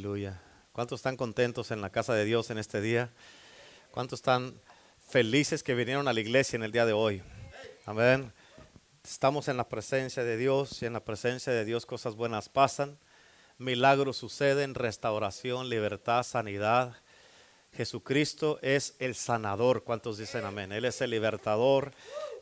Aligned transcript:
Aleluya. 0.00 0.40
¿Cuántos 0.72 1.00
están 1.00 1.18
contentos 1.18 1.70
en 1.70 1.82
la 1.82 1.90
casa 1.90 2.14
de 2.14 2.24
Dios 2.24 2.48
en 2.48 2.56
este 2.56 2.80
día? 2.80 3.10
¿Cuántos 3.90 4.20
están 4.20 4.58
felices 5.06 5.62
que 5.62 5.74
vinieron 5.74 6.08
a 6.08 6.14
la 6.14 6.20
iglesia 6.20 6.56
en 6.56 6.62
el 6.62 6.72
día 6.72 6.86
de 6.86 6.94
hoy? 6.94 7.22
Amén. 7.84 8.32
Estamos 9.04 9.48
en 9.48 9.58
la 9.58 9.68
presencia 9.68 10.24
de 10.24 10.38
Dios 10.38 10.80
y 10.80 10.86
en 10.86 10.94
la 10.94 11.04
presencia 11.04 11.52
de 11.52 11.66
Dios 11.66 11.84
cosas 11.84 12.14
buenas 12.14 12.48
pasan. 12.48 12.96
Milagros 13.58 14.16
suceden, 14.16 14.74
restauración, 14.74 15.68
libertad, 15.68 16.22
sanidad. 16.22 16.96
Jesucristo 17.74 18.58
es 18.62 18.96
el 19.00 19.14
sanador. 19.14 19.84
¿Cuántos 19.84 20.16
dicen 20.16 20.46
amén? 20.46 20.72
Él 20.72 20.86
es 20.86 20.98
el 21.02 21.10
libertador. 21.10 21.92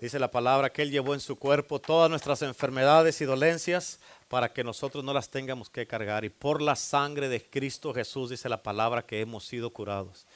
Dice 0.01 0.21
la 0.21 0.31
palabra 0.31 0.71
que 0.71 0.83
Él 0.83 0.93
llevó 0.93 1.15
en 1.15 1.21
su 1.21 1.37
cuerpo 1.37 1.81
todas 1.81 2.09
nuestras 2.09 2.43
enfermedades 2.43 3.21
y 3.21 3.25
dolencias 3.25 3.99
para 4.29 4.53
que 4.53 4.63
nosotros 4.63 5.03
no 5.03 5.13
las 5.13 5.29
tengamos 5.29 5.71
que 5.71 5.89
cargar. 5.89 6.25
Y 6.25 6.29
por 6.29 6.63
la 6.63 6.77
sangre 6.77 7.29
de 7.29 7.45
Cristo 7.45 7.93
Jesús 7.93 8.31
dice 8.31 8.49
la 8.49 8.63
palabra 8.63 9.03
que 9.03 9.21
hemos 9.21 9.45
sido 9.45 9.71
curados. 9.71 10.27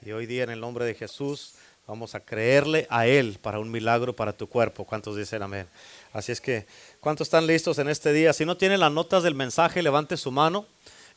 Y 0.00 0.12
hoy 0.12 0.24
día 0.24 0.44
en 0.44 0.50
el 0.50 0.60
nombre 0.60 0.86
de 0.86 0.94
Jesús 0.94 1.56
vamos 1.86 2.14
a 2.14 2.20
creerle 2.20 2.86
a 2.88 3.06
Él 3.06 3.38
para 3.42 3.58
un 3.58 3.70
milagro 3.70 4.16
para 4.16 4.32
tu 4.32 4.48
cuerpo. 4.48 4.86
¿Cuántos 4.86 5.16
dicen 5.16 5.42
amén? 5.42 5.68
Así 6.14 6.32
es 6.32 6.40
que, 6.40 6.66
¿cuántos 7.00 7.26
están 7.26 7.46
listos 7.46 7.78
en 7.78 7.90
este 7.90 8.14
día? 8.14 8.32
Si 8.32 8.46
no 8.46 8.56
tienen 8.56 8.80
las 8.80 8.92
notas 8.92 9.22
del 9.22 9.34
mensaje, 9.34 9.82
levante 9.82 10.16
su 10.16 10.30
mano 10.30 10.64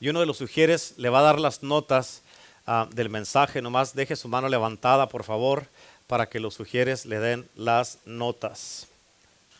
y 0.02 0.10
uno 0.10 0.20
de 0.20 0.26
los 0.26 0.36
sugieres 0.36 0.96
le 0.98 1.08
va 1.08 1.20
a 1.20 1.24
dar 1.24 1.40
las 1.40 1.64
notas 1.64 2.22
ah, 2.66 2.90
del 2.94 3.10
mensaje. 3.10 3.62
Nomás 3.62 3.96
deje 3.96 4.18
su 4.18 4.28
mano 4.28 4.50
levantada, 4.50 5.08
por 5.08 5.24
favor, 5.24 5.68
para 6.14 6.30
que 6.30 6.40
los 6.40 6.54
sugieres 6.54 7.08
le 7.08 7.18
den 7.18 7.50
las 7.56 7.98
notas. 8.06 8.86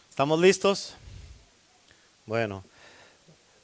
¿Estamos 0.08 0.40
listos? 0.40 0.94
Bueno, 2.28 2.64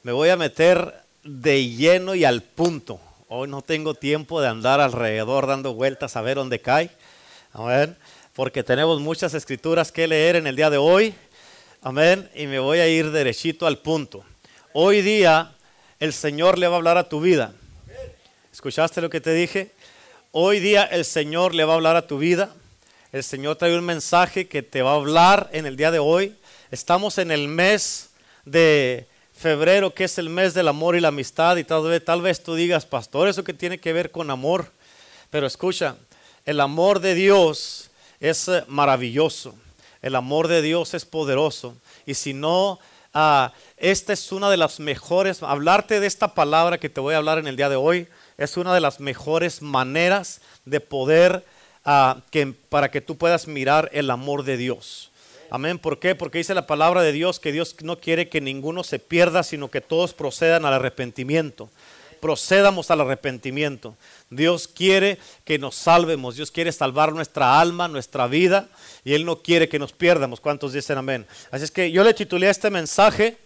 me 0.02 0.10
voy 0.10 0.28
a 0.28 0.36
meter 0.36 1.00
de 1.22 1.68
lleno 1.68 2.16
y 2.16 2.24
al 2.24 2.42
punto. 2.42 2.98
Hoy 3.28 3.46
no 3.46 3.62
tengo 3.62 3.94
tiempo 3.94 4.40
de 4.40 4.48
andar 4.48 4.80
alrededor 4.80 5.46
dando 5.46 5.72
vueltas 5.72 6.16
a 6.16 6.20
ver 6.20 6.36
dónde 6.36 6.60
cae. 6.60 6.90
Amén. 7.52 7.96
Porque 8.34 8.64
tenemos 8.64 9.00
muchas 9.00 9.34
escrituras 9.34 9.92
que 9.92 10.08
leer 10.08 10.34
en 10.34 10.48
el 10.48 10.56
día 10.56 10.68
de 10.68 10.78
hoy. 10.78 11.14
Amén. 11.82 12.28
Y 12.34 12.48
me 12.48 12.58
voy 12.58 12.80
a 12.80 12.88
ir 12.88 13.12
derechito 13.12 13.68
al 13.68 13.78
punto. 13.78 14.24
Hoy 14.72 15.00
día 15.00 15.54
el 16.00 16.12
Señor 16.12 16.58
le 16.58 16.66
va 16.66 16.74
a 16.74 16.78
hablar 16.78 16.98
a 16.98 17.08
tu 17.08 17.20
vida. 17.20 17.52
¿Escuchaste 18.52 19.00
lo 19.00 19.10
que 19.10 19.20
te 19.20 19.32
dije? 19.32 19.70
Hoy 20.32 20.58
día 20.58 20.82
el 20.82 21.04
Señor 21.04 21.54
le 21.54 21.64
va 21.64 21.74
a 21.74 21.76
hablar 21.76 21.94
a 21.94 22.08
tu 22.08 22.18
vida. 22.18 22.52
El 23.12 23.24
Señor 23.24 23.56
trae 23.56 23.76
un 23.76 23.84
mensaje 23.84 24.46
que 24.46 24.62
te 24.62 24.82
va 24.82 24.92
a 24.92 24.94
hablar 24.94 25.50
en 25.52 25.66
el 25.66 25.76
día 25.76 25.90
de 25.90 25.98
hoy. 25.98 26.36
Estamos 26.70 27.18
en 27.18 27.32
el 27.32 27.48
mes 27.48 28.10
de 28.44 29.08
febrero, 29.36 29.92
que 29.92 30.04
es 30.04 30.16
el 30.18 30.28
mes 30.28 30.54
del 30.54 30.68
amor 30.68 30.94
y 30.94 31.00
la 31.00 31.08
amistad, 31.08 31.56
y 31.56 31.64
tal 31.64 31.82
vez, 31.82 32.04
tal 32.04 32.22
vez 32.22 32.40
tú 32.40 32.54
digas, 32.54 32.86
pastor, 32.86 33.26
eso 33.26 33.42
que 33.42 33.52
tiene 33.52 33.78
que 33.80 33.92
ver 33.92 34.12
con 34.12 34.30
amor. 34.30 34.70
Pero 35.28 35.48
escucha, 35.48 35.96
el 36.44 36.60
amor 36.60 37.00
de 37.00 37.16
Dios 37.16 37.90
es 38.20 38.46
eh, 38.46 38.62
maravilloso, 38.68 39.56
el 40.02 40.14
amor 40.14 40.46
de 40.46 40.62
Dios 40.62 40.94
es 40.94 41.04
poderoso, 41.04 41.74
y 42.06 42.14
si 42.14 42.32
no, 42.32 42.78
ah, 43.12 43.52
esta 43.76 44.12
es 44.12 44.30
una 44.30 44.50
de 44.50 44.56
las 44.56 44.78
mejores, 44.78 45.42
hablarte 45.42 45.98
de 45.98 46.06
esta 46.06 46.32
palabra 46.32 46.78
que 46.78 46.88
te 46.88 47.00
voy 47.00 47.14
a 47.14 47.18
hablar 47.18 47.38
en 47.38 47.48
el 47.48 47.56
día 47.56 47.68
de 47.68 47.76
hoy, 47.76 48.06
es 48.38 48.56
una 48.56 48.72
de 48.72 48.80
las 48.80 49.00
mejores 49.00 49.62
maneras 49.62 50.40
de 50.64 50.78
poder, 50.78 51.44
que, 52.30 52.54
para 52.68 52.90
que 52.90 53.00
tú 53.00 53.16
puedas 53.16 53.46
mirar 53.46 53.90
el 53.92 54.10
amor 54.10 54.44
de 54.44 54.56
Dios. 54.56 55.10
Amén. 55.50 55.78
¿Por 55.78 55.98
qué? 55.98 56.14
Porque 56.14 56.38
dice 56.38 56.54
la 56.54 56.66
palabra 56.66 57.02
de 57.02 57.12
Dios 57.12 57.40
que 57.40 57.50
Dios 57.50 57.74
no 57.82 57.98
quiere 57.98 58.28
que 58.28 58.40
ninguno 58.40 58.84
se 58.84 59.00
pierda, 59.00 59.42
sino 59.42 59.68
que 59.68 59.80
todos 59.80 60.14
procedan 60.14 60.64
al 60.64 60.74
arrepentimiento. 60.74 61.68
Procedamos 62.20 62.90
al 62.90 63.00
arrepentimiento. 63.00 63.96
Dios 64.28 64.68
quiere 64.68 65.18
que 65.44 65.58
nos 65.58 65.74
salvemos. 65.74 66.36
Dios 66.36 66.50
quiere 66.50 66.70
salvar 66.70 67.12
nuestra 67.12 67.58
alma, 67.60 67.88
nuestra 67.88 68.28
vida. 68.28 68.68
Y 69.04 69.14
Él 69.14 69.24
no 69.24 69.42
quiere 69.42 69.68
que 69.68 69.78
nos 69.78 69.92
pierdamos. 69.92 70.38
¿Cuántos 70.38 70.72
dicen 70.72 70.98
amén? 70.98 71.26
Así 71.50 71.64
es 71.64 71.70
que 71.70 71.90
yo 71.90 72.04
le 72.04 72.14
titulé 72.14 72.48
este 72.48 72.70
mensaje 72.70 73.38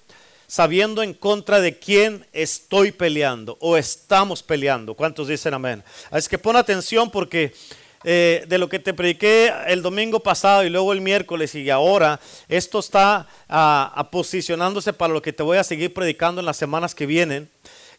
sabiendo 0.46 1.02
en 1.02 1.14
contra 1.14 1.60
de 1.60 1.78
quién 1.78 2.26
estoy 2.32 2.92
peleando 2.92 3.56
o 3.60 3.76
estamos 3.76 4.42
peleando. 4.42 4.94
¿Cuántos 4.94 5.28
dicen 5.28 5.54
amén? 5.54 5.82
Así 6.10 6.18
es 6.18 6.28
que 6.28 6.38
pon 6.38 6.56
atención 6.56 7.10
porque 7.10 7.54
eh, 8.04 8.44
de 8.46 8.58
lo 8.58 8.68
que 8.68 8.78
te 8.78 8.92
prediqué 8.92 9.52
el 9.66 9.80
domingo 9.80 10.20
pasado 10.20 10.62
y 10.64 10.70
luego 10.70 10.92
el 10.92 11.00
miércoles 11.00 11.54
y 11.54 11.70
ahora, 11.70 12.20
esto 12.48 12.78
está 12.78 13.26
uh, 13.48 14.04
posicionándose 14.10 14.92
para 14.92 15.12
lo 15.14 15.22
que 15.22 15.32
te 15.32 15.42
voy 15.42 15.56
a 15.56 15.64
seguir 15.64 15.94
predicando 15.94 16.40
en 16.40 16.46
las 16.46 16.58
semanas 16.58 16.94
que 16.94 17.06
vienen. 17.06 17.48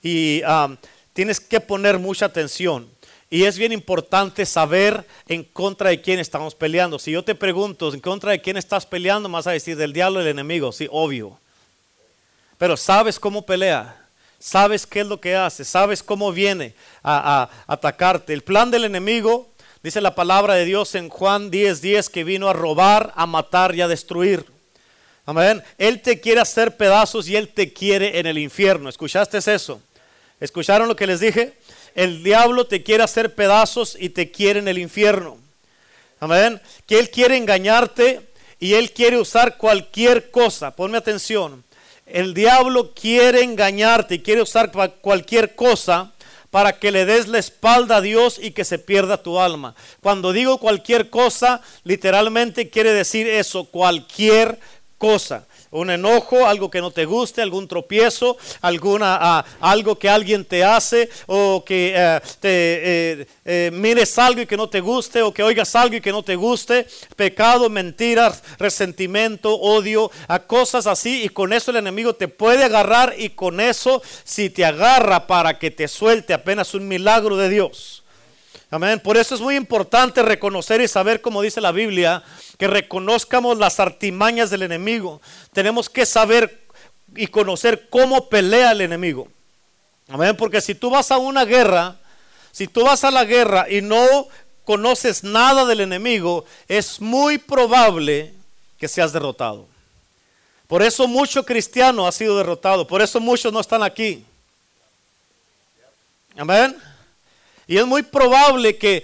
Y 0.04 0.44
tienes 1.14 1.40
que 1.40 1.60
poner 1.60 1.98
mucha 1.98 2.28
atención. 2.28 2.88
Y 3.30 3.46
es 3.46 3.58
bien 3.58 3.72
importante 3.72 4.46
saber 4.46 5.06
en 5.28 5.44
contra 5.44 5.90
de 5.90 6.00
quién 6.00 6.20
estamos 6.20 6.54
peleando. 6.54 7.00
Si 7.00 7.12
yo 7.12 7.24
te 7.24 7.34
pregunto 7.34 7.92
en 7.92 8.00
contra 8.00 8.32
de 8.32 8.42
quién 8.42 8.58
estás 8.58 8.86
peleando, 8.86 9.28
más 9.28 9.48
a 9.48 9.52
decir 9.52 9.76
del 9.76 9.94
diablo 9.94 10.20
del 10.20 10.28
enemigo, 10.28 10.72
sí, 10.72 10.88
obvio. 10.92 11.40
Pero 12.58 12.78
sabes 12.78 13.20
cómo 13.20 13.46
pelea, 13.46 14.08
sabes 14.38 14.86
qué 14.86 15.00
es 15.00 15.08
lo 15.08 15.20
que 15.20 15.36
hace, 15.36 15.66
sabes 15.66 16.04
cómo 16.04 16.32
viene 16.32 16.76
a, 17.02 17.50
a 17.68 17.74
atacarte. 17.74 18.32
El 18.32 18.44
plan 18.44 18.70
del 18.70 18.86
enemigo 18.86 19.50
Dice 19.86 20.02
la 20.02 20.16
palabra 20.16 20.56
de 20.56 20.66
Dios 20.66 20.96
en 20.96 21.10
Juan 21.10 21.52
10:10 21.52 21.80
10, 21.80 22.10
que 22.10 22.24
vino 22.24 22.50
a 22.50 22.54
robar, 22.54 23.14
a 23.16 23.28
matar 23.28 23.76
y 23.76 23.82
a 23.82 23.88
destruir. 23.88 24.44
Amén. 25.28 25.62
Él 25.78 26.02
te 26.02 26.20
quiere 26.20 26.42
hacer 26.42 26.76
pedazos 26.76 27.28
y 27.28 27.36
Él 27.36 27.50
te 27.50 27.72
quiere 27.72 28.18
en 28.18 28.26
el 28.26 28.40
infierno. 28.40 28.90
¿Escuchaste 28.90 29.38
eso? 29.38 29.80
¿Escucharon 30.40 30.88
lo 30.88 30.96
que 30.96 31.06
les 31.06 31.20
dije? 31.20 31.54
El 31.94 32.24
diablo 32.24 32.66
te 32.66 32.82
quiere 32.82 33.04
hacer 33.04 33.36
pedazos 33.36 33.96
y 34.00 34.10
te 34.10 34.32
quiere 34.32 34.58
en 34.58 34.68
el 34.68 34.80
infierno. 34.80 35.38
Amén. 36.20 36.60
Que 36.88 36.98
Él 36.98 37.12
quiere 37.12 37.38
engañarte 37.38 38.22
y 38.60 38.74
Él 38.74 38.92
quiere 38.92 39.20
usar 39.20 39.56
cualquier 39.56 40.32
cosa. 40.32 40.76
Ponme 40.76 40.98
atención. 40.98 41.64
El 42.08 42.34
diablo 42.34 42.96
quiere 42.96 43.44
engañarte 43.44 44.16
y 44.16 44.20
quiere 44.24 44.42
usar 44.42 44.72
cualquier 45.00 45.54
cosa 45.54 46.15
para 46.56 46.80
que 46.80 46.90
le 46.90 47.04
des 47.04 47.28
la 47.28 47.38
espalda 47.38 47.98
a 47.98 48.02
Dios 48.02 48.40
y 48.42 48.52
que 48.52 48.64
se 48.64 48.80
pierda 48.80 49.22
tu 49.22 49.42
alma. 49.42 49.76
Cuando 50.00 50.32
digo 50.32 50.58
cualquier 50.58 51.10
cosa, 51.10 51.60
literalmente 51.84 52.70
quiere 52.70 52.94
decir 52.94 53.28
eso, 53.28 53.66
cualquier 53.66 54.58
cosa 54.98 55.46
un 55.76 55.90
enojo, 55.90 56.48
algo 56.48 56.70
que 56.70 56.82
no 56.82 56.92
te 56.92 57.06
guste, 57.06 57.42
algún 57.42 57.68
tropiezo, 57.68 58.38
alguna, 58.62 59.18
ah, 59.20 59.46
algo 59.60 59.98
que 59.98 60.10
alguien 60.10 60.46
te 60.46 60.64
hace, 60.64 61.10
o 61.28 61.64
que 61.66 61.94
eh, 61.96 62.20
te 62.40 62.50
eh, 62.50 63.28
eh, 63.46 63.72
mires 63.74 64.18
algo 64.18 64.42
y 64.42 64.46
que 64.46 64.58
no 64.58 64.70
te 64.70 64.80
guste, 64.80 65.22
o 65.22 65.34
que 65.34 65.44
oigas 65.44 65.76
algo 65.76 65.96
y 65.96 66.02
que 66.02 66.12
no 66.12 66.24
te 66.24 66.36
guste, 66.36 66.88
pecado, 67.16 67.70
mentiras, 67.70 68.44
resentimiento, 68.58 69.56
odio, 69.56 70.12
a 70.28 70.40
cosas 70.40 70.88
así, 70.88 71.24
y 71.24 71.30
con 71.30 71.54
eso 71.54 71.72
el 71.72 71.78
enemigo 71.78 72.16
te 72.16 72.28
puede 72.28 72.64
agarrar, 72.64 73.16
y 73.18 73.30
con 73.30 73.60
eso, 73.60 74.02
si 74.24 74.50
te 74.50 74.66
agarra 74.66 75.28
para 75.28 75.60
que 75.60 75.72
te 75.72 75.88
suelte, 75.88 76.34
apenas 76.34 76.74
un 76.74 76.88
milagro 76.88 77.36
de 77.38 77.50
Dios. 77.50 78.05
Amén. 78.72 79.00
Por 79.00 79.18
eso 79.18 79.36
es 79.36 79.42
muy 79.42 79.56
importante 79.56 80.22
reconocer 80.22 80.82
y 80.82 80.88
saber, 80.88 81.22
como 81.22 81.42
dice 81.42 81.62
la 81.62 81.72
Biblia, 81.72 82.24
que 82.58 82.68
reconozcamos 82.68 83.58
las 83.58 83.80
artimañas 83.80 84.50
del 84.50 84.64
enemigo. 84.64 85.22
Tenemos 85.54 85.90
que 85.90 86.06
saber 86.06 86.66
y 87.16 87.28
conocer 87.28 87.90
cómo 87.90 88.28
pelea 88.28 88.72
el 88.72 88.82
enemigo. 88.82 89.28
Amén. 90.08 90.36
Porque 90.36 90.62
si 90.62 90.76
tú 90.76 90.90
vas 90.90 91.12
a 91.12 91.18
una 91.18 91.46
guerra, 91.46 91.98
si 92.52 92.68
tú 92.68 92.84
vas 92.84 93.04
a 93.04 93.12
la 93.12 93.24
guerra 93.24 93.70
y 93.70 93.82
no 93.82 94.28
conoces 94.64 95.24
nada 95.24 95.66
del 95.66 95.82
enemigo, 95.82 96.46
es 96.68 97.00
muy 97.00 97.38
probable 97.38 98.34
que 98.80 98.88
seas 98.88 99.14
derrotado. 99.14 99.68
Por 100.68 100.82
eso 100.82 101.08
mucho 101.08 101.46
cristiano 101.46 102.08
ha 102.08 102.12
sido 102.12 102.38
derrotado. 102.38 102.88
Por 102.88 103.02
eso 103.02 103.20
muchos 103.20 103.54
no 103.54 103.60
están 103.60 103.84
aquí. 103.84 104.26
Amén. 106.36 106.76
Y 107.68 107.78
es 107.78 107.86
muy 107.86 108.04
probable 108.04 108.78
que 108.78 109.04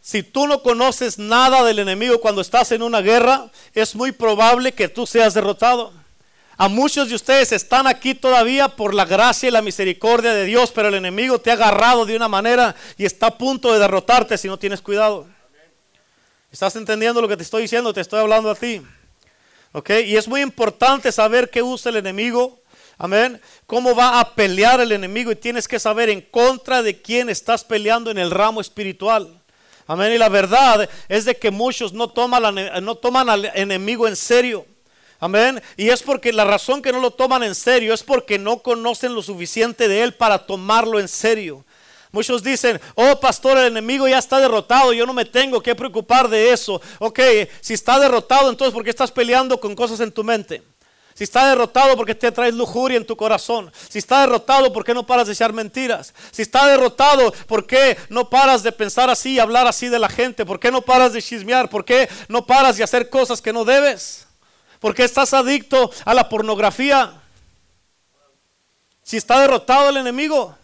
si 0.00 0.22
tú 0.22 0.46
no 0.46 0.62
conoces 0.62 1.18
nada 1.18 1.62
del 1.64 1.78
enemigo 1.78 2.20
cuando 2.20 2.40
estás 2.40 2.72
en 2.72 2.82
una 2.82 3.00
guerra, 3.00 3.50
es 3.72 3.94
muy 3.94 4.10
probable 4.12 4.72
que 4.72 4.88
tú 4.88 5.06
seas 5.06 5.34
derrotado. 5.34 5.92
A 6.56 6.68
muchos 6.68 7.08
de 7.08 7.14
ustedes 7.14 7.52
están 7.52 7.86
aquí 7.86 8.14
todavía 8.14 8.68
por 8.68 8.94
la 8.94 9.04
gracia 9.04 9.48
y 9.48 9.52
la 9.52 9.62
misericordia 9.62 10.34
de 10.34 10.44
Dios, 10.44 10.70
pero 10.72 10.88
el 10.88 10.94
enemigo 10.94 11.40
te 11.40 11.50
ha 11.50 11.54
agarrado 11.54 12.04
de 12.04 12.16
una 12.16 12.28
manera 12.28 12.74
y 12.98 13.04
está 13.04 13.28
a 13.28 13.38
punto 13.38 13.72
de 13.72 13.78
derrotarte 13.78 14.36
si 14.36 14.48
no 14.48 14.58
tienes 14.58 14.80
cuidado. 14.80 15.26
¿Estás 16.50 16.76
entendiendo 16.76 17.22
lo 17.22 17.28
que 17.28 17.36
te 17.36 17.42
estoy 17.42 17.62
diciendo? 17.62 17.92
Te 17.92 18.00
estoy 18.00 18.20
hablando 18.20 18.50
a 18.50 18.54
ti. 18.54 18.82
¿Ok? 19.72 19.90
Y 20.04 20.16
es 20.16 20.28
muy 20.28 20.42
importante 20.42 21.10
saber 21.10 21.48
qué 21.48 21.62
usa 21.62 21.90
el 21.90 21.96
enemigo 21.96 22.61
Amén. 23.02 23.40
¿Cómo 23.66 23.96
va 23.96 24.20
a 24.20 24.32
pelear 24.32 24.80
el 24.80 24.92
enemigo? 24.92 25.32
Y 25.32 25.34
tienes 25.34 25.66
que 25.66 25.80
saber 25.80 26.08
en 26.08 26.20
contra 26.20 26.84
de 26.84 27.02
quién 27.02 27.28
estás 27.28 27.64
peleando 27.64 28.12
en 28.12 28.18
el 28.18 28.30
ramo 28.30 28.60
espiritual. 28.60 29.42
Amén. 29.88 30.12
Y 30.12 30.18
la 30.18 30.28
verdad 30.28 30.88
es 31.08 31.24
de 31.24 31.36
que 31.36 31.50
muchos 31.50 31.92
no 31.92 32.06
toman, 32.06 32.54
no 32.84 32.94
toman 32.94 33.28
al 33.28 33.46
enemigo 33.56 34.06
en 34.06 34.14
serio. 34.14 34.64
Amén. 35.18 35.60
Y 35.76 35.88
es 35.88 36.00
porque 36.00 36.32
la 36.32 36.44
razón 36.44 36.80
que 36.80 36.92
no 36.92 37.00
lo 37.00 37.10
toman 37.10 37.42
en 37.42 37.56
serio 37.56 37.92
es 37.92 38.04
porque 38.04 38.38
no 38.38 38.58
conocen 38.58 39.16
lo 39.16 39.22
suficiente 39.24 39.88
de 39.88 40.04
Él 40.04 40.14
para 40.14 40.46
tomarlo 40.46 41.00
en 41.00 41.08
serio. 41.08 41.64
Muchos 42.12 42.40
dicen, 42.44 42.80
oh 42.94 43.18
pastor, 43.18 43.58
el 43.58 43.66
enemigo 43.66 44.06
ya 44.06 44.18
está 44.18 44.38
derrotado, 44.38 44.92
yo 44.92 45.06
no 45.06 45.12
me 45.12 45.24
tengo 45.24 45.60
que 45.60 45.74
preocupar 45.74 46.28
de 46.28 46.52
eso. 46.52 46.80
Ok, 47.00 47.18
si 47.60 47.74
está 47.74 47.98
derrotado, 47.98 48.48
entonces 48.48 48.72
¿por 48.72 48.84
qué 48.84 48.90
estás 48.90 49.10
peleando 49.10 49.58
con 49.58 49.74
cosas 49.74 49.98
en 49.98 50.12
tu 50.12 50.22
mente? 50.22 50.62
Si 51.14 51.24
está 51.24 51.48
derrotado, 51.48 51.96
porque 51.96 52.14
te 52.14 52.32
traes 52.32 52.54
lujuria 52.54 52.96
en 52.96 53.06
tu 53.06 53.16
corazón? 53.16 53.72
Si 53.88 53.98
está 53.98 54.20
derrotado, 54.20 54.72
¿por 54.72 54.84
qué 54.84 54.94
no 54.94 55.06
paras 55.06 55.26
de 55.26 55.34
echar 55.34 55.52
mentiras? 55.52 56.14
Si 56.30 56.42
está 56.42 56.66
derrotado, 56.66 57.32
¿por 57.46 57.66
qué 57.66 57.96
no 58.08 58.28
paras 58.30 58.62
de 58.62 58.72
pensar 58.72 59.10
así 59.10 59.34
y 59.34 59.38
hablar 59.38 59.66
así 59.66 59.88
de 59.88 59.98
la 59.98 60.08
gente? 60.08 60.46
¿Por 60.46 60.58
qué 60.58 60.70
no 60.70 60.82
paras 60.82 61.12
de 61.12 61.22
chismear? 61.22 61.68
¿Por 61.68 61.84
qué 61.84 62.08
no 62.28 62.46
paras 62.46 62.76
de 62.76 62.84
hacer 62.84 63.10
cosas 63.10 63.40
que 63.40 63.52
no 63.52 63.64
debes? 63.64 64.26
porque 64.82 65.04
estás 65.04 65.32
adicto 65.32 65.92
a 66.04 66.12
la 66.12 66.28
pornografía. 66.28 67.22
Si 69.04 69.16
está 69.16 69.40
derrotado 69.40 69.90
el 69.90 69.96
enemigo, 69.96 70.54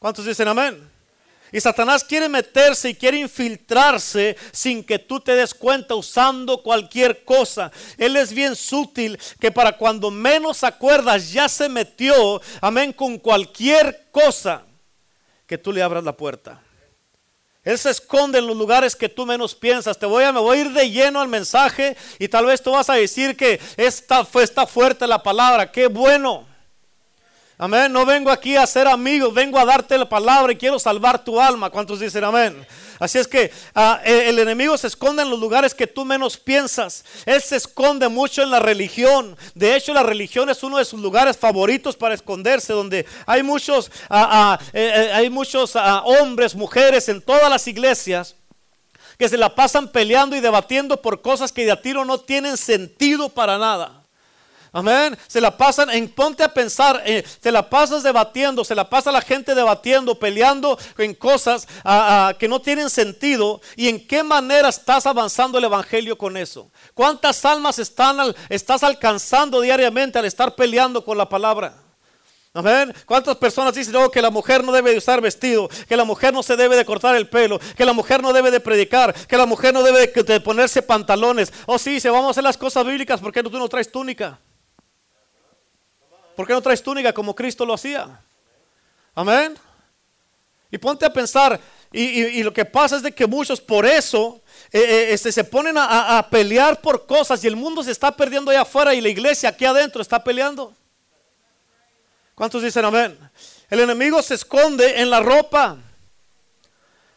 ¿cuántos 0.00 0.26
dicen 0.26 0.48
amén? 0.48 0.89
Y 1.52 1.60
Satanás 1.60 2.04
quiere 2.04 2.28
meterse 2.28 2.90
y 2.90 2.94
quiere 2.94 3.18
infiltrarse 3.18 4.36
sin 4.52 4.84
que 4.84 4.98
tú 4.98 5.20
te 5.20 5.34
des 5.34 5.52
cuenta 5.52 5.94
usando 5.94 6.62
cualquier 6.62 7.24
cosa. 7.24 7.72
Él 7.98 8.16
es 8.16 8.32
bien 8.32 8.54
sutil 8.54 9.18
que 9.40 9.50
para 9.50 9.76
cuando 9.76 10.10
menos 10.10 10.62
acuerdas 10.62 11.32
ya 11.32 11.48
se 11.48 11.68
metió, 11.68 12.40
amén, 12.60 12.92
con 12.92 13.18
cualquier 13.18 14.08
cosa 14.10 14.62
que 15.46 15.58
tú 15.58 15.72
le 15.72 15.82
abras 15.82 16.04
la 16.04 16.16
puerta. 16.16 16.62
Él 17.62 17.78
se 17.78 17.90
esconde 17.90 18.38
en 18.38 18.46
los 18.46 18.56
lugares 18.56 18.96
que 18.96 19.08
tú 19.08 19.26
menos 19.26 19.54
piensas. 19.54 19.98
Te 19.98 20.06
voy 20.06 20.24
a, 20.24 20.32
me 20.32 20.40
voy 20.40 20.58
a 20.58 20.60
ir 20.62 20.70
de 20.72 20.90
lleno 20.90 21.20
al 21.20 21.28
mensaje 21.28 21.96
y 22.18 22.28
tal 22.28 22.46
vez 22.46 22.62
tú 22.62 22.70
vas 22.70 22.88
a 22.88 22.94
decir 22.94 23.36
que 23.36 23.60
esta, 23.76 24.26
está 24.40 24.66
fuerte 24.66 25.06
la 25.06 25.22
palabra. 25.22 25.70
Qué 25.70 25.86
bueno. 25.86 26.49
Amén. 27.62 27.92
No 27.92 28.06
vengo 28.06 28.30
aquí 28.30 28.56
a 28.56 28.66
ser 28.66 28.88
amigos, 28.88 29.34
vengo 29.34 29.58
a 29.58 29.66
darte 29.66 29.98
la 29.98 30.08
palabra 30.08 30.50
y 30.50 30.56
quiero 30.56 30.78
salvar 30.78 31.22
tu 31.22 31.38
alma. 31.38 31.68
¿Cuántos 31.68 32.00
dicen 32.00 32.24
amén? 32.24 32.66
Así 32.98 33.18
es 33.18 33.28
que 33.28 33.52
ah, 33.74 34.00
el 34.02 34.38
enemigo 34.38 34.78
se 34.78 34.86
esconde 34.86 35.22
en 35.22 35.28
los 35.28 35.38
lugares 35.38 35.74
que 35.74 35.86
tú 35.86 36.06
menos 36.06 36.38
piensas. 36.38 37.04
Él 37.26 37.42
se 37.42 37.56
esconde 37.56 38.08
mucho 38.08 38.42
en 38.42 38.50
la 38.50 38.60
religión. 38.60 39.36
De 39.54 39.76
hecho, 39.76 39.92
la 39.92 40.02
religión 40.02 40.48
es 40.48 40.62
uno 40.62 40.78
de 40.78 40.86
sus 40.86 41.02
lugares 41.02 41.36
favoritos 41.36 41.96
para 41.96 42.14
esconderse, 42.14 42.72
donde 42.72 43.04
hay 43.26 43.42
muchos, 43.42 43.90
ah, 44.08 44.56
ah, 44.58 44.58
eh, 44.72 44.92
eh, 44.94 45.12
hay 45.12 45.28
muchos 45.28 45.76
hombres, 46.04 46.54
mujeres 46.54 47.10
en 47.10 47.20
todas 47.20 47.50
las 47.50 47.68
iglesias 47.68 48.36
que 49.18 49.28
se 49.28 49.36
la 49.36 49.54
pasan 49.54 49.88
peleando 49.88 50.34
y 50.34 50.40
debatiendo 50.40 51.02
por 51.02 51.20
cosas 51.20 51.52
que 51.52 51.66
de 51.66 51.72
a 51.72 51.82
tiro 51.82 52.06
no 52.06 52.16
tienen 52.16 52.56
sentido 52.56 53.28
para 53.28 53.58
nada. 53.58 53.99
Amén. 54.72 55.18
Se 55.26 55.40
la 55.40 55.56
pasan 55.56 55.90
en 55.90 56.08
ponte 56.08 56.44
a 56.44 56.54
pensar, 56.54 57.02
eh, 57.04 57.24
se 57.42 57.50
la 57.50 57.68
pasas 57.68 58.02
debatiendo, 58.02 58.64
se 58.64 58.74
la 58.74 58.88
pasa 58.88 59.10
la 59.10 59.20
gente 59.20 59.54
debatiendo, 59.54 60.18
peleando 60.18 60.78
en 60.98 61.14
cosas 61.14 61.66
ah, 61.84 62.28
ah, 62.28 62.34
que 62.38 62.46
no 62.46 62.60
tienen 62.60 62.88
sentido. 62.88 63.60
¿Y 63.74 63.88
en 63.88 64.06
qué 64.06 64.22
manera 64.22 64.68
estás 64.68 65.06
avanzando 65.06 65.58
el 65.58 65.64
evangelio 65.64 66.16
con 66.16 66.36
eso? 66.36 66.70
¿Cuántas 66.94 67.44
almas 67.44 67.78
estás 67.78 68.82
alcanzando 68.82 69.60
diariamente 69.60 70.18
al 70.18 70.24
estar 70.24 70.54
peleando 70.54 71.04
con 71.04 71.18
la 71.18 71.28
palabra? 71.28 71.74
Amén. 72.52 72.92
¿Cuántas 73.06 73.36
personas 73.36 73.74
dicen 73.74 73.94
oh, 73.94 74.10
que 74.10 74.20
la 74.20 74.30
mujer 74.30 74.64
no 74.64 74.72
debe 74.72 74.90
de 74.90 74.98
usar 74.98 75.20
vestido, 75.20 75.68
que 75.88 75.96
la 75.96 76.04
mujer 76.04 76.34
no 76.34 76.42
se 76.42 76.56
debe 76.56 76.76
de 76.76 76.84
cortar 76.84 77.14
el 77.14 77.28
pelo, 77.28 77.60
que 77.76 77.84
la 77.84 77.92
mujer 77.92 78.22
no 78.22 78.32
debe 78.32 78.50
de 78.50 78.58
predicar, 78.58 79.14
que 79.14 79.36
la 79.36 79.46
mujer 79.46 79.72
no 79.72 79.84
debe 79.84 80.08
de, 80.08 80.40
ponerse 80.40 80.82
pantalones? 80.82 81.52
Oh, 81.66 81.78
sí, 81.78 82.00
se 82.00 82.10
vamos 82.10 82.26
a 82.26 82.30
hacer 82.30 82.44
las 82.44 82.56
cosas 82.56 82.84
bíblicas, 82.84 83.20
porque 83.20 83.42
tú 83.42 83.50
no 83.50 83.68
traes 83.68 83.90
túnica? 83.90 84.40
¿Por 86.40 86.46
qué 86.46 86.54
no 86.54 86.62
traes 86.62 86.82
túnica 86.82 87.12
como 87.12 87.34
Cristo 87.34 87.66
lo 87.66 87.74
hacía? 87.74 88.18
Amén. 89.14 89.58
Y 90.70 90.78
ponte 90.78 91.04
a 91.04 91.12
pensar, 91.12 91.60
y, 91.92 92.42
lo 92.42 92.50
que 92.50 92.64
pasa 92.64 92.96
es 92.96 93.02
de 93.02 93.12
que 93.12 93.26
muchos 93.26 93.60
por 93.60 93.84
eso 93.84 94.40
eh, 94.72 94.80
eh, 94.80 95.12
este, 95.12 95.32
se 95.32 95.44
ponen 95.44 95.76
a, 95.76 96.16
a, 96.16 96.30
pelear 96.30 96.80
por 96.80 97.04
cosas 97.04 97.44
y 97.44 97.46
el 97.46 97.56
mundo 97.56 97.82
se 97.82 97.90
está 97.90 98.16
perdiendo 98.16 98.50
allá 98.50 98.62
afuera 98.62 98.94
y 98.94 99.02
la 99.02 99.10
iglesia 99.10 99.50
aquí 99.50 99.66
adentro 99.66 100.00
está 100.00 100.24
peleando. 100.24 100.72
¿Cuántos 102.34 102.62
dicen 102.62 102.86
amén? 102.86 103.18
El 103.68 103.80
enemigo 103.80 104.22
se 104.22 104.32
esconde 104.32 104.98
en 104.98 105.10
la 105.10 105.20
ropa. 105.20 105.76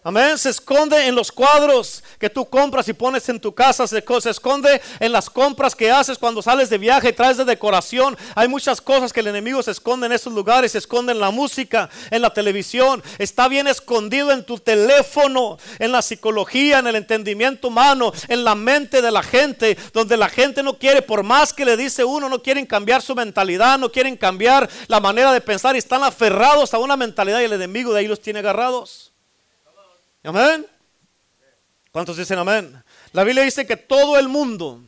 Amén. 0.05 0.37
Se 0.37 0.49
esconde 0.49 1.07
en 1.07 1.15
los 1.15 1.31
cuadros 1.31 2.03
que 2.19 2.29
tú 2.29 2.45
compras 2.49 2.89
y 2.89 2.93
pones 2.93 3.29
en 3.29 3.39
tu 3.39 3.55
casa. 3.55 3.87
Se, 3.87 4.03
esconde 4.29 4.81
en 4.99 5.11
las 5.13 5.29
compras 5.29 5.73
que 5.73 5.89
haces 5.89 6.17
cuando 6.17 6.41
sales 6.41 6.69
de 6.69 6.77
viaje 6.77 7.09
y 7.09 7.13
traes 7.13 7.37
de 7.37 7.45
decoración. 7.45 8.17
Hay 8.35 8.49
muchas 8.49 8.81
cosas 8.81 9.13
que 9.13 9.21
el 9.21 9.27
enemigo 9.27 9.63
se 9.63 9.71
esconde 9.71 10.07
en 10.07 10.11
esos 10.11 10.33
lugares. 10.33 10.73
Se 10.73 10.79
esconde 10.79 11.13
en 11.13 11.21
la 11.21 11.31
música, 11.31 11.89
en 12.11 12.21
la 12.21 12.33
televisión. 12.33 13.01
Está 13.17 13.47
bien 13.47 13.65
escondido 13.65 14.31
en 14.31 14.43
tu 14.43 14.59
teléfono, 14.59 15.57
en 15.79 15.93
la 15.93 16.01
psicología, 16.01 16.79
en 16.79 16.87
el 16.87 16.97
entendimiento 16.97 17.69
humano, 17.69 18.11
en 18.27 18.43
la 18.43 18.55
mente 18.55 19.01
de 19.01 19.11
la 19.11 19.23
gente. 19.23 19.77
Donde 19.93 20.17
la 20.17 20.27
gente 20.27 20.63
no 20.63 20.77
quiere, 20.77 21.01
por 21.01 21.23
más 21.23 21.53
que 21.53 21.63
le 21.63 21.77
dice 21.77 22.03
uno, 22.03 22.27
no 22.27 22.43
quieren 22.43 22.65
cambiar 22.65 23.01
su 23.01 23.15
mentalidad, 23.15 23.79
no 23.79 23.89
quieren 23.89 24.17
cambiar 24.17 24.69
la 24.87 24.99
manera 24.99 25.31
de 25.31 25.39
pensar 25.39 25.75
y 25.75 25.79
están 25.79 26.03
aferrados 26.03 26.73
a 26.73 26.79
una 26.79 26.97
mentalidad 26.97 27.39
y 27.39 27.45
el 27.45 27.53
enemigo 27.53 27.93
de 27.93 28.01
ahí 28.01 28.07
los 28.07 28.19
tiene 28.19 28.39
agarrados. 28.39 29.12
Amén. 30.23 30.65
¿Cuántos 31.91 32.17
dicen 32.17 32.39
amén? 32.39 32.81
La 33.11 33.23
Biblia 33.23 33.43
dice 33.43 33.67
que 33.67 33.77
todo 33.77 34.17
el 34.17 34.27
mundo 34.29 34.81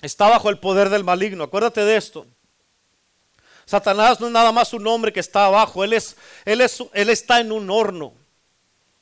está 0.00 0.28
bajo 0.28 0.50
el 0.50 0.58
poder 0.58 0.90
del 0.90 1.04
maligno. 1.04 1.44
Acuérdate 1.44 1.84
de 1.84 1.96
esto. 1.96 2.26
Satanás 3.64 4.20
no 4.20 4.26
es 4.26 4.32
nada 4.32 4.50
más 4.52 4.72
un 4.72 4.86
hombre 4.86 5.12
que 5.12 5.20
está 5.20 5.46
abajo. 5.46 5.84
Él, 5.84 5.92
es, 5.92 6.16
él, 6.44 6.60
es, 6.60 6.82
él 6.92 7.08
está 7.08 7.40
en 7.40 7.52
un 7.52 7.70
horno, 7.70 8.14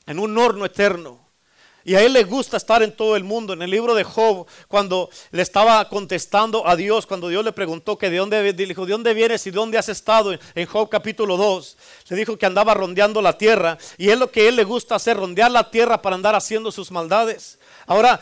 en 0.06 0.18
un 0.18 0.36
horno 0.36 0.66
eterno. 0.66 1.26
Y 1.84 1.94
a 1.94 2.02
él 2.02 2.12
le 2.12 2.24
gusta 2.24 2.58
estar 2.58 2.82
en 2.82 2.92
todo 2.92 3.16
el 3.16 3.24
mundo. 3.24 3.54
En 3.54 3.62
el 3.62 3.70
libro 3.70 3.94
de 3.94 4.04
Job, 4.04 4.46
cuando 4.68 5.08
le 5.30 5.42
estaba 5.42 5.88
contestando 5.88 6.66
a 6.66 6.76
Dios, 6.76 7.06
cuando 7.06 7.28
Dios 7.28 7.44
le 7.44 7.52
preguntó 7.52 7.96
que 7.96 8.10
de 8.10 8.18
dónde, 8.18 8.52
dijo, 8.52 8.84
¿de 8.84 8.92
dónde 8.92 9.14
vienes 9.14 9.46
y 9.46 9.50
dónde 9.50 9.78
has 9.78 9.88
estado? 9.88 10.32
En 10.54 10.66
Job 10.66 10.90
capítulo 10.90 11.36
2, 11.36 11.76
le 12.08 12.16
dijo 12.16 12.36
que 12.36 12.46
andaba 12.46 12.74
rondeando 12.74 13.22
la 13.22 13.38
tierra. 13.38 13.78
Y 13.96 14.10
es 14.10 14.18
lo 14.18 14.30
que 14.30 14.42
a 14.42 14.48
él 14.48 14.56
le 14.56 14.64
gusta 14.64 14.96
hacer, 14.96 15.16
rondear 15.16 15.50
la 15.50 15.70
tierra 15.70 16.02
para 16.02 16.16
andar 16.16 16.34
haciendo 16.34 16.70
sus 16.70 16.90
maldades. 16.90 17.58
Ahora, 17.86 18.20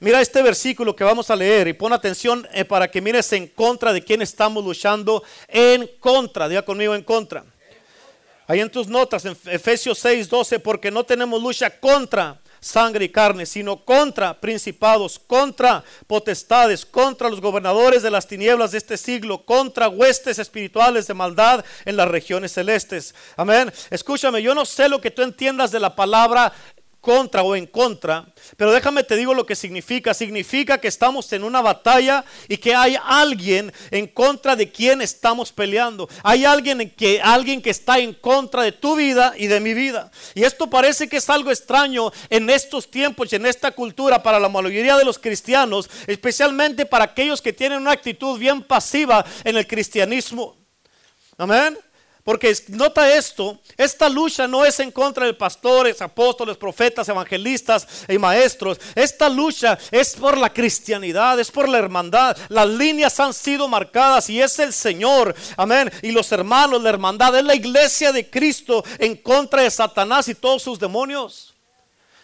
mira 0.00 0.20
este 0.20 0.42
versículo 0.42 0.94
que 0.94 1.02
vamos 1.02 1.30
a 1.30 1.36
leer 1.36 1.66
y 1.68 1.72
pon 1.72 1.92
atención 1.92 2.46
eh, 2.52 2.64
para 2.64 2.88
que 2.88 3.00
mires 3.00 3.32
en 3.32 3.48
contra 3.48 3.92
de 3.92 4.02
quién 4.02 4.22
estamos 4.22 4.62
luchando. 4.62 5.24
En 5.48 5.90
contra, 5.98 6.48
diga 6.48 6.62
conmigo 6.62 6.94
en 6.94 7.02
contra. 7.02 7.44
Ahí 8.46 8.60
en 8.60 8.70
tus 8.70 8.86
notas, 8.86 9.24
en 9.24 9.36
Efesios 9.46 9.98
6, 9.98 10.28
12, 10.28 10.60
porque 10.60 10.90
no 10.90 11.02
tenemos 11.02 11.42
lucha 11.42 11.68
contra 11.68 12.40
sangre 12.66 13.04
y 13.04 13.08
carne, 13.08 13.46
sino 13.46 13.84
contra 13.84 14.38
principados, 14.40 15.18
contra 15.18 15.84
potestades, 16.06 16.84
contra 16.84 17.30
los 17.30 17.40
gobernadores 17.40 18.02
de 18.02 18.10
las 18.10 18.26
tinieblas 18.26 18.72
de 18.72 18.78
este 18.78 18.96
siglo, 18.96 19.44
contra 19.44 19.88
huestes 19.88 20.38
espirituales 20.38 21.06
de 21.06 21.14
maldad 21.14 21.64
en 21.84 21.96
las 21.96 22.08
regiones 22.08 22.52
celestes. 22.52 23.14
Amén. 23.36 23.72
Escúchame, 23.90 24.42
yo 24.42 24.54
no 24.54 24.64
sé 24.64 24.88
lo 24.88 25.00
que 25.00 25.10
tú 25.10 25.22
entiendas 25.22 25.70
de 25.70 25.80
la 25.80 25.94
palabra 25.94 26.52
contra 27.06 27.44
o 27.44 27.54
en 27.54 27.66
contra, 27.66 28.26
pero 28.56 28.72
déjame 28.72 29.04
te 29.04 29.14
digo 29.14 29.32
lo 29.32 29.46
que 29.46 29.54
significa. 29.54 30.12
Significa 30.12 30.78
que 30.78 30.88
estamos 30.88 31.32
en 31.32 31.44
una 31.44 31.60
batalla 31.60 32.24
y 32.48 32.56
que 32.56 32.74
hay 32.74 32.96
alguien 33.00 33.72
en 33.92 34.08
contra 34.08 34.56
de 34.56 34.72
quien 34.72 35.00
estamos 35.00 35.52
peleando. 35.52 36.08
Hay 36.24 36.44
alguien 36.44 36.90
que 36.90 37.20
alguien 37.22 37.62
que 37.62 37.70
está 37.70 38.00
en 38.00 38.12
contra 38.12 38.64
de 38.64 38.72
tu 38.72 38.96
vida 38.96 39.34
y 39.36 39.46
de 39.46 39.60
mi 39.60 39.72
vida. 39.72 40.10
Y 40.34 40.42
esto 40.42 40.68
parece 40.68 41.08
que 41.08 41.18
es 41.18 41.30
algo 41.30 41.52
extraño 41.52 42.10
en 42.28 42.50
estos 42.50 42.90
tiempos 42.90 43.32
y 43.32 43.36
en 43.36 43.46
esta 43.46 43.70
cultura 43.70 44.20
para 44.20 44.40
la 44.40 44.48
mayoría 44.48 44.96
de 44.96 45.04
los 45.04 45.20
cristianos, 45.20 45.88
especialmente 46.08 46.86
para 46.86 47.04
aquellos 47.04 47.40
que 47.40 47.52
tienen 47.52 47.82
una 47.82 47.92
actitud 47.92 48.36
bien 48.36 48.64
pasiva 48.64 49.24
en 49.44 49.56
el 49.56 49.68
cristianismo. 49.68 50.56
Amén. 51.38 51.78
Porque 52.26 52.52
nota 52.70 53.14
esto, 53.14 53.56
esta 53.76 54.08
lucha 54.08 54.48
no 54.48 54.64
es 54.64 54.80
en 54.80 54.90
contra 54.90 55.26
de 55.26 55.32
pastores, 55.32 56.02
apóstoles, 56.02 56.56
profetas, 56.56 57.08
evangelistas 57.08 57.86
y 58.08 58.18
maestros. 58.18 58.80
Esta 58.96 59.28
lucha 59.28 59.78
es 59.92 60.16
por 60.16 60.36
la 60.36 60.52
cristianidad, 60.52 61.38
es 61.38 61.52
por 61.52 61.68
la 61.68 61.78
hermandad. 61.78 62.36
Las 62.48 62.66
líneas 62.66 63.20
han 63.20 63.32
sido 63.32 63.68
marcadas 63.68 64.28
y 64.28 64.42
es 64.42 64.58
el 64.58 64.72
Señor, 64.72 65.36
amén. 65.56 65.88
Y 66.02 66.10
los 66.10 66.32
hermanos, 66.32 66.82
la 66.82 66.88
hermandad, 66.88 67.38
es 67.38 67.44
la 67.44 67.54
iglesia 67.54 68.10
de 68.10 68.28
Cristo 68.28 68.82
en 68.98 69.14
contra 69.14 69.62
de 69.62 69.70
Satanás 69.70 70.26
y 70.26 70.34
todos 70.34 70.64
sus 70.64 70.80
demonios. 70.80 71.55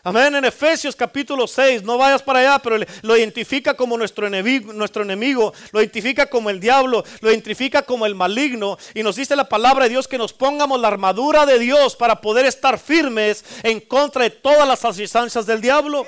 Amén. 0.05 0.35
En 0.35 0.45
Efesios 0.45 0.97
capítulo 0.97 1.47
6, 1.47 1.85
no 1.85 1.97
vayas 1.97 2.21
para 2.23 2.41
allá, 2.41 2.59
pero 2.59 2.85
lo 3.03 3.17
identifica 3.17 3.75
como 3.75 3.97
nuestro 3.97 4.27
enemigo, 4.27 5.53
lo 5.71 5.81
identifica 5.81 6.27
como 6.27 6.51
el 6.51 6.59
diablo, 6.59 7.05
lo 7.21 7.31
identifica 7.31 7.83
como 7.83 8.05
el 8.05 8.17
maligno. 8.17 8.79
Y 8.95 9.05
nos 9.05 9.15
dice 9.15 9.37
la 9.37 9.49
palabra 9.49 9.85
de 9.85 9.91
Dios 9.91 10.09
que 10.09 10.19
nos 10.19 10.33
pongamos 10.33 10.81
la 10.81 10.89
armadura 10.89 11.47
de 11.47 11.61
Dios 11.61 11.95
para 11.95 12.21
poder 12.21 12.47
estar 12.47 12.81
firmes 12.81 13.45
en 13.63 13.79
contra 13.79 14.25
de 14.25 14.31
todas 14.31 14.67
las 14.67 14.85
asistencias 14.85 15.47
del 15.47 15.61
diablo. 15.61 16.05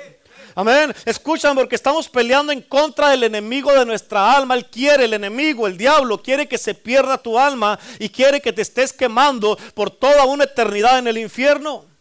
Amén. 0.55 0.93
Escuchan 1.05 1.55
porque 1.55 1.75
estamos 1.75 2.09
peleando 2.09 2.51
en 2.51 2.63
contra 2.63 3.07
del 3.07 3.23
enemigo 3.23 3.71
de 3.71 3.85
nuestra 3.85 4.35
alma. 4.35 4.55
Él 4.55 4.65
quiere, 4.65 5.05
el 5.05 5.13
enemigo, 5.13 5.67
el 5.67 5.77
diablo, 5.77 6.21
quiere 6.21 6.49
que 6.49 6.57
se 6.57 6.73
pierda 6.73 7.17
tu 7.17 7.39
alma 7.39 7.79
y 7.97 8.09
quiere 8.09 8.41
que 8.41 8.51
te 8.51 8.61
estés 8.61 8.91
quemando 8.91 9.57
por 9.73 9.89
toda 9.89 10.25
una 10.25 10.43
eternidad 10.43 10.99
en 10.99 11.07
el 11.07 11.17
infierno. 11.17 11.94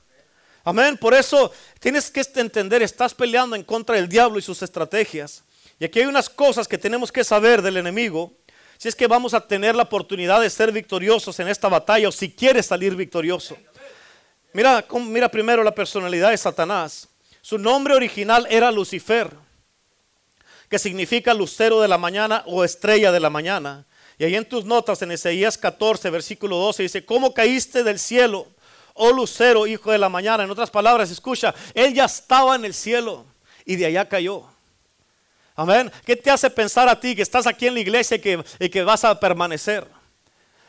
Amén. 0.65 0.97
Por 0.97 1.13
eso 1.13 1.53
tienes 1.79 2.11
que 2.11 2.23
entender, 2.37 2.83
estás 2.83 3.15
peleando 3.15 3.55
en 3.55 3.63
contra 3.63 3.97
del 3.97 4.09
diablo 4.09 4.39
y 4.39 4.43
sus 4.43 4.63
estrategias. 4.63 5.45
Y 5.79 5.85
aquí 5.85 6.01
hay 6.01 6.07
unas 6.07 6.31
cosas 6.31 6.67
que 6.67 6.79
tenemos 6.79 7.13
que 7.13 7.23
saber 7.23 7.61
del 7.61 7.77
enemigo. 7.77 8.33
Si 8.79 8.89
es 8.89 8.97
que 8.97 9.07
vamos 9.07 9.35
a 9.35 9.47
tener 9.47 9.75
la 9.75 9.83
oportunidad 9.83 10.41
de 10.41 10.49
ser 10.49 10.73
victoriosos 10.73 11.39
en 11.39 11.49
esta 11.49 11.69
batalla 11.69 12.09
o 12.09 12.13
si 12.13 12.31
quieres 12.31 12.67
salir 12.67 12.97
victorioso. 12.97 13.57
Mira, 14.55 14.85
mira 15.07 15.29
primero 15.29 15.63
la 15.63 15.75
personalidad 15.75 16.31
de 16.31 16.39
Satanás. 16.39 17.09
Su 17.43 17.59
nombre 17.59 17.95
original 17.95 18.47
era 18.49 18.71
Lucifer, 18.71 19.31
que 20.71 20.79
significa 20.79 21.35
lucero 21.35 21.81
de 21.81 21.89
la 21.89 21.99
mañana 21.99 22.43
o 22.47 22.65
estrella 22.65 23.13
de 23.13 23.21
la 23.21 23.29
mañana. 23.29 23.85
Y 24.17 24.25
ahí 24.25 24.37
en 24.37 24.49
tus 24.49 24.65
notas, 24.65 25.03
en 25.03 25.13
Ezeías 25.13 25.59
14, 25.59 26.09
versículo 26.09 26.57
12, 26.57 26.85
dice, 26.85 27.05
¿cómo 27.05 27.35
caíste 27.35 27.83
del 27.83 27.99
cielo, 27.99 28.49
oh 28.95 29.13
lucero, 29.13 29.67
hijo 29.67 29.93
de 29.93 29.99
la 29.99 30.09
mañana? 30.09 30.45
En 30.45 30.51
otras 30.51 30.71
palabras, 30.71 31.11
escucha, 31.11 31.55
él 31.75 31.93
ya 31.93 32.07
estaba 32.07 32.57
en 32.57 32.65
el 32.65 32.75
cielo 32.75 33.27
y 33.65 33.77
de 33.77 33.87
allá 33.87 34.09
cayó. 34.09 34.45
Amén. 35.57 35.91
¿Qué 36.05 36.17
te 36.17 36.31
hace 36.31 36.51
pensar 36.51 36.89
a 36.89 36.99
ti 36.99 37.15
que 37.15 37.23
estás 37.23 37.47
aquí 37.47 37.67
en 37.67 37.75
la 37.75 37.81
iglesia 37.81 38.17
y 38.17 38.21
que, 38.21 38.71
que 38.71 38.83
vas 38.83 39.05
a 39.05 39.19
permanecer? 39.19 39.87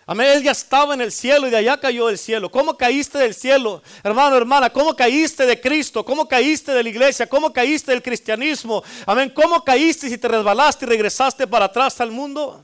Amén. 0.06 0.28
Él 0.28 0.44
ya 0.44 0.52
estaba 0.52 0.94
en 0.94 1.02
el 1.02 1.12
cielo 1.12 1.48
y 1.48 1.50
de 1.50 1.58
allá 1.58 1.80
cayó 1.80 2.06
del 2.06 2.20
cielo. 2.20 2.52
¿Cómo 2.52 2.78
caíste 2.78 3.18
del 3.18 3.34
cielo, 3.34 3.82
hermano, 4.04 4.38
hermana? 4.38 4.70
¿Cómo 4.70 4.96
caíste 4.96 5.48
de 5.48 5.60
Cristo? 5.60 6.06
¿Cómo 6.06 6.28
caíste 6.28 6.72
de 6.72 6.84
la 6.84 6.90
iglesia? 6.90 7.28
¿Cómo 7.28 7.52
caíste 7.52 7.92
del 7.92 8.04
cristianismo? 8.04 8.84
Amén. 9.08 9.32
¿Cómo 9.32 9.64
caíste 9.64 10.08
si 10.08 10.20
te 10.20 10.28
resbalaste 10.28 10.86
y 10.86 10.90
regresaste 10.90 11.48
para 11.48 11.66
atrás 11.66 12.00
al 12.00 12.12
mundo? 12.12 12.64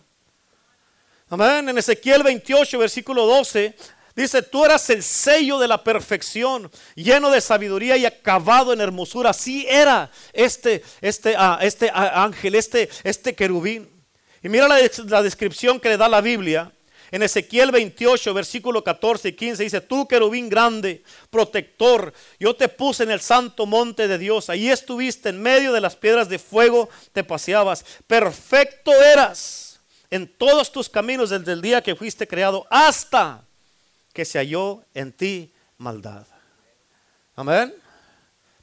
Amén. 1.27 1.69
En 1.69 1.77
Ezequiel 1.79 2.21
28, 2.21 2.77
versículo 2.77 3.25
12. 3.25 3.75
Dice, 4.15 4.41
tú 4.41 4.65
eras 4.65 4.89
el 4.89 5.03
sello 5.03 5.57
de 5.57 5.67
la 5.67 5.83
perfección, 5.83 6.69
lleno 6.95 7.31
de 7.31 7.39
sabiduría 7.39 7.95
y 7.95 8.05
acabado 8.05 8.73
en 8.73 8.81
hermosura. 8.81 9.29
Así 9.29 9.65
era 9.69 10.11
este, 10.33 10.83
este, 10.99 11.35
ah, 11.37 11.59
este 11.61 11.89
ah, 11.93 12.23
ángel, 12.23 12.55
este, 12.55 12.89
este 13.03 13.33
querubín. 13.33 13.89
Y 14.43 14.49
mira 14.49 14.67
la, 14.67 15.21
descripción 15.21 15.79
que 15.79 15.89
le 15.89 15.97
da 15.97 16.09
la 16.09 16.21
Biblia. 16.21 16.71
En 17.11 17.23
Ezequiel 17.23 17.71
28, 17.71 18.33
versículo 18.33 18.83
14 18.83 19.29
y 19.29 19.33
15 19.33 19.63
dice, 19.63 19.81
tú 19.81 20.07
querubín 20.07 20.47
grande, 20.47 21.03
protector, 21.29 22.13
yo 22.39 22.55
te 22.55 22.69
puse 22.69 23.03
en 23.03 23.11
el 23.11 23.19
santo 23.19 23.65
monte 23.65 24.07
de 24.07 24.17
Dios, 24.17 24.49
ahí 24.49 24.69
estuviste 24.69 25.27
en 25.27 25.41
medio 25.41 25.73
de 25.73 25.81
las 25.81 25.97
piedras 25.97 26.29
de 26.29 26.39
fuego, 26.39 26.87
te 27.11 27.25
paseabas, 27.25 27.83
perfecto 28.07 28.93
eras 28.93 29.81
en 30.09 30.25
todos 30.25 30.71
tus 30.71 30.87
caminos 30.87 31.31
desde 31.31 31.51
el 31.51 31.61
día 31.61 31.83
que 31.83 31.97
fuiste 31.97 32.25
creado 32.25 32.65
hasta 32.69 33.43
que 34.13 34.25
se 34.25 34.39
halló 34.39 34.83
en 34.93 35.11
ti 35.11 35.51
maldad. 35.77 36.25
Amén. 37.35 37.73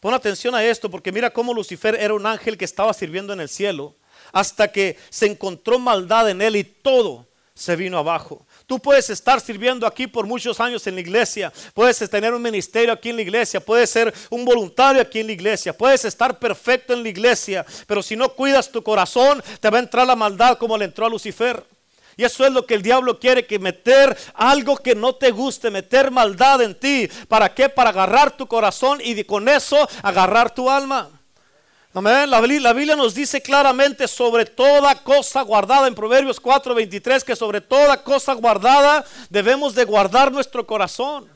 Pon 0.00 0.14
atención 0.14 0.54
a 0.54 0.64
esto 0.64 0.90
porque 0.90 1.10
mira 1.10 1.30
cómo 1.30 1.52
Lucifer 1.52 1.96
era 1.96 2.14
un 2.14 2.26
ángel 2.26 2.56
que 2.56 2.64
estaba 2.64 2.92
sirviendo 2.92 3.32
en 3.32 3.40
el 3.40 3.48
cielo 3.48 3.94
hasta 4.32 4.70
que 4.70 4.96
se 5.10 5.26
encontró 5.26 5.78
maldad 5.78 6.30
en 6.30 6.42
él 6.42 6.56
y 6.56 6.64
todo 6.64 7.26
se 7.58 7.74
vino 7.74 7.98
abajo. 7.98 8.46
Tú 8.66 8.78
puedes 8.78 9.10
estar 9.10 9.40
sirviendo 9.40 9.84
aquí 9.84 10.06
por 10.06 10.26
muchos 10.26 10.60
años 10.60 10.86
en 10.86 10.94
la 10.94 11.00
iglesia, 11.00 11.52
puedes 11.74 11.98
tener 12.08 12.32
un 12.32 12.40
ministerio 12.40 12.92
aquí 12.92 13.10
en 13.10 13.16
la 13.16 13.22
iglesia, 13.22 13.58
puedes 13.58 13.90
ser 13.90 14.14
un 14.30 14.44
voluntario 14.44 15.02
aquí 15.02 15.18
en 15.18 15.26
la 15.26 15.32
iglesia, 15.32 15.76
puedes 15.76 16.04
estar 16.04 16.38
perfecto 16.38 16.92
en 16.92 17.02
la 17.02 17.08
iglesia, 17.08 17.66
pero 17.88 18.00
si 18.00 18.14
no 18.14 18.28
cuidas 18.28 18.70
tu 18.70 18.80
corazón, 18.80 19.42
te 19.60 19.70
va 19.70 19.78
a 19.78 19.80
entrar 19.80 20.06
la 20.06 20.14
maldad 20.14 20.56
como 20.56 20.78
le 20.78 20.84
entró 20.84 21.06
a 21.06 21.10
Lucifer. 21.10 21.64
Y 22.18 22.24
eso 22.24 22.44
es 22.44 22.52
lo 22.52 22.66
que 22.66 22.74
el 22.74 22.82
diablo 22.82 23.20
quiere, 23.20 23.46
que 23.46 23.60
meter 23.60 24.18
algo 24.34 24.76
que 24.76 24.96
no 24.96 25.14
te 25.14 25.30
guste, 25.30 25.70
meter 25.70 26.10
maldad 26.10 26.60
en 26.60 26.74
ti. 26.74 27.08
¿Para 27.28 27.54
qué? 27.54 27.68
Para 27.68 27.90
agarrar 27.90 28.36
tu 28.36 28.48
corazón 28.48 28.98
y 29.00 29.22
con 29.22 29.48
eso 29.48 29.88
agarrar 30.02 30.52
tu 30.52 30.68
alma. 30.68 31.08
Amén. 31.94 32.28
La, 32.28 32.40
Biblia 32.40 32.96
nos 32.96 33.14
dice 33.14 33.40
claramente 33.40 34.08
sobre 34.08 34.46
toda 34.46 34.96
cosa 34.96 35.42
guardada 35.42 35.86
en 35.86 35.94
Proverbios 35.94 36.42
4:23 36.42 37.22
que 37.22 37.36
sobre 37.36 37.60
toda 37.60 38.02
cosa 38.02 38.34
guardada 38.34 39.04
debemos 39.30 39.76
de 39.76 39.84
guardar 39.84 40.32
nuestro 40.32 40.66
corazón. 40.66 41.30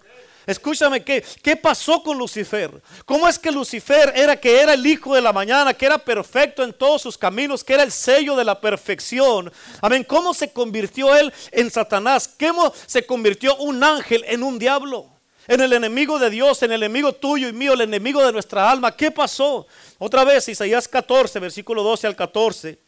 Escúchame, 0.46 1.04
¿qué, 1.04 1.24
¿qué 1.42 1.56
pasó 1.56 2.02
con 2.02 2.18
Lucifer? 2.18 2.82
¿Cómo 3.04 3.28
es 3.28 3.38
que 3.38 3.52
Lucifer 3.52 4.12
era 4.14 4.36
que 4.36 4.60
era 4.60 4.74
el 4.74 4.84
hijo 4.84 5.14
de 5.14 5.20
la 5.20 5.32
mañana, 5.32 5.74
que 5.74 5.86
era 5.86 5.98
perfecto 5.98 6.64
en 6.64 6.72
todos 6.72 7.02
sus 7.02 7.16
caminos, 7.16 7.62
que 7.62 7.74
era 7.74 7.84
el 7.84 7.92
sello 7.92 8.34
de 8.34 8.44
la 8.44 8.60
perfección? 8.60 9.52
Amén. 9.80 10.04
¿Cómo 10.04 10.34
se 10.34 10.52
convirtió 10.52 11.14
él 11.14 11.32
en 11.52 11.70
Satanás? 11.70 12.28
¿Cómo 12.38 12.72
se 12.86 13.06
convirtió 13.06 13.56
un 13.56 13.84
ángel 13.84 14.24
en 14.26 14.42
un 14.42 14.58
diablo? 14.58 15.08
En 15.48 15.60
el 15.60 15.72
enemigo 15.72 16.18
de 16.18 16.30
Dios, 16.30 16.62
en 16.62 16.72
el 16.72 16.82
enemigo 16.82 17.12
tuyo 17.12 17.48
y 17.48 17.52
mío, 17.52 17.72
el 17.72 17.80
enemigo 17.80 18.24
de 18.24 18.32
nuestra 18.32 18.70
alma. 18.70 18.96
¿Qué 18.96 19.10
pasó? 19.10 19.66
Otra 19.98 20.24
vez, 20.24 20.48
Isaías 20.48 20.86
14, 20.86 21.38
versículo 21.40 21.82
12 21.82 22.06
al 22.06 22.16
14. 22.16 22.78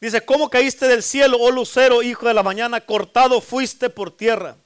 Dice, 0.00 0.24
¿cómo 0.24 0.48
caíste 0.48 0.86
del 0.86 1.02
cielo, 1.02 1.36
oh 1.40 1.50
lucero, 1.50 2.02
hijo 2.02 2.26
de 2.26 2.34
la 2.34 2.44
mañana? 2.44 2.80
Cortado 2.80 3.40
fuiste 3.40 3.90
por 3.90 4.16
tierra. 4.16 4.56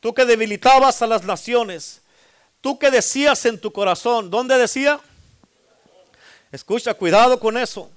Tú 0.00 0.14
que 0.14 0.24
debilitabas 0.24 1.02
a 1.02 1.06
las 1.06 1.24
naciones. 1.24 2.02
Tú 2.60 2.78
que 2.78 2.90
decías 2.90 3.44
en 3.46 3.60
tu 3.60 3.72
corazón. 3.72 4.30
¿Dónde 4.30 4.56
decía? 4.56 5.00
Escucha, 6.52 6.94
cuidado 6.94 7.38
con 7.40 7.56
eso. 7.56 7.90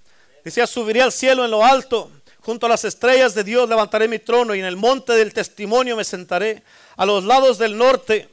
Decía, 0.44 0.68
subiré 0.68 1.02
al 1.02 1.12
cielo 1.12 1.46
en 1.46 1.52
lo 1.52 1.64
alto. 1.64 2.12
Junto 2.42 2.66
a 2.66 2.70
las 2.70 2.84
estrellas 2.86 3.36
de 3.36 3.44
Dios 3.44 3.70
levantaré 3.70 4.08
mi 4.08 4.18
trono 4.18 4.56
y 4.56 4.60
en 4.60 4.66
el 4.66 4.76
monte 4.76 5.14
del 5.14 5.34
testimonio 5.34 5.96
me 5.96 6.04
sentaré. 6.04 6.64
A 6.98 7.06
los 7.06 7.24
lados 7.24 7.60
del 7.60 7.78
norte, 7.78 8.30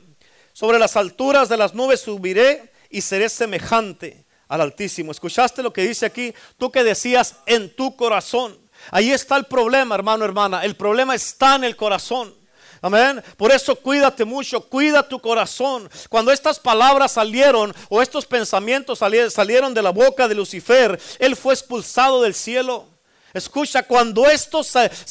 sobre 0.54 0.78
las 0.78 0.96
alturas 0.96 1.48
de 1.48 1.58
las 1.58 1.74
nubes 1.74 2.00
subiré 2.00 2.72
y 2.90 3.02
seré 3.02 3.28
semejante 3.28 4.24
al 4.48 4.62
Altísimo. 4.62 5.12
¿Escuchaste 5.12 5.62
lo 5.62 5.72
que 5.72 5.82
dice 5.82 6.06
aquí? 6.06 6.34
Tú 6.56 6.72
que 6.72 6.82
decías 6.82 7.36
en 7.44 7.74
tu 7.76 7.94
corazón. 7.96 8.58
Ahí 8.90 9.12
está 9.12 9.36
el 9.36 9.44
problema, 9.44 9.94
hermano, 9.94 10.24
hermana. 10.24 10.64
El 10.64 10.74
problema 10.74 11.14
está 11.14 11.56
en 11.56 11.64
el 11.64 11.76
corazón. 11.76 12.37
Amén. 12.80 13.22
Por 13.36 13.50
eso 13.52 13.74
cuídate 13.76 14.24
mucho, 14.24 14.60
cuida 14.60 15.06
tu 15.06 15.20
corazón. 15.20 15.90
Cuando 16.08 16.32
estas 16.32 16.58
palabras 16.58 17.12
salieron 17.12 17.74
o 17.88 18.02
estos 18.02 18.26
pensamientos 18.26 18.98
salieron 18.98 19.74
de 19.74 19.82
la 19.82 19.90
boca 19.90 20.28
de 20.28 20.34
Lucifer, 20.34 21.00
él 21.18 21.36
fue 21.36 21.54
expulsado 21.54 22.22
del 22.22 22.34
cielo. 22.34 22.86
Escucha, 23.34 23.82
cuando 23.82 24.26
esto, 24.26 24.62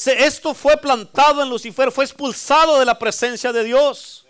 esto 0.06 0.54
fue 0.54 0.78
plantado 0.78 1.44
en 1.44 1.50
Lucifer, 1.50 1.92
fue 1.92 2.06
expulsado 2.06 2.80
de 2.80 2.86
la 2.86 2.98
presencia 2.98 3.54
de 3.54 3.64
Dios. 3.64 4.27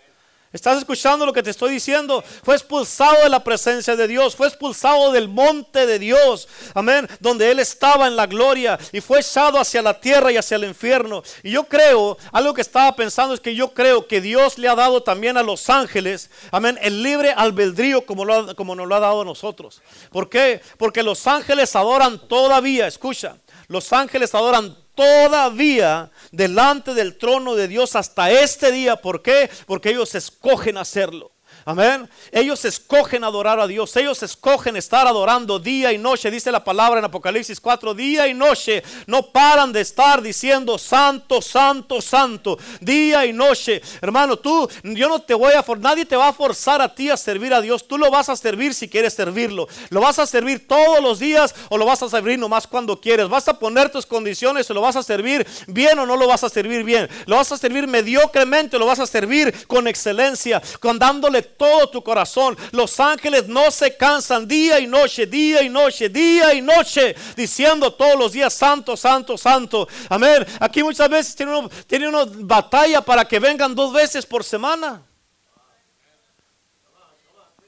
¿Estás 0.50 0.78
escuchando 0.78 1.26
lo 1.26 1.32
que 1.34 1.42
te 1.42 1.50
estoy 1.50 1.72
diciendo? 1.72 2.24
Fue 2.42 2.54
expulsado 2.54 3.22
de 3.22 3.28
la 3.28 3.44
presencia 3.44 3.94
de 3.96 4.08
Dios, 4.08 4.34
fue 4.34 4.48
expulsado 4.48 5.12
del 5.12 5.28
monte 5.28 5.84
de 5.84 5.98
Dios, 5.98 6.48
amén, 6.72 7.06
donde 7.20 7.50
él 7.50 7.58
estaba 7.58 8.06
en 8.06 8.16
la 8.16 8.26
gloria 8.26 8.78
y 8.90 9.02
fue 9.02 9.20
echado 9.20 9.60
hacia 9.60 9.82
la 9.82 10.00
tierra 10.00 10.32
y 10.32 10.38
hacia 10.38 10.56
el 10.56 10.64
infierno. 10.64 11.22
Y 11.42 11.50
yo 11.50 11.64
creo, 11.64 12.16
algo 12.32 12.54
que 12.54 12.62
estaba 12.62 12.96
pensando 12.96 13.34
es 13.34 13.40
que 13.40 13.54
yo 13.54 13.74
creo 13.74 14.06
que 14.06 14.22
Dios 14.22 14.56
le 14.56 14.68
ha 14.68 14.74
dado 14.74 15.02
también 15.02 15.36
a 15.36 15.42
los 15.42 15.68
ángeles, 15.68 16.30
amén, 16.50 16.78
el 16.80 17.02
libre 17.02 17.32
albedrío 17.32 18.06
como, 18.06 18.24
como 18.54 18.74
nos 18.74 18.88
lo 18.88 18.94
ha 18.94 19.00
dado 19.00 19.20
a 19.20 19.26
nosotros. 19.26 19.82
¿Por 20.10 20.30
qué? 20.30 20.62
Porque 20.78 21.02
los 21.02 21.26
ángeles 21.26 21.76
adoran 21.76 22.26
todavía, 22.26 22.86
escucha, 22.86 23.36
los 23.66 23.92
ángeles 23.92 24.34
adoran 24.34 24.74
todavía 24.94 26.10
delante 26.32 26.94
del 26.94 27.16
trono 27.16 27.54
de 27.54 27.68
Dios 27.68 27.96
hasta 27.96 28.30
este 28.30 28.72
día. 28.72 28.96
¿Por 28.96 29.22
qué? 29.22 29.50
Porque 29.66 29.90
ellos 29.90 30.14
escogen 30.14 30.76
hacerlo. 30.76 31.32
Amén. 31.64 32.08
Ellos 32.32 32.64
escogen 32.64 33.24
adorar 33.24 33.60
a 33.60 33.66
Dios. 33.66 33.94
Ellos 33.96 34.22
escogen 34.22 34.76
estar 34.76 35.06
adorando 35.06 35.58
día 35.58 35.92
y 35.92 35.98
noche. 35.98 36.30
Dice 36.30 36.50
la 36.50 36.64
palabra 36.64 36.98
en 36.98 37.04
Apocalipsis 37.04 37.60
4. 37.60 37.94
Día 37.94 38.26
y 38.26 38.34
noche. 38.34 38.82
No 39.06 39.30
paran 39.30 39.72
de 39.72 39.80
estar 39.80 40.22
diciendo 40.22 40.78
santo, 40.78 41.42
santo, 41.42 42.00
santo. 42.00 42.58
Día 42.80 43.26
y 43.26 43.32
noche. 43.32 43.82
Hermano, 44.00 44.38
tú, 44.38 44.68
yo 44.82 45.08
no 45.08 45.20
te 45.20 45.34
voy 45.34 45.52
a 45.52 45.62
forzar. 45.62 45.82
Nadie 45.82 46.04
te 46.04 46.16
va 46.16 46.28
a 46.28 46.32
forzar 46.32 46.80
a 46.80 46.94
ti 46.94 47.10
a 47.10 47.16
servir 47.16 47.52
a 47.52 47.60
Dios. 47.60 47.86
Tú 47.86 47.98
lo 47.98 48.10
vas 48.10 48.28
a 48.28 48.36
servir 48.36 48.74
si 48.74 48.88
quieres 48.88 49.14
servirlo. 49.14 49.68
Lo 49.90 50.00
vas 50.00 50.18
a 50.18 50.26
servir 50.26 50.66
todos 50.66 51.00
los 51.02 51.18
días 51.18 51.54
o 51.68 51.78
lo 51.78 51.84
vas 51.84 52.02
a 52.02 52.08
servir 52.08 52.38
nomás 52.38 52.66
cuando 52.66 53.00
quieres. 53.00 53.28
Vas 53.28 53.48
a 53.48 53.58
poner 53.58 53.90
tus 53.90 54.06
condiciones 54.06 54.70
o 54.70 54.74
lo 54.74 54.80
vas 54.80 54.96
a 54.96 55.02
servir 55.02 55.46
bien 55.66 55.98
o 55.98 56.06
no 56.06 56.16
lo 56.16 56.26
vas 56.26 56.44
a 56.44 56.48
servir 56.48 56.84
bien. 56.84 57.08
Lo 57.26 57.36
vas 57.36 57.52
a 57.52 57.58
servir 57.58 57.86
mediocremente 57.86 58.76
o 58.76 58.78
lo 58.78 58.86
vas 58.86 59.00
a 59.00 59.06
servir 59.06 59.66
con 59.66 59.86
excelencia. 59.88 60.62
Con 60.80 60.98
dándole 60.98 61.42
todo 61.58 61.90
tu 61.90 62.02
corazón. 62.02 62.56
Los 62.70 62.98
ángeles 63.00 63.48
no 63.48 63.70
se 63.70 63.96
cansan 63.96 64.48
día 64.48 64.80
y 64.80 64.86
noche, 64.86 65.26
día 65.26 65.62
y 65.62 65.68
noche, 65.68 66.08
día 66.08 66.54
y 66.54 66.62
noche, 66.62 67.14
diciendo 67.36 67.92
todos 67.92 68.18
los 68.18 68.32
días, 68.32 68.54
santo, 68.54 68.96
santo, 68.96 69.36
santo. 69.36 69.86
Amén. 70.08 70.46
Aquí 70.60 70.82
muchas 70.82 71.10
veces 71.10 71.34
tiene 71.34 71.58
uno, 71.58 71.68
tiene 71.86 72.08
uno 72.08 72.24
batalla 72.26 73.02
para 73.02 73.26
que 73.26 73.38
vengan 73.38 73.74
dos 73.74 73.92
veces 73.92 74.24
por 74.24 74.42
semana. 74.42 75.02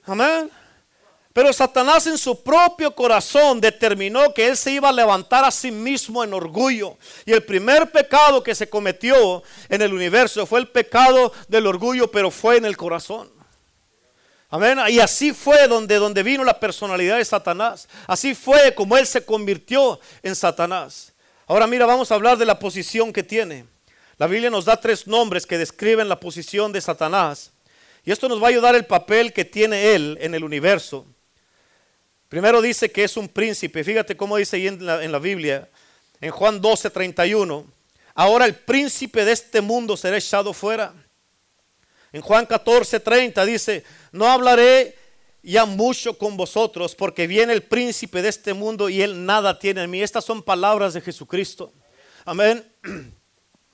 Amén. 0.06 0.50
Pero 1.32 1.52
Satanás 1.52 2.06
en 2.08 2.18
su 2.18 2.42
propio 2.42 2.92
corazón 2.92 3.60
determinó 3.60 4.34
que 4.34 4.48
él 4.48 4.56
se 4.56 4.72
iba 4.72 4.88
a 4.88 4.92
levantar 4.92 5.44
a 5.44 5.50
sí 5.50 5.70
mismo 5.70 6.24
en 6.24 6.34
orgullo. 6.34 6.96
Y 7.24 7.32
el 7.32 7.44
primer 7.44 7.90
pecado 7.92 8.42
que 8.42 8.54
se 8.54 8.68
cometió 8.68 9.42
en 9.68 9.80
el 9.80 9.94
universo 9.94 10.44
fue 10.44 10.58
el 10.58 10.68
pecado 10.68 11.32
del 11.46 11.68
orgullo, 11.68 12.10
pero 12.10 12.32
fue 12.32 12.56
en 12.56 12.64
el 12.64 12.76
corazón. 12.76 13.39
Amén. 14.50 14.78
Y 14.88 14.98
así 14.98 15.32
fue 15.32 15.68
donde, 15.68 15.96
donde 15.96 16.24
vino 16.24 16.42
la 16.42 16.58
personalidad 16.58 17.18
de 17.18 17.24
Satanás. 17.24 17.88
Así 18.06 18.34
fue 18.34 18.74
como 18.74 18.96
él 18.98 19.06
se 19.06 19.24
convirtió 19.24 20.00
en 20.22 20.34
Satanás. 20.34 21.12
Ahora 21.46 21.68
mira, 21.68 21.86
vamos 21.86 22.10
a 22.10 22.16
hablar 22.16 22.36
de 22.36 22.46
la 22.46 22.58
posición 22.58 23.12
que 23.12 23.22
tiene. 23.22 23.64
La 24.18 24.26
Biblia 24.26 24.50
nos 24.50 24.64
da 24.64 24.78
tres 24.78 25.06
nombres 25.06 25.46
que 25.46 25.56
describen 25.56 26.08
la 26.08 26.18
posición 26.18 26.72
de 26.72 26.80
Satanás. 26.80 27.52
Y 28.04 28.10
esto 28.10 28.28
nos 28.28 28.42
va 28.42 28.46
a 28.46 28.50
ayudar 28.50 28.74
el 28.74 28.86
papel 28.86 29.32
que 29.32 29.44
tiene 29.44 29.94
él 29.94 30.18
en 30.20 30.34
el 30.34 30.42
universo. 30.42 31.06
Primero 32.28 32.60
dice 32.60 32.90
que 32.90 33.04
es 33.04 33.16
un 33.16 33.28
príncipe. 33.28 33.84
Fíjate 33.84 34.16
cómo 34.16 34.36
dice 34.36 34.56
ahí 34.56 34.66
en 34.66 34.84
la, 34.84 35.02
en 35.02 35.12
la 35.12 35.18
Biblia, 35.18 35.68
en 36.20 36.30
Juan 36.30 36.60
12, 36.60 36.90
31. 36.90 37.64
Ahora 38.14 38.46
el 38.46 38.54
príncipe 38.54 39.24
de 39.24 39.32
este 39.32 39.60
mundo 39.60 39.96
será 39.96 40.16
echado 40.16 40.52
fuera. 40.52 40.92
En 42.12 42.22
Juan 42.22 42.46
14, 42.46 43.00
30 43.00 43.44
dice, 43.44 43.84
no 44.12 44.26
hablaré 44.26 44.96
ya 45.42 45.64
mucho 45.64 46.18
con 46.18 46.36
vosotros 46.36 46.94
porque 46.94 47.26
viene 47.26 47.52
el 47.52 47.62
príncipe 47.62 48.20
de 48.22 48.28
este 48.28 48.52
mundo 48.52 48.88
y 48.88 49.02
él 49.02 49.24
nada 49.24 49.58
tiene 49.58 49.84
en 49.84 49.90
mí. 49.90 50.02
Estas 50.02 50.24
son 50.24 50.42
palabras 50.42 50.94
de 50.94 51.00
Jesucristo. 51.00 51.72
Amén. 52.24 52.64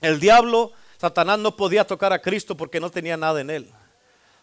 El 0.01 0.21
diablo, 0.21 0.73
Satanás 0.99 1.39
no 1.39 1.57
podía 1.57 1.87
tocar 1.87 2.13
a 2.13 2.21
Cristo 2.21 2.57
porque 2.57 2.81
no 2.81 2.91
tenía 2.91 3.17
nada 3.17 3.41
en 3.41 3.51
él. 3.51 3.71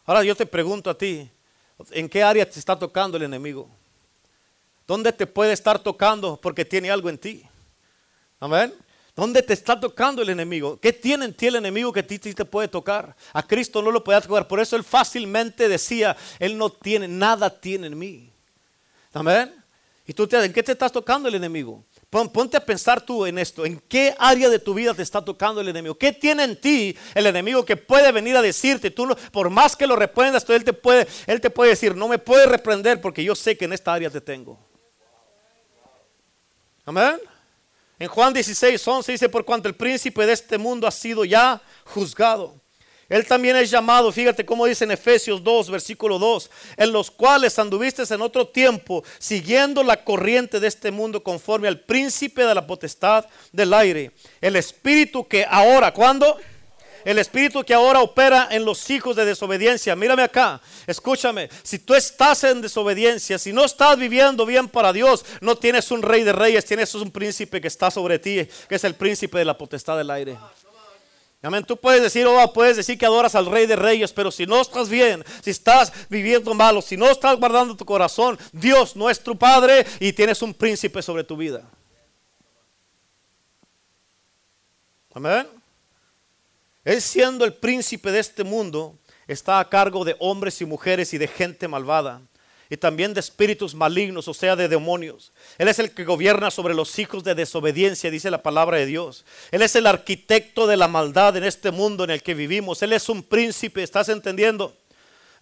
Ahora 0.05 0.23
yo 0.23 0.35
te 0.35 0.45
pregunto 0.45 0.89
a 0.89 0.97
ti, 0.97 1.29
¿en 1.91 2.09
qué 2.09 2.23
área 2.23 2.49
te 2.49 2.59
está 2.59 2.77
tocando 2.77 3.17
el 3.17 3.23
enemigo? 3.23 3.69
¿Dónde 4.85 5.13
te 5.13 5.25
puede 5.27 5.53
estar 5.53 5.79
tocando 5.79 6.39
porque 6.41 6.65
tiene 6.65 6.91
algo 6.91 7.09
en 7.09 7.17
ti? 7.17 7.47
Amén. 8.39 8.73
¿Dónde 9.15 9.43
te 9.43 9.53
está 9.53 9.79
tocando 9.79 10.23
el 10.23 10.29
enemigo? 10.29 10.79
¿Qué 10.79 10.91
tiene 10.91 11.25
en 11.25 11.33
ti 11.33 11.47
el 11.47 11.55
enemigo 11.55 11.93
que 11.93 11.99
a 11.99 12.07
ti 12.07 12.17
te 12.17 12.45
puede 12.45 12.67
tocar? 12.67 13.15
A 13.31 13.45
Cristo 13.45 13.81
no 13.81 13.91
lo 13.91 14.03
puede 14.03 14.19
tocar. 14.21 14.47
Por 14.47 14.59
eso 14.59 14.75
él 14.75 14.83
fácilmente 14.83 15.69
decía, 15.69 16.17
él 16.39 16.57
no 16.57 16.71
tiene, 16.71 17.07
nada 17.07 17.49
tiene 17.49 17.87
en 17.87 17.97
mí. 17.97 18.33
Amén. 19.13 19.53
¿Y 20.05 20.13
tú 20.13 20.27
te, 20.27 20.43
en 20.43 20.51
qué 20.51 20.63
te 20.63 20.71
estás 20.71 20.91
tocando 20.91 21.29
el 21.29 21.35
enemigo? 21.35 21.85
ponte 22.09 22.57
a 22.57 22.65
pensar 22.65 23.01
tú 23.01 23.25
en 23.25 23.37
esto. 23.37 23.65
¿En 23.65 23.79
qué 23.79 24.15
área 24.19 24.49
de 24.49 24.59
tu 24.59 24.73
vida 24.73 24.93
te 24.93 25.01
está 25.01 25.23
tocando 25.23 25.61
el 25.61 25.67
enemigo? 25.67 25.95
¿Qué 25.95 26.11
tiene 26.11 26.43
en 26.43 26.59
ti 26.59 26.95
el 27.15 27.25
enemigo 27.25 27.63
que 27.65 27.77
puede 27.77 28.11
venir 28.11 28.35
a 28.35 28.41
decirte? 28.41 28.91
Tú 28.91 29.15
por 29.31 29.49
más 29.49 29.75
que 29.75 29.87
lo 29.87 29.95
reprendas, 29.95 30.47
él 30.49 30.63
te 30.63 30.73
puede, 30.73 31.07
él 31.25 31.39
te 31.39 31.49
puede 31.49 31.71
decir, 31.71 31.95
no 31.95 32.07
me 32.07 32.19
puede 32.19 32.45
reprender 32.45 32.99
porque 32.99 33.23
yo 33.23 33.35
sé 33.35 33.57
que 33.57 33.65
en 33.65 33.73
esta 33.73 33.93
área 33.93 34.09
te 34.09 34.21
tengo. 34.21 34.59
Amén. 36.85 37.19
En 38.03 38.09
Juan 38.09 38.33
16, 38.33 38.85
11 38.85 39.11
dice, 39.13 39.29
por 39.29 39.45
cuanto 39.45 39.69
el 39.69 39.75
príncipe 39.75 40.25
de 40.25 40.33
este 40.33 40.57
mundo 40.57 40.85
ha 40.85 40.91
sido 40.91 41.23
ya 41.23 41.61
juzgado. 41.85 42.53
Él 43.07 43.25
también 43.25 43.55
es 43.55 43.71
llamado, 43.71 44.11
fíjate 44.11 44.45
cómo 44.45 44.65
dice 44.65 44.83
en 44.83 44.91
Efesios 44.91 45.41
2, 45.41 45.69
versículo 45.69 46.19
2, 46.19 46.51
en 46.75 46.91
los 46.91 47.09
cuales 47.09 47.57
anduviste 47.59 48.03
en 48.13 48.21
otro 48.21 48.45
tiempo, 48.49 49.05
siguiendo 49.19 49.83
la 49.83 50.03
corriente 50.03 50.59
de 50.59 50.67
este 50.67 50.91
mundo 50.91 51.23
conforme 51.23 51.69
al 51.69 51.79
príncipe 51.79 52.43
de 52.43 52.53
la 52.53 52.67
potestad 52.67 53.25
del 53.53 53.73
aire. 53.73 54.11
El 54.41 54.57
espíritu 54.57 55.25
que 55.25 55.45
ahora, 55.49 55.93
¿cuándo? 55.93 56.37
El 57.05 57.19
espíritu 57.19 57.63
que 57.63 57.73
ahora 57.73 58.01
opera 58.01 58.47
en 58.51 58.65
los 58.65 58.89
hijos 58.89 59.15
de 59.15 59.25
desobediencia. 59.25 59.95
Mírame 59.95 60.23
acá, 60.23 60.61
escúchame. 60.87 61.49
Si 61.63 61.79
tú 61.79 61.95
estás 61.95 62.43
en 62.43 62.61
desobediencia, 62.61 63.37
si 63.37 63.53
no 63.53 63.65
estás 63.65 63.97
viviendo 63.97 64.45
bien 64.45 64.67
para 64.67 64.93
Dios, 64.93 65.25
no 65.41 65.55
tienes 65.57 65.91
un 65.91 66.01
rey 66.01 66.23
de 66.23 66.33
reyes, 66.33 66.65
tienes 66.65 66.93
un 66.95 67.11
príncipe 67.11 67.61
que 67.61 67.67
está 67.67 67.91
sobre 67.91 68.19
ti, 68.19 68.47
que 68.67 68.75
es 68.75 68.83
el 68.83 68.95
príncipe 68.95 69.37
de 69.37 69.45
la 69.45 69.57
potestad 69.57 69.97
del 69.97 70.11
aire. 70.11 70.37
Amén. 71.43 71.65
Tú 71.65 71.75
puedes 71.75 72.01
decir, 72.01 72.25
oh, 72.25 72.53
puedes 72.53 72.77
decir 72.77 72.97
que 72.97 73.05
adoras 73.05 73.35
al 73.35 73.47
Rey 73.47 73.65
de 73.65 73.75
Reyes, 73.75 74.13
pero 74.13 74.31
si 74.31 74.45
no 74.45 74.61
estás 74.61 74.87
bien, 74.87 75.25
si 75.41 75.49
estás 75.49 75.91
viviendo 76.09 76.53
malo, 76.53 76.81
si 76.81 76.95
no 76.95 77.11
estás 77.11 77.37
guardando 77.37 77.75
tu 77.75 77.83
corazón, 77.83 78.39
Dios 78.53 78.95
no 78.95 79.09
es 79.09 79.19
tu 79.19 79.37
Padre 79.37 79.85
y 79.99 80.13
tienes 80.13 80.41
un 80.41 80.53
príncipe 80.53 81.01
sobre 81.01 81.25
tu 81.25 81.35
vida. 81.35 81.69
Amén. 85.13 85.62
Él 86.85 87.01
siendo 87.01 87.45
el 87.45 87.53
príncipe 87.53 88.11
de 88.11 88.19
este 88.19 88.43
mundo, 88.43 88.97
está 89.27 89.59
a 89.59 89.69
cargo 89.69 90.03
de 90.03 90.15
hombres 90.19 90.61
y 90.61 90.65
mujeres 90.65 91.13
y 91.13 91.17
de 91.17 91.27
gente 91.27 91.67
malvada. 91.67 92.21
Y 92.69 92.77
también 92.77 93.13
de 93.13 93.19
espíritus 93.19 93.75
malignos, 93.75 94.27
o 94.27 94.33
sea, 94.33 94.55
de 94.55 94.67
demonios. 94.67 95.31
Él 95.57 95.67
es 95.67 95.77
el 95.79 95.91
que 95.91 96.05
gobierna 96.05 96.49
sobre 96.49 96.73
los 96.73 96.97
hijos 96.97 97.23
de 97.23 97.35
desobediencia, 97.35 98.09
dice 98.09 98.31
la 98.31 98.41
palabra 98.41 98.77
de 98.77 98.85
Dios. 98.85 99.25
Él 99.51 99.61
es 99.61 99.75
el 99.75 99.85
arquitecto 99.85 100.65
de 100.65 100.77
la 100.77 100.87
maldad 100.87 101.37
en 101.37 101.43
este 101.43 101.71
mundo 101.71 102.03
en 102.03 102.09
el 102.09 102.23
que 102.23 102.33
vivimos. 102.33 102.81
Él 102.81 102.93
es 102.93 103.09
un 103.09 103.21
príncipe, 103.21 103.83
¿estás 103.83 104.09
entendiendo? 104.09 104.75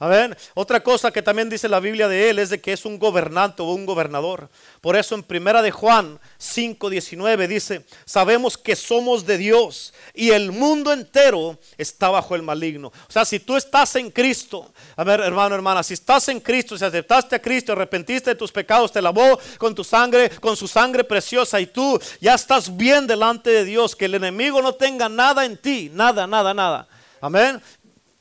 Ver, 0.07 0.37
Otra 0.55 0.81
cosa 0.81 1.11
que 1.11 1.21
también 1.21 1.49
dice 1.49 1.69
la 1.69 1.79
Biblia 1.79 2.07
de 2.07 2.29
él 2.29 2.39
es 2.39 2.49
de 2.49 2.59
que 2.59 2.73
es 2.73 2.85
un 2.85 2.97
gobernante 2.97 3.61
o 3.61 3.65
un 3.65 3.85
gobernador. 3.85 4.49
Por 4.81 4.95
eso 4.95 5.15
en 5.15 5.23
primera 5.23 5.61
de 5.61 5.71
Juan 5.71 6.19
5:19 6.39 7.47
dice, 7.47 7.85
"Sabemos 8.05 8.57
que 8.57 8.75
somos 8.75 9.25
de 9.25 9.37
Dios 9.37 9.93
y 10.13 10.31
el 10.31 10.51
mundo 10.51 10.91
entero 10.91 11.59
está 11.77 12.09
bajo 12.09 12.35
el 12.35 12.41
maligno." 12.41 12.87
O 12.87 13.11
sea, 13.11 13.25
si 13.25 13.39
tú 13.39 13.55
estás 13.55 13.95
en 13.95 14.09
Cristo, 14.09 14.71
a 14.95 15.03
ver, 15.03 15.19
hermano, 15.19 15.55
hermana, 15.55 15.83
si 15.83 15.93
estás 15.93 16.27
en 16.29 16.39
Cristo, 16.39 16.77
si 16.77 16.85
aceptaste 16.85 17.35
a 17.35 17.41
Cristo, 17.41 17.73
arrepentiste 17.73 18.31
de 18.31 18.35
tus 18.35 18.51
pecados, 18.51 18.91
te 18.91 19.01
lavó 19.01 19.39
con 19.57 19.75
tu 19.75 19.83
sangre, 19.83 20.29
con 20.29 20.55
su 20.57 20.67
sangre 20.67 21.03
preciosa 21.03 21.59
y 21.59 21.67
tú 21.67 21.99
ya 22.19 22.33
estás 22.33 22.75
bien 22.75 23.07
delante 23.07 23.49
de 23.49 23.65
Dios, 23.65 23.95
que 23.95 24.05
el 24.05 24.15
enemigo 24.15 24.61
no 24.61 24.73
tenga 24.73 25.09
nada 25.09 25.45
en 25.45 25.57
ti, 25.57 25.91
nada, 25.93 26.25
nada, 26.25 26.53
nada. 26.53 26.87
Amén. 27.21 27.61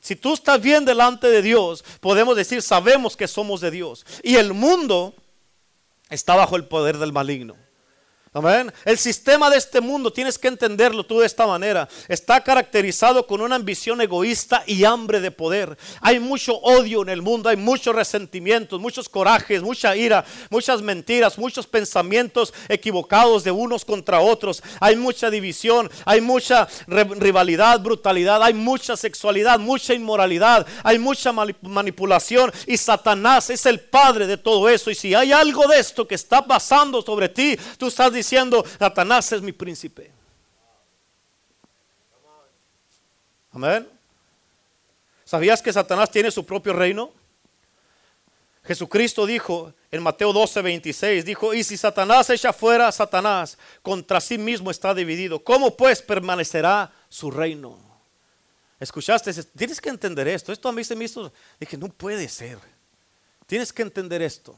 Si 0.01 0.15
tú 0.15 0.33
estás 0.33 0.59
bien 0.61 0.83
delante 0.83 1.27
de 1.27 1.41
Dios, 1.41 1.85
podemos 1.99 2.35
decir, 2.35 2.61
sabemos 2.61 3.15
que 3.15 3.27
somos 3.27 3.61
de 3.61 3.71
Dios. 3.71 4.05
Y 4.23 4.35
el 4.35 4.53
mundo 4.53 5.13
está 6.09 6.35
bajo 6.35 6.55
el 6.55 6.65
poder 6.65 6.97
del 6.97 7.13
maligno. 7.13 7.55
Amén. 8.33 8.71
El 8.85 8.97
sistema 8.97 9.49
de 9.49 9.57
este 9.57 9.81
mundo, 9.81 10.13
tienes 10.13 10.39
que 10.39 10.47
entenderlo 10.47 11.05
tú 11.05 11.19
de 11.19 11.25
esta 11.25 11.45
manera, 11.45 11.89
está 12.07 12.41
caracterizado 12.41 13.27
con 13.27 13.41
una 13.41 13.57
ambición 13.57 13.99
egoísta 13.99 14.63
y 14.65 14.85
hambre 14.85 15.19
de 15.19 15.31
poder. 15.31 15.77
Hay 15.99 16.21
mucho 16.21 16.55
odio 16.59 17.01
en 17.01 17.09
el 17.09 17.21
mundo, 17.21 17.49
hay 17.49 17.57
muchos 17.57 17.93
resentimientos, 17.93 18.79
muchos 18.79 19.09
corajes, 19.09 19.61
mucha 19.61 19.97
ira, 19.97 20.23
muchas 20.49 20.81
mentiras, 20.81 21.37
muchos 21.37 21.67
pensamientos 21.67 22.53
equivocados 22.69 23.43
de 23.43 23.51
unos 23.51 23.83
contra 23.83 24.21
otros. 24.21 24.63
Hay 24.79 24.95
mucha 24.95 25.29
división, 25.29 25.91
hay 26.05 26.21
mucha 26.21 26.69
rivalidad, 26.87 27.81
brutalidad, 27.81 28.41
hay 28.41 28.53
mucha 28.53 28.95
sexualidad, 28.95 29.59
mucha 29.59 29.93
inmoralidad, 29.93 30.65
hay 30.85 30.99
mucha 30.99 31.33
manipulación 31.33 32.49
y 32.65 32.77
Satanás 32.77 33.49
es 33.49 33.65
el 33.65 33.81
padre 33.81 34.25
de 34.25 34.37
todo 34.37 34.69
eso. 34.69 34.89
Y 34.89 34.95
si 34.95 35.13
hay 35.13 35.33
algo 35.33 35.67
de 35.67 35.79
esto 35.79 36.07
que 36.07 36.15
está 36.15 36.47
pasando 36.47 37.01
sobre 37.01 37.27
ti, 37.27 37.59
tú 37.77 37.87
estás 37.87 38.05
diciendo, 38.05 38.20
diciendo, 38.21 38.63
Satanás 38.79 39.31
es 39.31 39.41
mi 39.41 39.51
príncipe. 39.51 40.11
Amén. 43.51 43.87
¿Sabías 45.25 45.61
que 45.61 45.73
Satanás 45.73 46.09
tiene 46.09 46.31
su 46.31 46.45
propio 46.45 46.73
reino? 46.73 47.11
Jesucristo 48.63 49.25
dijo 49.25 49.73
en 49.89 50.03
Mateo 50.03 50.31
12, 50.31 50.61
26, 50.61 51.25
dijo, 51.25 51.53
y 51.53 51.63
si 51.63 51.75
Satanás 51.77 52.29
echa 52.29 52.53
fuera 52.53 52.91
Satanás, 52.91 53.57
contra 53.81 54.21
sí 54.21 54.37
mismo 54.37 54.71
está 54.71 54.93
dividido. 54.93 55.43
¿Cómo 55.43 55.75
pues 55.75 56.01
permanecerá 56.01 56.91
su 57.09 57.31
reino? 57.31 57.77
¿Escuchaste? 58.79 59.33
Tienes 59.43 59.81
que 59.81 59.89
entender 59.89 60.27
esto. 60.27 60.51
Esto 60.51 60.69
a 60.69 60.71
mí 60.71 60.83
se 60.83 60.95
me 60.95 61.05
hizo, 61.05 61.31
dije, 61.59 61.77
no 61.77 61.87
puede 61.89 62.27
ser. 62.29 62.57
Tienes 63.45 63.73
que 63.73 63.81
entender 63.81 64.21
esto. 64.21 64.57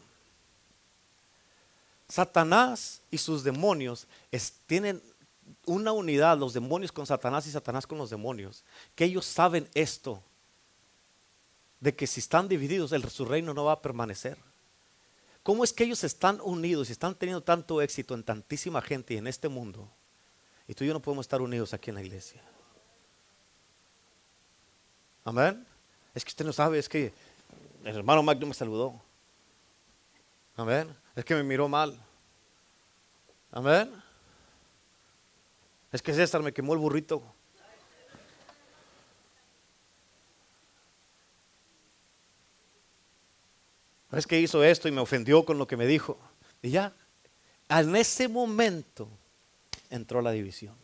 Satanás 2.13 3.01
y 3.09 3.17
sus 3.17 3.43
demonios 3.43 4.05
tienen 4.67 5.01
una 5.65 5.91
unidad, 5.93 6.37
los 6.37 6.53
demonios 6.53 6.91
con 6.91 7.07
Satanás 7.07 7.47
y 7.47 7.51
Satanás 7.51 7.87
con 7.87 7.97
los 7.97 8.11
demonios, 8.11 8.63
que 8.93 9.05
ellos 9.05 9.25
saben 9.25 9.67
esto, 9.73 10.21
de 11.79 11.95
que 11.95 12.05
si 12.05 12.19
están 12.19 12.47
divididos, 12.47 12.91
el, 12.91 13.09
su 13.09 13.25
reino 13.25 13.51
no 13.55 13.65
va 13.65 13.71
a 13.71 13.81
permanecer. 13.81 14.37
¿Cómo 15.41 15.63
es 15.63 15.73
que 15.73 15.85
ellos 15.85 16.03
están 16.03 16.39
unidos 16.41 16.89
y 16.89 16.91
están 16.91 17.15
teniendo 17.15 17.41
tanto 17.41 17.81
éxito 17.81 18.13
en 18.13 18.23
tantísima 18.23 18.79
gente 18.83 19.15
y 19.15 19.17
en 19.17 19.25
este 19.25 19.49
mundo? 19.49 19.89
Y 20.67 20.75
tú 20.75 20.83
y 20.83 20.87
yo 20.89 20.93
no 20.93 21.01
podemos 21.01 21.23
estar 21.23 21.41
unidos 21.41 21.73
aquí 21.73 21.89
en 21.89 21.95
la 21.95 22.03
iglesia. 22.03 22.43
Amén. 25.25 25.65
Es 26.13 26.23
que 26.23 26.29
usted 26.29 26.45
no 26.45 26.53
sabe, 26.53 26.77
es 26.77 26.87
que 26.87 27.11
el 27.83 27.95
hermano 27.95 28.21
Magno 28.21 28.45
me 28.45 28.53
saludó. 28.53 29.01
Amén. 30.55 31.02
Es 31.15 31.25
que 31.25 31.35
me 31.35 31.43
miró 31.43 31.67
mal. 31.67 31.99
Amén. 33.51 33.91
Es 35.91 36.01
que 36.01 36.13
César 36.13 36.41
me 36.41 36.51
quemó 36.51 36.73
el 36.73 36.79
burrito. 36.79 37.23
Es 44.11 44.27
que 44.27 44.39
hizo 44.39 44.63
esto 44.63 44.87
y 44.87 44.91
me 44.91 45.01
ofendió 45.01 45.43
con 45.43 45.57
lo 45.57 45.67
que 45.67 45.77
me 45.77 45.87
dijo. 45.87 46.19
Y 46.61 46.69
ya, 46.69 46.93
en 47.69 47.95
ese 47.95 48.27
momento 48.27 49.09
entró 49.89 50.21
la 50.21 50.31
división. 50.31 50.75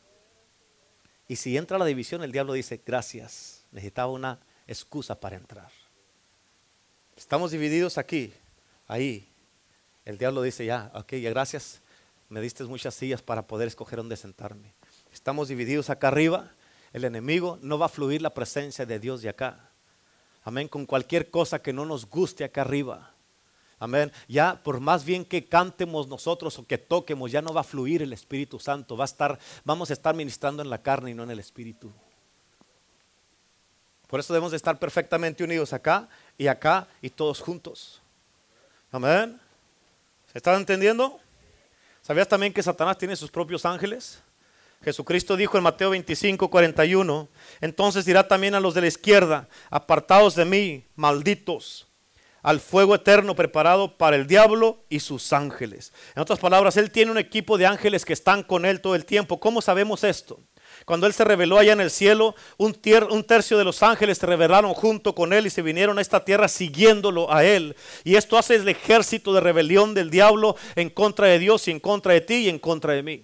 Y 1.28 1.36
si 1.36 1.56
entra 1.56 1.78
la 1.78 1.86
división, 1.86 2.24
el 2.24 2.32
diablo 2.32 2.54
dice, 2.54 2.82
gracias, 2.84 3.64
necesitaba 3.72 4.12
una 4.12 4.40
excusa 4.68 5.20
para 5.20 5.36
entrar. 5.36 5.72
Estamos 7.16 7.52
divididos 7.52 8.00
aquí, 8.00 8.34
ahí. 8.88 9.29
El 10.06 10.18
diablo 10.18 10.42
dice, 10.42 10.66
ya, 10.66 10.92
ok, 10.94 11.14
ya 11.16 11.30
gracias, 11.30 11.82
me 12.30 12.42
diste 12.42 12.64
muchas 12.64 12.96
sillas 12.96 13.22
para 13.22 13.48
poder 13.48 13.68
escoger 13.68 13.98
dónde 13.98 14.18
sentarme. 14.18 14.74
Estamos 15.12 15.48
divididos 15.48 15.90
acá 15.90 16.10
arriba, 16.10 16.52
el 16.94 17.06
enemigo 17.06 17.60
no 17.62 17.78
va 17.78 17.88
a 17.88 17.90
fluir 17.90 18.22
la 18.22 18.34
presencia 18.34 18.86
de 18.86 19.00
Dios 19.00 19.22
de 19.22 19.30
acá. 19.30 19.70
Amén, 20.44 20.68
con 20.68 20.86
cualquier 20.86 21.30
cosa 21.30 21.62
que 21.62 21.74
no 21.74 21.86
nos 21.86 22.10
guste 22.10 22.44
acá 22.44 22.62
arriba. 22.62 23.14
Amén. 23.80 24.12
Ya 24.28 24.62
por 24.62 24.80
más 24.80 25.06
bien 25.06 25.24
que 25.24 25.46
cantemos 25.46 26.08
nosotros 26.08 26.60
o 26.60 26.68
que 26.68 26.78
toquemos, 26.78 27.32
ya 27.32 27.42
no 27.42 27.54
va 27.54 27.62
a 27.62 27.64
fluir 27.64 28.02
el 28.02 28.12
Espíritu 28.12 28.60
Santo. 28.60 28.98
Va 28.98 29.06
a 29.06 29.06
estar, 29.06 29.40
vamos 29.64 29.90
a 29.90 29.94
estar 29.94 30.14
ministrando 30.16 30.62
en 30.62 30.70
la 30.70 30.82
carne 30.82 31.12
y 31.12 31.14
no 31.14 31.24
en 31.24 31.32
el 31.32 31.40
Espíritu. 31.40 31.92
Por 34.08 34.20
eso 34.20 34.34
debemos 34.34 34.52
de 34.52 34.58
estar 34.58 34.78
perfectamente 34.80 35.44
unidos 35.44 35.72
acá 35.72 36.10
y 36.38 36.48
acá 36.48 36.88
y 37.02 37.10
todos 37.10 37.40
juntos. 37.40 38.02
Amén. 38.92 39.40
¿Se 40.32 40.52
entendiendo? 40.54 41.20
¿Sabías 42.04 42.28
también 42.28 42.54
que 42.54 42.62
Satanás 42.62 42.98
tiene 42.98 43.16
sus 43.16 43.32
propios 43.32 43.66
ángeles? 43.66 44.22
Jesucristo 44.84 45.36
dijo 45.36 45.58
en 45.58 45.64
Mateo 45.64 45.90
25, 45.90 46.50
41, 46.50 47.28
entonces 47.62 48.06
dirá 48.06 48.28
también 48.28 48.54
a 48.54 48.60
los 48.60 48.74
de 48.76 48.82
la 48.82 48.88
izquierda, 48.88 49.50
apartados 49.70 50.36
de 50.36 50.46
mí, 50.46 50.86
malditos 50.96 51.90
al 52.42 52.60
fuego 52.60 52.96
eterno 52.96 53.36
preparado 53.36 53.98
para 53.98 54.16
el 54.16 54.28
diablo 54.28 54.84
y 54.90 55.00
sus 55.00 55.34
ángeles. 55.34 55.94
En 56.16 56.22
otras 56.22 56.40
palabras, 56.40 56.78
Él 56.78 56.92
tiene 56.92 57.12
un 57.12 57.18
equipo 57.18 57.58
de 57.58 57.66
ángeles 57.66 58.06
que 58.06 58.14
están 58.14 58.44
con 58.44 58.66
Él 58.66 58.82
todo 58.82 58.96
el 58.96 59.06
tiempo. 59.06 59.40
¿Cómo 59.40 59.62
sabemos 59.62 60.04
esto? 60.04 60.40
Cuando 60.90 61.06
Él 61.06 61.14
se 61.14 61.24
reveló 61.24 61.60
allá 61.60 61.74
en 61.74 61.82
el 61.82 61.92
cielo, 61.92 62.34
un, 62.58 62.74
tercio 62.74 63.60
de 63.60 63.64
los 63.64 63.84
ángeles 63.84 64.18
se 64.18 64.26
revelaron 64.26 64.74
junto 64.74 65.14
con 65.14 65.34
Él 65.34 65.46
y 65.46 65.52
se 65.52 65.62
vinieron 65.62 66.00
a 66.00 66.02
esta 66.02 66.26
tierra 66.26 66.48
siguiéndolo 66.48 67.32
a 67.32 67.46
Él. 67.46 67.76
Y 68.04 68.16
esto 68.16 68.40
hace 68.40 68.56
el 68.56 68.68
ejército 68.68 69.32
de 69.32 69.40
rebelión 69.40 69.94
del 69.94 70.10
diablo 70.10 70.56
en 70.76 70.90
contra 70.90 71.28
de 71.28 71.38
Dios 71.38 71.68
y 71.68 71.72
en 71.72 71.80
contra 71.80 72.14
de 72.14 72.22
ti 72.22 72.34
y 72.38 72.50
en 72.50 72.58
contra 72.58 72.94
de 72.94 73.04
mí. 73.04 73.24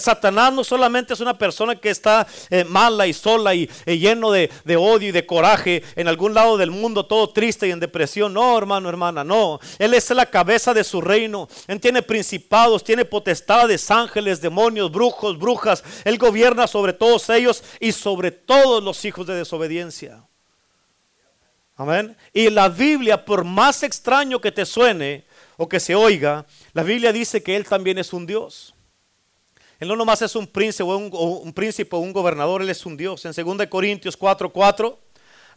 Satanás 0.00 0.52
no 0.52 0.64
solamente 0.64 1.14
es 1.14 1.20
una 1.20 1.38
persona 1.38 1.76
que 1.76 1.90
está 1.90 2.26
eh, 2.50 2.64
mala 2.64 3.06
y 3.06 3.12
sola 3.12 3.54
y 3.54 3.70
eh, 3.86 3.96
lleno 3.96 4.32
de, 4.32 4.50
de, 4.64 4.76
odio 4.76 5.10
y 5.10 5.12
de 5.12 5.24
coraje 5.24 5.84
en 5.94 6.08
algún 6.08 6.34
lado 6.34 6.56
del 6.56 6.72
mundo, 6.72 7.06
todo 7.06 7.30
triste 7.30 7.68
y 7.68 7.70
en 7.70 7.78
depresión. 7.78 8.34
No, 8.34 8.58
hermano, 8.58 8.88
hermana, 8.88 9.22
no. 9.22 9.60
Él 9.78 9.94
es 9.94 10.10
la 10.10 10.26
cabeza 10.26 10.74
de 10.74 10.82
su 10.82 11.00
reino. 11.00 11.48
Él 11.68 11.80
tiene 11.80 12.02
principados, 12.02 12.82
tiene 12.82 13.04
potestades, 13.04 13.88
ángeles, 13.90 14.40
demonios, 14.40 14.90
brujos, 14.90 15.38
brujas. 15.38 15.84
Él 16.04 16.18
gobierna 16.18 16.66
sobre 16.66 16.92
todos 16.92 17.30
ellos 17.30 17.62
y 17.78 17.92
sobre 17.92 18.32
todos 18.32 18.82
los 18.82 19.04
hijos 19.04 19.28
de 19.28 19.36
desobediencia. 19.36 20.24
Amén. 21.76 22.16
Y 22.32 22.50
la 22.50 22.68
Biblia, 22.68 23.24
por 23.24 23.44
más 23.44 23.84
extraño 23.84 24.40
que 24.40 24.50
te 24.50 24.66
suene 24.66 25.24
o 25.56 25.68
que 25.68 25.78
se 25.78 25.94
oiga, 25.94 26.46
la 26.72 26.82
Biblia 26.82 27.12
dice 27.12 27.44
que 27.44 27.54
Él 27.54 27.64
también 27.64 27.98
es 27.98 28.12
un 28.12 28.26
Dios. 28.26 28.74
Él 29.78 29.88
no 29.88 29.96
nomás 29.96 30.22
es 30.22 30.34
un 30.34 30.46
príncipe 30.46 30.82
o 30.82 30.96
un, 30.96 31.52
príncipe 31.52 31.94
o 31.94 32.00
un 32.00 32.12
gobernador, 32.12 32.62
Él 32.62 32.70
es 32.70 32.84
un 32.84 32.96
Dios. 32.96 33.24
En 33.24 33.32
2 33.32 33.66
Corintios 33.68 34.18
4:4, 34.18 34.50
4, 34.52 34.98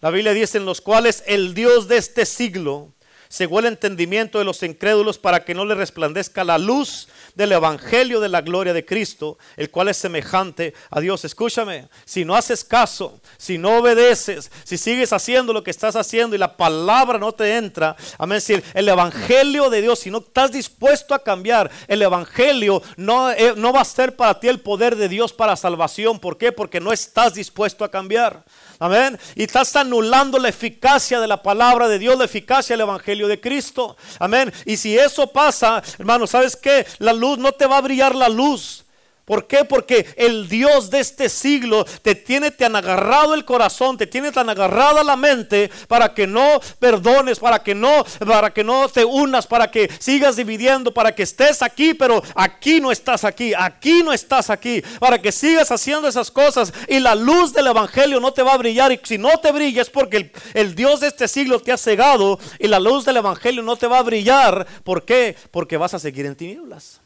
la 0.01 0.09
Biblia 0.11 0.33
dice 0.33 0.59
en 0.59 0.65
los 0.65 0.79
cuales 0.79 1.23
el 1.25 1.53
Dios 1.53 1.87
de 1.87 1.97
este 1.97 2.25
siglo 2.25 2.93
según 3.31 3.59
el 3.59 3.71
entendimiento 3.71 4.39
de 4.39 4.43
los 4.43 4.61
incrédulos 4.61 5.17
para 5.17 5.45
que 5.45 5.53
no 5.53 5.63
le 5.63 5.73
resplandezca 5.73 6.43
la 6.43 6.57
luz 6.57 7.07
del 7.33 7.53
evangelio 7.53 8.19
de 8.19 8.27
la 8.27 8.41
gloria 8.41 8.73
de 8.73 8.83
Cristo, 8.83 9.37
el 9.55 9.71
cual 9.71 9.87
es 9.87 9.95
semejante 9.95 10.73
a 10.89 10.99
Dios. 10.99 11.23
Escúchame, 11.23 11.87
si 12.03 12.25
no 12.25 12.35
haces 12.35 12.65
caso, 12.65 13.21
si 13.37 13.57
no 13.57 13.77
obedeces, 13.77 14.51
si 14.65 14.77
sigues 14.77 15.13
haciendo 15.13 15.53
lo 15.53 15.63
que 15.63 15.71
estás 15.71 15.95
haciendo 15.95 16.35
y 16.35 16.39
la 16.39 16.57
palabra 16.57 17.17
no 17.17 17.31
te 17.31 17.55
entra, 17.55 17.95
amén, 18.17 18.41
el 18.73 18.89
evangelio 18.89 19.69
de 19.69 19.81
Dios, 19.81 19.99
si 19.99 20.11
no 20.11 20.17
estás 20.17 20.51
dispuesto 20.51 21.13
a 21.13 21.23
cambiar, 21.23 21.71
el 21.87 22.01
evangelio 22.01 22.83
no, 22.97 23.31
eh, 23.31 23.53
no 23.55 23.71
va 23.71 23.79
a 23.79 23.85
ser 23.85 24.17
para 24.17 24.41
ti 24.41 24.49
el 24.49 24.59
poder 24.59 24.97
de 24.97 25.07
Dios 25.07 25.31
para 25.31 25.55
salvación. 25.55 26.19
¿Por 26.19 26.37
qué? 26.37 26.51
Porque 26.51 26.81
no 26.81 26.91
estás 26.91 27.35
dispuesto 27.35 27.85
a 27.85 27.91
cambiar. 27.91 28.43
Amén. 28.81 29.19
Y 29.35 29.43
estás 29.43 29.75
anulando 29.75 30.39
la 30.39 30.49
eficacia 30.49 31.19
de 31.19 31.27
la 31.27 31.43
palabra 31.43 31.87
de 31.87 31.99
Dios, 31.99 32.17
la 32.17 32.25
eficacia 32.25 32.73
del 32.73 32.81
Evangelio 32.81 33.27
de 33.27 33.39
Cristo. 33.39 33.95
Amén. 34.17 34.51
Y 34.65 34.75
si 34.75 34.97
eso 34.97 35.27
pasa, 35.27 35.83
hermano, 35.99 36.25
¿sabes 36.25 36.55
qué? 36.55 36.87
La 36.97 37.13
luz 37.13 37.37
no 37.37 37.51
te 37.51 37.67
va 37.67 37.77
a 37.77 37.81
brillar 37.81 38.15
la 38.15 38.27
luz. 38.27 38.83
¿Por 39.31 39.47
qué? 39.47 39.63
Porque 39.63 40.13
el 40.17 40.49
Dios 40.49 40.89
de 40.89 40.99
este 40.99 41.29
siglo 41.29 41.85
te 42.01 42.15
tiene 42.15 42.51
tan 42.51 42.75
agarrado 42.75 43.33
el 43.33 43.45
corazón, 43.45 43.97
te 43.97 44.05
tiene 44.05 44.29
tan 44.29 44.49
agarrada 44.49 45.05
la 45.05 45.15
mente 45.15 45.71
para 45.87 46.13
que 46.13 46.27
no 46.27 46.59
perdones, 46.79 47.39
para 47.39 47.63
que 47.63 47.73
no, 47.73 48.03
para 48.27 48.53
que 48.53 48.61
no 48.61 48.89
te 48.89 49.05
unas, 49.05 49.47
para 49.47 49.71
que 49.71 49.89
sigas 49.99 50.35
dividiendo, 50.35 50.93
para 50.93 51.15
que 51.15 51.23
estés 51.23 51.61
aquí, 51.61 51.93
pero 51.93 52.21
aquí 52.35 52.81
no 52.81 52.91
estás 52.91 53.23
aquí, 53.23 53.53
aquí 53.57 54.03
no 54.03 54.11
estás 54.11 54.49
aquí, 54.49 54.83
para 54.99 55.21
que 55.21 55.31
sigas 55.31 55.71
haciendo 55.71 56.09
esas 56.09 56.29
cosas 56.29 56.73
y 56.89 56.99
la 56.99 57.15
luz 57.15 57.53
del 57.53 57.67
evangelio 57.67 58.19
no 58.19 58.33
te 58.33 58.43
va 58.43 58.55
a 58.55 58.57
brillar 58.57 58.91
y 58.91 58.99
si 59.01 59.17
no 59.17 59.29
te 59.39 59.53
brilla 59.53 59.81
es 59.81 59.89
porque 59.89 60.17
el, 60.17 60.31
el 60.53 60.75
Dios 60.75 60.99
de 60.99 61.07
este 61.07 61.29
siglo 61.29 61.61
te 61.61 61.71
ha 61.71 61.77
cegado 61.77 62.37
y 62.59 62.67
la 62.67 62.81
luz 62.81 63.05
del 63.05 63.15
evangelio 63.15 63.63
no 63.63 63.77
te 63.77 63.87
va 63.87 63.99
a 63.99 64.03
brillar. 64.03 64.67
¿Por 64.83 65.05
qué? 65.05 65.37
Porque 65.51 65.77
vas 65.77 65.93
a 65.93 65.99
seguir 65.99 66.25
en 66.25 66.35
tinieblas. 66.35 66.99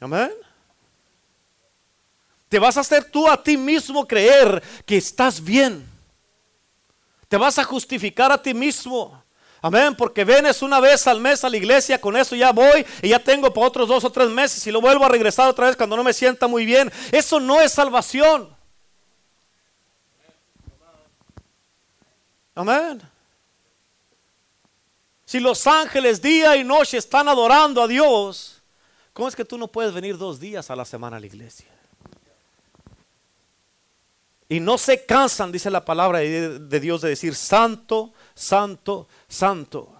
Amén. 0.00 0.32
Te 2.48 2.58
vas 2.58 2.76
a 2.76 2.80
hacer 2.80 3.10
tú 3.10 3.28
a 3.28 3.42
ti 3.42 3.56
mismo 3.56 4.06
creer 4.06 4.62
que 4.84 4.96
estás 4.96 5.42
bien. 5.42 5.86
Te 7.28 7.36
vas 7.36 7.58
a 7.58 7.64
justificar 7.64 8.30
a 8.30 8.40
ti 8.40 8.54
mismo. 8.54 9.22
Amén, 9.62 9.96
porque 9.96 10.24
vienes 10.24 10.62
una 10.62 10.78
vez 10.78 11.06
al 11.06 11.20
mes 11.20 11.42
a 11.42 11.48
la 11.48 11.56
iglesia, 11.56 12.00
con 12.00 12.16
eso 12.16 12.36
ya 12.36 12.52
voy 12.52 12.86
y 13.02 13.08
ya 13.08 13.18
tengo 13.18 13.52
para 13.52 13.66
otros 13.66 13.88
dos 13.88 14.04
o 14.04 14.12
tres 14.12 14.28
meses 14.28 14.64
y 14.66 14.70
lo 14.70 14.80
vuelvo 14.80 15.04
a 15.04 15.08
regresar 15.08 15.48
otra 15.48 15.66
vez 15.66 15.76
cuando 15.76 15.96
no 15.96 16.04
me 16.04 16.12
sienta 16.12 16.46
muy 16.46 16.64
bien. 16.64 16.92
Eso 17.10 17.40
no 17.40 17.60
es 17.60 17.72
salvación. 17.72 18.54
Amén. 22.54 23.02
Si 25.24 25.40
los 25.40 25.66
ángeles 25.66 26.22
día 26.22 26.56
y 26.56 26.62
noche 26.62 26.98
están 26.98 27.28
adorando 27.28 27.82
a 27.82 27.88
Dios, 27.88 28.55
¿Cómo 29.16 29.28
es 29.28 29.34
que 29.34 29.46
tú 29.46 29.56
no 29.56 29.68
puedes 29.68 29.94
venir 29.94 30.18
dos 30.18 30.38
días 30.38 30.70
a 30.70 30.76
la 30.76 30.84
semana 30.84 31.16
a 31.16 31.20
la 31.20 31.24
iglesia? 31.24 31.68
Y 34.46 34.60
no 34.60 34.76
se 34.76 35.06
cansan, 35.06 35.50
dice 35.50 35.70
la 35.70 35.86
palabra 35.86 36.18
de 36.18 36.80
Dios, 36.80 37.00
de 37.00 37.08
decir 37.08 37.34
santo, 37.34 38.12
santo, 38.34 39.08
santo. 39.26 39.90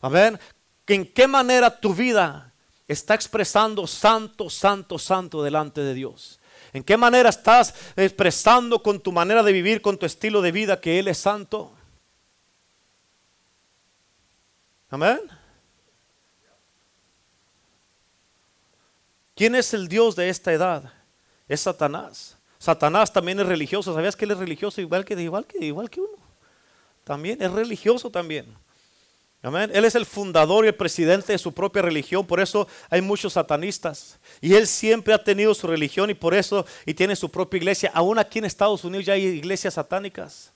A 0.00 0.08
ver, 0.08 0.38
¿en 0.86 1.04
qué 1.04 1.26
manera 1.26 1.80
tu 1.80 1.92
vida 1.92 2.54
está 2.86 3.14
expresando 3.14 3.88
santo, 3.88 4.48
santo, 4.48 5.00
santo 5.00 5.42
delante 5.42 5.80
de 5.80 5.92
Dios? 5.92 6.38
¿En 6.72 6.84
qué 6.84 6.96
manera 6.96 7.30
estás 7.30 7.74
expresando 7.96 8.84
con 8.84 9.00
tu 9.00 9.10
manera 9.10 9.42
de 9.42 9.52
vivir, 9.52 9.82
con 9.82 9.98
tu 9.98 10.06
estilo 10.06 10.40
de 10.40 10.52
vida 10.52 10.80
que 10.80 11.00
Él 11.00 11.08
es 11.08 11.18
santo? 11.18 11.72
Amén. 14.90 15.39
¿Quién 19.40 19.54
es 19.54 19.72
el 19.72 19.88
Dios 19.88 20.16
de 20.16 20.28
esta 20.28 20.52
edad? 20.52 20.92
Es 21.48 21.62
Satanás. 21.62 22.36
Satanás 22.58 23.10
también 23.10 23.40
es 23.40 23.46
religioso. 23.46 23.94
¿Sabías 23.94 24.14
que 24.14 24.26
él 24.26 24.32
es 24.32 24.36
religioso 24.36 24.82
igual 24.82 25.02
que, 25.02 25.14
igual 25.14 25.46
que, 25.46 25.64
igual 25.64 25.88
que 25.88 26.02
uno? 26.02 26.18
También 27.04 27.40
es 27.40 27.50
religioso 27.50 28.10
también. 28.10 28.54
Amén. 29.40 29.70
Él 29.72 29.86
es 29.86 29.94
el 29.94 30.04
fundador 30.04 30.66
y 30.66 30.68
el 30.68 30.74
presidente 30.74 31.32
de 31.32 31.38
su 31.38 31.54
propia 31.54 31.80
religión, 31.80 32.26
por 32.26 32.38
eso 32.38 32.68
hay 32.90 33.00
muchos 33.00 33.32
satanistas. 33.32 34.18
Y 34.42 34.52
él 34.52 34.66
siempre 34.66 35.14
ha 35.14 35.24
tenido 35.24 35.54
su 35.54 35.66
religión 35.66 36.10
y 36.10 36.14
por 36.14 36.34
eso 36.34 36.66
y 36.84 36.92
tiene 36.92 37.16
su 37.16 37.30
propia 37.30 37.56
iglesia. 37.56 37.90
Aún 37.94 38.18
aquí 38.18 38.40
en 38.40 38.44
Estados 38.44 38.84
Unidos 38.84 39.06
ya 39.06 39.14
hay 39.14 39.24
iglesias 39.24 39.72
satánicas. 39.72 40.52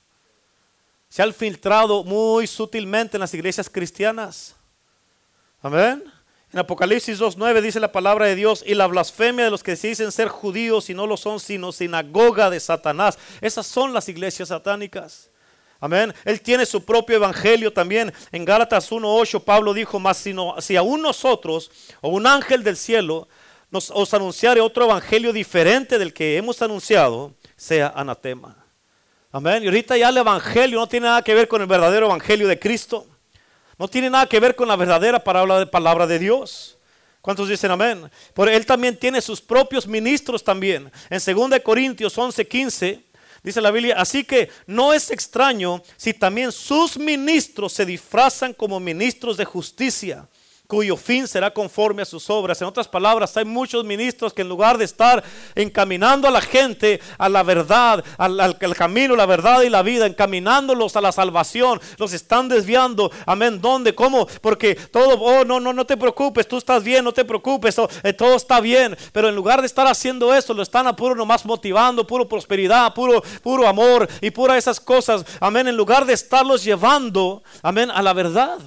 Se 1.08 1.22
han 1.22 1.32
filtrado 1.32 2.04
muy 2.04 2.46
sutilmente 2.46 3.16
en 3.16 3.22
las 3.22 3.32
iglesias 3.32 3.70
cristianas. 3.70 4.54
Amén. 5.62 6.13
En 6.54 6.60
Apocalipsis 6.60 7.18
2.9 7.18 7.60
dice 7.62 7.80
la 7.80 7.90
palabra 7.90 8.26
de 8.26 8.36
Dios 8.36 8.62
y 8.64 8.74
la 8.74 8.86
blasfemia 8.86 9.46
de 9.46 9.50
los 9.50 9.64
que 9.64 9.74
se 9.74 9.88
dicen 9.88 10.12
ser 10.12 10.28
judíos 10.28 10.88
y 10.88 10.94
no 10.94 11.04
lo 11.04 11.16
son, 11.16 11.40
sino 11.40 11.72
sinagoga 11.72 12.48
de 12.48 12.60
Satanás. 12.60 13.18
Esas 13.40 13.66
son 13.66 13.92
las 13.92 14.08
iglesias 14.08 14.50
satánicas. 14.50 15.30
Amén. 15.80 16.14
Él 16.24 16.40
tiene 16.40 16.64
su 16.64 16.84
propio 16.84 17.16
evangelio 17.16 17.72
también. 17.72 18.12
En 18.30 18.44
Gálatas 18.44 18.92
1.8 18.92 19.42
Pablo 19.42 19.74
dijo, 19.74 19.98
más 19.98 20.16
sino, 20.16 20.54
si 20.60 20.76
aún 20.76 21.02
nosotros 21.02 21.72
o 22.00 22.10
un 22.10 22.24
ángel 22.24 22.62
del 22.62 22.76
cielo 22.76 23.26
nos 23.72 23.90
os 23.90 24.14
anunciare 24.14 24.60
otro 24.60 24.84
evangelio 24.84 25.32
diferente 25.32 25.98
del 25.98 26.14
que 26.14 26.36
hemos 26.36 26.62
anunciado, 26.62 27.34
sea 27.56 27.92
anatema. 27.96 28.64
Amén. 29.32 29.64
Y 29.64 29.66
ahorita 29.66 29.96
ya 29.96 30.08
el 30.08 30.18
evangelio 30.18 30.78
no 30.78 30.86
tiene 30.86 31.08
nada 31.08 31.22
que 31.22 31.34
ver 31.34 31.48
con 31.48 31.62
el 31.62 31.66
verdadero 31.66 32.06
evangelio 32.06 32.46
de 32.46 32.60
Cristo. 32.60 33.08
No 33.78 33.88
tiene 33.88 34.10
nada 34.10 34.26
que 34.26 34.40
ver 34.40 34.54
con 34.54 34.68
la 34.68 34.76
verdadera 34.76 35.22
palabra 35.22 35.58
de, 35.58 35.66
palabra 35.66 36.06
de 36.06 36.18
Dios. 36.18 36.78
¿Cuántos 37.20 37.48
dicen 37.48 37.70
amén? 37.70 38.10
Por 38.34 38.48
él 38.48 38.66
también 38.66 38.98
tiene 38.98 39.20
sus 39.20 39.40
propios 39.40 39.86
ministros 39.86 40.44
también. 40.44 40.92
En 41.08 41.20
2 41.24 41.60
Corintios 41.60 42.16
11, 42.16 42.46
15 42.46 43.04
dice 43.42 43.60
la 43.60 43.70
Biblia, 43.70 43.96
así 43.98 44.24
que 44.24 44.50
no 44.66 44.92
es 44.92 45.10
extraño 45.10 45.82
si 45.96 46.14
también 46.14 46.52
sus 46.52 46.98
ministros 46.98 47.72
se 47.72 47.86
disfrazan 47.86 48.52
como 48.52 48.78
ministros 48.80 49.36
de 49.36 49.44
justicia 49.44 50.28
cuyo 50.66 50.96
fin 50.96 51.28
será 51.28 51.52
conforme 51.52 52.02
a 52.02 52.06
sus 52.06 52.30
obras. 52.30 52.60
En 52.60 52.68
otras 52.68 52.88
palabras, 52.88 53.36
hay 53.36 53.44
muchos 53.44 53.84
ministros 53.84 54.32
que 54.32 54.42
en 54.42 54.48
lugar 54.48 54.78
de 54.78 54.84
estar 54.84 55.22
encaminando 55.54 56.26
a 56.26 56.30
la 56.30 56.40
gente 56.40 57.00
a 57.18 57.28
la 57.28 57.42
verdad, 57.42 58.02
al, 58.16 58.58
camino, 58.74 59.14
la 59.14 59.26
verdad 59.26 59.62
y 59.62 59.68
la 59.68 59.82
vida, 59.82 60.06
encaminándolos 60.06 60.96
a 60.96 61.00
la 61.00 61.12
salvación, 61.12 61.80
los 61.98 62.12
están 62.12 62.48
desviando. 62.48 63.10
Amén. 63.26 63.60
¿Dónde? 63.60 63.94
¿Cómo? 63.94 64.26
Porque 64.40 64.74
todo, 64.74 65.20
oh, 65.20 65.44
no, 65.44 65.60
no, 65.60 65.72
no 65.72 65.84
te 65.84 65.96
preocupes, 65.96 66.48
tú 66.48 66.56
estás 66.56 66.82
bien, 66.82 67.04
no 67.04 67.12
te 67.12 67.24
preocupes, 67.24 67.78
oh, 67.78 67.88
eh, 68.02 68.12
todo 68.12 68.34
está 68.34 68.60
bien. 68.60 68.96
Pero 69.12 69.28
en 69.28 69.36
lugar 69.36 69.60
de 69.60 69.66
estar 69.66 69.86
haciendo 69.86 70.34
eso, 70.34 70.54
lo 70.54 70.62
están 70.62 70.86
a 70.86 70.96
puro 70.96 71.14
nomás 71.14 71.44
motivando, 71.44 72.06
puro 72.06 72.26
prosperidad, 72.26 72.94
puro, 72.94 73.22
puro 73.42 73.68
amor 73.68 74.08
y 74.20 74.30
pura 74.30 74.56
esas 74.56 74.80
cosas. 74.80 75.24
Amén. 75.40 75.68
En 75.68 75.76
lugar 75.76 76.06
de 76.06 76.14
estarlos 76.14 76.64
llevando, 76.64 77.42
amén, 77.62 77.90
a 77.90 78.00
la 78.00 78.14
verdad. 78.14 78.58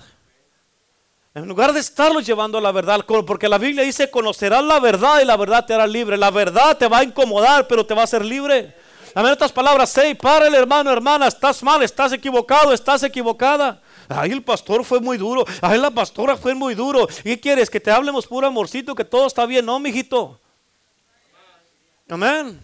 En 1.37 1.47
lugar 1.47 1.71
de 1.71 1.79
estarlos 1.79 2.25
llevando 2.25 2.57
a 2.57 2.61
la 2.61 2.71
verdad, 2.71 3.05
porque 3.05 3.47
la 3.47 3.59
Biblia 3.59 3.83
dice, 3.83 4.09
conocerás 4.09 4.63
la 4.63 4.79
verdad 4.79 5.21
y 5.21 5.25
la 5.25 5.37
verdad 5.37 5.63
te 5.63 5.75
hará 5.75 5.85
libre. 5.85 6.17
La 6.17 6.31
verdad 6.31 6.75
te 6.75 6.87
va 6.87 6.97
a 6.97 7.03
incomodar, 7.03 7.67
pero 7.67 7.85
te 7.85 7.93
va 7.93 8.01
a 8.01 8.03
hacer 8.05 8.25
libre. 8.25 8.73
Amén, 9.13 9.33
otras 9.33 9.51
palabras, 9.51 9.95
hey, 10.01 10.15
para 10.15 10.47
el 10.47 10.55
hermano, 10.55 10.91
hermana, 10.91 11.27
estás 11.27 11.61
mal, 11.61 11.83
estás 11.83 12.11
equivocado, 12.11 12.73
estás 12.73 13.03
equivocada. 13.03 13.79
Ay, 14.09 14.31
el 14.31 14.41
pastor 14.41 14.83
fue 14.83 14.99
muy 14.99 15.15
duro. 15.19 15.45
Ay, 15.61 15.77
la 15.77 15.91
pastora 15.91 16.35
fue 16.35 16.55
muy 16.55 16.73
duro. 16.73 17.07
¿Y 17.19 17.35
qué 17.35 17.39
quieres? 17.39 17.69
Que 17.69 17.79
te 17.79 17.91
hablemos 17.91 18.25
puro 18.25 18.47
amorcito, 18.47 18.95
que 18.95 19.05
todo 19.05 19.27
está 19.27 19.45
bien, 19.45 19.63
no, 19.63 19.79
mijito. 19.79 20.41
Amén. 22.09 22.59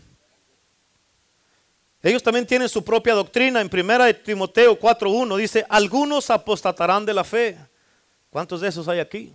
Ellos 2.01 2.23
también 2.23 2.47
tienen 2.47 2.67
su 2.67 2.83
propia 2.83 3.13
doctrina. 3.13 3.61
En 3.61 3.69
primera 3.69 4.05
de 4.05 4.15
Timoteo 4.15 4.79
4.1 4.79 5.37
dice, 5.37 5.63
algunos 5.69 6.31
apostatarán 6.31 7.05
de 7.05 7.13
la 7.13 7.23
fe. 7.23 7.55
¿Cuántos 8.33 8.61
de 8.61 8.67
esos 8.67 8.87
hay 8.87 8.99
aquí? 8.99 9.31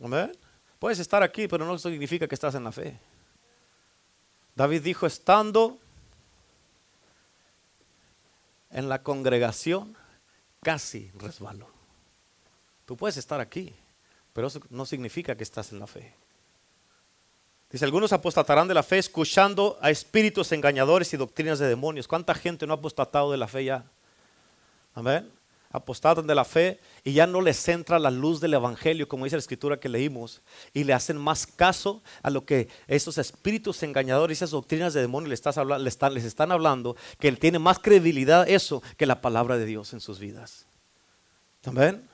Amén. 0.00 0.30
Puedes 0.78 1.00
estar 1.00 1.24
aquí, 1.24 1.48
pero 1.48 1.66
no 1.66 1.76
significa 1.76 2.28
que 2.28 2.36
estás 2.36 2.54
en 2.54 2.62
la 2.62 2.70
fe. 2.70 2.96
David 4.54 4.82
dijo, 4.82 5.06
estando 5.06 5.76
en 8.70 8.88
la 8.88 9.02
congregación, 9.02 9.96
casi 10.62 11.10
resbaló. 11.16 11.66
Tú 12.86 12.96
puedes 12.96 13.16
estar 13.16 13.40
aquí, 13.40 13.74
pero 14.32 14.46
eso 14.46 14.60
no 14.70 14.86
significa 14.86 15.36
que 15.36 15.42
estás 15.42 15.72
en 15.72 15.80
la 15.80 15.88
fe. 15.88 16.14
Dice, 17.72 17.84
algunos 17.84 18.12
apostatarán 18.12 18.68
de 18.68 18.74
la 18.74 18.84
fe 18.84 18.98
escuchando 18.98 19.76
a 19.82 19.90
espíritus 19.90 20.52
engañadores 20.52 21.12
y 21.12 21.16
doctrinas 21.16 21.58
de 21.58 21.66
demonios. 21.66 22.06
¿Cuánta 22.06 22.36
gente 22.36 22.68
no 22.68 22.74
ha 22.74 22.76
apostatado 22.76 23.32
de 23.32 23.36
la 23.36 23.48
fe 23.48 23.64
ya? 23.64 23.84
Amén 24.94 25.37
apostatan 25.70 26.26
de 26.26 26.34
la 26.34 26.44
fe 26.44 26.80
y 27.04 27.12
ya 27.12 27.26
no 27.26 27.40
les 27.40 27.68
entra 27.68 27.98
la 27.98 28.10
luz 28.10 28.40
del 28.40 28.54
Evangelio, 28.54 29.08
como 29.08 29.24
dice 29.24 29.36
la 29.36 29.40
escritura 29.40 29.80
que 29.80 29.88
leímos, 29.88 30.42
y 30.72 30.84
le 30.84 30.94
hacen 30.94 31.16
más 31.18 31.46
caso 31.46 32.02
a 32.22 32.30
lo 32.30 32.44
que 32.44 32.68
esos 32.86 33.18
espíritus 33.18 33.82
engañadores, 33.82 34.38
esas 34.38 34.50
doctrinas 34.50 34.94
de 34.94 35.02
demonios 35.02 35.30
les, 35.30 35.40
están, 35.86 36.14
les 36.14 36.24
están 36.24 36.52
hablando, 36.52 36.96
que 37.18 37.30
tiene 37.32 37.58
más 37.58 37.78
credibilidad 37.78 38.48
eso 38.48 38.82
que 38.96 39.06
la 39.06 39.20
palabra 39.20 39.58
de 39.58 39.66
Dios 39.66 39.92
en 39.92 40.00
sus 40.00 40.18
vidas. 40.18 40.66
¿También? 41.60 42.08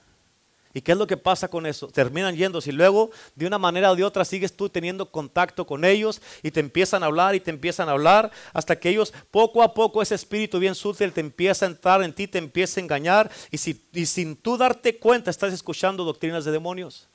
¿Y 0.77 0.83
qué 0.83 0.91
es 0.91 0.99
lo 0.99 1.07
que 1.07 1.17
pasa 1.17 1.47
con 1.47 1.67
eso? 1.67 1.87
Terminan 1.87 2.35
yéndose 2.35 2.71
y 2.71 2.73
luego 2.73 3.13
de 3.37 3.47
una 3.47 3.59
manera 3.59 3.93
o 3.93 3.97
de 3.97 4.03
otra 4.03 4.25
sigues 4.25 4.57
tú 4.57 4.69
teniendo 4.69 5.09
contacto 5.09 5.65
con 5.65 5.85
ellos 5.85 6.21
y 6.43 6.51
te 6.51 6.59
empiezan 6.59 7.05
a 7.05 7.07
hablar 7.07 7.37
y 7.37 7.41
te 7.41 7.53
empiezan 7.53 7.89
a 7.89 7.93
hablar 7.93 8.33
hasta 8.53 8.75
que 8.75 8.89
ellos 8.89 9.15
poco 9.31 9.63
a 9.63 9.73
poco 9.73 10.03
ese 10.03 10.17
espíritu 10.17 10.59
bien 10.59 10.75
sutil 10.75 11.13
te 11.13 11.21
empieza 11.21 11.65
a 11.65 11.69
entrar 11.69 12.03
en 12.03 12.13
ti, 12.13 12.27
te 12.27 12.39
empieza 12.39 12.81
a 12.81 12.83
engañar 12.83 13.31
y, 13.53 13.59
si, 13.59 13.87
y 13.93 14.05
sin 14.05 14.35
tú 14.35 14.57
darte 14.57 14.99
cuenta 14.99 15.31
estás 15.31 15.53
escuchando 15.53 16.03
doctrinas 16.03 16.45
de 16.45 16.51
demonios. 16.51 17.09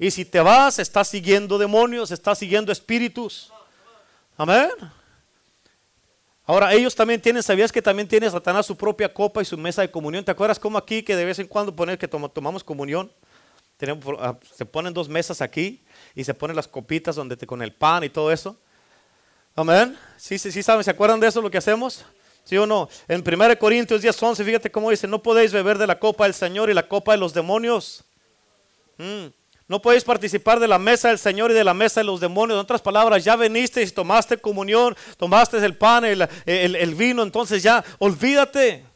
Y 0.00 0.10
si 0.10 0.24
te 0.24 0.40
vas, 0.40 0.80
estás 0.80 1.06
siguiendo 1.06 1.56
demonios, 1.56 2.10
estás 2.10 2.38
siguiendo 2.38 2.72
espíritus. 2.72 3.52
Amén. 4.36 4.70
Ahora, 6.48 6.72
ellos 6.72 6.94
también 6.94 7.20
tienen, 7.20 7.42
¿sabías 7.42 7.70
que 7.70 7.82
también 7.82 8.08
tiene 8.08 8.30
Satanás 8.30 8.64
su 8.64 8.74
propia 8.74 9.12
copa 9.12 9.42
y 9.42 9.44
su 9.44 9.58
mesa 9.58 9.82
de 9.82 9.90
comunión? 9.90 10.24
¿Te 10.24 10.30
acuerdas 10.30 10.58
cómo 10.58 10.78
aquí 10.78 11.02
que 11.02 11.14
de 11.14 11.26
vez 11.26 11.38
en 11.38 11.46
cuando 11.46 11.76
poner 11.76 11.98
que 11.98 12.08
tomamos 12.08 12.64
comunión? 12.64 13.12
Ah, 14.18 14.34
se 14.56 14.64
ponen 14.64 14.94
dos 14.94 15.10
mesas 15.10 15.42
aquí 15.42 15.82
y 16.14 16.24
se 16.24 16.32
ponen 16.32 16.56
las 16.56 16.66
copitas 16.66 17.16
donde 17.16 17.36
te, 17.36 17.46
con 17.46 17.60
el 17.60 17.74
pan 17.74 18.02
y 18.02 18.08
todo 18.08 18.32
eso. 18.32 18.56
Amén. 19.54 19.94
Sí, 20.16 20.38
sí, 20.38 20.50
sí, 20.50 20.62
¿saben? 20.62 20.82
¿Se 20.82 20.90
acuerdan 20.90 21.20
de 21.20 21.26
eso 21.26 21.42
lo 21.42 21.50
que 21.50 21.58
hacemos? 21.58 22.06
¿Sí 22.44 22.56
o 22.56 22.66
no? 22.66 22.88
En 23.08 23.22
1 23.22 23.58
Corintios 23.58 24.00
10, 24.00 24.22
11, 24.22 24.42
fíjate 24.42 24.70
cómo 24.70 24.88
dice, 24.88 25.06
no 25.06 25.22
podéis 25.22 25.52
beber 25.52 25.76
de 25.76 25.86
la 25.86 25.98
copa 25.98 26.24
del 26.24 26.32
Señor 26.32 26.70
y 26.70 26.72
la 26.72 26.88
copa 26.88 27.12
de 27.12 27.18
los 27.18 27.34
demonios. 27.34 28.04
Mm. 28.96 29.26
No 29.68 29.82
podéis 29.82 30.02
participar 30.02 30.58
de 30.60 30.66
la 30.66 30.78
mesa 30.78 31.08
del 31.08 31.18
Señor 31.18 31.50
y 31.50 31.54
de 31.54 31.62
la 31.62 31.74
mesa 31.74 32.00
de 32.00 32.04
los 32.04 32.20
demonios. 32.20 32.56
En 32.56 32.62
otras 32.62 32.80
palabras, 32.80 33.22
ya 33.22 33.36
veniste 33.36 33.82
y 33.82 33.90
tomaste 33.90 34.38
comunión, 34.38 34.96
tomaste 35.18 35.58
el 35.58 35.76
pan, 35.76 36.06
el, 36.06 36.26
el 36.46 36.94
vino, 36.94 37.22
entonces 37.22 37.62
ya 37.62 37.84
olvídate. 37.98 38.87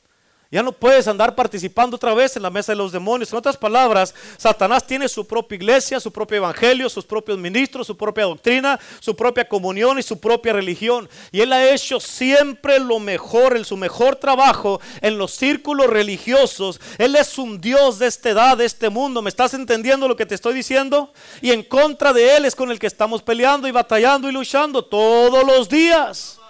Ya 0.52 0.62
no 0.62 0.70
puedes 0.70 1.08
andar 1.08 1.34
participando 1.34 1.96
otra 1.96 2.12
vez 2.12 2.36
en 2.36 2.42
la 2.42 2.50
mesa 2.50 2.72
de 2.72 2.76
los 2.76 2.92
demonios. 2.92 3.32
En 3.32 3.38
otras 3.38 3.56
palabras, 3.56 4.14
Satanás 4.36 4.86
tiene 4.86 5.08
su 5.08 5.26
propia 5.26 5.56
iglesia, 5.56 5.98
su 5.98 6.12
propio 6.12 6.36
evangelio, 6.36 6.90
sus 6.90 7.06
propios 7.06 7.38
ministros, 7.38 7.86
su 7.86 7.96
propia 7.96 8.24
doctrina, 8.24 8.78
su 9.00 9.16
propia 9.16 9.48
comunión 9.48 9.98
y 9.98 10.02
su 10.02 10.20
propia 10.20 10.52
religión. 10.52 11.08
Y 11.30 11.40
él 11.40 11.54
ha 11.54 11.72
hecho 11.72 11.98
siempre 11.98 12.78
lo 12.78 12.98
mejor, 12.98 13.56
en 13.56 13.64
su 13.64 13.78
mejor 13.78 14.16
trabajo 14.16 14.78
en 15.00 15.16
los 15.16 15.32
círculos 15.32 15.86
religiosos. 15.86 16.78
Él 16.98 17.16
es 17.16 17.38
un 17.38 17.58
Dios 17.58 17.98
de 17.98 18.08
esta 18.08 18.28
edad, 18.28 18.58
de 18.58 18.66
este 18.66 18.90
mundo. 18.90 19.22
¿Me 19.22 19.30
estás 19.30 19.54
entendiendo 19.54 20.06
lo 20.06 20.16
que 20.16 20.26
te 20.26 20.34
estoy 20.34 20.52
diciendo? 20.52 21.14
Y 21.40 21.52
en 21.52 21.62
contra 21.62 22.12
de 22.12 22.36
él 22.36 22.44
es 22.44 22.54
con 22.54 22.70
el 22.70 22.78
que 22.78 22.88
estamos 22.88 23.22
peleando 23.22 23.68
y 23.68 23.70
batallando 23.70 24.28
y 24.28 24.32
luchando 24.32 24.84
todos 24.84 25.46
los 25.46 25.66
días. 25.70 26.41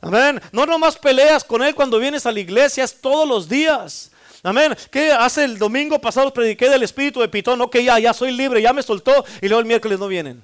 Amén. 0.00 0.40
No 0.52 0.66
nomás 0.66 0.96
peleas 0.96 1.42
con 1.44 1.62
Él 1.62 1.74
cuando 1.74 1.98
vienes 1.98 2.26
a 2.26 2.32
la 2.32 2.40
iglesia, 2.40 2.84
es 2.84 3.00
todos 3.00 3.28
los 3.28 3.48
días. 3.48 4.10
Amén. 4.42 4.76
¿Qué 4.90 5.12
hace 5.12 5.44
el 5.44 5.58
domingo 5.58 6.00
pasado? 6.00 6.32
Prediqué 6.32 6.68
del 6.68 6.82
espíritu 6.82 7.20
de 7.20 7.28
Pitón. 7.28 7.60
Ok, 7.60 7.78
ya, 7.78 7.98
ya 7.98 8.14
soy 8.14 8.30
libre, 8.30 8.62
ya 8.62 8.72
me 8.72 8.82
soltó. 8.82 9.24
Y 9.40 9.48
luego 9.48 9.60
el 9.60 9.66
miércoles 9.66 9.98
no 9.98 10.06
vienen. 10.06 10.42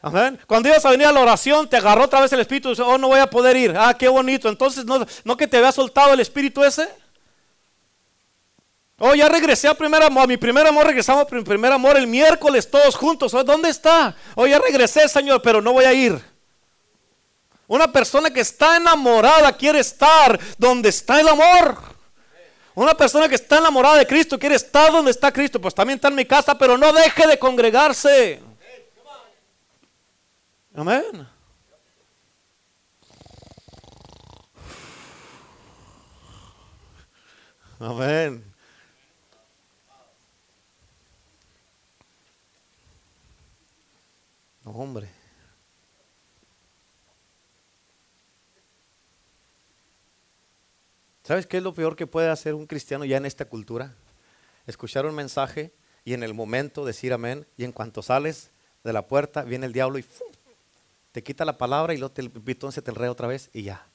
Amén. 0.00 0.38
Cuando 0.46 0.68
ibas 0.68 0.84
a 0.84 0.90
venir 0.90 1.06
a 1.06 1.12
la 1.12 1.20
oración, 1.20 1.68
te 1.68 1.76
agarró 1.76 2.04
otra 2.04 2.20
vez 2.20 2.32
el 2.32 2.40
espíritu. 2.40 2.72
Y 2.72 2.80
oh, 2.80 2.98
no 2.98 3.08
voy 3.08 3.20
a 3.20 3.28
poder 3.28 3.56
ir. 3.56 3.74
Ah, 3.76 3.94
qué 3.94 4.08
bonito. 4.08 4.48
Entonces, 4.48 4.84
¿no, 4.84 5.06
no 5.24 5.36
que 5.36 5.46
te 5.46 5.58
había 5.58 5.72
soltado 5.72 6.12
el 6.14 6.20
espíritu 6.20 6.64
ese? 6.64 6.88
Oh, 8.98 9.14
ya 9.14 9.28
regresé 9.28 9.68
a, 9.68 9.74
primer 9.74 10.02
amor, 10.02 10.24
a 10.24 10.26
mi 10.26 10.36
primer 10.36 10.66
amor. 10.66 10.86
Regresamos 10.86 11.26
a 11.30 11.34
mi 11.34 11.42
primer 11.42 11.72
amor 11.72 11.96
el 11.96 12.06
miércoles, 12.06 12.70
todos 12.70 12.94
juntos. 12.96 13.34
Oh, 13.34 13.44
¿Dónde 13.44 13.68
está? 13.68 14.14
Oh, 14.34 14.46
ya 14.46 14.58
regresé, 14.58 15.08
Señor, 15.08 15.42
pero 15.42 15.60
no 15.60 15.72
voy 15.72 15.84
a 15.84 15.92
ir. 15.92 16.33
Una 17.66 17.90
persona 17.90 18.30
que 18.30 18.40
está 18.40 18.76
enamorada 18.76 19.56
quiere 19.56 19.80
estar 19.80 20.38
donde 20.58 20.90
está 20.90 21.20
el 21.20 21.28
amor. 21.28 21.78
Una 22.74 22.94
persona 22.94 23.28
que 23.28 23.36
está 23.36 23.58
enamorada 23.58 23.98
de 23.98 24.06
Cristo 24.06 24.38
quiere 24.38 24.56
estar 24.56 24.90
donde 24.90 25.10
está 25.10 25.32
Cristo. 25.32 25.60
Pues 25.60 25.74
también 25.74 25.96
está 25.96 26.08
en 26.08 26.16
mi 26.16 26.24
casa, 26.24 26.58
pero 26.58 26.76
no 26.76 26.92
deje 26.92 27.26
de 27.26 27.38
congregarse. 27.38 28.42
Amén. 30.74 31.28
Amén. 37.78 38.54
hombre. 44.64 45.13
¿Sabes 51.24 51.46
qué 51.46 51.56
es 51.56 51.62
lo 51.62 51.72
peor 51.72 51.96
que 51.96 52.06
puede 52.06 52.28
hacer 52.28 52.54
un 52.54 52.66
cristiano 52.66 53.06
ya 53.06 53.16
en 53.16 53.24
esta 53.24 53.46
cultura? 53.46 53.94
Escuchar 54.66 55.06
un 55.06 55.14
mensaje 55.14 55.72
y 56.04 56.12
en 56.12 56.22
el 56.22 56.34
momento 56.34 56.84
decir 56.84 57.14
amén 57.14 57.46
y 57.56 57.64
en 57.64 57.72
cuanto 57.72 58.02
sales 58.02 58.50
de 58.84 58.92
la 58.92 59.06
puerta 59.06 59.42
viene 59.42 59.64
el 59.64 59.72
diablo 59.72 59.98
y 59.98 60.04
te 61.12 61.22
quita 61.22 61.46
la 61.46 61.56
palabra 61.56 61.94
y 61.94 61.96
luego 61.96 62.12
el 62.18 62.30
pitón 62.30 62.72
se 62.72 62.82
te 62.82 62.90
enreda 62.90 63.10
otra 63.10 63.26
vez 63.26 63.48
y 63.54 63.62
ya. 63.62 63.86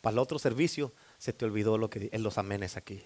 Para 0.00 0.14
el 0.14 0.18
otro 0.18 0.38
servicio 0.38 0.94
se 1.18 1.34
te 1.34 1.44
olvidó 1.44 1.76
lo 1.76 1.90
que 1.90 2.08
en 2.10 2.22
los 2.22 2.38
amenes 2.38 2.78
aquí. 2.78 3.02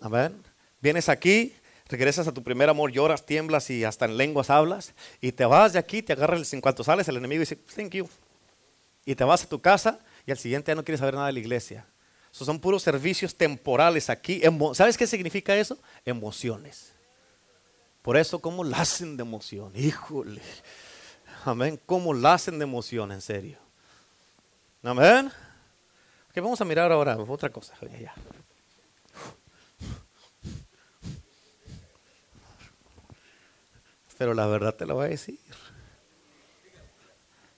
Amén. 0.00 0.42
Vienes 0.80 1.10
aquí, 1.10 1.54
regresas 1.88 2.26
a 2.26 2.32
tu 2.32 2.42
primer 2.42 2.70
amor, 2.70 2.90
lloras, 2.90 3.26
tiemblas 3.26 3.68
y 3.68 3.84
hasta 3.84 4.06
en 4.06 4.16
lenguas 4.16 4.48
hablas. 4.48 4.94
Y 5.20 5.32
te 5.32 5.44
vas 5.44 5.74
de 5.74 5.78
aquí, 5.78 6.00
te 6.00 6.14
agarras, 6.14 6.54
en 6.54 6.62
cuanto 6.62 6.82
sales, 6.82 7.06
el 7.08 7.18
enemigo 7.18 7.40
dice, 7.40 7.56
thank 7.56 7.90
you. 7.90 8.08
Y 9.04 9.14
te 9.14 9.24
vas 9.24 9.44
a 9.44 9.48
tu 9.48 9.60
casa 9.60 10.00
y 10.26 10.32
al 10.32 10.38
siguiente 10.38 10.72
día 10.72 10.74
no 10.74 10.84
quieres 10.84 10.98
saber 10.98 11.14
nada 11.14 11.28
de 11.28 11.32
la 11.34 11.38
iglesia. 11.38 11.86
Esos 12.32 12.46
son 12.46 12.58
puros 12.58 12.82
servicios 12.82 13.34
temporales 13.34 14.10
aquí. 14.10 14.42
¿Sabes 14.74 14.98
qué 14.98 15.06
significa 15.06 15.56
eso? 15.56 15.78
Emociones. 16.04 16.92
Por 18.02 18.16
eso, 18.16 18.40
¿cómo 18.40 18.62
la 18.62 18.80
hacen 18.80 19.16
de 19.16 19.22
emoción? 19.22 19.72
Híjole. 19.74 20.42
Amén. 21.44 21.80
¿Cómo 21.86 22.12
la 22.12 22.34
hacen 22.34 22.58
de 22.58 22.64
emoción, 22.64 23.10
en 23.12 23.20
serio? 23.20 23.58
Amén. 24.82 25.32
Vamos 26.34 26.60
a 26.60 26.64
mirar 26.66 26.92
ahora 26.92 27.16
otra 27.16 27.48
cosa. 27.48 27.74
Pero 34.18 34.34
la 34.34 34.46
verdad 34.46 34.74
te 34.74 34.84
lo 34.84 34.96
voy 34.96 35.06
a 35.06 35.08
decir. 35.08 35.38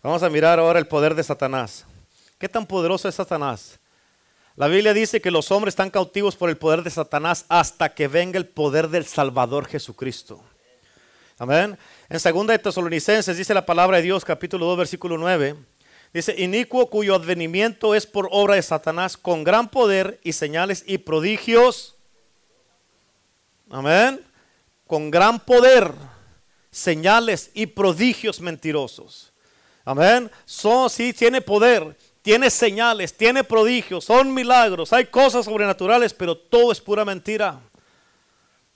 Vamos 0.02 0.22
a 0.22 0.31
mirar 0.31 0.61
ahora 0.61 0.78
el 0.78 0.87
poder 0.87 1.14
de 1.14 1.24
Satanás. 1.24 1.85
¿Qué 2.38 2.48
tan 2.48 2.66
poderoso 2.66 3.09
es 3.09 3.16
Satanás? 3.16 3.81
La 4.55 4.68
Biblia 4.68 4.94
dice 4.94 5.20
que 5.20 5.31
los 5.31 5.51
hombres 5.51 5.72
están 5.72 5.90
cautivos 5.90 6.37
por 6.37 6.48
el 6.48 6.57
poder 6.57 6.85
de 6.85 6.90
Satanás 6.90 7.44
hasta 7.48 7.92
que 7.94 8.07
venga 8.07 8.38
el 8.38 8.46
poder 8.46 8.88
del 8.88 9.05
Salvador 9.07 9.66
Jesucristo. 9.66 10.40
Amén. 11.37 11.77
En 12.09 12.20
segunda 12.20 12.53
de 12.53 12.61
Tesalonicenses 12.61 13.37
dice 13.37 13.55
la 13.55 13.66
palabra 13.66 13.96
de 13.96 14.05
Dios, 14.05 14.24
capítulo 14.24 14.66
2, 14.66 14.79
versículo 14.79 15.18
9. 15.18 15.57
Dice, 16.12 16.35
inicuo 16.38 16.88
cuyo 16.88 17.16
advenimiento 17.16 17.94
es 17.94 18.07
por 18.07 18.29
obra 18.31 18.55
de 18.55 18.62
Satanás 18.62 19.16
con 19.16 19.42
gran 19.42 19.68
poder 19.68 20.20
y 20.22 20.33
señales 20.33 20.85
y 20.87 20.98
prodigios. 20.98 21.96
Amén. 23.68 24.24
Con 24.87 25.11
gran 25.11 25.40
poder, 25.40 25.92
señales 26.70 27.51
y 27.53 27.66
prodigios 27.66 28.40
mentirosos. 28.40 29.33
Amén. 29.85 30.31
Son, 30.44 30.88
sí, 30.88 31.12
tiene 31.12 31.40
poder 31.40 31.96
tiene 32.22 32.50
señales, 32.50 33.16
tiene 33.16 33.44
prodigios, 33.44 34.04
son 34.04 34.35
milagros, 34.35 34.92
hay 34.92 35.07
cosas 35.07 35.44
sobrenaturales, 35.44 36.12
pero 36.14 36.37
todo 36.37 36.72
es 36.72 36.81
pura 36.81 37.04
mentira. 37.04 37.61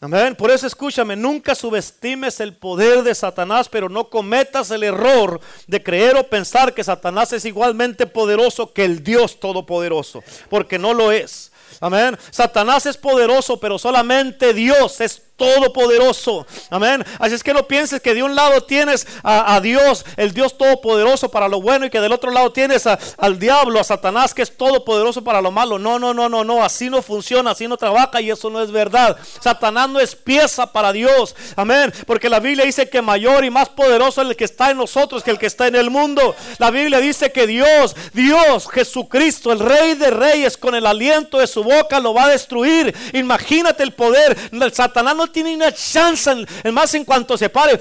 Amén. 0.03 0.35
Por 0.35 0.51
eso 0.51 0.67
escúchame, 0.67 1.15
nunca 1.15 1.55
subestimes 1.55 2.41
el 2.41 2.57
poder 2.57 3.05
de 3.05 3.15
Satanás, 3.15 3.69
pero 3.69 3.89
no 3.89 4.11
cometas 4.11 4.73
el 4.73 4.83
error 4.83 5.41
de 5.69 5.81
creer 5.81 6.17
o 6.17 6.27
pensar 6.27 6.75
que 6.75 6.83
Satanás 6.83 7.33
es 7.33 7.45
igualmente 7.45 8.09
poderoso 8.09 8.73
que 8.73 8.85
el 8.85 9.05
Dios 9.05 9.39
Todopoderoso, 9.39 10.25
porque 10.51 10.77
no 10.77 10.93
lo 10.93 11.13
es. 11.13 11.53
Amén. 11.79 12.19
Satanás 12.31 12.87
es 12.87 12.97
poderoso, 12.97 13.61
pero 13.61 13.79
solamente 13.79 14.53
Dios 14.53 15.01
es 15.01 15.23
todopoderoso. 15.43 16.47
Amén. 16.71 17.05
Así 17.19 17.35
es 17.35 17.43
que 17.43 17.53
no 17.53 17.67
pienses 17.67 18.01
que 18.01 18.15
de 18.15 18.23
un 18.23 18.37
lado 18.37 18.63
tienes 18.63 19.09
a, 19.25 19.61
Dios, 19.61 20.05
el 20.17 20.33
Dios 20.33 20.57
todopoderoso 20.57 21.31
para 21.31 21.49
lo 21.49 21.61
bueno, 21.61 21.85
y 21.87 21.91
que 21.91 22.01
del 22.01 22.13
otro 22.13 22.31
lado 22.31 22.53
tienes 22.53 22.87
al 22.87 23.39
diablo, 23.41 23.81
a 23.81 23.85
Satanás, 23.85 24.35
que 24.35 24.43
es 24.43 24.57
todopoderoso 24.57 25.25
para 25.25 25.43
lo 25.43 25.51
malo. 25.51 25.81
No, 25.81 25.99
no, 25.99 26.15
no, 26.15 26.29
no, 26.29 26.45
no. 26.45 26.63
Así 26.63 26.89
no 26.89 27.03
funciona, 27.03 27.51
así 27.51 27.67
no 27.67 27.77
trabaja 27.77 28.21
y 28.21 28.31
eso 28.31 28.51
no 28.51 28.63
es 28.63 28.71
verdad. 28.71 29.17
Satanás 29.41 29.89
no 29.89 29.99
es 29.99 30.15
pieza 30.15 30.71
para 30.71 30.93
Dios. 30.93 31.35
Amén. 31.57 31.93
Porque 32.07 32.29
la 32.29 32.39
Biblia 32.39 32.65
dice 32.65 32.89
que 32.89 33.03
mayor 33.03 33.45
y 33.45 33.51
más 33.51 33.69
poderoso 33.69 34.23
es 34.23 34.29
el 34.29 34.37
que 34.37 34.45
está 34.45 34.71
en 34.71 34.77
nosotros 34.77 35.25
que 35.25 35.33
el 35.33 35.39
que 35.39 35.47
está 35.47 35.67
en 35.67 35.75
el 35.75 35.91
mundo. 35.91 36.37
La 36.59 36.71
Biblia 36.71 37.01
dice 37.01 37.33
que 37.33 37.49
Dios, 37.49 37.97
Dios, 38.13 38.69
Jesucristo, 38.71 39.51
el 39.51 39.59
Rey 39.59 39.95
de 39.95 40.11
Reyes, 40.11 40.57
con 40.57 40.77
el 40.77 40.87
aliento 40.87 41.39
de 41.39 41.49
su 41.49 41.65
boca 41.65 41.99
lo 41.99 42.15
va 42.15 42.27
a 42.27 42.29
destruir. 42.29 42.95
Imagínate 43.13 43.83
el 43.83 43.93
poder. 43.93 44.37
Satanás 44.73 45.17
no 45.17 45.27
tiene 45.33 45.57
una 45.57 45.73
chance, 45.73 46.31
en, 46.63 46.75
más 46.75 46.95
en 46.95 47.05
cuanto 47.05 47.37
se 47.37 47.49
pare, 47.49 47.81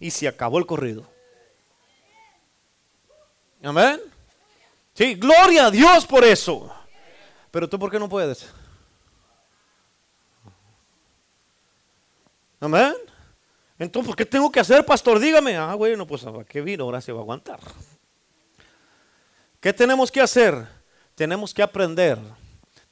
y 0.00 0.10
se 0.10 0.28
acabó 0.28 0.58
el 0.58 0.66
corrido. 0.66 1.04
Amén. 3.62 4.00
Sí, 4.94 5.14
gloria 5.14 5.66
a 5.66 5.70
Dios 5.70 6.06
por 6.06 6.24
eso. 6.24 6.72
Pero 7.50 7.68
tú, 7.68 7.78
¿por 7.78 7.90
qué 7.90 7.98
no 7.98 8.08
puedes? 8.08 8.46
Amén. 12.60 12.94
Entonces, 13.78 14.16
¿qué 14.16 14.26
tengo 14.26 14.50
que 14.50 14.60
hacer, 14.60 14.84
pastor? 14.84 15.18
Dígame. 15.18 15.56
Ah, 15.56 15.74
bueno, 15.74 16.06
pues 16.06 16.24
¿a 16.24 16.32
qué 16.44 16.60
vino? 16.60 16.84
Ahora 16.84 17.00
se 17.00 17.12
va 17.12 17.18
a 17.18 17.22
aguantar. 17.22 17.60
¿Qué 19.60 19.72
tenemos 19.72 20.10
que 20.10 20.20
hacer? 20.20 20.66
Tenemos 21.14 21.54
que 21.54 21.62
aprender. 21.62 22.18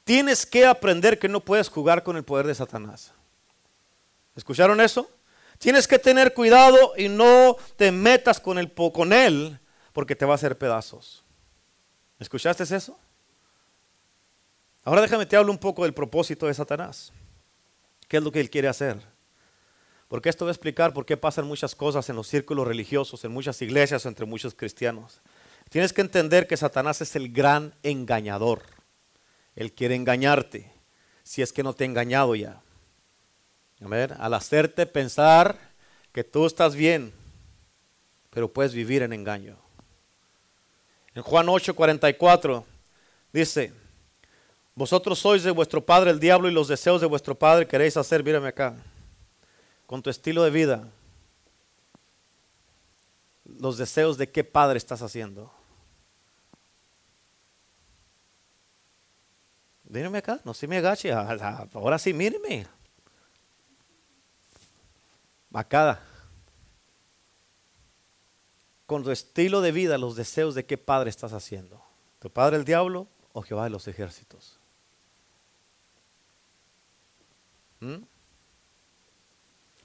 Tienes 0.03 0.45
que 0.45 0.65
aprender 0.65 1.19
que 1.19 1.27
no 1.27 1.41
puedes 1.41 1.69
jugar 1.69 2.03
con 2.03 2.15
el 2.15 2.23
poder 2.23 2.47
de 2.47 2.55
Satanás. 2.55 3.13
¿Escucharon 4.37 4.79
eso? 4.79 5.09
Tienes 5.57 5.87
que 5.87 5.97
tener 5.97 6.33
cuidado 6.35 6.93
y 6.95 7.09
no 7.09 7.57
te 7.75 7.91
metas 7.91 8.39
con, 8.39 8.59
el, 8.59 8.71
con 8.71 9.11
él 9.11 9.59
porque 9.91 10.15
te 10.15 10.25
va 10.25 10.33
a 10.33 10.35
hacer 10.35 10.57
pedazos. 10.57 11.25
¿Escuchaste 12.19 12.63
eso? 12.63 12.97
Ahora 14.83 15.01
déjame 15.01 15.25
te 15.25 15.35
hablo 15.35 15.51
un 15.51 15.57
poco 15.57 15.83
del 15.83 15.93
propósito 15.93 16.45
de 16.45 16.53
Satanás. 16.53 17.11
¿Qué 18.07 18.17
es 18.17 18.23
lo 18.23 18.31
que 18.31 18.39
él 18.39 18.51
quiere 18.51 18.67
hacer? 18.67 19.01
Porque 20.07 20.29
esto 20.29 20.45
va 20.45 20.51
a 20.51 20.53
explicar 20.53 20.93
por 20.93 21.05
qué 21.05 21.17
pasan 21.17 21.45
muchas 21.45 21.75
cosas 21.75 22.07
en 22.09 22.15
los 22.15 22.27
círculos 22.27 22.67
religiosos, 22.67 23.25
en 23.25 23.31
muchas 23.31 23.59
iglesias, 23.63 24.05
entre 24.05 24.27
muchos 24.27 24.53
cristianos. 24.53 25.21
Tienes 25.69 25.91
que 25.91 26.01
entender 26.01 26.47
que 26.47 26.55
Satanás 26.55 27.01
es 27.01 27.15
el 27.15 27.33
gran 27.33 27.73
engañador. 27.81 28.61
Él 29.55 29.73
quiere 29.73 29.95
engañarte, 29.95 30.71
si 31.23 31.41
es 31.41 31.51
que 31.51 31.63
no 31.63 31.73
te 31.73 31.83
ha 31.83 31.87
engañado 31.87 32.35
ya. 32.35 32.61
Al 33.79 34.33
hacerte 34.33 34.85
pensar 34.85 35.57
que 36.11 36.23
tú 36.23 36.45
estás 36.45 36.75
bien, 36.75 37.13
pero 38.31 38.51
puedes 38.51 38.73
vivir 38.73 39.03
en 39.03 39.13
engaño. 39.13 39.55
En 41.13 41.21
Juan 41.21 41.47
8:44 41.47 42.63
dice, 43.31 43.71
vosotros 44.73 45.19
sois 45.19 45.43
de 45.43 45.51
vuestro 45.51 45.85
padre 45.85 46.11
el 46.11 46.19
diablo 46.19 46.47
y 46.49 46.51
los 46.51 46.67
deseos 46.67 47.01
de 47.01 47.07
vuestro 47.07 47.35
padre 47.35 47.67
queréis 47.67 47.97
hacer, 47.97 48.23
mírame 48.23 48.49
acá, 48.49 48.75
con 49.85 50.01
tu 50.01 50.09
estilo 50.09 50.43
de 50.43 50.51
vida. 50.51 50.87
Los 53.45 53.77
deseos 53.77 54.17
de 54.17 54.29
qué 54.29 54.43
padre 54.43 54.77
estás 54.77 55.01
haciendo. 55.01 55.51
Mírame 59.83 60.17
acá, 60.17 60.39
no 60.43 60.53
se 60.53 60.67
me 60.67 60.77
agache, 60.77 61.11
ahora 61.13 61.97
sí, 61.97 62.13
míreme. 62.13 62.67
Bacada. 65.57 65.99
Con 68.85 69.03
tu 69.03 69.09
estilo 69.09 69.61
de 69.61 69.71
vida, 69.71 69.97
los 69.97 70.15
deseos 70.15 70.53
de 70.53 70.67
qué 70.67 70.77
padre 70.77 71.09
estás 71.09 71.33
haciendo. 71.33 71.81
¿Tu 72.19 72.29
padre 72.29 72.57
el 72.57 72.63
diablo 72.63 73.07
o 73.33 73.41
Jehová 73.41 73.63
de 73.63 73.71
los 73.71 73.87
ejércitos? 73.87 74.59
¿Mm? 77.79 78.03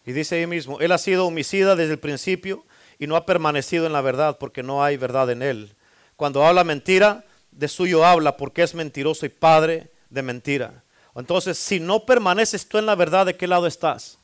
Y 0.04 0.12
dice 0.12 0.36
ahí 0.36 0.46
mismo, 0.46 0.78
Él 0.78 0.92
ha 0.92 0.98
sido 0.98 1.26
homicida 1.26 1.74
desde 1.74 1.94
el 1.94 1.98
principio 1.98 2.66
y 2.98 3.06
no 3.06 3.16
ha 3.16 3.24
permanecido 3.24 3.86
en 3.86 3.94
la 3.94 4.02
verdad 4.02 4.36
porque 4.38 4.62
no 4.62 4.84
hay 4.84 4.98
verdad 4.98 5.30
en 5.30 5.40
Él. 5.40 5.74
Cuando 6.16 6.44
habla 6.44 6.64
mentira, 6.64 7.24
de 7.50 7.68
suyo 7.68 8.04
habla 8.04 8.36
porque 8.36 8.62
es 8.62 8.74
mentiroso 8.74 9.24
y 9.24 9.30
padre 9.30 9.90
de 10.10 10.20
mentira. 10.20 10.84
Entonces, 11.14 11.56
si 11.56 11.80
no 11.80 12.04
permaneces 12.04 12.68
tú 12.68 12.76
en 12.76 12.84
la 12.84 12.94
verdad, 12.94 13.24
¿de 13.24 13.38
qué 13.38 13.46
lado 13.46 13.66
estás? 13.66 14.18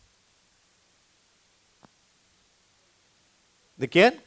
¿De 3.79 3.89
quién? 3.89 4.23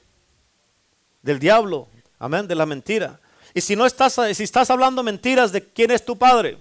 Del 1.21 1.37
diablo. 1.37 1.87
Amén, 2.17 2.47
de 2.47 2.55
la 2.55 2.65
mentira. 2.65 3.19
Y 3.53 3.61
si 3.61 3.75
no 3.75 3.85
estás, 3.85 4.17
si 4.33 4.43
estás 4.43 4.71
hablando 4.71 5.03
mentiras, 5.03 5.51
¿de 5.51 5.63
quién 5.71 5.91
es 5.91 6.03
tu 6.03 6.17
padre? 6.17 6.57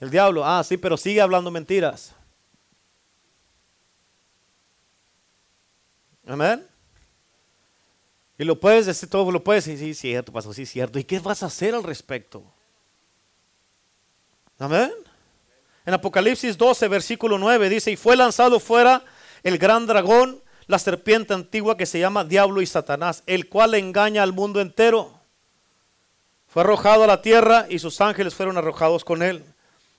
El 0.00 0.08
diablo. 0.08 0.44
Ah, 0.44 0.62
sí, 0.62 0.76
pero 0.76 0.96
sigue 0.96 1.20
hablando 1.20 1.50
mentiras. 1.50 2.14
Amén. 6.26 6.66
Y 8.38 8.44
lo 8.44 8.58
puedes 8.58 8.86
decir, 8.86 9.10
todo 9.10 9.30
lo 9.30 9.42
puedes 9.42 9.64
decir, 9.64 9.94
sí, 9.94 9.94
cierto, 9.94 10.32
pasó, 10.32 10.52
sí, 10.52 10.66
cierto. 10.66 10.98
¿Y 10.98 11.04
qué 11.04 11.18
vas 11.18 11.42
a 11.42 11.46
hacer 11.46 11.74
al 11.74 11.82
respecto? 11.82 12.42
Amén. 14.58 14.92
En 15.84 15.92
Apocalipsis 15.92 16.56
12, 16.56 16.88
versículo 16.88 17.36
9 17.36 17.68
dice, 17.68 17.90
y 17.90 17.96
fue 17.96 18.16
lanzado 18.16 18.60
fuera 18.60 19.04
el 19.42 19.58
gran 19.58 19.86
dragón 19.86 20.43
la 20.66 20.78
serpiente 20.78 21.34
antigua 21.34 21.76
que 21.76 21.86
se 21.86 21.98
llama 21.98 22.24
Diablo 22.24 22.62
y 22.62 22.66
Satanás, 22.66 23.22
el 23.26 23.48
cual 23.48 23.74
engaña 23.74 24.22
al 24.22 24.32
mundo 24.32 24.60
entero. 24.60 25.20
Fue 26.46 26.62
arrojado 26.62 27.04
a 27.04 27.08
la 27.08 27.22
tierra 27.22 27.66
y 27.68 27.78
sus 27.78 28.00
ángeles 28.00 28.34
fueron 28.34 28.56
arrojados 28.56 29.04
con 29.04 29.22
él. 29.22 29.44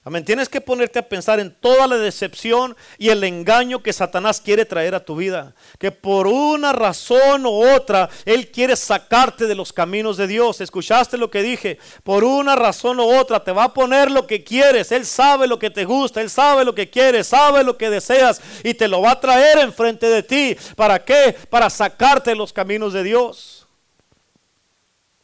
Amén. 0.08 0.24
Tienes 0.24 0.50
que 0.50 0.62
ponerte 0.62 1.00
a 1.00 1.10
pensar 1.10 1.40
en 1.40 1.52
toda 1.52 1.88
la 1.88 1.98
decepción 1.98 2.78
y 3.00 3.10
el 3.10 3.24
engaño 3.24 3.82
que 3.82 3.92
Satanás 3.92 4.40
quiere 4.40 4.64
traer 4.64 4.94
a 4.94 5.04
tu 5.04 5.16
vida. 5.16 5.56
Que 5.80 5.92
por 5.92 6.28
una 6.28 6.74
razón 6.74 7.48
u 7.48 7.74
otra, 7.74 8.08
Él 8.24 8.52
quiere 8.52 8.76
sacarte 8.76 9.48
de 9.48 9.56
los 9.56 9.74
caminos 9.74 10.16
de 10.16 10.28
Dios. 10.28 10.62
¿Escuchaste 10.62 11.18
lo 11.18 11.32
que 11.32 11.42
dije? 11.42 11.80
Por 12.04 12.24
una 12.24 12.56
razón 12.56 13.00
u 13.00 13.18
otra, 13.18 13.44
te 13.44 13.52
va 13.52 13.64
a 13.64 13.74
poner 13.74 14.12
lo 14.12 14.28
que 14.28 14.44
quieres. 14.44 14.92
Él 14.92 15.08
sabe 15.08 15.48
lo 15.48 15.58
que 15.58 15.72
te 15.72 15.86
gusta, 15.86 16.22
Él 16.22 16.30
sabe 16.30 16.64
lo 16.64 16.76
que 16.76 16.88
quieres, 16.88 17.26
sabe 17.26 17.64
lo 17.64 17.76
que 17.76 17.90
deseas 17.90 18.40
y 18.64 18.76
te 18.76 18.88
lo 18.88 19.02
va 19.02 19.14
a 19.14 19.20
traer 19.20 19.58
enfrente 19.58 20.08
de 20.08 20.22
ti. 20.22 20.56
¿Para 20.76 21.04
qué? 21.04 21.36
Para 21.50 21.68
sacarte 21.72 22.30
de 22.30 22.36
los 22.36 22.54
caminos 22.54 22.94
de 22.94 23.02
Dios. 23.02 23.68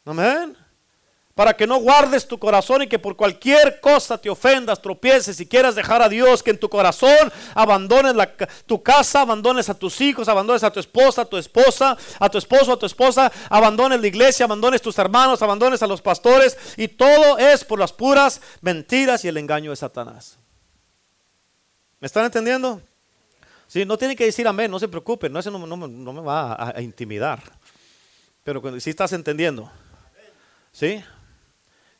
Amén 0.04 0.61
para 1.34 1.54
que 1.54 1.66
no 1.66 1.78
guardes 1.78 2.28
tu 2.28 2.38
corazón 2.38 2.82
y 2.82 2.86
que 2.86 2.98
por 2.98 3.16
cualquier 3.16 3.80
cosa 3.80 4.18
te 4.18 4.28
ofendas, 4.28 4.82
tropieces 4.82 5.40
y 5.40 5.46
quieras 5.46 5.74
dejar 5.74 6.02
a 6.02 6.08
Dios, 6.08 6.42
que 6.42 6.50
en 6.50 6.58
tu 6.58 6.68
corazón 6.68 7.32
abandones 7.54 8.14
tu 8.66 8.82
casa, 8.82 9.22
abandones 9.22 9.68
a 9.70 9.74
tus 9.74 10.00
hijos, 10.00 10.28
abandones 10.28 10.62
a 10.62 10.70
tu 10.70 10.80
esposa, 10.80 11.22
a 11.22 11.24
tu 11.24 11.38
esposa, 11.38 11.96
a 12.18 12.28
tu 12.28 12.36
esposo, 12.36 12.72
a 12.72 12.78
tu 12.78 12.86
esposa, 12.86 13.32
abandones 13.48 14.00
la 14.00 14.06
iglesia, 14.06 14.44
abandones 14.44 14.82
tus 14.82 14.98
hermanos, 14.98 15.40
abandones 15.40 15.82
a 15.82 15.86
los 15.86 16.02
pastores 16.02 16.58
y 16.76 16.88
todo 16.88 17.38
es 17.38 17.64
por 17.64 17.78
las 17.78 17.92
puras 17.92 18.40
mentiras 18.60 19.24
y 19.24 19.28
el 19.28 19.38
engaño 19.38 19.70
de 19.70 19.76
Satanás. 19.76 20.38
¿Me 21.98 22.06
están 22.06 22.26
entendiendo? 22.26 22.82
Sí, 23.68 23.86
no 23.86 23.96
tienen 23.96 24.18
que 24.18 24.26
decir 24.26 24.46
amén, 24.46 24.70
no 24.70 24.78
se 24.78 24.88
preocupen, 24.88 25.32
no, 25.32 25.40
no, 25.40 26.12
me 26.12 26.20
va 26.20 26.52
a, 26.52 26.76
a, 26.76 26.82
intimidar. 26.82 27.42
Pero 28.44 28.78
si 28.80 28.90
estás 28.90 29.14
entendiendo, 29.14 29.70
¿sí? 30.72 31.02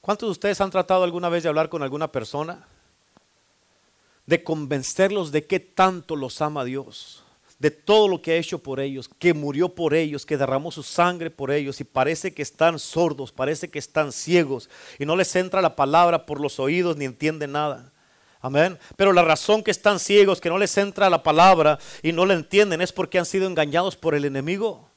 ¿Cuántos 0.03 0.27
de 0.27 0.33
ustedes 0.33 0.61
han 0.61 0.71
tratado 0.71 1.05
alguna 1.05 1.29
vez 1.29 1.45
de 1.45 1.49
hablar 1.49 1.69
con 1.69 1.81
alguna 1.81 2.11
persona? 2.11 2.67
De 4.27 4.43
convencerlos 4.43 5.31
de 5.31 5.47
que 5.47 5.61
tanto 5.61 6.17
los 6.17 6.43
ama 6.43 6.65
Dios, 6.65 7.23
de 7.61 7.71
todo 7.71 8.09
lo 8.09 8.21
que 8.21 8.33
ha 8.33 8.37
hecho 8.37 8.59
por 8.59 8.81
ellos, 8.81 9.09
que 9.21 9.33
murió 9.33 9.69
por 9.69 9.95
ellos, 9.95 10.27
que 10.27 10.37
derramó 10.37 10.73
su 10.73 10.83
sangre 10.83 11.31
por 11.31 11.53
ellos 11.53 11.81
y 11.81 11.85
parece 11.85 12.35
que 12.35 12.43
están 12.43 12.81
sordos, 12.81 13.31
parece 13.31 13.71
que 13.71 13.79
están 13.79 14.11
ciegos 14.11 14.69
y 14.99 15.07
no 15.07 15.15
les 15.15 15.37
entra 15.37 15.63
la 15.63 15.77
palabra 15.77 16.27
por 16.27 16.41
los 16.41 16.59
oídos 16.59 16.97
ni 16.97 17.05
entienden 17.05 17.53
nada. 17.53 17.93
Amén. 18.41 18.81
Pero 18.97 19.13
la 19.13 19.23
razón 19.23 19.63
que 19.63 19.71
están 19.71 20.01
ciegos, 20.01 20.41
que 20.41 20.49
no 20.49 20.59
les 20.59 20.77
entra 20.79 21.11
la 21.11 21.23
palabra 21.23 21.79
y 22.03 22.11
no 22.11 22.27
la 22.27 22.35
entienden 22.35 22.81
es 22.81 22.93
porque 22.93 23.21
han 23.21 23.27
sido 23.27 23.47
engañados 23.47 23.95
por 23.95 24.17
el 24.17 24.25
enemigo. 24.25 24.89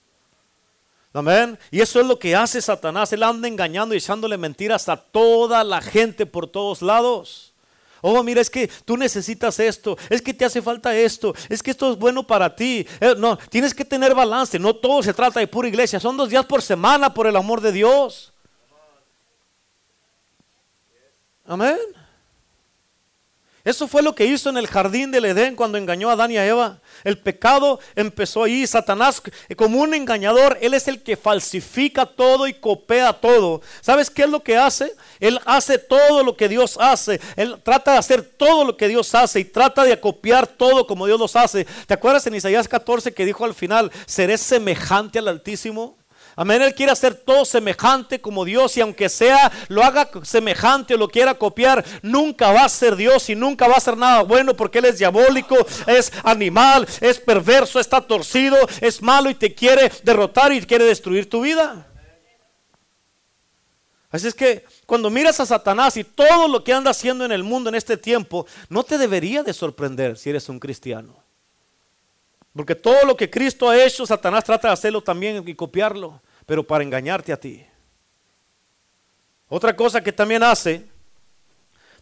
Amén. 1.15 1.57
Y 1.71 1.79
eso 1.79 2.01
es 2.01 2.05
lo 2.05 2.19
que 2.19 2.35
hace 2.35 2.61
Satanás. 2.61 3.13
Él 3.13 3.23
anda 3.23 3.47
engañando 3.47 3.95
y 3.95 3.99
echándole 3.99 4.37
mentiras 4.37 4.89
a 4.89 4.97
toda 4.97 5.63
la 5.63 5.81
gente 5.81 6.25
por 6.25 6.45
todos 6.45 6.81
lados. 6.81 7.53
Oh, 8.01 8.21
mira, 8.21 8.41
es 8.41 8.49
que 8.49 8.67
tú 8.83 8.97
necesitas 8.97 9.57
esto, 9.59 9.97
es 10.09 10.21
que 10.21 10.33
te 10.33 10.43
hace 10.43 10.61
falta 10.61 10.93
esto, 10.95 11.33
es 11.47 11.63
que 11.63 11.71
esto 11.71 11.93
es 11.93 11.97
bueno 11.97 12.27
para 12.27 12.53
ti. 12.53 12.85
Eh, 12.99 13.15
no, 13.17 13.37
tienes 13.49 13.73
que 13.73 13.85
tener 13.85 14.13
balance. 14.13 14.59
No 14.59 14.75
todo 14.75 15.01
se 15.01 15.13
trata 15.13 15.39
de 15.39 15.47
pura 15.47 15.69
iglesia. 15.69 16.01
Son 16.01 16.17
dos 16.17 16.29
días 16.29 16.45
por 16.45 16.61
semana, 16.61 17.13
por 17.13 17.27
el 17.27 17.37
amor 17.37 17.61
de 17.61 17.71
Dios. 17.71 18.33
Amén. 21.45 21.77
Eso 23.65 23.87
fue 23.87 24.03
lo 24.03 24.13
que 24.13 24.27
hizo 24.27 24.47
en 24.51 24.57
el 24.57 24.67
jardín 24.67 25.09
del 25.09 25.25
Edén 25.25 25.55
cuando 25.55 25.79
engañó 25.79 26.11
a 26.11 26.13
Adán 26.13 26.29
y 26.29 26.37
a 26.37 26.45
Eva. 26.45 26.79
El 27.03 27.17
pecado 27.17 27.79
empezó 27.95 28.43
ahí. 28.43 28.67
Satanás, 28.67 29.19
como 29.57 29.79
un 29.79 29.95
engañador, 29.95 30.59
él 30.61 30.75
es 30.75 30.87
el 30.87 31.01
que 31.01 31.17
falsifica 31.17 32.05
todo 32.05 32.47
y 32.47 32.53
copia 32.53 33.11
todo. 33.11 33.63
¿Sabes 33.81 34.11
qué 34.11 34.21
es 34.21 34.29
lo 34.29 34.43
que 34.43 34.55
hace? 34.55 34.93
Él 35.19 35.39
hace 35.45 35.79
todo 35.79 36.23
lo 36.23 36.37
que 36.37 36.47
Dios 36.47 36.77
hace. 36.79 37.19
Él 37.35 37.59
trata 37.63 37.93
de 37.93 37.97
hacer 37.97 38.21
todo 38.21 38.65
lo 38.65 38.77
que 38.77 38.87
Dios 38.87 39.15
hace 39.15 39.39
y 39.39 39.45
trata 39.45 39.83
de 39.83 39.99
copiar 39.99 40.45
todo 40.45 40.85
como 40.85 41.07
Dios 41.07 41.19
los 41.19 41.35
hace. 41.35 41.65
¿Te 41.87 41.95
acuerdas 41.95 42.27
en 42.27 42.35
Isaías 42.35 42.67
14 42.67 43.15
que 43.15 43.25
dijo 43.25 43.45
al 43.45 43.55
final, 43.55 43.91
seré 44.05 44.37
semejante 44.37 45.17
al 45.17 45.27
Altísimo? 45.27 45.97
Amén. 46.35 46.61
Él 46.61 46.75
quiere 46.75 46.91
hacer 46.91 47.15
todo 47.15 47.45
semejante 47.45 48.19
como 48.19 48.43
Dios 48.43 48.75
y 48.75 48.81
aunque 48.81 49.07
sea, 49.07 49.51
lo 49.69 49.83
haga 49.83 50.09
semejante 50.23 50.95
o 50.95 50.97
lo 50.97 51.07
quiera 51.07 51.33
copiar, 51.33 51.83
nunca 52.01 52.51
va 52.51 52.65
a 52.65 52.69
ser 52.69 52.95
Dios 52.95 53.29
y 53.29 53.35
nunca 53.35 53.67
va 53.67 53.75
a 53.75 53.79
ser 53.79 53.95
nada 53.95 54.23
bueno 54.23 54.55
porque 54.55 54.79
Él 54.79 54.85
es 54.85 54.99
diabólico, 54.99 55.55
es 55.87 56.11
animal, 56.23 56.87
es 56.99 57.19
perverso, 57.19 57.79
está 57.79 58.01
torcido, 58.01 58.57
es 58.81 59.01
malo 59.01 59.29
y 59.29 59.35
te 59.35 59.53
quiere 59.53 59.91
derrotar 60.03 60.51
y 60.51 60.61
quiere 60.61 60.83
destruir 60.83 61.29
tu 61.29 61.41
vida. 61.41 61.87
Así 64.11 64.27
es 64.27 64.33
que 64.33 64.65
cuando 64.85 65.09
miras 65.09 65.39
a 65.39 65.45
Satanás 65.45 65.97
y 65.97 66.03
todo 66.03 66.47
lo 66.47 66.63
que 66.63 66.71
anda 66.73 66.91
haciendo 66.91 67.25
en 67.25 67.31
el 67.31 67.43
mundo 67.43 67.69
en 67.69 67.75
este 67.75 67.97
tiempo, 67.97 68.45
no 68.69 68.83
te 68.83 68.97
debería 68.97 69.43
de 69.43 69.53
sorprender 69.53 70.17
si 70.17 70.29
eres 70.29 70.47
un 70.47 70.59
cristiano. 70.59 71.21
Porque 72.55 72.75
todo 72.75 73.03
lo 73.05 73.17
que 73.17 73.29
Cristo 73.29 73.69
ha 73.69 73.83
hecho, 73.83 74.05
Satanás 74.05 74.45
trata 74.45 74.69
de 74.69 74.73
hacerlo 74.73 75.01
también 75.01 75.43
y 75.45 75.55
copiarlo, 75.55 76.21
pero 76.45 76.65
para 76.65 76.83
engañarte 76.83 77.33
a 77.33 77.39
ti. 77.39 77.65
Otra 79.47 79.75
cosa 79.75 80.01
que 80.01 80.11
también 80.11 80.43
hace, 80.43 80.87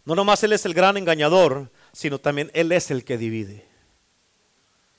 no 0.04 0.14
nomás 0.14 0.42
Él 0.44 0.52
es 0.52 0.64
el 0.66 0.74
gran 0.74 0.96
engañador, 0.96 1.70
sino 1.92 2.18
también 2.18 2.50
Él 2.54 2.72
es 2.72 2.90
el 2.90 3.04
que 3.04 3.18
divide. 3.18 3.66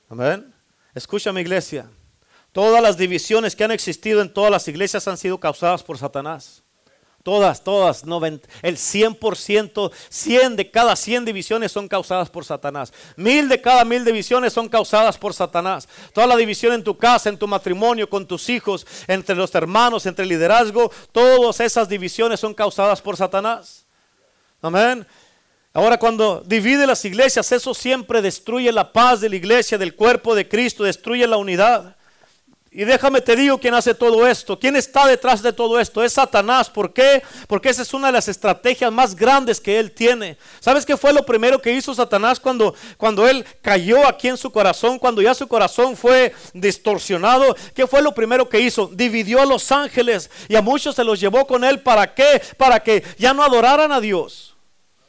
Amén. 0.09 0.53
Escúchame 0.93 1.41
iglesia, 1.41 1.89
todas 2.51 2.81
las 2.81 2.97
divisiones 2.97 3.55
que 3.55 3.63
han 3.63 3.71
existido 3.71 4.21
en 4.21 4.33
todas 4.33 4.51
las 4.51 4.67
iglesias 4.67 5.07
han 5.07 5.17
sido 5.17 5.39
causadas 5.39 5.83
por 5.83 5.97
Satanás. 5.97 6.64
Todas, 7.25 7.63
todas, 7.63 8.03
el 8.61 8.77
100%, 8.77 9.91
100 10.09 10.55
de 10.55 10.69
cada 10.69 10.95
100 10.95 11.25
divisiones 11.25 11.71
son 11.71 11.87
causadas 11.87 12.29
por 12.29 12.45
Satanás. 12.45 12.93
Mil 13.15 13.49
de 13.49 13.59
cada 13.59 13.83
mil 13.83 14.05
divisiones 14.05 14.53
son 14.53 14.69
causadas 14.69 15.17
por 15.17 15.33
Satanás. 15.33 15.89
Toda 16.13 16.27
la 16.27 16.35
división 16.35 16.73
en 16.73 16.83
tu 16.83 16.95
casa, 16.95 17.29
en 17.29 17.39
tu 17.39 17.47
matrimonio, 17.47 18.07
con 18.07 18.27
tus 18.27 18.47
hijos, 18.47 18.85
entre 19.07 19.35
los 19.35 19.55
hermanos, 19.55 20.05
entre 20.05 20.21
el 20.21 20.29
liderazgo, 20.29 20.91
todas 21.11 21.59
esas 21.61 21.89
divisiones 21.89 22.39
son 22.39 22.53
causadas 22.53 23.01
por 23.01 23.17
Satanás. 23.17 23.87
Amén. 24.61 25.07
Ahora 25.73 25.97
cuando 25.97 26.43
divide 26.45 26.85
las 26.85 27.03
iglesias, 27.05 27.51
eso 27.51 27.73
siempre 27.73 28.21
destruye 28.21 28.71
la 28.71 28.93
paz 28.93 29.19
de 29.19 29.29
la 29.29 29.37
iglesia, 29.37 29.79
del 29.79 29.95
cuerpo 29.95 30.35
de 30.35 30.47
Cristo, 30.47 30.83
destruye 30.83 31.25
la 31.25 31.37
unidad. 31.37 31.95
Y 32.77 32.83
déjame 32.83 33.21
te 33.21 33.37
digo 33.37 33.57
quién 33.57 33.73
hace 33.73 33.95
todo 33.95 34.27
esto, 34.27 34.59
quién 34.59 34.75
está 34.75 35.07
detrás 35.07 35.41
de 35.41 35.53
todo 35.53 35.79
esto. 35.79 36.03
Es 36.03 36.11
Satanás. 36.11 36.69
¿Por 36.69 36.91
qué? 36.91 37.23
Porque 37.47 37.69
esa 37.69 37.83
es 37.83 37.93
una 37.93 38.07
de 38.07 38.11
las 38.11 38.27
estrategias 38.27 38.91
más 38.91 39.15
grandes 39.15 39.61
que 39.61 39.79
él 39.79 39.93
tiene. 39.93 40.37
¿Sabes 40.59 40.85
qué 40.85 40.97
fue 40.97 41.13
lo 41.13 41.25
primero 41.25 41.61
que 41.61 41.71
hizo 41.71 41.95
Satanás 41.95 42.37
cuando, 42.37 42.75
cuando 42.97 43.25
él 43.29 43.45
cayó 43.61 44.05
aquí 44.05 44.27
en 44.27 44.35
su 44.35 44.51
corazón? 44.51 44.99
Cuando 44.99 45.21
ya 45.21 45.33
su 45.33 45.47
corazón 45.47 45.95
fue 45.95 46.33
distorsionado. 46.53 47.55
¿Qué 47.73 47.87
fue 47.87 48.01
lo 48.01 48.13
primero 48.13 48.49
que 48.49 48.59
hizo? 48.59 48.87
Dividió 48.87 49.41
a 49.41 49.45
los 49.45 49.71
ángeles 49.71 50.29
y 50.49 50.57
a 50.57 50.61
muchos 50.61 50.95
se 50.95 51.05
los 51.05 51.17
llevó 51.17 51.47
con 51.47 51.63
él. 51.63 51.79
¿Para 51.79 52.13
qué? 52.13 52.41
Para 52.57 52.81
que 52.81 53.05
ya 53.17 53.33
no 53.33 53.41
adoraran 53.41 53.93
a 53.93 54.01
Dios. 54.01 54.54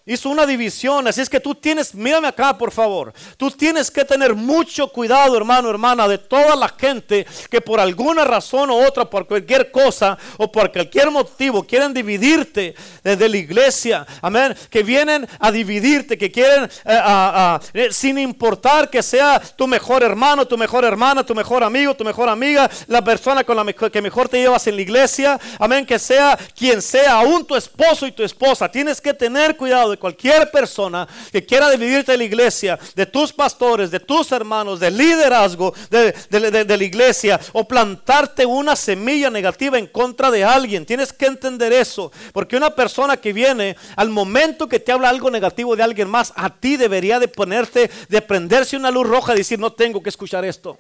Hizo 0.09 0.29
una 0.29 0.47
división, 0.47 1.09
así 1.09 1.21
es 1.21 1.29
que 1.29 1.41
tú 1.41 1.53
tienes, 1.53 1.93
mírame 1.93 2.29
acá 2.29 2.57
por 2.57 2.71
favor, 2.71 3.13
tú 3.37 3.51
tienes 3.51 3.91
que 3.91 4.05
tener 4.05 4.37
mucho 4.37 4.87
cuidado 4.87 5.37
hermano, 5.37 5.69
hermana, 5.69 6.07
de 6.07 6.17
toda 6.17 6.55
la 6.55 6.69
gente 6.69 7.27
que 7.51 7.61
por 7.61 7.81
alguna 7.81 8.23
razón 8.23 8.71
u 8.71 8.87
otra, 8.87 9.11
por 9.11 9.27
cualquier 9.27 9.73
cosa 9.73 10.17
o 10.37 10.53
por 10.53 10.71
cualquier 10.71 11.11
motivo 11.11 11.65
quieren 11.67 11.93
dividirte 11.93 12.77
desde 13.03 13.29
la 13.29 13.37
iglesia, 13.37 14.07
amén, 14.23 14.55
que 14.71 14.85
vienen 14.85 15.27
a 15.41 15.51
dividirte, 15.51 16.17
que 16.17 16.31
quieren, 16.31 16.71
eh, 16.85 17.59
eh, 17.75 17.89
sin 17.91 18.17
importar 18.17 18.89
que 18.89 19.03
sea 19.03 19.41
tu 19.41 19.67
mejor 19.67 20.05
hermano, 20.05 20.47
tu 20.47 20.57
mejor 20.57 20.85
hermana, 20.85 21.27
tu 21.27 21.35
mejor 21.35 21.65
amigo, 21.65 21.97
tu 21.97 22.05
mejor 22.05 22.29
amiga, 22.29 22.71
la 22.87 23.03
persona 23.03 23.43
con 23.43 23.57
la 23.57 23.73
que 23.73 24.01
mejor 24.01 24.29
te 24.29 24.39
llevas 24.39 24.69
en 24.69 24.77
la 24.77 24.83
iglesia, 24.83 25.41
amén, 25.59 25.85
que 25.85 25.99
sea 25.99 26.39
quien 26.57 26.81
sea, 26.81 27.15
aún 27.15 27.45
tu 27.45 27.57
esposo 27.57 28.07
y 28.07 28.13
tu 28.13 28.23
esposa, 28.23 28.71
tienes 28.71 29.01
que 29.01 29.13
tener 29.13 29.57
cuidado 29.57 29.96
cualquier 29.97 30.51
persona 30.51 31.07
que 31.33 31.45
quiera 31.45 31.71
dividirte 31.71 32.13
de 32.13 32.19
la 32.19 32.25
iglesia, 32.25 32.79
de 32.95 33.07
tus 33.07 33.33
pastores, 33.33 33.91
de 33.91 34.01
tus 34.01 34.33
hermanos, 34.33 34.81
del 34.81 34.97
liderazgo 34.97 35.75
de, 35.91 36.13
de 36.31 36.77
la 36.77 36.85
iglesia 36.85 37.41
o 37.53 37.67
plantarte 37.67 38.47
una 38.47 38.77
semilla 38.77 39.31
negativa 39.31 39.79
en 39.79 39.87
contra 39.87 40.31
de 40.31 40.45
alguien. 40.45 40.87
Tienes 40.87 41.13
que 41.13 41.27
entender 41.27 41.73
eso, 41.73 42.13
porque 42.33 42.57
una 42.57 42.71
persona 42.71 43.17
que 43.17 43.33
viene 43.33 43.77
al 43.97 44.11
momento 44.11 44.69
que 44.69 44.81
te 44.81 44.93
habla 44.93 45.09
algo 45.09 45.31
negativo 45.31 45.77
de 45.77 45.83
alguien 45.83 46.09
más, 46.09 46.33
a 46.37 46.51
ti 46.51 46.77
debería 46.77 47.19
de 47.19 47.29
ponerte, 47.29 47.91
de 48.09 48.23
prenderse 48.23 48.77
una 48.77 48.91
luz 48.91 49.07
roja 49.07 49.35
y 49.35 49.39
decir, 49.39 49.59
no 49.59 49.73
tengo 49.73 50.03
que 50.03 50.11
escuchar 50.11 50.45
esto. 50.45 50.79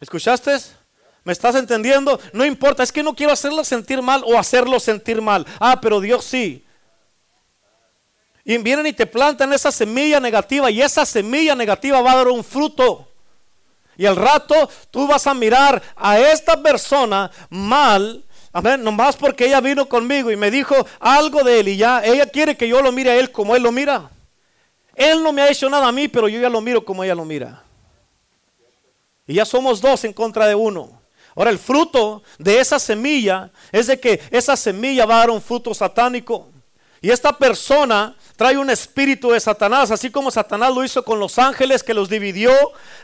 ¿Escuchaste? 0.00 0.58
¿Me 1.24 1.32
estás 1.32 1.54
entendiendo? 1.54 2.20
No 2.32 2.44
importa, 2.44 2.82
es 2.82 2.92
que 2.92 3.02
no 3.02 3.14
quiero 3.14 3.32
hacerlo 3.32 3.64
sentir 3.64 4.02
mal 4.02 4.22
o 4.26 4.38
hacerlo 4.38 4.78
sentir 4.78 5.22
mal. 5.22 5.46
Ah, 5.58 5.80
pero 5.80 6.00
Dios 6.00 6.24
sí. 6.24 6.63
Y 8.44 8.58
vienen 8.58 8.86
y 8.86 8.92
te 8.92 9.06
plantan 9.06 9.52
esa 9.52 9.72
semilla 9.72 10.20
negativa 10.20 10.70
y 10.70 10.82
esa 10.82 11.06
semilla 11.06 11.54
negativa 11.54 12.02
va 12.02 12.12
a 12.12 12.16
dar 12.16 12.28
un 12.28 12.44
fruto. 12.44 13.08
Y 13.96 14.06
al 14.06 14.16
rato 14.16 14.68
tú 14.90 15.06
vas 15.06 15.26
a 15.26 15.34
mirar 15.34 15.82
a 15.96 16.18
esta 16.18 16.62
persona 16.62 17.30
mal 17.48 18.24
Amén. 18.56 18.84
Nomás 18.84 19.16
porque 19.16 19.46
ella 19.46 19.60
vino 19.60 19.88
conmigo 19.88 20.30
y 20.30 20.36
me 20.36 20.48
dijo 20.48 20.76
algo 21.00 21.42
de 21.42 21.58
él 21.58 21.68
y 21.68 21.76
ya 21.76 22.04
ella 22.04 22.24
quiere 22.24 22.56
que 22.56 22.68
yo 22.68 22.80
lo 22.80 22.92
mire 22.92 23.10
a 23.10 23.16
él 23.16 23.32
como 23.32 23.56
él 23.56 23.64
lo 23.64 23.72
mira. 23.72 24.08
Él 24.94 25.24
no 25.24 25.32
me 25.32 25.42
ha 25.42 25.50
hecho 25.50 25.68
nada 25.68 25.88
a 25.88 25.92
mí, 25.92 26.06
pero 26.06 26.28
yo 26.28 26.40
ya 26.40 26.48
lo 26.48 26.60
miro 26.60 26.84
como 26.84 27.02
ella 27.02 27.16
lo 27.16 27.24
mira. 27.24 27.64
Y 29.26 29.34
ya 29.34 29.44
somos 29.44 29.80
dos 29.80 30.04
en 30.04 30.12
contra 30.12 30.46
de 30.46 30.54
uno. 30.54 31.02
Ahora 31.34 31.50
el 31.50 31.58
fruto 31.58 32.22
de 32.38 32.60
esa 32.60 32.78
semilla 32.78 33.50
es 33.72 33.88
de 33.88 33.98
que 33.98 34.22
esa 34.30 34.56
semilla 34.56 35.04
va 35.04 35.16
a 35.16 35.18
dar 35.18 35.30
un 35.30 35.42
fruto 35.42 35.74
satánico. 35.74 36.48
Y 37.00 37.10
esta 37.10 37.36
persona 37.36 38.14
trae 38.36 38.58
un 38.58 38.70
espíritu 38.70 39.30
de 39.30 39.40
Satanás, 39.40 39.90
así 39.90 40.10
como 40.10 40.30
Satanás 40.30 40.74
lo 40.74 40.84
hizo 40.84 41.04
con 41.04 41.18
los 41.18 41.38
ángeles 41.38 41.82
que 41.82 41.94
los 41.94 42.08
dividió. 42.08 42.52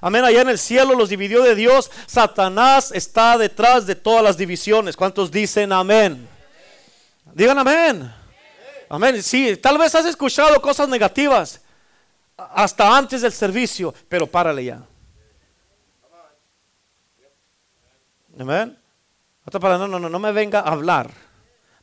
Amén, 0.00 0.24
allá 0.24 0.42
en 0.42 0.48
el 0.48 0.58
cielo 0.58 0.94
los 0.94 1.08
dividió 1.08 1.42
de 1.42 1.54
Dios. 1.54 1.90
Satanás 2.06 2.92
está 2.92 3.38
detrás 3.38 3.86
de 3.86 3.94
todas 3.94 4.22
las 4.22 4.36
divisiones. 4.36 4.96
¿Cuántos 4.96 5.30
dicen 5.30 5.72
amén? 5.72 6.28
Digan 7.34 7.58
amén. 7.58 8.12
Amén. 8.88 9.22
Sí, 9.22 9.56
tal 9.56 9.78
vez 9.78 9.94
has 9.94 10.06
escuchado 10.06 10.60
cosas 10.60 10.88
negativas 10.88 11.60
hasta 12.36 12.96
antes 12.96 13.22
del 13.22 13.32
servicio, 13.32 13.94
pero 14.08 14.26
párale 14.26 14.64
ya. 14.64 14.82
Amén. 18.38 18.76
No, 19.52 19.88
no, 19.88 19.98
no, 19.98 20.18
me 20.18 20.32
venga 20.32 20.60
a 20.60 20.72
hablar 20.72 21.10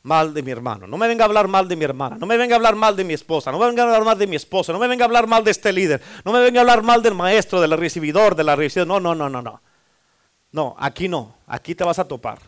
mal 0.08 0.32
de 0.32 0.42
mi 0.42 0.50
hermano, 0.50 0.86
no 0.86 0.96
me 0.96 1.06
venga 1.06 1.24
a 1.24 1.26
hablar 1.26 1.46
mal 1.46 1.68
de 1.68 1.76
mi 1.76 1.84
hermana, 1.84 2.16
no 2.16 2.26
me 2.26 2.38
venga 2.38 2.54
a 2.54 2.56
hablar 2.56 2.74
mal 2.74 2.96
de 2.96 3.04
mi 3.04 3.12
esposa, 3.12 3.52
no 3.52 3.58
me 3.58 3.66
venga 3.66 3.82
a 3.82 3.86
hablar 3.86 4.04
mal 4.04 4.18
de 4.18 4.26
mi 4.26 4.36
esposa, 4.36 4.72
no 4.72 4.78
me 4.78 4.88
venga 4.88 5.04
a 5.04 5.06
hablar 5.06 5.26
mal 5.26 5.44
de 5.44 5.50
este 5.50 5.70
líder, 5.70 6.02
no 6.24 6.32
me 6.32 6.40
venga 6.40 6.60
a 6.60 6.62
hablar 6.62 6.82
mal 6.82 7.02
del 7.02 7.14
maestro, 7.14 7.60
del 7.60 7.76
recibidor, 7.76 8.34
de 8.34 8.44
la 8.44 8.56
recibidora. 8.56 8.88
No, 8.88 9.00
no, 9.00 9.14
no, 9.14 9.28
no, 9.28 9.42
no. 9.42 9.60
No, 10.50 10.74
aquí 10.78 11.08
no, 11.08 11.36
aquí 11.46 11.74
te 11.74 11.84
vas 11.84 11.98
a 11.98 12.08
topar. 12.08 12.38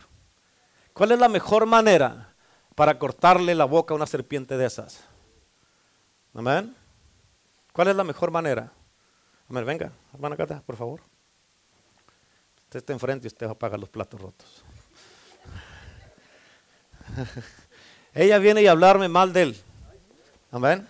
¿Cuál 0.93 1.11
es 1.11 1.19
la 1.19 1.29
mejor 1.29 1.67
manera 1.67 2.33
para 2.75 2.97
cortarle 2.97 3.53
la 3.53 3.65
boca 3.65 3.93
a 3.93 3.97
una 3.97 4.07
serpiente 4.07 4.57
de 4.57 4.65
esas? 4.65 5.03
Amén. 6.33 6.75
¿Cuál 7.71 7.89
es 7.89 7.95
la 7.95 8.03
mejor 8.03 8.31
manera? 8.31 8.71
Amén, 9.49 9.65
venga, 9.65 9.91
hermana 10.13 10.35
Cata, 10.35 10.63
por 10.65 10.75
favor. 10.75 11.01
Usted 12.63 12.79
está 12.79 12.93
enfrente 12.93 13.27
y 13.27 13.29
usted 13.29 13.47
va 13.47 13.51
a 13.51 13.59
pagar 13.59 13.79
los 13.79 13.89
platos 13.89 14.19
rotos. 14.19 14.63
Ella 18.13 18.37
viene 18.39 18.61
y 18.61 18.67
hablarme 18.67 19.07
mal 19.07 19.33
de 19.33 19.41
él. 19.43 19.57
Amén. 20.51 20.87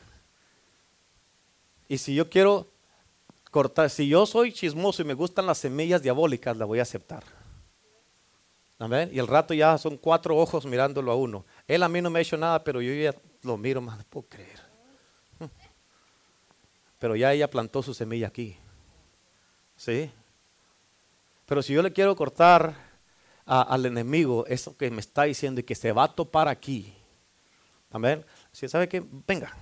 Y 1.87 1.97
si 1.97 2.15
yo 2.15 2.29
quiero 2.29 2.67
cortar, 3.51 3.89
si 3.89 4.07
yo 4.07 4.25
soy 4.25 4.53
chismoso 4.53 5.01
y 5.01 5.05
me 5.05 5.13
gustan 5.13 5.45
las 5.45 5.59
semillas 5.59 6.01
diabólicas, 6.01 6.55
la 6.57 6.65
voy 6.65 6.79
a 6.79 6.83
aceptar. 6.83 7.23
Amén. 8.79 9.09
Y 9.13 9.19
el 9.19 9.27
rato 9.27 9.53
ya 9.53 9.77
son 9.77 9.97
cuatro 9.97 10.35
ojos 10.37 10.65
mirándolo 10.65 11.11
a 11.11 11.15
uno. 11.15 11.45
Él 11.67 11.83
a 11.83 11.89
mí 11.89 12.01
no 12.01 12.09
me 12.09 12.19
ha 12.19 12.21
hecho 12.21 12.37
nada, 12.37 12.63
pero 12.63 12.81
yo 12.81 12.93
ya 12.93 13.13
lo 13.43 13.57
miro 13.57 13.81
más, 13.81 13.97
no 13.97 14.03
puedo 14.09 14.27
creer. 14.27 14.59
Pero 16.99 17.15
ya 17.15 17.33
ella 17.33 17.49
plantó 17.49 17.81
su 17.81 17.95
semilla 17.95 18.27
aquí. 18.27 18.55
¿Sí? 19.75 20.11
Pero 21.47 21.63
si 21.63 21.73
yo 21.73 21.81
le 21.81 21.91
quiero 21.91 22.15
cortar 22.15 22.90
al 23.51 23.85
enemigo 23.85 24.45
eso 24.47 24.77
que 24.77 24.89
me 24.89 25.01
está 25.01 25.23
diciendo 25.23 25.59
y 25.59 25.63
que 25.63 25.75
se 25.75 25.91
va 25.91 26.05
a 26.05 26.15
topar 26.15 26.47
aquí. 26.47 26.93
Amén. 27.91 28.25
Si 28.53 28.67
sabe 28.69 28.87
que, 28.87 29.03
venga, 29.27 29.53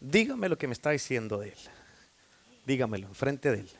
dígame 0.00 0.48
lo 0.48 0.58
que 0.58 0.66
me 0.66 0.72
está 0.72 0.90
diciendo 0.90 1.38
de 1.38 1.50
él. 1.50 1.58
Dígamelo 2.66 3.06
enfrente 3.06 3.52
de 3.52 3.60
él. 3.60 3.70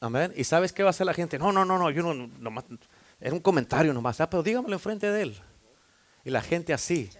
Amén. 0.00 0.32
Y 0.36 0.44
sabes 0.44 0.72
qué 0.72 0.84
va 0.84 0.90
a 0.90 0.90
hacer 0.90 1.06
la 1.06 1.14
gente. 1.14 1.36
No, 1.36 1.50
no, 1.50 1.64
no, 1.64 1.78
no, 1.78 1.90
yo 1.90 2.02
no, 2.02 2.14
nomás, 2.14 2.64
era 3.20 3.34
un 3.34 3.40
comentario 3.40 3.92
nomás, 3.92 4.20
ah, 4.20 4.30
pero 4.30 4.44
dígamelo 4.44 4.74
enfrente 4.74 5.10
de 5.10 5.22
él. 5.22 5.36
Y 6.24 6.30
la 6.30 6.42
gente 6.42 6.72
así, 6.72 7.10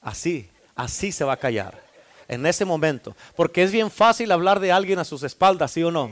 así, 0.00 0.50
así 0.74 1.12
se 1.12 1.24
va 1.24 1.34
a 1.34 1.38
callar. 1.38 1.78
En 2.26 2.46
ese 2.46 2.64
momento. 2.64 3.14
Porque 3.36 3.62
es 3.62 3.70
bien 3.70 3.90
fácil 3.90 4.32
hablar 4.32 4.60
de 4.60 4.72
alguien 4.72 4.98
a 4.98 5.04
sus 5.04 5.22
espaldas, 5.24 5.72
¿sí 5.72 5.82
o 5.82 5.90
no? 5.90 6.10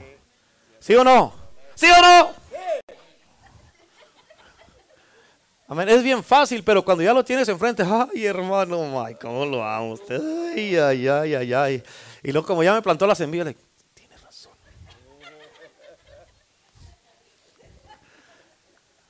¿Sí 0.79 0.95
o 0.95 1.03
no? 1.03 1.33
¿Sí 1.75 1.87
o 1.87 2.03
no? 2.03 2.42
Amén. 5.73 5.89
Es 5.89 6.03
bien 6.03 6.23
fácil, 6.23 6.63
pero 6.63 6.85
cuando 6.85 7.03
ya 7.03 7.15
lo 7.15 7.25
tienes 7.25 7.49
enfrente, 7.49 7.83
ay 7.83 8.27
hermano, 8.27 8.85
my, 8.91 9.15
cómo 9.15 9.47
lo 9.47 9.65
amo 9.65 9.95
usted. 9.95 10.21
Ay, 10.55 10.77
ay, 10.77 11.09
ay, 11.09 11.35
ay, 11.35 11.55
ay. 11.55 11.83
Y 12.23 12.31
luego 12.31 12.47
como 12.47 12.63
ya 12.63 12.75
me 12.75 12.83
plantó 12.83 13.07
la 13.07 13.15
semilla, 13.15 13.45
le 13.45 13.57
tiene 13.95 14.15
razón. 14.19 14.53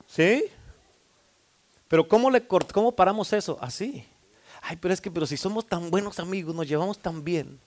¿Sí? 0.07 0.45
Pero 1.89 2.07
¿cómo, 2.07 2.31
le 2.31 2.47
¿cómo 2.47 2.93
paramos 2.93 3.33
eso? 3.33 3.57
Así. 3.59 4.07
Ay, 4.61 4.77
pero 4.77 4.93
es 4.93 5.01
que, 5.01 5.11
pero 5.11 5.25
si 5.25 5.35
somos 5.35 5.67
tan 5.67 5.91
buenos 5.91 6.17
amigos, 6.17 6.55
nos 6.55 6.65
llevamos 6.65 6.97
tan 6.97 7.25
bien. 7.25 7.59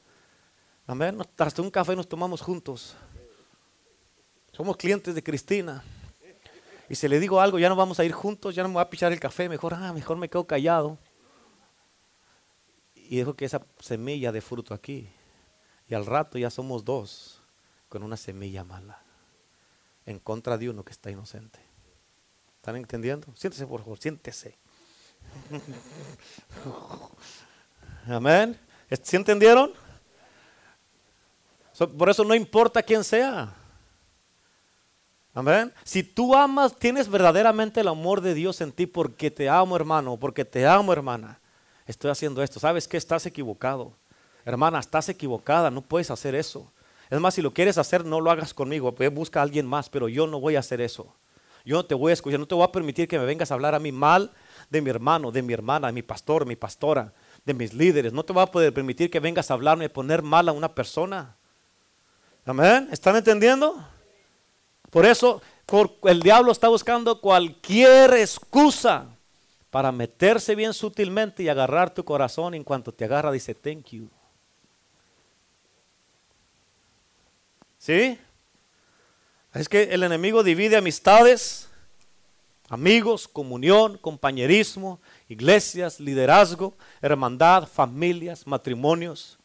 Amén. 0.87 1.19
Hasta 1.37 1.61
un 1.61 1.71
café 1.71 1.95
nos 1.95 2.09
tomamos 2.09 2.41
juntos. 2.41 2.97
Somos 4.53 4.75
clientes 4.75 5.15
de 5.15 5.23
Cristina. 5.23 5.85
Y 6.89 6.95
si 6.95 7.09
le 7.09 7.19
digo 7.19 7.41
algo, 7.41 7.59
ya 7.59 7.69
no 7.69 7.77
vamos 7.77 7.99
a 7.99 8.05
ir 8.05 8.13
juntos, 8.13 8.55
ya 8.55 8.63
no 8.63 8.69
me 8.69 8.75
voy 8.75 8.83
a 8.83 8.91
pichar 8.91 9.13
el 9.13 9.21
café, 9.21 9.49
mejor, 9.49 9.75
ah, 9.75 9.93
mejor 9.93 10.17
me 10.17 10.29
quedo 10.29 10.47
callado. 10.47 10.99
Y 12.95 13.17
dejo 13.17 13.35
que 13.35 13.45
esa 13.45 13.65
semilla 13.81 14.33
de 14.33 14.41
fruto 14.41 14.75
aquí. 14.75 15.09
Y 15.89 15.95
al 15.95 16.07
rato 16.07 16.39
ya 16.39 16.51
somos 16.51 16.85
dos 16.85 17.43
con 17.89 18.03
una 18.03 18.17
semilla 18.17 18.65
mala. 18.65 19.03
En 20.05 20.19
contra 20.19 20.59
de 20.59 20.71
uno 20.71 20.85
que 20.85 20.93
está 20.93 21.11
inocente. 21.11 21.59
¿Están 22.57 22.77
entendiendo? 22.77 23.29
Siéntese, 23.35 23.67
por 23.67 23.81
favor, 23.81 23.99
siéntese. 23.99 24.57
Amén. 28.07 28.59
¿Sí 29.03 29.17
entendieron? 29.17 29.73
Por 31.99 32.09
eso 32.09 32.25
no 32.25 32.35
importa 32.35 32.83
quién 32.83 33.05
sea. 33.05 33.55
Amén. 35.37 35.71
Si 35.85 36.03
tú 36.03 36.35
amas, 36.35 36.75
tienes 36.75 37.11
verdaderamente 37.11 37.81
el 37.81 37.89
amor 37.89 38.23
de 38.23 38.33
Dios 38.33 38.63
en 38.63 38.73
ti 38.73 38.87
porque 38.87 39.31
te 39.31 39.51
amo, 39.51 39.77
hermano, 39.77 40.17
porque 40.17 40.47
te 40.47 40.67
amo, 40.67 40.95
hermana. 40.95 41.39
Estoy 41.87 42.11
haciendo 42.11 42.43
esto. 42.43 42.59
¿Sabes 42.59 42.89
que 42.89 42.97
Estás 42.97 43.27
equivocado. 43.27 43.93
Hermana, 44.47 44.79
estás 44.79 45.11
equivocada, 45.11 45.71
no 45.71 45.83
puedes 45.83 46.11
hacer 46.11 46.35
eso. 46.35 46.73
Es 47.11 47.21
más, 47.21 47.35
si 47.35 47.43
lo 47.43 47.53
quieres 47.53 47.77
hacer, 47.77 48.07
no 48.07 48.23
lo 48.23 48.31
hagas 48.31 48.55
conmigo. 48.55 48.95
Busca 49.13 49.41
a 49.41 49.43
alguien 49.43 49.67
más, 49.67 49.91
pero 49.91 50.09
yo 50.09 50.27
no 50.27 50.41
voy 50.41 50.57
a 50.57 50.61
hacer 50.61 50.81
eso. 50.81 51.15
Yo 51.67 51.77
no 51.77 51.85
te 51.85 51.95
voy 51.95 52.13
a 52.13 52.15
escuchar, 52.15 52.41
no 52.41 52.47
te 52.47 52.55
voy 52.55 52.65
a 52.65 52.73
permitir 52.73 53.07
que 53.07 53.19
me 53.19 53.27
vengas 53.27 53.51
a 53.51 53.55
hablar 53.55 53.75
a 53.75 53.79
mí 53.79 53.93
mal 53.93 54.33
de 54.71 54.81
mi 54.81 54.89
hermano, 54.89 55.33
de 55.33 55.43
mi 55.43 55.53
hermana, 55.53 55.89
de 55.89 55.93
mi 55.93 56.03
pastor, 56.03 56.47
mi 56.47 56.57
pastora, 56.57 57.13
de 57.45 57.53
mis 57.53 57.75
líderes. 57.75 58.15
No 58.15 58.25
te 58.25 58.33
voy 58.33 58.43
a 58.43 58.47
poder 58.47 58.73
permitir 58.73 59.11
que 59.11 59.21
vengas 59.21 59.51
a 59.51 59.55
hablarme, 59.55 59.85
a 59.85 59.93
poner 59.93 60.23
mal 60.23 60.49
a 60.49 60.53
una 60.53 60.75
persona. 60.75 61.37
Amén. 62.47 62.89
¿Están 62.91 63.17
entendiendo? 63.17 63.96
Por 64.91 65.07
eso 65.07 65.43
el 66.05 66.23
diablo 66.23 66.53
está 66.53 66.69
buscando 66.69 67.21
cualquier 67.21 68.15
excusa 68.15 69.07
para 69.71 69.93
meterse 69.93 70.55
bien 70.55 70.73
sutilmente 70.73 71.43
y 71.43 71.49
agarrar 71.49 71.93
tu 71.93 72.05
corazón. 72.05 72.55
En 72.55 72.65
cuanto 72.65 72.93
te 72.93 73.05
agarra, 73.05 73.33
dice, 73.33 73.55
thank 73.55 73.87
you. 73.91 74.09
¿Sí? 77.79 78.19
Es 79.53 79.69
que 79.69 79.85
el 79.85 80.03
enemigo 80.03 80.43
divide 80.43 80.77
amistades, 80.77 81.69
amigos, 82.69 83.29
comunión, 83.29 83.97
compañerismo, 83.99 85.01
iglesias, 85.29 86.01
liderazgo, 86.01 86.75
hermandad, 87.01 87.67
familias, 87.67 88.47
matrimonios. 88.47 89.39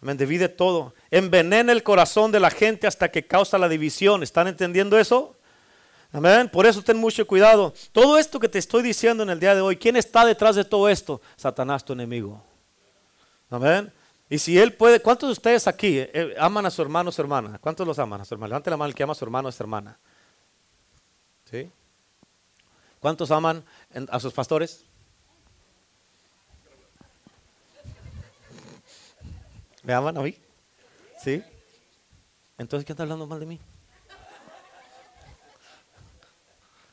Me 0.00 0.14
divide 0.14 0.48
todo. 0.48 0.94
Envenena 1.10 1.72
el 1.72 1.82
corazón 1.82 2.30
de 2.32 2.40
la 2.40 2.50
gente 2.50 2.86
hasta 2.86 3.10
que 3.10 3.26
causa 3.26 3.58
la 3.58 3.68
división. 3.68 4.22
¿Están 4.22 4.46
entendiendo 4.46 4.98
eso? 4.98 5.36
Amén. 6.12 6.48
Por 6.48 6.66
eso 6.66 6.82
ten 6.82 6.96
mucho 6.96 7.26
cuidado. 7.26 7.74
Todo 7.92 8.18
esto 8.18 8.38
que 8.38 8.48
te 8.48 8.58
estoy 8.58 8.82
diciendo 8.82 9.22
en 9.22 9.30
el 9.30 9.40
día 9.40 9.54
de 9.54 9.60
hoy, 9.60 9.76
¿quién 9.76 9.96
está 9.96 10.24
detrás 10.24 10.56
de 10.56 10.64
todo 10.64 10.88
esto? 10.88 11.20
Satanás, 11.36 11.84
tu 11.84 11.92
enemigo. 11.92 12.42
Amén. 13.50 13.92
Y 14.28 14.38
si 14.38 14.58
él 14.58 14.72
puede, 14.72 15.00
¿cuántos 15.00 15.28
de 15.28 15.32
ustedes 15.32 15.68
aquí 15.68 15.98
eh, 15.98 16.34
aman 16.38 16.66
a 16.66 16.70
su 16.70 16.82
hermano 16.82 17.10
o 17.10 17.12
su 17.12 17.22
hermana? 17.22 17.58
¿Cuántos 17.60 17.86
los 17.86 17.98
aman 17.98 18.20
a 18.20 18.24
su 18.24 18.34
hermano? 18.34 18.50
Levante 18.50 18.70
la 18.70 18.76
mano 18.76 18.88
el 18.88 18.94
que 18.94 19.02
ama 19.02 19.12
a 19.12 19.14
su 19.14 19.24
hermano 19.24 19.48
o 19.48 19.52
su 19.52 19.62
hermana. 19.62 19.98
¿Sí? 21.50 21.70
¿Cuántos 22.98 23.30
aman 23.30 23.64
a 24.08 24.18
sus 24.18 24.32
pastores? 24.32 24.84
¿Me 29.86 29.94
aman 29.94 30.18
a 30.18 30.20
mí? 30.20 30.36
¿Sí? 31.22 31.40
Entonces, 32.58 32.84
¿quién 32.84 32.94
está 32.94 33.04
hablando 33.04 33.24
mal 33.28 33.38
de 33.38 33.46
mí? 33.46 33.60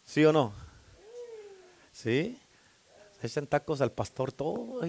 ¿Sí 0.05 0.23
o 0.23 0.31
no? 0.31 0.53
¿Sí? 1.91 2.39
Echan 3.23 3.47
tacos 3.47 3.81
al 3.81 3.91
pastor 3.91 4.31
todo. 4.31 4.79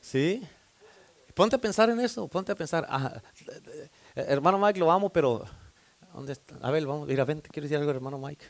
¿Sí? 0.00 0.46
Ponte 1.34 1.56
a 1.56 1.58
pensar 1.58 1.90
en 1.90 1.98
eso, 1.98 2.28
ponte 2.28 2.52
a 2.52 2.54
pensar. 2.54 2.86
Ah, 2.88 3.20
hermano 4.14 4.60
Mike, 4.60 4.78
lo 4.78 4.92
amo, 4.92 5.10
pero 5.10 5.44
¿Dónde 6.14 6.34
está? 6.34 6.54
A 6.60 6.70
ver, 6.70 6.86
vamos, 6.86 7.08
mira, 7.08 7.24
vente, 7.24 7.48
quiero 7.48 7.64
decir 7.64 7.78
algo, 7.78 7.90
hermano 7.90 8.16
Mike. 8.16 8.44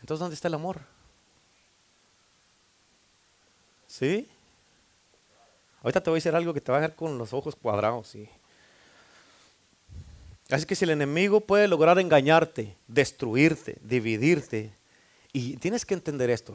Entonces, 0.00 0.20
¿dónde 0.20 0.34
está 0.34 0.46
el 0.46 0.54
amor? 0.54 0.80
¿Sí? 3.88 4.28
Ahorita 5.82 6.00
te 6.00 6.10
voy 6.10 6.16
a 6.16 6.18
decir 6.18 6.34
algo 6.34 6.54
que 6.54 6.60
te 6.60 6.70
va 6.70 6.78
a 6.78 6.80
dejar 6.80 6.96
con 6.96 7.18
los 7.18 7.32
ojos 7.32 7.56
cuadrados, 7.56 8.08
sí. 8.08 8.28
Así 10.50 10.66
que 10.66 10.74
si 10.74 10.84
el 10.84 10.90
enemigo 10.90 11.40
puede 11.40 11.66
lograr 11.66 11.98
engañarte, 11.98 12.76
destruirte, 12.86 13.78
dividirte, 13.82 14.72
y 15.32 15.56
tienes 15.56 15.84
que 15.86 15.94
entender 15.94 16.30
esto. 16.30 16.54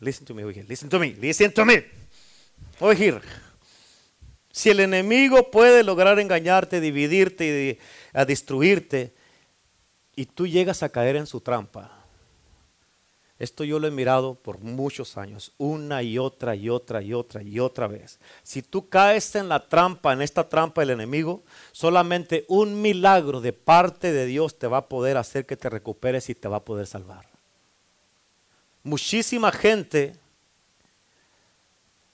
Listen 0.00 0.26
to 0.26 0.34
me, 0.34 0.44
listen 0.44 0.88
to 0.88 0.98
me, 0.98 1.14
listen 1.14 1.52
to 1.52 1.64
me. 1.64 1.86
Oye, 2.78 3.20
si 4.50 4.70
el 4.70 4.80
enemigo 4.80 5.50
puede 5.50 5.82
lograr 5.82 6.18
engañarte, 6.18 6.80
dividirte 6.80 7.46
y 7.46 7.78
a 8.12 8.24
destruirte, 8.24 9.12
y 10.14 10.26
tú 10.26 10.46
llegas 10.46 10.82
a 10.82 10.90
caer 10.90 11.16
en 11.16 11.26
su 11.26 11.40
trampa, 11.40 12.01
esto 13.42 13.64
yo 13.64 13.80
lo 13.80 13.88
he 13.88 13.90
mirado 13.90 14.36
por 14.36 14.60
muchos 14.60 15.18
años, 15.18 15.50
una 15.58 16.00
y 16.04 16.16
otra 16.16 16.54
y 16.54 16.70
otra 16.70 17.02
y 17.02 17.12
otra 17.12 17.42
y 17.42 17.58
otra 17.58 17.88
vez. 17.88 18.20
Si 18.44 18.62
tú 18.62 18.88
caes 18.88 19.34
en 19.34 19.48
la 19.48 19.68
trampa, 19.68 20.12
en 20.12 20.22
esta 20.22 20.48
trampa 20.48 20.82
del 20.82 20.90
enemigo, 20.90 21.42
solamente 21.72 22.44
un 22.46 22.80
milagro 22.80 23.40
de 23.40 23.52
parte 23.52 24.12
de 24.12 24.26
Dios 24.26 24.60
te 24.60 24.68
va 24.68 24.76
a 24.76 24.86
poder 24.88 25.16
hacer 25.16 25.44
que 25.44 25.56
te 25.56 25.68
recuperes 25.68 26.30
y 26.30 26.36
te 26.36 26.46
va 26.46 26.58
a 26.58 26.64
poder 26.64 26.86
salvar. 26.86 27.26
Muchísima 28.84 29.50
gente 29.50 30.14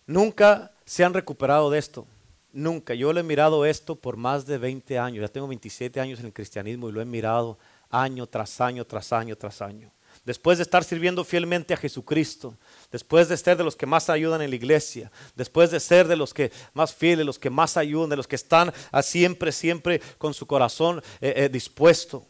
nunca 0.06 0.72
se 0.86 1.04
han 1.04 1.12
recuperado 1.12 1.68
de 1.68 1.78
esto. 1.78 2.06
Nunca. 2.54 2.94
Yo 2.94 3.12
lo 3.12 3.20
he 3.20 3.22
mirado 3.22 3.66
esto 3.66 3.96
por 3.96 4.16
más 4.16 4.46
de 4.46 4.56
20 4.56 4.98
años. 4.98 5.20
Ya 5.20 5.28
tengo 5.28 5.46
27 5.46 6.00
años 6.00 6.20
en 6.20 6.26
el 6.26 6.32
cristianismo 6.32 6.88
y 6.88 6.92
lo 6.92 7.02
he 7.02 7.04
mirado 7.04 7.58
año 7.90 8.26
tras 8.26 8.62
año, 8.62 8.86
tras 8.86 9.12
año, 9.12 9.36
tras 9.36 9.60
año 9.60 9.92
después 10.28 10.58
de 10.58 10.62
estar 10.62 10.84
sirviendo 10.84 11.24
fielmente 11.24 11.72
a 11.72 11.76
Jesucristo, 11.78 12.54
después 12.92 13.30
de 13.30 13.36
ser 13.38 13.56
de 13.56 13.64
los 13.64 13.74
que 13.74 13.86
más 13.86 14.10
ayudan 14.10 14.42
en 14.42 14.50
la 14.50 14.56
iglesia, 14.56 15.10
después 15.34 15.70
de 15.70 15.80
ser 15.80 16.06
de 16.06 16.16
los 16.16 16.34
que 16.34 16.52
más 16.74 16.94
fieles, 16.94 17.24
los 17.24 17.38
que 17.38 17.48
más 17.48 17.78
ayudan, 17.78 18.10
de 18.10 18.16
los 18.16 18.28
que 18.28 18.36
están 18.36 18.70
a 18.92 19.02
siempre, 19.02 19.52
siempre 19.52 20.02
con 20.18 20.34
su 20.34 20.46
corazón 20.46 21.02
eh, 21.22 21.32
eh, 21.34 21.48
dispuesto. 21.48 22.26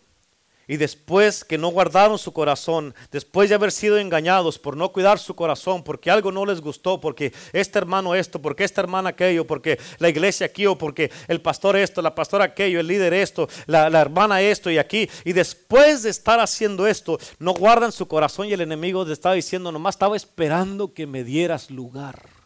Y 0.69 0.77
después 0.77 1.45
que 1.45 1.57
no 1.59 1.69
guardaron 1.69 2.19
su 2.19 2.33
corazón, 2.33 2.95
después 3.11 3.49
de 3.49 3.55
haber 3.55 3.73
sido 3.73 3.99
engañados 3.99 4.59
por 4.59 4.77
no 4.77 4.93
cuidar 4.93 5.19
su 5.19 5.35
corazón, 5.35 5.83
porque 5.83 6.11
algo 6.11 6.31
no 6.31 6.45
les 6.45 6.61
gustó, 6.61 7.01
porque 7.01 7.33
este 7.55 7.79
hermano 7.79 8.15
esto, 8.15 8.41
porque 8.41 8.65
esta 8.65 8.83
hermana 8.83 9.11
aquello, 9.11 9.47
porque 9.47 9.81
la 9.99 10.11
iglesia 10.11 10.47
aquí 10.47 10.67
o 10.67 10.77
porque 10.77 11.11
el 11.27 11.41
pastor 11.41 11.77
esto, 11.77 12.03
la 12.03 12.15
pastora 12.15 12.45
aquello, 12.45 12.81
el 12.81 12.87
líder 12.87 13.15
esto, 13.15 13.49
la, 13.67 13.89
la 13.89 14.01
hermana 14.01 14.43
esto 14.43 14.71
y 14.71 14.77
aquí. 14.79 15.09
Y 15.25 15.33
después 15.33 16.03
de 16.03 16.11
estar 16.11 16.39
haciendo 16.39 16.87
esto, 16.87 17.19
no 17.39 17.55
guardan 17.55 17.91
su 17.91 18.07
corazón 18.07 18.47
y 18.47 18.53
el 18.53 18.61
enemigo 18.61 19.05
les 19.05 19.15
estaba 19.15 19.35
diciendo, 19.35 19.73
nomás 19.73 19.95
estaba 19.95 20.17
esperando 20.17 20.93
que 20.93 21.07
me 21.07 21.25
dieras 21.25 21.71
lugar. 21.71 22.38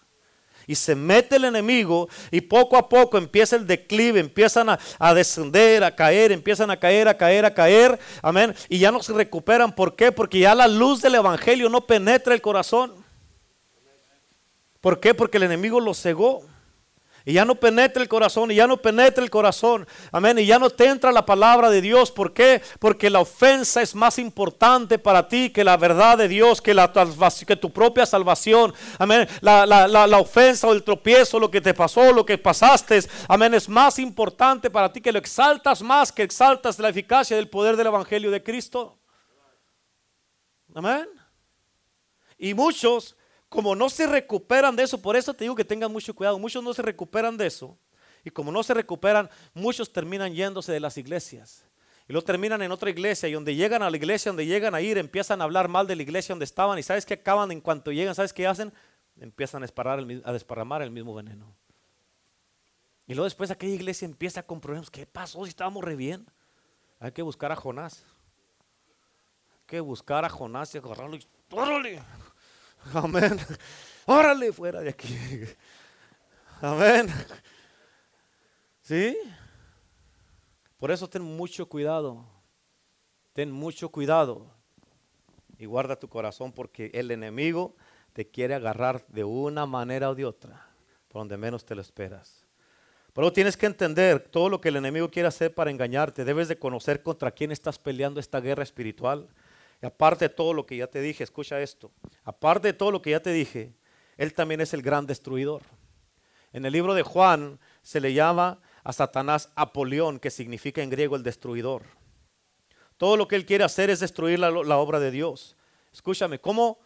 Y 0.66 0.74
se 0.74 0.94
mete 0.94 1.36
el 1.36 1.44
enemigo 1.44 2.08
y 2.30 2.40
poco 2.40 2.76
a 2.76 2.88
poco 2.88 3.18
empieza 3.18 3.56
el 3.56 3.66
declive, 3.66 4.20
empiezan 4.20 4.68
a, 4.68 5.14
descender, 5.14 5.84
a 5.84 5.94
caer, 5.94 6.32
empiezan 6.32 6.70
a 6.70 6.78
caer, 6.78 7.08
a 7.08 7.16
caer, 7.16 7.44
a 7.44 7.54
caer. 7.54 7.98
Amén. 8.22 8.54
Y 8.68 8.78
ya 8.78 8.90
no 8.90 9.02
se 9.02 9.12
recuperan. 9.12 9.74
¿Por 9.74 9.96
qué? 9.96 10.12
Porque 10.12 10.38
ya 10.40 10.54
la 10.54 10.68
luz 10.68 11.02
del 11.02 11.16
Evangelio 11.16 11.68
no 11.68 11.86
penetra 11.86 12.34
el 12.34 12.40
corazón. 12.40 12.92
¿Por 14.80 15.00
qué? 15.00 15.14
Porque 15.14 15.38
el 15.38 15.44
enemigo 15.44 15.80
lo 15.80 15.94
cegó. 15.94 16.42
Y 17.24 17.34
ya 17.34 17.44
no 17.44 17.54
penetra 17.54 18.02
el 18.02 18.08
corazón, 18.08 18.50
y 18.50 18.56
ya 18.56 18.66
no 18.66 18.76
penetra 18.76 19.22
el 19.22 19.30
corazón. 19.30 19.86
Amén. 20.10 20.38
Y 20.38 20.46
ya 20.46 20.58
no 20.58 20.70
te 20.70 20.86
entra 20.86 21.12
la 21.12 21.24
palabra 21.24 21.70
de 21.70 21.80
Dios. 21.80 22.10
¿Por 22.10 22.32
qué? 22.32 22.62
Porque 22.78 23.10
la 23.10 23.20
ofensa 23.20 23.80
es 23.80 23.94
más 23.94 24.18
importante 24.18 24.98
para 24.98 25.28
ti 25.28 25.50
que 25.50 25.64
la 25.64 25.76
verdad 25.76 26.18
de 26.18 26.28
Dios, 26.28 26.60
que, 26.60 26.74
la, 26.74 26.92
que 27.46 27.56
tu 27.56 27.72
propia 27.72 28.06
salvación. 28.06 28.74
Amén. 28.98 29.28
La, 29.40 29.66
la, 29.66 30.18
ofensa 30.18 30.66
o 30.66 30.72
el 30.72 30.82
tropiezo, 30.82 31.38
lo 31.38 31.50
que 31.50 31.60
te 31.60 31.74
pasó, 31.74 32.12
lo 32.12 32.26
que 32.26 32.38
pasaste. 32.38 33.00
Amén. 33.28 33.54
Es 33.54 33.68
más 33.68 33.98
importante 33.98 34.70
para 34.70 34.92
ti 34.92 35.00
que 35.00 35.12
lo 35.12 35.18
exaltas 35.18 35.82
más 35.82 36.12
que 36.12 36.22
exaltas 36.22 36.78
la 36.78 36.88
eficacia 36.88 37.36
del 37.36 37.48
poder 37.48 37.76
del 37.76 37.86
Evangelio 37.86 38.30
de 38.30 38.42
Cristo. 38.42 38.98
Amén. 40.74 41.06
Y 42.38 42.54
muchos 42.54 43.16
como 43.52 43.76
no 43.76 43.90
se 43.90 44.06
recuperan 44.06 44.74
de 44.74 44.82
eso, 44.82 44.96
por 45.02 45.14
eso 45.14 45.34
te 45.34 45.44
digo 45.44 45.54
que 45.54 45.64
tengan 45.64 45.92
mucho 45.92 46.14
cuidado, 46.14 46.38
muchos 46.38 46.64
no 46.64 46.72
se 46.72 46.80
recuperan 46.80 47.36
de 47.36 47.48
eso. 47.48 47.76
Y 48.24 48.30
como 48.30 48.50
no 48.50 48.62
se 48.62 48.72
recuperan, 48.72 49.28
muchos 49.52 49.92
terminan 49.92 50.32
yéndose 50.32 50.72
de 50.72 50.80
las 50.80 50.96
iglesias. 50.96 51.66
Y 52.08 52.14
luego 52.14 52.24
terminan 52.24 52.62
en 52.62 52.72
otra 52.72 52.88
iglesia 52.88 53.28
y 53.28 53.32
donde 53.32 53.54
llegan 53.54 53.82
a 53.82 53.90
la 53.90 53.96
iglesia, 53.98 54.30
donde 54.30 54.46
llegan 54.46 54.74
a 54.74 54.80
ir, 54.80 54.96
empiezan 54.96 55.42
a 55.42 55.44
hablar 55.44 55.68
mal 55.68 55.86
de 55.86 55.96
la 55.96 56.02
iglesia 56.02 56.32
donde 56.32 56.46
estaban. 56.46 56.78
Y 56.78 56.82
sabes 56.82 57.04
que 57.04 57.12
acaban 57.12 57.52
en 57.52 57.60
cuanto 57.60 57.92
llegan, 57.92 58.14
¿sabes 58.14 58.32
qué 58.32 58.46
hacen? 58.46 58.72
Empiezan 59.20 59.62
a, 59.62 59.66
a 59.66 60.32
desparramar 60.32 60.80
el 60.80 60.90
mismo 60.90 61.14
veneno. 61.14 61.54
Y 63.06 63.12
luego 63.12 63.24
después 63.24 63.50
aquella 63.50 63.74
iglesia 63.74 64.06
empieza 64.06 64.42
con 64.42 64.62
problemas. 64.62 64.88
¿Qué 64.88 65.04
pasó 65.04 65.44
si 65.44 65.50
estábamos 65.50 65.84
re 65.84 65.94
bien? 65.94 66.24
Hay 67.00 67.12
que 67.12 67.20
buscar 67.20 67.52
a 67.52 67.56
Jonás. 67.56 68.02
Hay 69.50 69.60
que 69.66 69.80
buscar 69.80 70.24
a 70.24 70.30
Jonás 70.30 70.74
y 70.74 70.78
agarrarlo 70.78 71.16
y 71.16 71.26
¡órale! 71.50 72.00
Amén. 72.94 73.38
Órale 74.06 74.52
fuera 74.52 74.80
de 74.80 74.90
aquí. 74.90 75.16
Amén. 76.60 77.08
¿Sí? 78.82 79.16
Por 80.78 80.90
eso 80.90 81.08
ten 81.08 81.22
mucho 81.22 81.68
cuidado. 81.68 82.24
Ten 83.32 83.50
mucho 83.50 83.88
cuidado. 83.90 84.46
Y 85.58 85.66
guarda 85.66 85.96
tu 85.96 86.08
corazón 86.08 86.52
porque 86.52 86.90
el 86.92 87.10
enemigo 87.10 87.76
te 88.12 88.28
quiere 88.28 88.54
agarrar 88.54 89.06
de 89.08 89.24
una 89.24 89.64
manera 89.64 90.10
o 90.10 90.14
de 90.14 90.24
otra, 90.24 90.66
por 91.08 91.20
donde 91.20 91.36
menos 91.36 91.64
te 91.64 91.74
lo 91.74 91.80
esperas. 91.80 92.44
Pero 93.12 93.32
tienes 93.32 93.56
que 93.56 93.66
entender 93.66 94.20
todo 94.20 94.48
lo 94.48 94.60
que 94.60 94.70
el 94.70 94.76
enemigo 94.76 95.10
quiere 95.10 95.28
hacer 95.28 95.54
para 95.54 95.70
engañarte. 95.70 96.24
Debes 96.24 96.48
de 96.48 96.58
conocer 96.58 97.02
contra 97.02 97.30
quién 97.30 97.52
estás 97.52 97.78
peleando 97.78 98.20
esta 98.20 98.40
guerra 98.40 98.62
espiritual. 98.62 99.28
Y 99.82 99.86
aparte 99.86 100.26
de 100.26 100.34
todo 100.34 100.54
lo 100.54 100.64
que 100.64 100.76
ya 100.76 100.86
te 100.86 101.00
dije, 101.00 101.24
escucha 101.24 101.60
esto, 101.60 101.90
aparte 102.22 102.68
de 102.68 102.72
todo 102.72 102.92
lo 102.92 103.02
que 103.02 103.10
ya 103.10 103.20
te 103.20 103.32
dije, 103.32 103.74
Él 104.16 104.32
también 104.32 104.60
es 104.60 104.72
el 104.74 104.80
gran 104.80 105.06
destruidor. 105.06 105.62
En 106.52 106.64
el 106.64 106.72
libro 106.72 106.94
de 106.94 107.02
Juan 107.02 107.58
se 107.82 108.00
le 108.00 108.14
llama 108.14 108.60
a 108.84 108.92
Satanás 108.92 109.50
Apolión, 109.56 110.20
que 110.20 110.30
significa 110.30 110.82
en 110.82 110.90
griego 110.90 111.16
el 111.16 111.24
destruidor. 111.24 111.82
Todo 112.96 113.16
lo 113.16 113.26
que 113.26 113.34
Él 113.34 113.44
quiere 113.44 113.64
hacer 113.64 113.90
es 113.90 113.98
destruir 113.98 114.38
la, 114.38 114.78
obra 114.78 115.00
de 115.00 115.10
Dios. 115.10 115.56
Escúchame, 115.92 116.38
¿cómo, 116.40 116.78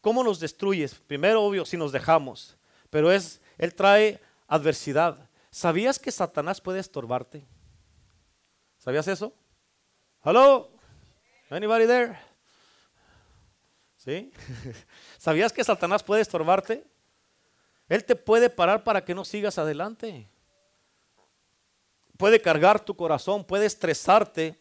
¿cómo 0.00 0.24
nos 0.24 0.40
destruyes? 0.40 0.94
Primero, 0.94 1.44
obvio, 1.44 1.64
si 1.64 1.76
nos 1.76 1.92
dejamos, 1.92 2.56
pero 2.90 3.12
es, 3.12 3.40
Él 3.56 3.72
trae 3.72 4.20
adversidad. 4.48 5.30
¿Sabías 5.50 6.00
que 6.00 6.10
Satanás 6.10 6.60
puede 6.60 6.80
estorbarte? 6.80 7.46
¿Sabías 8.78 9.06
eso? 9.06 9.32
¿Hello? 10.24 10.72
Anybody 11.50 11.86
there? 11.86 12.31
¿Sí? 14.04 14.32
¿Sabías 15.18 15.52
que 15.52 15.62
Satanás 15.62 16.02
puede 16.02 16.22
estorbarte? 16.22 16.84
Él 17.88 18.04
te 18.04 18.16
puede 18.16 18.50
parar 18.50 18.82
para 18.82 19.04
que 19.04 19.14
no 19.14 19.24
sigas 19.24 19.58
adelante. 19.58 20.26
Puede 22.16 22.40
cargar 22.40 22.84
tu 22.84 22.96
corazón, 22.96 23.44
puede 23.44 23.66
estresarte 23.66 24.58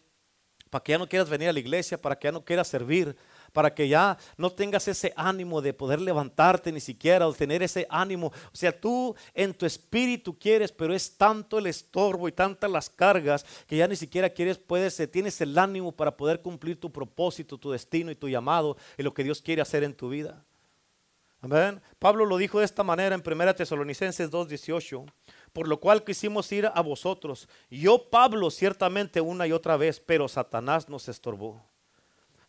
para 0.70 0.84
que 0.84 0.92
ya 0.92 1.00
no 1.00 1.10
quieras 1.10 1.28
venir 1.28 1.50
a 1.50 1.54
la 1.54 1.60
iglesia, 1.60 2.00
para 2.00 2.20
que 2.20 2.28
ya 2.28 2.32
no 2.32 2.46
quieras 2.46 2.68
servir, 2.68 3.18
para 3.52 3.74
que 3.74 3.88
ya 3.88 4.18
no 4.38 4.52
tengas 4.52 4.88
ese 4.88 5.14
ánimo 5.16 5.62
de 5.62 5.74
poder 5.74 6.02
levantarte 6.02 6.72
ni 6.72 6.80
siquiera 6.80 7.28
o 7.28 7.34
tener 7.34 7.64
ese 7.64 7.86
ánimo. 7.90 8.28
O 8.28 8.56
sea, 8.56 8.72
tú 8.78 9.16
en 9.34 9.54
tu 9.54 9.66
espíritu 9.66 10.38
quieres, 10.38 10.72
pero 10.72 10.94
es 10.94 11.18
tanto 11.18 11.60
el 11.60 11.68
estorbo 11.68 12.28
y 12.28 12.32
tantas 12.32 12.70
las 12.70 12.90
cargas 12.90 13.46
que 13.68 13.78
ya 13.78 13.88
ni 13.88 13.96
siquiera 13.96 14.30
quieres, 14.30 14.58
puedes, 14.58 15.00
eh, 15.00 15.08
tienes 15.08 15.40
el 15.42 15.58
ánimo 15.58 15.92
para 15.92 16.16
poder 16.16 16.42
cumplir 16.42 16.80
tu 16.80 16.92
propósito, 16.92 17.58
tu 17.58 17.72
destino 17.72 18.12
y 18.12 18.16
tu 18.16 18.30
llamado 18.30 18.78
y 18.98 19.04
lo 19.04 19.14
que 19.14 19.24
Dios 19.24 19.42
quiere 19.42 19.62
hacer 19.62 19.84
en 19.84 19.94
tu 19.94 20.10
vida. 20.10 20.44
Amén. 21.42 21.82
Pablo 21.98 22.26
lo 22.26 22.38
dijo 22.38 22.60
de 22.60 22.66
esta 22.66 22.84
manera 22.84 23.16
en 23.16 23.24
1 23.24 23.56
Tesalonicenses 23.56 24.30
2:18, 24.30 25.06
por 25.52 25.68
lo 25.68 25.80
cual 25.80 26.04
quisimos 26.04 26.52
ir 26.52 26.70
a 26.72 26.82
vosotros. 26.82 27.50
Yo, 27.70 28.10
Pablo, 28.12 28.52
ciertamente 28.52 29.20
una 29.22 29.48
y 29.48 29.52
otra 29.52 29.76
vez, 29.76 30.00
pero 30.00 30.28
Satanás 30.28 30.88
nos 30.88 31.10
estorbó. 31.10 31.60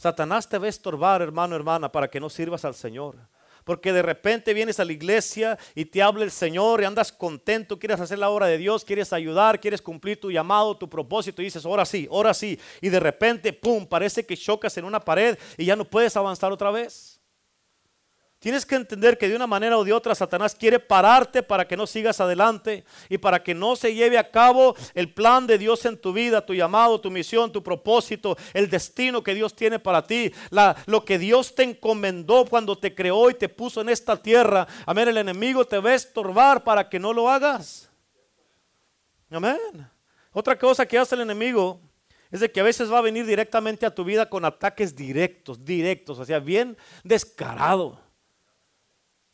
Satanás 0.02 0.48
te 0.48 0.58
va 0.58 0.66
a 0.66 0.68
estorbar, 0.68 1.22
hermano, 1.22 1.54
hermana, 1.54 1.92
para 1.92 2.10
que 2.10 2.18
no 2.18 2.28
sirvas 2.28 2.64
al 2.64 2.74
Señor. 2.74 3.14
Porque 3.62 3.92
de 3.92 4.02
repente 4.02 4.52
vienes 4.52 4.80
a 4.80 4.84
la 4.84 4.92
iglesia 4.92 5.56
y 5.76 5.84
te 5.84 6.02
habla 6.02 6.24
el 6.24 6.32
Señor 6.32 6.80
y 6.80 6.84
andas 6.84 7.12
contento, 7.12 7.78
quieres 7.78 8.00
hacer 8.00 8.18
la 8.18 8.28
obra 8.28 8.48
de 8.48 8.58
Dios, 8.58 8.84
quieres 8.84 9.12
ayudar, 9.12 9.60
quieres 9.60 9.80
cumplir 9.80 10.18
tu 10.18 10.32
llamado, 10.32 10.76
tu 10.76 10.90
propósito 10.90 11.40
y 11.40 11.44
dices, 11.44 11.64
ahora 11.64 11.84
sí, 11.84 12.08
ahora 12.10 12.34
sí. 12.34 12.58
Y 12.80 12.88
de 12.88 12.98
repente, 12.98 13.52
¡pum!, 13.52 13.86
parece 13.86 14.26
que 14.26 14.36
chocas 14.36 14.76
en 14.76 14.86
una 14.86 14.98
pared 14.98 15.38
y 15.56 15.66
ya 15.66 15.76
no 15.76 15.84
puedes 15.84 16.16
avanzar 16.16 16.50
otra 16.50 16.72
vez. 16.72 17.11
Tienes 18.42 18.66
que 18.66 18.74
entender 18.74 19.16
que 19.18 19.28
de 19.28 19.36
una 19.36 19.46
manera 19.46 19.78
o 19.78 19.84
de 19.84 19.92
otra 19.92 20.16
Satanás 20.16 20.56
quiere 20.56 20.80
pararte 20.80 21.44
para 21.44 21.64
que 21.64 21.76
no 21.76 21.86
sigas 21.86 22.20
adelante 22.20 22.82
y 23.08 23.16
para 23.18 23.40
que 23.40 23.54
no 23.54 23.76
se 23.76 23.94
lleve 23.94 24.18
a 24.18 24.32
cabo 24.32 24.74
el 24.94 25.14
plan 25.14 25.46
de 25.46 25.58
Dios 25.58 25.84
en 25.84 25.96
tu 25.96 26.12
vida, 26.12 26.44
tu 26.44 26.52
llamado, 26.52 27.00
tu 27.00 27.08
misión, 27.08 27.52
tu 27.52 27.62
propósito, 27.62 28.36
el 28.52 28.68
destino 28.68 29.22
que 29.22 29.36
Dios 29.36 29.54
tiene 29.54 29.78
para 29.78 30.04
ti, 30.04 30.32
lo 30.86 31.04
que 31.04 31.20
Dios 31.20 31.54
te 31.54 31.62
encomendó 31.62 32.44
cuando 32.44 32.76
te 32.76 32.96
creó 32.96 33.30
y 33.30 33.34
te 33.34 33.48
puso 33.48 33.80
en 33.80 33.90
esta 33.90 34.20
tierra. 34.20 34.66
Amén, 34.86 35.06
el 35.06 35.18
enemigo 35.18 35.64
te 35.64 35.78
va 35.78 35.90
a 35.90 35.94
estorbar 35.94 36.64
para 36.64 36.88
que 36.88 36.98
no 36.98 37.12
lo 37.12 37.30
hagas. 37.30 37.88
Amén. 39.30 39.88
Otra 40.32 40.58
cosa 40.58 40.84
que 40.84 40.98
hace 40.98 41.14
el 41.14 41.20
enemigo 41.20 41.80
es 42.28 42.40
de 42.40 42.50
que 42.50 42.58
a 42.58 42.64
veces 42.64 42.92
va 42.92 42.98
a 42.98 43.02
venir 43.02 43.24
directamente 43.24 43.86
a 43.86 43.94
tu 43.94 44.02
vida 44.02 44.28
con 44.28 44.44
ataques 44.44 44.96
directos, 44.96 45.64
directos, 45.64 46.18
o 46.18 46.24
sea, 46.24 46.40
bien 46.40 46.76
descarado. 47.04 48.01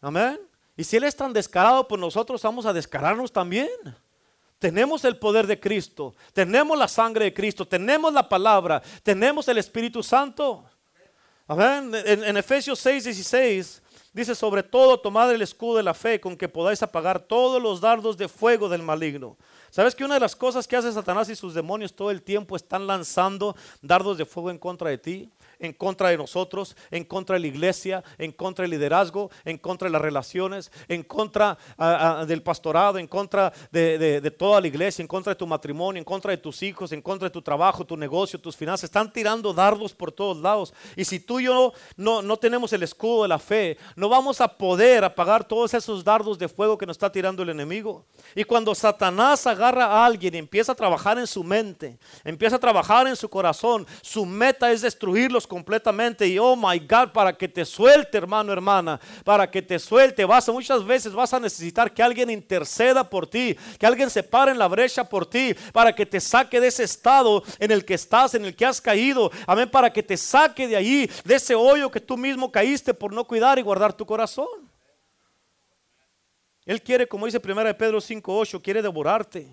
Amén. 0.00 0.38
Y 0.76 0.84
si 0.84 0.96
Él 0.96 1.04
es 1.04 1.16
tan 1.16 1.32
descarado, 1.32 1.86
pues 1.88 2.00
nosotros 2.00 2.40
vamos 2.42 2.64
a 2.66 2.72
descararnos 2.72 3.32
también. 3.32 3.68
Tenemos 4.58 5.04
el 5.04 5.16
poder 5.16 5.46
de 5.46 5.58
Cristo, 5.58 6.14
tenemos 6.32 6.76
la 6.76 6.88
sangre 6.88 7.26
de 7.26 7.34
Cristo, 7.34 7.66
tenemos 7.66 8.12
la 8.12 8.28
palabra, 8.28 8.82
tenemos 9.04 9.46
el 9.46 9.58
Espíritu 9.58 10.02
Santo. 10.02 10.64
Amén. 11.46 11.92
En, 12.04 12.36
Efesios 12.36 12.78
6, 12.80 13.04
16 13.04 13.82
dice, 14.12 14.34
sobre 14.34 14.64
todo 14.64 14.98
tomad 14.98 15.32
el 15.32 15.42
escudo 15.42 15.76
de 15.76 15.84
la 15.84 15.94
fe 15.94 16.20
con 16.20 16.36
que 16.36 16.48
podáis 16.48 16.82
apagar 16.82 17.20
todos 17.20 17.62
los 17.62 17.80
dardos 17.80 18.16
de 18.16 18.28
fuego 18.28 18.68
del 18.68 18.82
maligno. 18.82 19.36
¿Sabes 19.70 19.94
que 19.94 20.04
una 20.04 20.14
de 20.14 20.20
las 20.20 20.36
cosas 20.36 20.66
que 20.66 20.76
hace 20.76 20.92
Satanás 20.92 21.28
y 21.28 21.36
sus 21.36 21.54
demonios 21.54 21.94
todo 21.94 22.10
el 22.10 22.22
tiempo 22.22 22.56
están 22.56 22.86
lanzando 22.86 23.56
dardos 23.82 24.18
de 24.18 24.24
fuego 24.24 24.50
en 24.50 24.58
contra 24.58 24.90
de 24.90 24.98
ti? 24.98 25.30
en 25.58 25.72
contra 25.72 26.10
de 26.10 26.16
nosotros, 26.16 26.76
en 26.90 27.04
contra 27.04 27.34
de 27.34 27.40
la 27.40 27.46
iglesia, 27.48 28.04
en 28.16 28.32
contra 28.32 28.62
del 28.62 28.72
liderazgo, 28.72 29.30
en 29.44 29.58
contra 29.58 29.86
de 29.86 29.92
las 29.92 30.02
relaciones, 30.02 30.70
en 30.88 31.02
contra 31.02 31.58
ah, 31.76 32.20
ah, 32.20 32.26
del 32.26 32.42
pastorado, 32.42 32.98
en 32.98 33.06
contra 33.06 33.52
de, 33.70 34.34
toda 34.38 34.60
la 34.60 34.68
iglesia, 34.68 35.02
en 35.02 35.08
contra 35.08 35.32
de 35.32 35.38
tu 35.38 35.46
matrimonio, 35.46 35.98
en 35.98 36.04
contra 36.04 36.30
de 36.30 36.38
tus 36.38 36.62
hijos, 36.62 36.92
en 36.92 37.02
contra 37.02 37.28
de 37.28 37.32
tu 37.32 37.42
trabajo, 37.42 37.84
tu 37.84 37.96
negocio, 37.96 38.40
tus 38.40 38.56
finanzas. 38.56 38.84
Están 38.84 39.12
tirando 39.12 39.52
dardos 39.52 39.94
por 39.94 40.12
todos 40.12 40.36
lados. 40.38 40.72
Y 40.96 41.04
si 41.04 41.20
tú 41.20 41.40
y 41.40 41.44
yo 41.44 41.72
no, 41.96 42.22
no 42.22 42.36
tenemos 42.36 42.72
el 42.72 42.82
escudo 42.82 43.22
de 43.22 43.28
la 43.28 43.38
fe, 43.38 43.76
no 43.96 44.08
vamos 44.08 44.40
a 44.40 44.48
poder 44.48 45.04
apagar 45.04 45.44
todos 45.44 45.74
esos 45.74 46.04
dardos 46.04 46.38
de 46.38 46.48
fuego 46.48 46.78
que 46.78 46.86
nos 46.86 46.94
está 46.94 47.10
tirando 47.10 47.42
el 47.42 47.48
enemigo. 47.48 48.04
Y 48.34 48.44
cuando 48.44 48.74
Satanás 48.74 49.46
agarra 49.46 49.57
a 49.60 50.04
alguien 50.04 50.34
y 50.34 50.38
empieza 50.38 50.72
a 50.72 50.74
trabajar 50.74 51.18
en 51.18 51.26
su 51.26 51.42
mente, 51.42 51.98
empieza 52.24 52.56
a 52.56 52.60
trabajar 52.60 53.06
en 53.06 53.16
su 53.16 53.28
corazón, 53.28 53.86
su 54.02 54.24
meta 54.24 54.70
es 54.70 54.82
destruirlos 54.82 55.46
completamente 55.46 56.26
y 56.26 56.38
oh 56.38 56.56
my 56.56 56.78
God, 56.78 57.12
para 57.12 57.32
que 57.32 57.48
te 57.48 57.64
suelte 57.64 58.18
hermano, 58.18 58.52
hermana, 58.52 59.00
para 59.24 59.50
que 59.50 59.62
te 59.62 59.78
suelte, 59.78 60.24
vas 60.24 60.48
a 60.48 60.52
muchas 60.52 60.84
veces 60.84 61.12
vas 61.12 61.32
a 61.32 61.40
necesitar 61.40 61.92
que 61.92 62.02
alguien 62.02 62.30
interceda 62.30 63.08
por 63.08 63.26
ti, 63.26 63.56
que 63.78 63.86
alguien 63.86 64.10
se 64.10 64.22
pare 64.22 64.52
en 64.52 64.58
la 64.58 64.68
brecha 64.68 65.04
por 65.04 65.26
ti, 65.26 65.54
para 65.72 65.94
que 65.94 66.06
te 66.06 66.20
saque 66.20 66.60
de 66.60 66.68
ese 66.68 66.84
estado 66.84 67.42
en 67.58 67.70
el 67.70 67.84
que 67.84 67.94
estás, 67.94 68.34
en 68.34 68.44
el 68.44 68.54
que 68.54 68.66
has 68.66 68.80
caído, 68.80 69.30
amén, 69.46 69.70
para 69.70 69.92
que 69.92 70.02
te 70.02 70.16
saque 70.16 70.68
de 70.68 70.76
ahí, 70.76 71.10
de 71.24 71.34
ese 71.34 71.54
hoyo 71.54 71.90
que 71.90 72.00
tú 72.00 72.16
mismo 72.16 72.52
caíste 72.52 72.94
por 72.94 73.12
no 73.12 73.24
cuidar 73.24 73.58
y 73.58 73.62
guardar 73.62 73.92
tu 73.92 74.06
corazón. 74.06 74.67
Él 76.68 76.82
quiere, 76.82 77.08
como 77.08 77.24
dice 77.24 77.40
1 77.42 77.78
Pedro 77.78 77.96
5.8, 77.96 78.60
quiere 78.60 78.82
devorarte. 78.82 79.50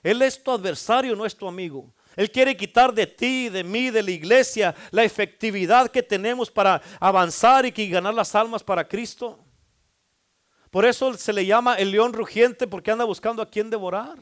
Él 0.00 0.22
es 0.22 0.40
tu 0.40 0.52
adversario, 0.52 1.16
no 1.16 1.26
es 1.26 1.34
tu 1.34 1.48
amigo. 1.48 1.92
Él 2.14 2.30
quiere 2.30 2.56
quitar 2.56 2.94
de 2.94 3.04
ti, 3.04 3.48
de 3.48 3.64
mí, 3.64 3.90
de 3.90 4.00
la 4.00 4.12
iglesia, 4.12 4.72
la 4.92 5.02
efectividad 5.02 5.90
que 5.90 6.04
tenemos 6.04 6.52
para 6.52 6.80
avanzar 7.00 7.66
y 7.66 7.88
ganar 7.88 8.14
las 8.14 8.36
almas 8.36 8.62
para 8.62 8.86
Cristo. 8.86 9.44
Por 10.70 10.84
eso 10.84 11.14
se 11.14 11.32
le 11.32 11.44
llama 11.44 11.74
el 11.74 11.90
león 11.90 12.12
rugiente 12.12 12.68
porque 12.68 12.92
anda 12.92 13.04
buscando 13.04 13.42
a 13.42 13.50
quien 13.50 13.68
devorar. 13.68 14.20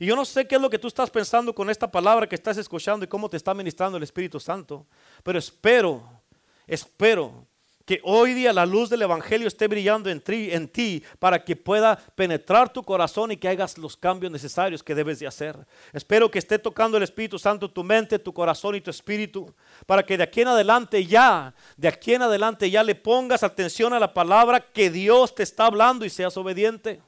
Y 0.00 0.06
yo 0.06 0.16
no 0.16 0.24
sé 0.24 0.48
qué 0.48 0.56
es 0.56 0.60
lo 0.60 0.68
que 0.68 0.80
tú 0.80 0.88
estás 0.88 1.10
pensando 1.10 1.54
con 1.54 1.70
esta 1.70 1.88
palabra 1.88 2.28
que 2.28 2.34
estás 2.34 2.56
escuchando 2.56 3.04
y 3.04 3.08
cómo 3.08 3.30
te 3.30 3.36
está 3.36 3.54
ministrando 3.54 3.98
el 3.98 4.02
Espíritu 4.02 4.40
Santo. 4.40 4.84
Pero 5.22 5.38
espero, 5.38 6.24
espero 6.66 7.46
que 7.84 8.00
hoy 8.02 8.32
día 8.32 8.52
la 8.52 8.64
luz 8.64 8.88
del 8.88 9.02
Evangelio 9.02 9.46
esté 9.46 9.68
brillando 9.68 10.08
en 10.08 10.20
ti, 10.68 11.02
para 11.18 11.44
que 11.44 11.54
pueda 11.54 11.96
penetrar 12.14 12.72
tu 12.72 12.82
corazón 12.82 13.32
y 13.32 13.36
que 13.36 13.48
hagas 13.48 13.76
los 13.76 13.96
cambios 13.96 14.32
necesarios 14.32 14.82
que 14.82 14.94
debes 14.94 15.18
de 15.18 15.26
hacer. 15.26 15.56
Espero 15.92 16.30
que 16.30 16.38
esté 16.38 16.58
tocando 16.58 16.96
el 16.96 17.02
Espíritu 17.02 17.38
Santo 17.38 17.70
tu 17.70 17.84
mente, 17.84 18.18
tu 18.18 18.32
corazón 18.32 18.74
y 18.74 18.80
tu 18.80 18.90
espíritu, 18.90 19.54
para 19.86 20.02
que 20.02 20.16
de 20.16 20.24
aquí 20.24 20.40
en 20.40 20.48
adelante 20.48 21.04
ya, 21.04 21.54
de 21.76 21.88
aquí 21.88 22.14
en 22.14 22.22
adelante 22.22 22.70
ya 22.70 22.82
le 22.82 22.94
pongas 22.94 23.42
atención 23.42 23.92
a 23.92 24.00
la 24.00 24.14
palabra 24.14 24.60
que 24.60 24.90
Dios 24.90 25.34
te 25.34 25.42
está 25.42 25.66
hablando 25.66 26.06
y 26.06 26.10
seas 26.10 26.36
obediente. 26.36 27.02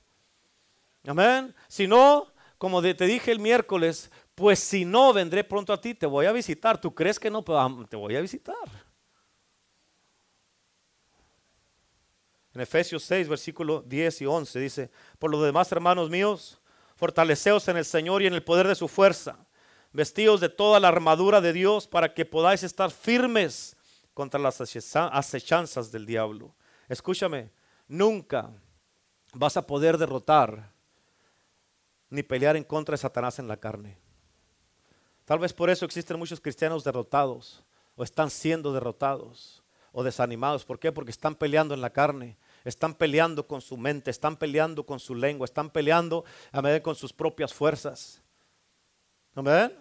Amén. 1.06 1.54
Si 1.68 1.86
no, 1.86 2.26
como 2.58 2.82
te 2.82 3.06
dije 3.06 3.32
el 3.32 3.38
miércoles, 3.38 4.10
pues 4.34 4.58
si 4.58 4.84
no, 4.84 5.14
vendré 5.14 5.44
pronto 5.44 5.72
a 5.72 5.80
ti, 5.80 5.94
te 5.94 6.04
voy 6.04 6.26
a 6.26 6.32
visitar. 6.32 6.78
¿Tú 6.78 6.94
crees 6.94 7.18
que 7.18 7.30
no? 7.30 7.42
Te 7.88 7.96
voy 7.96 8.16
a 8.16 8.20
visitar. 8.20 8.85
En 12.56 12.62
Efesios 12.62 13.02
6, 13.02 13.28
versículo 13.28 13.82
10 13.82 14.22
y 14.22 14.24
11 14.24 14.58
dice, 14.58 14.90
por 15.18 15.30
lo 15.30 15.42
demás, 15.42 15.70
hermanos 15.72 16.08
míos, 16.08 16.58
fortaleceos 16.94 17.68
en 17.68 17.76
el 17.76 17.84
Señor 17.84 18.22
y 18.22 18.26
en 18.28 18.32
el 18.32 18.42
poder 18.42 18.66
de 18.66 18.74
su 18.74 18.88
fuerza, 18.88 19.36
vestidos 19.92 20.40
de 20.40 20.48
toda 20.48 20.80
la 20.80 20.88
armadura 20.88 21.42
de 21.42 21.52
Dios 21.52 21.86
para 21.86 22.14
que 22.14 22.24
podáis 22.24 22.62
estar 22.62 22.90
firmes 22.90 23.76
contra 24.14 24.40
las 24.40 24.58
acechanzas 24.58 25.92
del 25.92 26.06
diablo. 26.06 26.54
Escúchame, 26.88 27.50
nunca 27.88 28.50
vas 29.34 29.58
a 29.58 29.66
poder 29.66 29.98
derrotar 29.98 30.72
ni 32.08 32.22
pelear 32.22 32.56
en 32.56 32.64
contra 32.64 32.94
de 32.94 33.02
Satanás 33.02 33.38
en 33.38 33.48
la 33.48 33.58
carne. 33.58 33.98
Tal 35.26 35.40
vez 35.40 35.52
por 35.52 35.68
eso 35.68 35.84
existen 35.84 36.18
muchos 36.18 36.40
cristianos 36.40 36.84
derrotados 36.84 37.62
o 37.96 38.02
están 38.02 38.30
siendo 38.30 38.72
derrotados 38.72 39.62
o 39.92 40.02
desanimados. 40.02 40.64
¿Por 40.64 40.78
qué? 40.78 40.90
Porque 40.90 41.10
están 41.10 41.34
peleando 41.34 41.74
en 41.74 41.82
la 41.82 41.90
carne 41.90 42.38
están 42.68 42.94
peleando 42.94 43.46
con 43.46 43.60
su 43.60 43.76
mente, 43.76 44.10
están 44.10 44.36
peleando 44.36 44.84
con 44.84 44.98
su 44.98 45.14
lengua, 45.14 45.44
están 45.44 45.70
peleando 45.70 46.24
a 46.52 46.80
con 46.80 46.94
sus 46.94 47.12
propias 47.12 47.54
fuerzas. 47.54 48.20
Amén. 49.34 49.72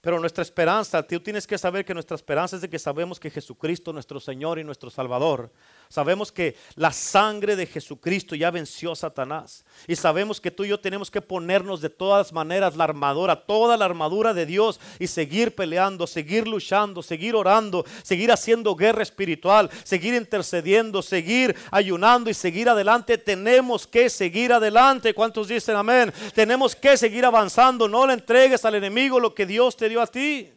Pero 0.00 0.20
nuestra 0.20 0.42
esperanza, 0.42 1.02
tú 1.02 1.18
tienes 1.20 1.46
que 1.46 1.56
saber 1.56 1.84
que 1.84 1.94
nuestra 1.94 2.14
esperanza 2.14 2.56
es 2.56 2.62
de 2.62 2.68
que 2.68 2.78
sabemos 2.78 3.18
que 3.18 3.30
Jesucristo, 3.30 3.92
nuestro 3.92 4.20
Señor 4.20 4.58
y 4.58 4.64
nuestro 4.64 4.90
Salvador, 4.90 5.50
sabemos 5.94 6.32
que 6.32 6.56
la 6.74 6.92
sangre 6.92 7.54
de 7.54 7.66
Jesucristo 7.66 8.34
ya 8.34 8.50
venció 8.50 8.90
a 8.90 8.96
Satanás. 8.96 9.64
Y 9.86 9.94
sabemos 9.94 10.40
que 10.40 10.50
tú 10.50 10.64
y 10.64 10.68
yo 10.70 10.80
tenemos 10.80 11.08
que 11.08 11.22
ponernos 11.22 11.80
de 11.80 11.88
todas 11.88 12.32
maneras 12.32 12.74
la 12.74 12.82
armadura, 12.82 13.46
toda 13.46 13.76
la 13.76 13.84
armadura 13.84 14.34
de 14.34 14.44
Dios 14.44 14.80
y 14.98 15.06
seguir 15.06 15.54
peleando, 15.54 16.08
seguir 16.08 16.48
luchando, 16.48 17.00
seguir 17.00 17.36
orando, 17.36 17.86
seguir 18.02 18.32
haciendo 18.32 18.74
guerra 18.74 19.04
espiritual, 19.04 19.70
seguir 19.84 20.14
intercediendo, 20.14 21.00
seguir 21.00 21.54
ayunando 21.70 22.28
y 22.28 22.34
seguir 22.34 22.68
adelante. 22.68 23.16
Tenemos 23.16 23.86
que 23.86 24.10
seguir 24.10 24.52
adelante. 24.52 25.14
¿Cuántos 25.14 25.46
dicen 25.46 25.76
amén? 25.76 26.12
Tenemos 26.34 26.74
que 26.74 26.96
seguir 26.96 27.24
avanzando. 27.24 27.86
No 27.86 28.04
le 28.04 28.14
entregues 28.14 28.64
al 28.64 28.74
enemigo 28.74 29.20
lo 29.20 29.32
que 29.32 29.46
Dios 29.46 29.76
te 29.76 29.88
dio 29.88 30.02
a 30.02 30.08
ti. 30.08 30.50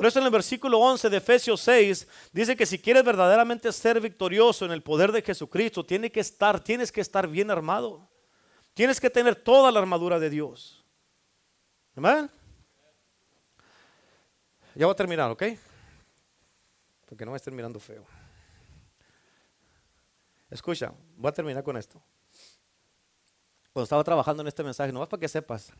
Por 0.00 0.06
eso 0.06 0.18
en 0.18 0.24
el 0.24 0.30
versículo 0.30 0.78
11 0.78 1.10
de 1.10 1.18
Efesios 1.18 1.60
6 1.60 2.08
dice 2.32 2.56
que 2.56 2.64
si 2.64 2.78
quieres 2.78 3.04
verdaderamente 3.04 3.70
ser 3.70 4.00
victorioso 4.00 4.64
en 4.64 4.72
el 4.72 4.82
poder 4.82 5.12
de 5.12 5.20
Jesucristo, 5.20 5.84
tiene 5.84 6.10
que 6.10 6.20
estar, 6.20 6.58
tienes 6.58 6.90
que 6.90 7.02
estar 7.02 7.28
bien 7.28 7.50
armado. 7.50 8.08
Tienes 8.72 8.98
que 8.98 9.10
tener 9.10 9.36
toda 9.36 9.70
la 9.70 9.78
armadura 9.78 10.18
de 10.18 10.30
Dios. 10.30 10.82
Amén. 11.94 12.30
Ya 14.74 14.86
voy 14.86 14.94
a 14.94 14.96
terminar, 14.96 15.30
¿ok? 15.32 15.42
Porque 17.04 17.26
no 17.26 17.32
me 17.32 17.36
estén 17.36 17.54
mirando 17.54 17.78
feo. 17.78 18.06
Escucha, 20.48 20.94
voy 21.14 21.28
a 21.28 21.32
terminar 21.32 21.62
con 21.62 21.76
esto. 21.76 22.02
Cuando 23.70 23.84
estaba 23.84 24.02
trabajando 24.02 24.40
en 24.40 24.48
este 24.48 24.64
mensaje, 24.64 24.94
no 24.94 25.00
más 25.00 25.10
para 25.10 25.20
que 25.20 25.28
sepas, 25.28 25.70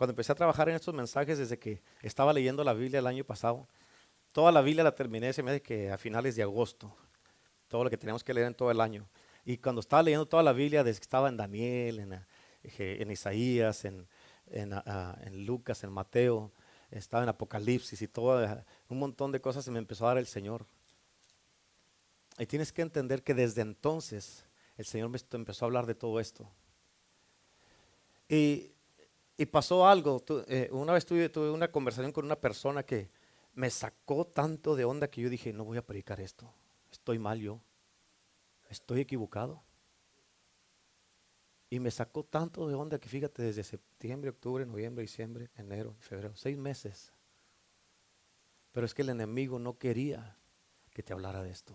cuando 0.00 0.12
empecé 0.12 0.32
a 0.32 0.34
trabajar 0.34 0.66
en 0.70 0.76
estos 0.76 0.94
mensajes 0.94 1.36
desde 1.36 1.58
que 1.58 1.82
estaba 2.00 2.32
leyendo 2.32 2.64
la 2.64 2.72
Biblia 2.72 3.00
el 3.00 3.06
año 3.06 3.22
pasado, 3.22 3.68
toda 4.32 4.50
la 4.50 4.62
Biblia 4.62 4.82
la 4.82 4.94
terminé, 4.94 5.30
se 5.34 5.42
me 5.42 5.50
hace 5.50 5.60
que 5.60 5.90
a 5.90 5.98
finales 5.98 6.36
de 6.36 6.42
agosto, 6.42 6.96
todo 7.68 7.84
lo 7.84 7.90
que 7.90 7.98
teníamos 7.98 8.24
que 8.24 8.32
leer 8.32 8.46
en 8.46 8.54
todo 8.54 8.70
el 8.70 8.80
año. 8.80 9.06
Y 9.44 9.58
cuando 9.58 9.82
estaba 9.82 10.02
leyendo 10.02 10.24
toda 10.24 10.42
la 10.42 10.54
Biblia, 10.54 10.82
desde 10.82 11.00
que 11.00 11.04
estaba 11.04 11.28
en 11.28 11.36
Daniel, 11.36 11.98
en, 11.98 12.14
eh, 12.78 13.08
Isaías, 13.10 13.84
en, 13.84 14.08
ah, 14.72 15.18
en, 15.20 15.44
Lucas, 15.44 15.84
en 15.84 15.92
Mateo, 15.92 16.50
estaba 16.90 17.22
en 17.22 17.28
Apocalipsis 17.28 18.00
y 18.00 18.08
todo, 18.08 18.42
un 18.88 18.98
montón 18.98 19.32
de 19.32 19.42
cosas 19.42 19.66
se 19.66 19.70
me 19.70 19.78
empezó 19.78 20.06
a 20.06 20.08
dar 20.08 20.16
el 20.16 20.26
Señor. 20.26 20.64
Y 22.38 22.46
tienes 22.46 22.72
que 22.72 22.80
entender 22.80 23.22
que 23.22 23.34
desde 23.34 23.60
entonces 23.60 24.46
el 24.78 24.86
Señor 24.86 25.10
me 25.10 25.18
empezó 25.32 25.62
a 25.62 25.68
hablar 25.68 25.84
de 25.84 25.94
todo 25.94 26.20
esto. 26.20 26.50
Y 28.30 28.72
y 29.40 29.46
pasó 29.46 29.88
algo. 29.88 30.22
Eh, 30.48 30.68
una 30.70 30.92
vez 30.92 31.06
tuve, 31.06 31.30
tuve, 31.30 31.50
una 31.50 31.72
conversación 31.72 32.12
con 32.12 32.26
una 32.26 32.38
persona 32.38 32.82
que 32.82 33.10
me 33.54 33.70
sacó 33.70 34.26
tanto 34.26 34.76
de 34.76 34.84
onda 34.84 35.08
que 35.08 35.22
yo 35.22 35.30
dije, 35.30 35.50
no 35.54 35.64
voy 35.64 35.78
a 35.78 35.86
predicar 35.86 36.20
esto. 36.20 36.52
estoy 36.92 37.18
mal 37.18 37.40
yo, 37.40 37.58
estoy 38.68 39.00
equivocado. 39.00 39.62
Y 41.70 41.80
me 41.80 41.90
sacó 41.90 42.22
tanto 42.22 42.68
de 42.68 42.74
onda 42.74 42.98
que 42.98 43.08
fíjate, 43.08 43.42
desde 43.42 43.64
septiembre, 43.64 44.28
octubre, 44.28 44.66
noviembre, 44.66 45.00
diciembre, 45.00 45.48
enero, 45.56 45.96
febrero, 46.00 46.36
seis 46.36 46.58
meses. 46.58 47.10
Pero 48.72 48.84
es 48.84 48.92
que 48.92 49.00
el 49.00 49.08
enemigo 49.08 49.58
no 49.58 49.78
quería 49.78 50.36
que 50.92 51.02
te 51.02 51.14
hablara 51.14 51.42
de 51.42 51.50
esto. 51.50 51.74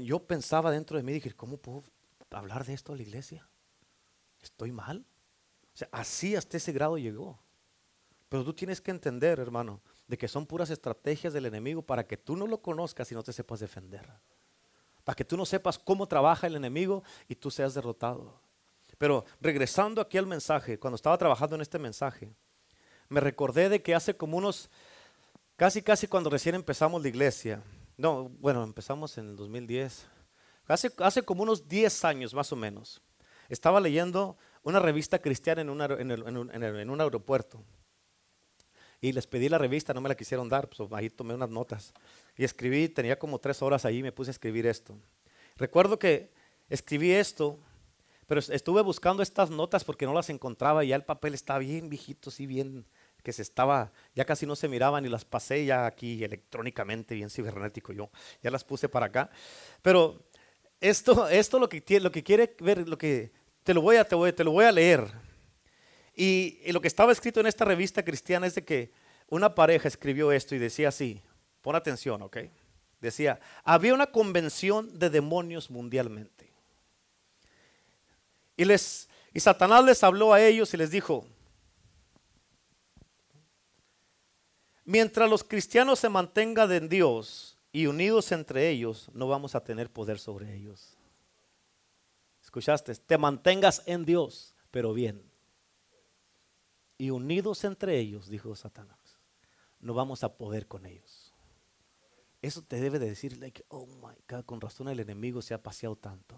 Yo 0.00 0.26
pensaba 0.26 0.72
dentro 0.72 0.96
de 0.96 1.04
mí, 1.04 1.12
dije, 1.12 1.32
¿cómo 1.32 1.58
puedo 1.58 1.84
hablar 2.30 2.64
de 2.64 2.72
esto 2.72 2.92
a 2.92 2.96
la 2.96 3.02
iglesia? 3.02 3.48
¿Estoy 4.42 4.72
mal? 4.72 5.04
O 5.74 5.76
sea, 5.76 5.88
así 5.92 6.36
hasta 6.36 6.56
ese 6.56 6.72
grado 6.72 6.98
llegó. 6.98 7.38
Pero 8.28 8.44
tú 8.44 8.52
tienes 8.52 8.80
que 8.80 8.90
entender, 8.90 9.38
hermano, 9.38 9.80
de 10.08 10.18
que 10.18 10.28
son 10.28 10.46
puras 10.46 10.70
estrategias 10.70 11.32
del 11.32 11.46
enemigo 11.46 11.82
para 11.82 12.06
que 12.06 12.16
tú 12.16 12.36
no 12.36 12.46
lo 12.46 12.60
conozcas 12.60 13.10
y 13.12 13.14
no 13.14 13.22
te 13.22 13.32
sepas 13.32 13.60
defender. 13.60 14.08
Para 15.04 15.16
que 15.16 15.24
tú 15.24 15.36
no 15.36 15.44
sepas 15.44 15.78
cómo 15.78 16.06
trabaja 16.06 16.46
el 16.46 16.56
enemigo 16.56 17.02
y 17.28 17.34
tú 17.34 17.50
seas 17.50 17.74
derrotado. 17.74 18.40
Pero 18.98 19.24
regresando 19.40 20.00
aquí 20.00 20.16
al 20.16 20.26
mensaje, 20.26 20.78
cuando 20.78 20.96
estaba 20.96 21.18
trabajando 21.18 21.56
en 21.56 21.62
este 21.62 21.78
mensaje, 21.78 22.32
me 23.08 23.20
recordé 23.20 23.68
de 23.68 23.82
que 23.82 23.94
hace 23.94 24.16
como 24.16 24.38
unos, 24.38 24.70
casi 25.56 25.82
casi 25.82 26.06
cuando 26.06 26.30
recién 26.30 26.54
empezamos 26.54 27.02
la 27.02 27.08
iglesia, 27.08 27.62
no, 27.96 28.28
bueno, 28.28 28.64
empezamos 28.64 29.18
en 29.18 29.30
el 29.30 29.36
2010, 29.36 30.06
hace, 30.66 30.90
hace 30.98 31.22
como 31.22 31.42
unos 31.42 31.68
10 31.68 32.04
años 32.04 32.32
más 32.32 32.50
o 32.52 32.56
menos, 32.56 33.02
estaba 33.54 33.80
leyendo 33.80 34.36
una 34.62 34.78
revista 34.78 35.20
cristiana 35.20 35.62
en, 35.62 35.70
en, 35.70 36.90
un 36.90 37.00
aeropuerto. 37.00 37.62
Y 39.00 39.12
les 39.12 39.26
pedí 39.26 39.48
la 39.48 39.58
revista, 39.58 39.92
no 39.92 40.00
me 40.00 40.08
la 40.08 40.14
quisieron 40.14 40.48
dar, 40.48 40.68
pues 40.68 40.88
ahí 40.92 41.10
tomé 41.10 41.34
unas 41.34 41.50
notas. 41.50 41.92
Y 42.36 42.44
escribí, 42.44 42.88
tenía 42.88 43.18
como 43.18 43.38
tres 43.38 43.60
horas 43.60 43.84
ahí, 43.84 44.02
me 44.02 44.12
puse 44.12 44.30
a 44.30 44.32
escribir 44.32 44.66
esto. 44.66 44.96
Recuerdo 45.56 45.98
que 45.98 46.30
escribí 46.68 47.10
esto, 47.10 47.58
pero 48.26 48.40
estuve 48.40 48.80
buscando 48.82 49.22
estas 49.22 49.50
notas 49.50 49.84
porque 49.84 50.06
no 50.06 50.14
las 50.14 50.30
encontraba 50.30 50.84
y 50.84 50.88
ya 50.88 50.96
el 50.96 51.04
papel 51.04 51.34
estaba 51.34 51.58
bien 51.58 51.88
viejito, 51.88 52.30
sí, 52.30 52.46
bien, 52.46 52.86
que 53.22 53.32
se 53.32 53.42
estaba, 53.42 53.92
ya 54.14 54.24
casi 54.24 54.46
no 54.46 54.56
se 54.56 54.68
miraban 54.68 55.04
y 55.04 55.08
las 55.08 55.24
pasé 55.24 55.64
ya 55.64 55.86
aquí 55.86 56.22
electrónicamente, 56.24 57.14
bien 57.14 57.28
cibernético 57.28 57.92
yo, 57.92 58.10
ya 58.42 58.50
las 58.50 58.64
puse 58.64 58.88
para 58.88 59.06
acá. 59.06 59.30
Pero 59.82 60.22
esto, 60.80 61.28
esto 61.28 61.58
lo 61.58 61.68
que, 61.68 62.00
lo 62.00 62.10
que 62.10 62.22
quiere 62.22 62.56
ver, 62.60 62.88
lo 62.88 62.98
que 62.98 63.32
te 63.62 63.74
lo 63.74 63.82
voy 63.82 63.96
a, 63.96 64.04
te 64.04 64.44
lo 64.44 64.50
voy 64.50 64.64
a 64.64 64.72
leer. 64.72 65.06
Y, 66.14 66.60
y, 66.64 66.72
lo 66.72 66.80
que 66.80 66.88
estaba 66.88 67.12
escrito 67.12 67.40
en 67.40 67.46
esta 67.46 67.64
revista 67.64 68.04
cristiana 68.04 68.46
es 68.46 68.54
de 68.54 68.64
que 68.64 68.92
una 69.28 69.54
pareja 69.54 69.88
escribió 69.88 70.30
esto 70.30 70.54
y 70.54 70.58
decía 70.58 70.88
así, 70.88 71.22
pon 71.62 71.74
atención, 71.74 72.20
¿ok? 72.22 72.38
Decía, 73.00 73.40
había 73.64 73.94
una 73.94 74.06
convención 74.06 74.98
de 74.98 75.10
demonios 75.10 75.70
mundialmente. 75.70 76.52
Y, 78.56 78.64
les, 78.64 79.08
y 79.32 79.40
Satanás 79.40 79.84
les 79.84 80.04
habló 80.04 80.32
a 80.32 80.40
ellos 80.40 80.72
y 80.74 80.76
les 80.76 80.90
dijo, 80.90 81.26
mientras 84.84 85.28
los 85.28 85.42
cristianos 85.42 85.98
se 85.98 86.08
mantengan 86.08 86.70
en 86.70 86.88
Dios 86.88 87.58
y 87.72 87.86
unidos 87.86 88.30
entre 88.32 88.68
ellos, 88.68 89.08
no 89.14 89.26
vamos 89.26 89.54
a 89.54 89.64
tener 89.64 89.90
poder 89.90 90.18
sobre 90.18 90.54
ellos. 90.54 90.96
¿Escuchaste? 92.52 92.94
Te 92.96 93.16
mantengas 93.16 93.82
en 93.86 94.04
Dios, 94.04 94.54
pero 94.70 94.92
bien. 94.92 95.22
Y 96.98 97.08
unidos 97.08 97.64
entre 97.64 97.98
ellos, 97.98 98.28
dijo 98.28 98.54
Satanás, 98.54 99.18
no 99.80 99.94
vamos 99.94 100.22
a 100.22 100.36
poder 100.36 100.66
con 100.66 100.84
ellos. 100.84 101.32
Eso 102.42 102.60
te 102.60 102.78
debe 102.78 102.98
de 102.98 103.08
decir, 103.08 103.38
like, 103.38 103.64
oh 103.68 103.86
my 103.86 104.14
God, 104.28 104.44
con 104.44 104.60
razón 104.60 104.90
el 104.90 105.00
enemigo 105.00 105.40
se 105.40 105.54
ha 105.54 105.62
paseado 105.62 105.96
tanto. 105.96 106.36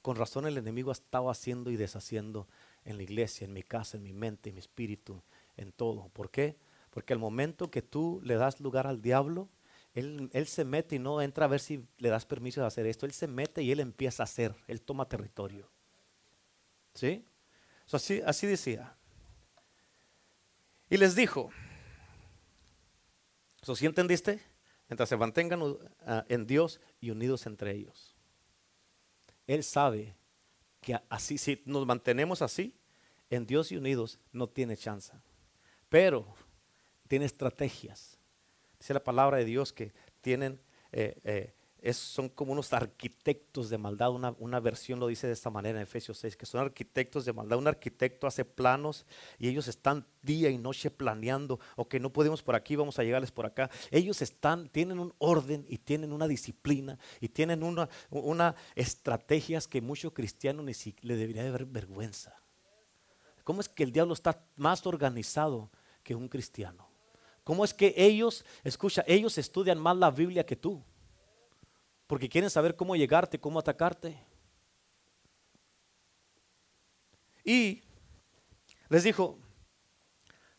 Con 0.00 0.16
razón 0.16 0.46
el 0.46 0.56
enemigo 0.56 0.88
ha 0.88 0.94
estado 0.94 1.28
haciendo 1.28 1.70
y 1.70 1.76
deshaciendo 1.76 2.48
en 2.86 2.96
la 2.96 3.02
iglesia, 3.02 3.44
en 3.44 3.52
mi 3.52 3.62
casa, 3.62 3.98
en 3.98 4.04
mi 4.04 4.14
mente, 4.14 4.48
en 4.48 4.54
mi 4.54 4.60
espíritu, 4.60 5.22
en 5.58 5.70
todo. 5.72 6.08
¿Por 6.14 6.30
qué? 6.30 6.56
Porque 6.88 7.12
al 7.12 7.18
momento 7.18 7.70
que 7.70 7.82
tú 7.82 8.22
le 8.24 8.36
das 8.36 8.58
lugar 8.58 8.86
al 8.86 9.02
diablo, 9.02 9.50
él, 9.94 10.46
se 10.46 10.64
mete 10.64 10.96
y 10.96 10.98
no 10.98 11.20
entra 11.20 11.46
a 11.46 11.48
ver 11.48 11.60
si 11.60 11.84
le 11.98 12.08
das 12.08 12.24
permiso 12.24 12.60
de 12.60 12.66
hacer 12.66 12.86
esto. 12.86 13.06
Él 13.06 13.12
se 13.12 13.26
mete 13.26 13.62
y 13.62 13.72
él 13.72 13.80
empieza 13.80 14.22
a 14.22 14.24
hacer. 14.24 14.54
Él 14.68 14.82
toma 14.82 15.08
territorio. 15.08 15.68
¿Sí? 16.94 17.24
así, 17.92 18.46
decía. 18.46 18.96
Y 20.88 20.96
les 20.96 21.16
dijo, 21.16 21.50
¿so 23.62 23.74
¿sí 23.74 23.86
entendiste? 23.86 24.40
Mientras 24.88 25.08
se 25.08 25.16
mantengan 25.16 25.62
uh, 25.62 25.78
en 26.28 26.46
Dios 26.46 26.80
y 27.00 27.10
unidos 27.10 27.46
entre 27.46 27.72
ellos. 27.72 28.14
Él 29.46 29.64
sabe 29.64 30.14
que 30.80 31.00
así, 31.08 31.36
si 31.36 31.62
nos 31.64 31.84
mantenemos 31.84 32.42
así, 32.42 32.76
en 33.28 33.46
Dios 33.46 33.70
y 33.72 33.76
unidos, 33.76 34.18
no 34.32 34.48
tiene 34.48 34.76
chance. 34.76 35.12
Pero 35.88 36.26
tiene 37.08 37.24
estrategias 37.24 38.19
Dice 38.80 38.94
la 38.94 39.04
palabra 39.04 39.36
de 39.36 39.44
Dios 39.44 39.74
que 39.74 39.92
tienen, 40.22 40.58
eh, 40.90 41.20
eh, 41.82 41.92
son 41.92 42.30
como 42.30 42.52
unos 42.52 42.72
arquitectos 42.72 43.68
de 43.68 43.76
maldad. 43.76 44.10
Una, 44.10 44.34
una, 44.38 44.58
versión 44.58 44.98
lo 44.98 45.06
dice 45.06 45.26
de 45.26 45.34
esta 45.34 45.50
manera 45.50 45.78
en 45.78 45.82
Efesios 45.82 46.16
6, 46.18 46.34
que 46.34 46.46
son 46.46 46.62
arquitectos 46.62 47.26
de 47.26 47.34
maldad. 47.34 47.58
Un 47.58 47.68
arquitecto 47.68 48.26
hace 48.26 48.46
planos 48.46 49.04
y 49.38 49.48
ellos 49.48 49.68
están 49.68 50.06
día 50.22 50.48
y 50.48 50.56
noche 50.56 50.90
planeando. 50.90 51.60
O 51.76 51.88
que 51.88 52.00
no 52.00 52.10
podemos 52.10 52.42
por 52.42 52.54
aquí, 52.54 52.74
vamos 52.74 52.98
a 52.98 53.02
llegarles 53.02 53.30
por 53.30 53.44
acá. 53.44 53.70
Ellos 53.90 54.22
están, 54.22 54.70
tienen 54.70 54.98
un 54.98 55.12
orden 55.18 55.66
y 55.68 55.76
tienen 55.76 56.12
una 56.12 56.26
disciplina 56.26 56.98
y 57.20 57.28
tienen 57.28 57.62
una, 57.62 57.88
una 58.08 58.54
estrategias 58.74 59.68
que 59.68 59.82
muchos 59.82 60.14
cristianos 60.14 60.64
ni 60.64 60.72
siquiera 60.72 61.14
le 61.14 61.20
debería 61.20 61.44
de 61.44 61.50
ver 61.50 61.66
vergüenza. 61.66 62.34
¿Cómo 63.44 63.60
es 63.60 63.68
que 63.68 63.82
el 63.82 63.92
diablo 63.92 64.14
está 64.14 64.46
más 64.56 64.86
organizado 64.86 65.70
que 66.02 66.14
un 66.14 66.28
cristiano? 66.28 66.89
¿Cómo 67.50 67.64
es 67.64 67.74
que 67.74 67.92
ellos, 67.96 68.44
escucha, 68.62 69.02
ellos 69.08 69.36
estudian 69.36 69.76
más 69.76 69.96
la 69.96 70.12
Biblia 70.12 70.46
que 70.46 70.54
tú? 70.54 70.80
Porque 72.06 72.28
quieren 72.28 72.48
saber 72.48 72.76
cómo 72.76 72.94
llegarte, 72.94 73.40
cómo 73.40 73.58
atacarte. 73.58 74.16
Y 77.42 77.82
les 78.88 79.02
dijo, 79.02 79.36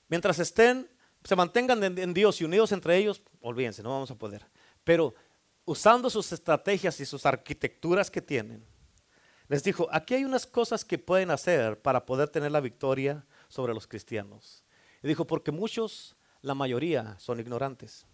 mientras 0.10 0.38
estén, 0.40 0.92
se 1.24 1.34
mantengan 1.34 1.82
en, 1.82 2.14
Dios 2.14 2.42
y 2.42 2.44
unidos 2.44 2.74
entre 2.74 2.98
ellos, 2.98 3.24
olvídense, 3.40 3.82
no 3.82 3.92
vamos 3.92 4.12
a 4.12 4.16
poder. 4.16 4.46
Pero 4.84 5.16
usando 5.64 6.10
sus 6.10 6.30
estrategias 6.34 7.00
y 7.00 7.06
sus 7.06 7.26
arquitecturas 7.26 8.12
que 8.12 8.22
tienen, 8.22 8.66
les 9.48 9.64
dijo, 9.64 9.88
aquí 9.94 10.16
hay 10.16 10.26
unas 10.26 10.46
cosas 10.46 10.84
que 10.84 10.98
pueden 10.98 11.32
hacer 11.32 11.82
para 11.82 12.06
poder 12.06 12.28
tener 12.28 12.52
la 12.52 12.60
victoria 12.60 13.26
sobre 13.48 13.74
los 13.74 13.88
cristianos. 13.88 14.66
Y 15.02 15.08
dijo, 15.08 15.26
porque 15.26 15.52
muchos 15.54 16.18
la 16.42 16.56
mayoría 16.56 17.16
son 17.20 17.40
ignorantes. 17.40 18.06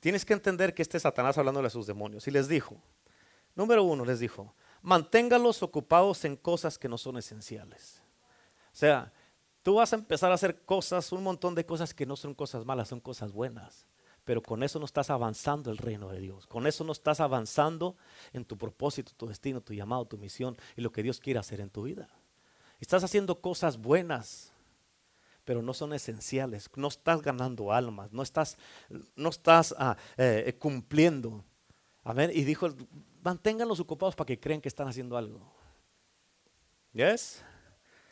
Tienes 0.00 0.24
que 0.24 0.34
entender 0.34 0.74
que 0.74 0.82
este 0.82 1.00
Satanás 1.00 1.38
hablándole 1.38 1.68
a 1.68 1.70
sus 1.70 1.86
demonios. 1.86 2.28
Y 2.28 2.30
les 2.30 2.48
dijo, 2.48 2.76
número 3.54 3.82
uno, 3.84 4.04
les 4.04 4.20
dijo, 4.20 4.54
manténgalos 4.82 5.62
ocupados 5.62 6.24
en 6.24 6.36
cosas 6.36 6.78
que 6.78 6.88
no 6.88 6.98
son 6.98 7.16
esenciales. 7.16 8.02
O 8.72 8.76
sea, 8.76 9.12
tú 9.62 9.76
vas 9.76 9.92
a 9.92 9.96
empezar 9.96 10.30
a 10.30 10.34
hacer 10.34 10.62
cosas, 10.62 11.10
un 11.12 11.22
montón 11.22 11.54
de 11.54 11.64
cosas 11.64 11.94
que 11.94 12.06
no 12.06 12.16
son 12.16 12.34
cosas 12.34 12.66
malas, 12.66 12.88
son 12.88 13.00
cosas 13.00 13.32
buenas. 13.32 13.86
Pero 14.24 14.42
con 14.42 14.62
eso 14.62 14.78
no 14.78 14.86
estás 14.86 15.10
avanzando 15.10 15.70
el 15.70 15.78
reino 15.78 16.10
de 16.10 16.20
Dios. 16.20 16.46
Con 16.46 16.66
eso 16.66 16.82
no 16.82 16.92
estás 16.92 17.20
avanzando 17.20 17.96
en 18.32 18.44
tu 18.44 18.56
propósito, 18.56 19.12
tu 19.16 19.26
destino, 19.26 19.60
tu 19.60 19.74
llamado, 19.74 20.06
tu 20.06 20.18
misión 20.18 20.56
y 20.76 20.80
lo 20.80 20.92
que 20.92 21.02
Dios 21.02 21.20
quiere 21.20 21.38
hacer 21.38 21.60
en 21.60 21.70
tu 21.70 21.82
vida. 21.82 22.08
Estás 22.80 23.04
haciendo 23.04 23.40
cosas 23.40 23.78
buenas, 23.78 24.53
pero 25.44 25.62
no 25.62 25.74
son 25.74 25.92
esenciales. 25.92 26.68
No 26.76 26.88
estás 26.88 27.22
ganando 27.22 27.72
almas, 27.72 28.12
no 28.12 28.22
estás, 28.22 28.56
no 29.16 29.28
estás 29.28 29.74
ah, 29.78 29.96
eh, 30.16 30.56
cumpliendo. 30.58 31.44
Amén. 32.02 32.30
Y 32.34 32.44
dijo, 32.44 32.68
manténganlos 33.22 33.80
ocupados 33.80 34.14
para 34.14 34.26
que 34.26 34.40
crean 34.40 34.60
que 34.60 34.68
están 34.68 34.88
haciendo 34.88 35.16
algo. 35.16 35.40
¿Yes? 36.92 37.42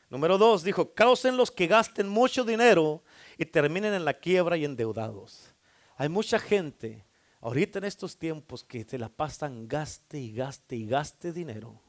Número 0.08 0.36
dos, 0.36 0.62
dijo, 0.62 0.92
causen 0.92 1.36
los 1.36 1.50
que 1.50 1.66
gasten 1.66 2.08
mucho 2.08 2.44
dinero 2.44 3.02
y 3.38 3.46
terminen 3.46 3.94
en 3.94 4.04
la 4.04 4.14
quiebra 4.14 4.56
y 4.56 4.64
endeudados. 4.64 5.54
Hay 5.96 6.08
mucha 6.08 6.38
gente 6.38 7.06
ahorita 7.40 7.78
en 7.78 7.84
estos 7.84 8.18
tiempos 8.18 8.64
que 8.64 8.84
se 8.84 8.98
la 8.98 9.08
pasan 9.08 9.68
gaste 9.68 10.18
y 10.18 10.32
gaste 10.32 10.76
y 10.76 10.86
gaste 10.86 11.32
dinero 11.32 11.80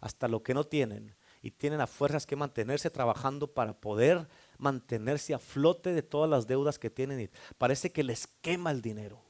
hasta 0.00 0.28
lo 0.28 0.42
que 0.42 0.54
no 0.54 0.64
tienen 0.64 1.16
y 1.40 1.50
tienen 1.50 1.80
a 1.80 1.86
fuerzas 1.86 2.26
que 2.26 2.36
mantenerse 2.36 2.90
trabajando 2.90 3.52
para 3.52 3.78
poder 3.78 4.28
mantenerse 4.58 5.34
a 5.34 5.38
flote 5.38 5.92
de 5.92 6.02
todas 6.02 6.28
las 6.28 6.46
deudas 6.46 6.78
que 6.78 6.90
tienen. 6.90 7.20
Y 7.20 7.30
parece 7.58 7.92
que 7.92 8.04
les 8.04 8.26
quema 8.26 8.70
el 8.70 8.82
dinero. 8.82 9.22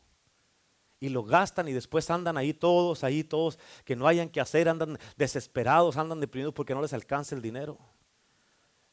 Y 1.00 1.10
lo 1.10 1.22
gastan 1.22 1.68
y 1.68 1.72
después 1.72 2.08
andan 2.10 2.36
ahí 2.38 2.54
todos, 2.54 3.04
ahí 3.04 3.24
todos, 3.24 3.58
que 3.84 3.94
no 3.94 4.06
hayan 4.06 4.28
que 4.30 4.40
hacer, 4.40 4.68
andan 4.68 4.98
desesperados, 5.16 5.96
andan 5.96 6.20
deprimidos 6.20 6.54
porque 6.54 6.74
no 6.74 6.80
les 6.80 6.92
alcanza 6.92 7.34
el 7.34 7.42
dinero. 7.42 7.78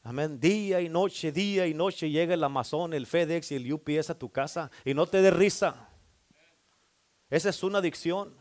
Amén. 0.02 0.38
Día 0.38 0.80
y 0.80 0.88
noche, 0.88 1.32
día 1.32 1.66
y 1.66 1.74
noche 1.74 2.10
llega 2.10 2.34
el 2.34 2.42
Amazon, 2.42 2.92
el 2.92 3.06
FedEx 3.06 3.52
y 3.52 3.54
el 3.54 3.72
UPS 3.72 4.10
a 4.10 4.18
tu 4.18 4.30
casa 4.30 4.70
y 4.84 4.94
no 4.94 5.06
te 5.06 5.22
dé 5.22 5.30
risa. 5.30 5.88
Esa 7.30 7.48
es 7.48 7.62
una 7.62 7.78
adicción. 7.78 8.36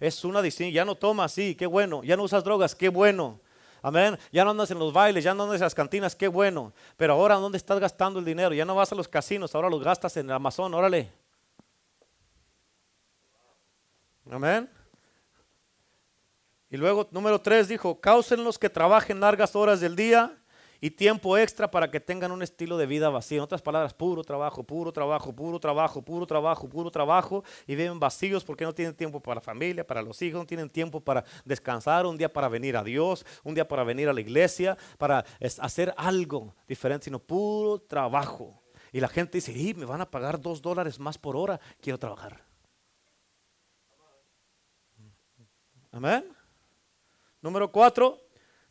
Es 0.00 0.24
una 0.24 0.38
adicción. 0.38 0.70
Ya 0.70 0.86
no 0.86 0.94
tomas, 0.94 1.32
sí, 1.32 1.54
qué 1.54 1.66
bueno. 1.66 2.02
Ya 2.04 2.16
no 2.16 2.22
usas 2.22 2.42
drogas, 2.42 2.74
qué 2.74 2.88
bueno. 2.88 3.41
Amén. 3.82 4.16
Ya 4.30 4.44
no 4.44 4.52
andas 4.52 4.70
en 4.70 4.78
los 4.78 4.92
bailes, 4.92 5.24
ya 5.24 5.34
no 5.34 5.42
andas 5.42 5.56
en 5.56 5.64
las 5.64 5.74
cantinas, 5.74 6.14
qué 6.14 6.28
bueno. 6.28 6.72
Pero 6.96 7.14
ahora, 7.14 7.34
¿dónde 7.34 7.58
estás 7.58 7.80
gastando 7.80 8.20
el 8.20 8.24
dinero? 8.24 8.54
Ya 8.54 8.64
no 8.64 8.76
vas 8.76 8.92
a 8.92 8.94
los 8.94 9.08
casinos, 9.08 9.54
ahora 9.54 9.68
los 9.68 9.82
gastas 9.82 10.16
en 10.16 10.30
Amazon, 10.30 10.72
órale. 10.72 11.12
Amén. 14.30 14.70
Y 16.70 16.76
luego, 16.76 17.08
número 17.10 17.40
tres, 17.40 17.68
dijo, 17.68 18.00
cáusenlos 18.00 18.58
que 18.58 18.70
trabajen 18.70 19.20
largas 19.20 19.54
horas 19.56 19.80
del 19.80 19.96
día 19.96 20.38
y 20.82 20.90
tiempo 20.90 21.38
extra 21.38 21.70
para 21.70 21.88
que 21.88 22.00
tengan 22.00 22.32
un 22.32 22.42
estilo 22.42 22.76
de 22.76 22.86
vida 22.86 23.08
vacío. 23.08 23.38
En 23.38 23.44
otras 23.44 23.62
palabras, 23.62 23.94
puro 23.94 24.24
trabajo, 24.24 24.64
puro 24.64 24.92
trabajo, 24.92 25.32
puro 25.32 25.60
trabajo, 25.60 26.02
puro 26.02 26.26
trabajo, 26.26 26.68
puro 26.68 26.90
trabajo 26.90 27.44
y 27.68 27.76
viven 27.76 28.00
vacíos 28.00 28.42
porque 28.42 28.64
no 28.64 28.74
tienen 28.74 28.92
tiempo 28.92 29.20
para 29.20 29.36
la 29.36 29.40
familia, 29.40 29.86
para 29.86 30.02
los 30.02 30.20
hijos, 30.20 30.40
no 30.40 30.46
tienen 30.46 30.68
tiempo 30.68 31.00
para 31.00 31.24
descansar, 31.44 32.04
un 32.04 32.18
día 32.18 32.32
para 32.32 32.48
venir 32.48 32.76
a 32.76 32.82
Dios, 32.82 33.24
un 33.44 33.54
día 33.54 33.66
para 33.66 33.84
venir 33.84 34.08
a 34.08 34.12
la 34.12 34.20
iglesia, 34.20 34.76
para 34.98 35.24
hacer 35.60 35.94
algo 35.96 36.52
diferente, 36.66 37.04
sino 37.04 37.20
puro 37.20 37.78
trabajo. 37.78 38.60
Y 38.90 38.98
la 38.98 39.06
gente 39.06 39.38
dice, 39.38 39.52
y 39.52 39.74
me 39.74 39.84
van 39.84 40.00
a 40.00 40.10
pagar 40.10 40.40
dos 40.40 40.60
dólares 40.60 40.98
más 40.98 41.16
por 41.16 41.36
hora, 41.36 41.60
quiero 41.80 41.96
trabajar. 41.96 42.44
Amén. 45.92 46.24
Número 47.40 47.70
cuatro, 47.70 48.21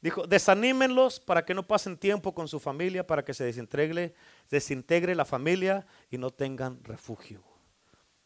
Dijo, 0.02 0.26
desanímenlos 0.26 1.20
para 1.20 1.46
que 1.46 1.54
no 1.54 1.68
pasen 1.68 1.98
tiempo 1.98 2.34
con 2.34 2.48
su 2.48 2.60
familia, 2.60 3.06
para 3.06 3.24
que 3.24 3.34
se 3.34 3.44
desintegre, 3.44 4.16
desintegre 4.50 5.14
la 5.14 5.26
familia 5.26 5.86
y 6.10 6.18
no 6.18 6.32
tengan 6.32 6.84
refugio 6.84 7.51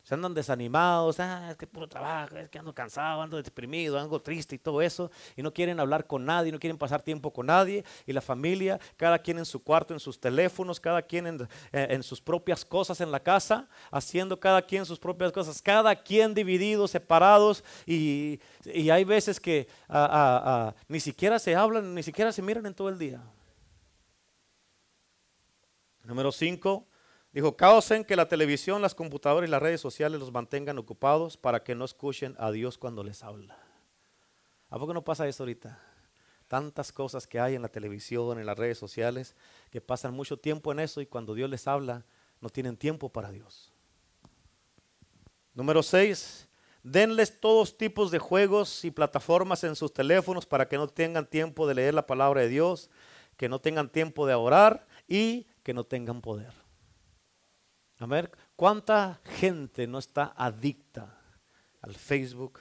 se 0.06 0.14
andan 0.14 0.36
desanimados, 0.36 1.20
ah, 1.20 1.49
es 1.49 1.58
que 1.58 1.66
puro 1.66 1.88
trabajo, 1.88 2.38
es 2.38 2.47
que 2.47 2.60
ando 2.60 2.72
cansado, 2.76 3.24
ando 3.24 3.41
deprimido, 3.41 3.97
ando 3.99 4.22
triste 4.22 4.53
y 4.53 4.60
todo 4.60 4.80
eso, 4.84 5.10
y 5.36 5.41
no 5.41 5.51
quieren 5.51 5.80
hablar 5.80 6.06
con 6.06 6.24
nadie, 6.24 6.51
no 6.51 6.60
quieren 6.60 6.78
pasar 6.78 7.01
tiempo 7.01 7.34
con 7.34 7.47
nadie, 7.47 7.84
y 8.06 8.14
la 8.14 8.22
familia, 8.22 8.80
cada 8.97 9.18
quien 9.18 9.39
en 9.39 9.45
su 9.45 9.64
cuarto, 9.64 9.95
en 9.95 9.99
sus 9.99 10.20
teléfonos, 10.20 10.80
cada 10.80 11.01
quien 11.01 11.26
en, 11.26 11.47
eh, 11.72 11.99
sus 12.03 12.22
propias 12.22 12.64
cosas 12.64 13.01
en 13.01 13.12
la 13.12 13.20
casa, 13.20 13.68
haciendo 13.89 14.39
cada 14.39 14.62
quien 14.62 14.86
sus 14.86 14.99
propias 14.99 15.32
cosas, 15.32 15.60
cada 15.60 15.95
quien 15.95 16.36
divididos, 16.36 16.91
separados, 16.91 17.64
y, 17.88 18.39
hay 18.91 19.03
veces 19.03 19.39
que 19.39 19.68
ni 20.88 20.99
siquiera 20.99 21.39
se 21.39 21.56
hablan, 21.56 21.95
ni 21.95 22.03
siquiera 22.03 22.32
se 22.32 22.43
miran 22.43 22.68
en 22.68 22.76
todo 22.76 22.89
el 22.89 22.99
día. 22.99 23.24
Número 26.03 26.32
5 26.32 26.86
Dijo, 27.36 27.58
causen 27.58 28.06
que 28.06 28.16
la 28.16 28.30
televisión, 28.30 28.82
las 28.82 28.96
computadoras 28.96 29.46
y 29.46 29.52
las 29.52 29.62
redes 29.62 29.82
sociales 29.82 30.22
los 30.22 30.32
mantengan 30.32 30.78
ocupados 30.78 31.36
para 31.36 31.66
que 31.66 31.76
no 31.76 31.84
escuchen 31.84 32.34
a 32.40 32.50
Dios 32.50 32.78
cuando 32.78 33.04
les 33.04 33.26
habla. 33.26 33.58
¿A 34.70 34.80
poco 34.80 34.94
no 34.94 35.04
pasa 35.04 35.28
eso 35.28 35.44
ahorita? 35.44 35.78
Tantas 36.48 36.94
cosas 36.94 37.28
que 37.28 37.38
hay 37.38 37.56
en 37.56 37.62
la 37.62 37.68
televisión, 37.68 38.40
en 38.40 38.46
las 38.46 38.58
redes 38.58 38.78
sociales, 38.78 39.36
que 39.70 39.82
pasan 39.82 40.14
mucho 40.14 40.38
tiempo 40.38 40.72
en 40.72 40.80
eso 40.80 41.02
y 41.02 41.08
cuando 41.08 41.34
Dios 41.34 41.50
les 41.50 41.68
habla, 41.68 42.06
no 42.40 42.48
tienen 42.48 42.78
tiempo 42.78 43.10
para 43.10 43.34
Dios. 43.34 43.74
Número 45.54 45.84
6. 45.84 46.48
Denles 46.84 47.38
todos 47.42 47.78
tipos 47.78 48.12
de 48.12 48.20
juegos 48.20 48.86
y 48.86 48.92
plataformas 48.92 49.66
en 49.66 49.76
sus 49.76 49.92
teléfonos 49.92 50.46
para 50.46 50.70
que 50.70 50.78
no 50.78 50.88
tengan 50.88 51.30
tiempo 51.30 51.68
de 51.68 51.76
leer 51.76 51.96
la 51.96 52.08
palabra 52.08 52.40
de 52.40 52.48
Dios, 52.48 52.90
que 53.36 53.50
no 53.50 53.60
tengan 53.60 53.90
tiempo 53.90 54.26
de 54.26 54.36
orar 54.36 54.88
y 55.06 55.48
que 55.64 55.74
no 55.74 55.84
tengan 55.84 56.22
poder. 56.22 56.64
A 58.00 58.06
ver, 58.06 58.30
¿cuánta 58.56 59.22
gente 59.24 59.88
no 59.88 60.00
está 60.00 60.34
adicta 60.36 61.18
al 61.82 61.96
Facebook, 61.96 62.60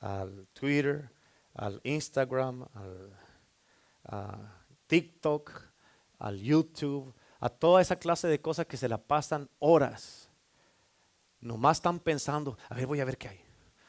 al 0.00 0.46
Twitter, 0.52 1.10
al 1.54 1.80
Instagram, 1.84 2.66
al 4.04 4.52
TikTok, 4.86 5.52
al 6.18 6.38
YouTube, 6.38 7.14
a 7.40 7.48
toda 7.48 7.80
esa 7.80 7.96
clase 7.96 8.28
de 8.28 8.40
cosas 8.40 8.66
que 8.66 8.76
se 8.76 8.88
la 8.88 8.98
pasan 8.98 9.48
horas? 9.58 10.28
Nomás 11.40 11.78
están 11.78 11.98
pensando, 11.98 12.58
a 12.68 12.74
ver, 12.74 12.86
voy 12.86 13.00
a 13.00 13.06
ver 13.06 13.16
qué 13.16 13.28
hay. 13.28 13.40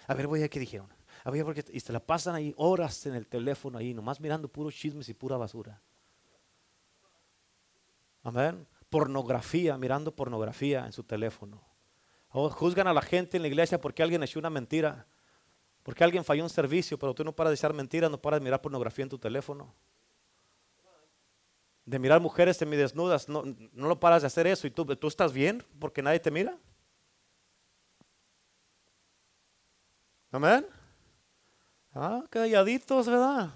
A 0.08 0.14
ver, 0.14 0.28
voy 0.28 0.40
a 0.40 0.44
ver 0.44 0.50
qué 0.50 0.60
dijeron. 0.60 0.88
A 1.26 1.32
ver, 1.32 1.54
qué, 1.54 1.66
y 1.74 1.82
se 1.82 1.92
la 1.92 2.00
pasan 2.00 2.36
ahí 2.36 2.54
horas 2.56 3.06
en 3.06 3.16
el 3.16 3.28
teléfono 3.28 3.78
ahí, 3.78 3.94
nomás 3.94 4.22
mirando 4.22 4.48
puros 4.48 4.74
chismes 4.74 5.10
y 5.10 5.14
pura 5.14 5.36
basura. 5.36 5.82
Amén 8.24 8.66
pornografía, 8.90 9.78
mirando 9.78 10.16
pornografía 10.16 10.86
en 10.86 10.94
su 10.94 11.04
teléfono. 11.04 11.62
O 12.30 12.50
juzgan 12.50 12.88
a 12.88 12.94
la 12.94 13.02
gente 13.02 13.38
en 13.38 13.44
la 13.44 13.48
iglesia 13.48 13.82
porque 13.82 14.04
alguien 14.04 14.22
echó 14.24 14.40
una 14.40 14.50
mentira, 14.50 15.08
porque 15.84 16.04
alguien 16.04 16.24
falló 16.24 16.44
un 16.44 16.50
servicio, 16.50 16.98
pero 17.00 17.14
tú 17.14 17.24
no 17.24 17.36
paras 17.36 17.52
de 17.52 17.56
echar 17.56 17.74
mentiras, 17.74 18.12
no 18.12 18.22
paras 18.22 18.40
de 18.40 18.44
mirar 18.44 18.62
pornografía 18.62 19.04
en 19.04 19.10
tu 19.10 19.18
teléfono. 19.18 19.74
De 21.86 21.98
mirar 21.98 22.22
mujeres 22.22 22.58
semidesnudas, 22.58 23.28
no, 23.30 23.44
no 23.46 23.88
lo 23.88 24.00
paras 24.00 24.22
de 24.22 24.28
hacer 24.28 24.46
eso 24.46 24.68
y 24.68 24.72
tú, 24.72 24.86
estás 25.08 25.34
bien 25.34 25.64
porque 25.80 26.04
nadie 26.04 26.20
te 26.20 26.30
mira. 26.30 26.58
Amén. 30.32 30.68
Ah, 31.92 32.24
calladitos, 32.30 33.08
¿verdad? 33.08 33.52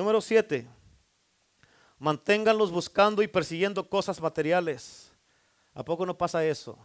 Número 0.00 0.22
7. 0.22 0.66
Manténganlos 1.98 2.70
buscando 2.70 3.20
y 3.20 3.28
persiguiendo 3.28 3.86
cosas 3.86 4.18
materiales. 4.18 5.12
¿A 5.74 5.84
poco 5.84 6.06
no 6.06 6.16
pasa 6.16 6.42
eso? 6.42 6.78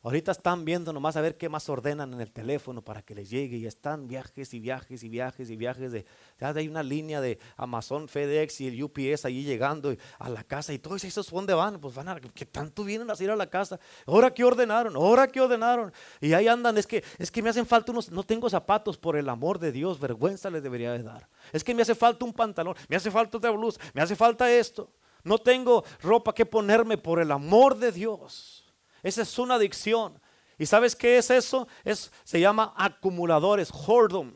Ahorita 0.00 0.30
están 0.30 0.64
viendo 0.64 0.92
nomás 0.92 1.16
a 1.16 1.20
ver 1.20 1.36
qué 1.36 1.48
más 1.48 1.68
ordenan 1.68 2.14
en 2.14 2.20
el 2.20 2.30
teléfono 2.30 2.82
para 2.82 3.02
que 3.02 3.16
les 3.16 3.28
llegue 3.30 3.56
y 3.56 3.66
están 3.66 4.06
viajes 4.06 4.54
y 4.54 4.60
viajes 4.60 5.02
y 5.02 5.08
viajes 5.08 5.50
y 5.50 5.56
viajes 5.56 5.90
de 5.90 6.06
ya 6.38 6.50
hay 6.50 6.68
una 6.68 6.84
línea 6.84 7.20
de 7.20 7.40
Amazon, 7.56 8.08
FedEx 8.08 8.60
y 8.60 8.68
el 8.68 8.80
UPS 8.80 9.24
allí 9.24 9.42
llegando 9.42 9.92
a 10.20 10.28
la 10.28 10.44
casa 10.44 10.72
y 10.72 10.78
todos 10.78 11.02
esos 11.02 11.28
dónde 11.28 11.52
van, 11.52 11.80
pues 11.80 11.96
van 11.96 12.08
a 12.08 12.20
que 12.20 12.46
tanto 12.46 12.84
vienen 12.84 13.10
a 13.10 13.14
ir 13.20 13.28
a 13.28 13.34
la 13.34 13.50
casa. 13.50 13.80
Ahora 14.06 14.32
que 14.32 14.44
ordenaron, 14.44 14.94
ahora 14.94 15.26
que 15.26 15.40
ordenaron 15.40 15.92
y 16.20 16.32
ahí 16.32 16.46
andan, 16.46 16.78
es 16.78 16.86
que 16.86 17.02
es 17.18 17.32
que 17.32 17.42
me 17.42 17.50
hacen 17.50 17.66
falta 17.66 17.90
unos 17.90 18.08
no 18.12 18.22
tengo 18.22 18.48
zapatos 18.48 18.96
por 18.98 19.16
el 19.16 19.28
amor 19.28 19.58
de 19.58 19.72
Dios, 19.72 19.98
vergüenza 19.98 20.48
les 20.48 20.62
debería 20.62 20.92
de 20.92 21.02
dar. 21.02 21.28
Es 21.52 21.64
que 21.64 21.74
me 21.74 21.82
hace 21.82 21.96
falta 21.96 22.24
un 22.24 22.32
pantalón, 22.32 22.76
me 22.88 22.94
hace 22.94 23.10
falta 23.10 23.38
otra 23.38 23.50
blusa, 23.50 23.80
me 23.94 24.00
hace 24.00 24.14
falta 24.14 24.48
esto. 24.48 24.92
No 25.24 25.38
tengo 25.38 25.84
ropa 26.00 26.32
que 26.32 26.46
ponerme 26.46 26.96
por 26.98 27.20
el 27.20 27.32
amor 27.32 27.76
de 27.76 27.90
Dios. 27.90 28.57
Esa 29.02 29.22
es 29.22 29.38
una 29.38 29.54
adicción. 29.54 30.20
¿Y 30.58 30.66
sabes 30.66 30.96
qué 30.96 31.18
es 31.18 31.30
eso? 31.30 31.68
Es, 31.84 32.10
se 32.24 32.40
llama 32.40 32.74
acumuladores, 32.76 33.70
hoardum. 33.70 34.34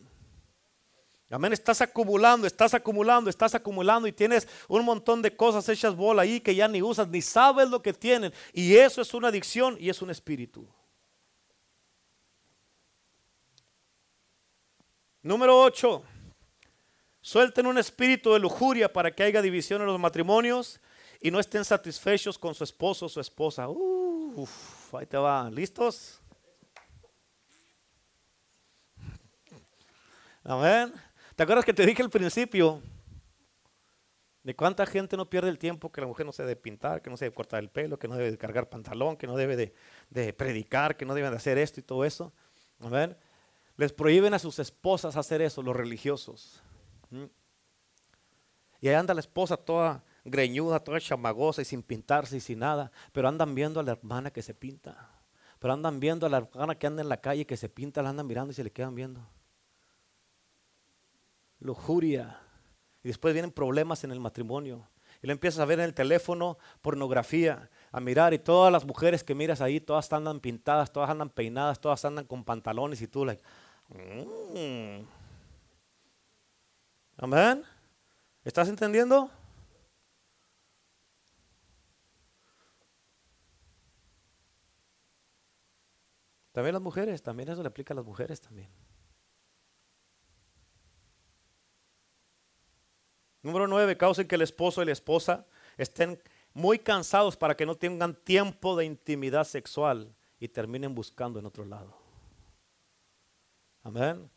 Amén, 1.31 1.55
estás 1.55 1.81
acumulando, 1.81 2.47
estás 2.47 2.75
acumulando, 2.75 3.31
estás 3.31 3.55
acumulando 3.55 4.07
y 4.07 4.13
tienes 4.13 4.47
un 4.69 4.85
montón 4.85 5.23
de 5.23 5.35
cosas 5.35 5.67
hechas 5.71 5.97
bola 5.97 6.23
ahí 6.23 6.41
que 6.41 6.55
ya 6.55 6.69
ni 6.69 6.83
usas, 6.83 7.09
ni 7.09 7.23
sabes 7.23 7.71
lo 7.71 7.81
que 7.81 7.95
tienen. 7.95 8.35
Y 8.53 8.77
eso 8.77 9.01
es 9.01 9.15
una 9.15 9.29
adicción 9.29 9.77
y 9.81 9.89
es 9.89 10.03
un 10.03 10.11
espíritu. 10.11 10.69
Número 15.23 15.59
8. 15.59 16.03
Suelten 17.23 17.67
un 17.67 17.79
espíritu 17.79 18.33
de 18.35 18.39
lujuria 18.39 18.93
para 18.93 19.15
que 19.15 19.23
haya 19.23 19.41
división 19.41 19.81
en 19.81 19.87
los 19.87 19.99
matrimonios 19.99 20.81
y 21.23 21.31
no 21.31 21.39
estén 21.39 21.65
satisfechos 21.65 22.37
con 22.37 22.53
su 22.53 22.65
esposo 22.65 23.07
o 23.07 23.09
su 23.09 23.21
esposa. 23.21 23.69
Uf, 23.69 24.93
ahí 24.95 25.07
te 25.07 25.17
va. 25.17 25.49
¿Listos? 25.49 26.21
Amén. 30.43 30.93
¿Te 31.37 31.45
acuerdas 31.45 31.65
que 31.65 31.73
te 31.73 31.87
dije 31.87 32.03
al 32.03 32.11
principio 32.11 32.83
de 34.43 34.57
cuánta 34.57 34.85
gente 34.85 35.17
no 35.17 35.31
pierde 35.31 35.49
el 35.49 35.59
tiempo 35.61 35.93
que 35.93 36.01
la 36.01 36.09
mujer 36.09 36.27
no 36.27 36.33
se 36.33 36.43
debe 36.43 36.57
pintar, 36.57 37.01
que 37.01 37.09
no 37.09 37.17
se 37.17 37.27
debe 37.27 37.37
cortar 37.37 37.61
el 37.61 37.71
pelo, 37.71 38.01
que 38.01 38.09
no 38.09 38.17
debe 38.17 38.33
de 38.33 38.39
cargar 38.39 38.69
pantalón, 38.69 39.17
que 39.17 39.29
no 39.29 39.37
debe 39.37 39.57
de, 40.11 40.33
predicar, 40.33 40.97
que 40.97 41.05
no 41.05 41.15
debe 41.15 41.31
de 41.31 41.37
hacer 41.37 41.57
esto 41.57 41.79
y 41.79 41.85
todo 41.85 42.05
eso? 42.05 42.33
Amén. 42.81 43.17
Les 43.77 43.93
prohíben 43.93 44.35
a 44.35 44.41
sus 44.41 44.59
esposas 44.59 45.17
hacer 45.17 45.41
eso, 45.41 45.63
los 45.63 45.77
religiosos. 45.77 46.61
¿Mm? 47.11 47.27
Y 48.81 48.89
ahí 48.89 48.95
anda 48.97 49.15
la 49.15 49.21
esposa 49.21 49.57
toda 49.57 50.03
greñuda, 50.25 50.81
toda 50.81 51.01
chamagosa 51.01 51.63
y 51.63 51.65
sin 51.65 51.83
pintarse 51.83 52.37
y 52.37 52.41
sin 52.41 52.61
nada, 52.61 52.91
pero 53.13 53.29
andan 53.29 53.55
viendo 53.55 53.81
a 53.81 53.83
la 53.83 53.93
hermana 53.93 54.31
que 54.31 54.43
se 54.43 54.55
pinta. 54.55 55.11
Pero 55.59 55.75
andan 55.75 56.01
viendo 56.01 56.27
a 56.27 56.29
la 56.29 56.39
hermana 56.39 56.75
que 56.75 56.87
anda 56.87 57.03
en 57.03 57.09
la 57.09 57.21
calle 57.21 57.47
que 57.47 57.57
se 57.57 57.69
pinta, 57.69 58.03
la 58.03 58.11
andan 58.11 58.27
mirando 58.27 58.51
y 58.51 58.55
se 58.55 58.65
le 58.65 58.71
quedan 58.71 58.95
viendo. 58.95 59.21
Lujuria. 61.61 62.41
Y 63.05 63.09
después 63.09 63.33
vienen 63.33 63.53
problemas 63.53 64.03
en 64.05 64.11
el 64.11 64.21
matrimonio. 64.21 64.89
Y 65.23 65.27
lo 65.29 65.33
empiezas 65.33 65.61
a 65.61 65.65
ver 65.65 65.79
en 65.79 65.85
el 65.85 65.95
teléfono 65.95 66.59
pornografía, 66.81 67.71
a 67.93 68.01
mirar 68.01 68.35
y 68.35 68.41
todas 68.41 68.73
las 68.73 68.85
mujeres 68.85 69.23
que 69.23 69.37
miras 69.37 69.61
ahí, 69.61 69.81
todas 69.81 70.13
andan 70.13 70.41
pintadas, 70.41 70.93
todas 70.93 71.11
andan 71.11 71.31
peinadas, 71.31 71.81
todas 71.81 72.05
andan 72.05 72.25
con 72.25 72.43
pantalones 72.43 73.01
y 73.03 73.07
tú 73.07 73.25
like, 73.25 73.43
mm". 73.89 75.05
Amén. 77.19 77.63
¿Estás 78.45 78.69
entendiendo? 78.69 79.31
También 86.53 86.75
las 86.75 86.83
mujeres, 86.83 87.23
también 87.23 87.49
eso 87.49 87.63
le 87.63 87.69
aplica 87.69 87.95
a 87.95 87.97
las 87.97 88.05
mujeres 88.05 88.41
también. 88.41 88.69
Número 93.43 93.67
nueve, 93.67 93.97
causen 93.97 94.29
que 94.29 94.37
el 94.37 94.43
esposo 94.43 94.83
y 94.83 94.87
la 94.87 94.93
esposa 94.93 95.47
estén 95.77 96.23
muy 96.53 96.79
cansados 96.79 97.37
para 97.37 97.57
que 97.57 97.67
no 97.67 97.75
tengan 97.75 98.15
tiempo 98.15 98.77
de 98.77 98.85
intimidad 98.85 99.45
sexual 99.45 100.15
y 100.39 100.49
terminen 100.49 100.95
buscando 100.95 101.39
en 101.39 101.47
otro 101.47 101.65
lado. 101.65 101.97
Amén. 103.83 104.31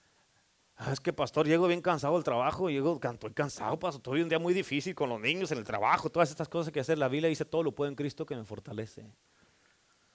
Ah, 0.77 0.91
es 0.91 0.99
que 0.99 1.13
pastor, 1.13 1.47
llego 1.47 1.67
bien 1.67 1.81
cansado 1.81 2.15
del 2.15 2.23
trabajo, 2.23 2.69
llego, 2.69 2.99
estoy 3.01 3.33
cansado, 3.33 3.77
pastor, 3.79 3.99
estoy 3.99 4.21
un 4.21 4.29
día 4.29 4.39
muy 4.39 4.53
difícil 4.53 4.93
con 4.95 5.09
los 5.09 5.21
niños 5.21 5.51
en 5.51 5.57
el 5.57 5.63
trabajo, 5.63 6.09
todas 6.09 6.29
estas 6.29 6.49
cosas 6.49 6.73
que 6.73 6.79
hacer. 6.79 6.97
La 6.97 7.07
Biblia 7.07 7.29
dice, 7.29 7.45
todo 7.45 7.63
lo 7.63 7.73
puedo 7.73 7.89
en 7.89 7.95
Cristo 7.95 8.25
que 8.25 8.35
me 8.35 8.43
fortalece. 8.43 9.09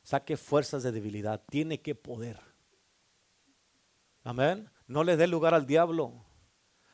Saque 0.03 0.37
fuerzas 0.37 0.83
de 0.83 0.93
debilidad, 0.93 1.43
tiene 1.49 1.81
que 1.81 1.95
poder. 1.95 2.41
Amén. 4.25 4.71
No 4.87 5.05
le 5.05 5.17
dé 5.17 5.27
lugar 5.27 5.55
al 5.55 5.67
diablo. 5.67 6.25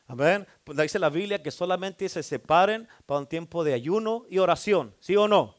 Amén. 0.07 0.47
Pues 0.63 0.77
dice 0.77 0.99
la 0.99 1.09
Biblia 1.09 1.41
que 1.43 1.51
solamente 1.51 2.07
se 2.09 2.23
separen 2.23 2.87
para 3.05 3.19
un 3.19 3.27
tiempo 3.27 3.63
de 3.63 3.73
ayuno 3.73 4.25
y 4.29 4.37
oración. 4.37 4.95
¿Sí 4.99 5.15
o 5.15 5.27
no? 5.27 5.55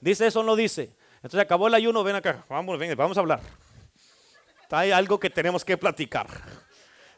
¿Dice 0.00 0.26
eso 0.26 0.40
o 0.40 0.44
no 0.44 0.54
dice? 0.54 0.96
Entonces 1.16 1.40
acabó 1.40 1.66
el 1.66 1.74
ayuno, 1.74 2.04
ven 2.04 2.14
acá, 2.14 2.44
vamos, 2.48 2.78
vamos 2.96 3.16
a 3.16 3.20
hablar. 3.20 3.40
Hay 4.70 4.90
algo 4.90 5.18
que 5.18 5.30
tenemos 5.30 5.64
que 5.64 5.76
platicar. 5.76 6.26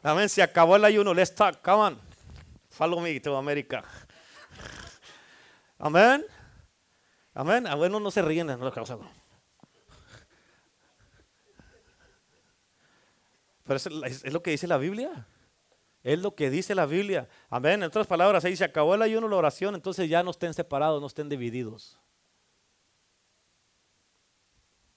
Amén. 0.01 0.29
Se 0.29 0.41
acabó 0.41 0.75
el 0.75 0.85
ayuno. 0.85 1.13
Let's 1.13 1.35
talk. 1.35 1.61
Come 1.61 1.83
on. 1.83 1.99
Follow 2.69 2.99
me 2.99 3.19
to 3.19 3.35
America. 3.35 3.83
Amén. 5.77 6.25
Amén. 7.33 7.67
A 7.67 7.75
bueno, 7.75 7.99
no 7.99 8.09
se 8.09 8.21
ríen. 8.21 8.47
No, 8.47 8.71
Pero 13.71 14.05
es, 14.05 14.33
lo 14.33 14.43
que 14.43 14.51
dice 14.51 14.67
la 14.67 14.77
Biblia. 14.77 15.25
Es 16.03 16.19
lo 16.19 16.35
que 16.35 16.49
dice 16.49 16.75
la 16.75 16.85
Biblia. 16.85 17.29
Amén. 17.49 17.75
En 17.75 17.83
otras 17.83 18.05
palabras, 18.05 18.43
ahí 18.43 18.57
se 18.57 18.65
acabó 18.65 18.95
el 18.95 19.01
ayuno, 19.01 19.29
la 19.29 19.37
oración. 19.37 19.75
Entonces 19.75 20.09
ya 20.09 20.23
no 20.23 20.31
estén 20.31 20.53
separados, 20.53 20.99
no 20.99 21.07
estén 21.07 21.29
divididos. 21.29 21.97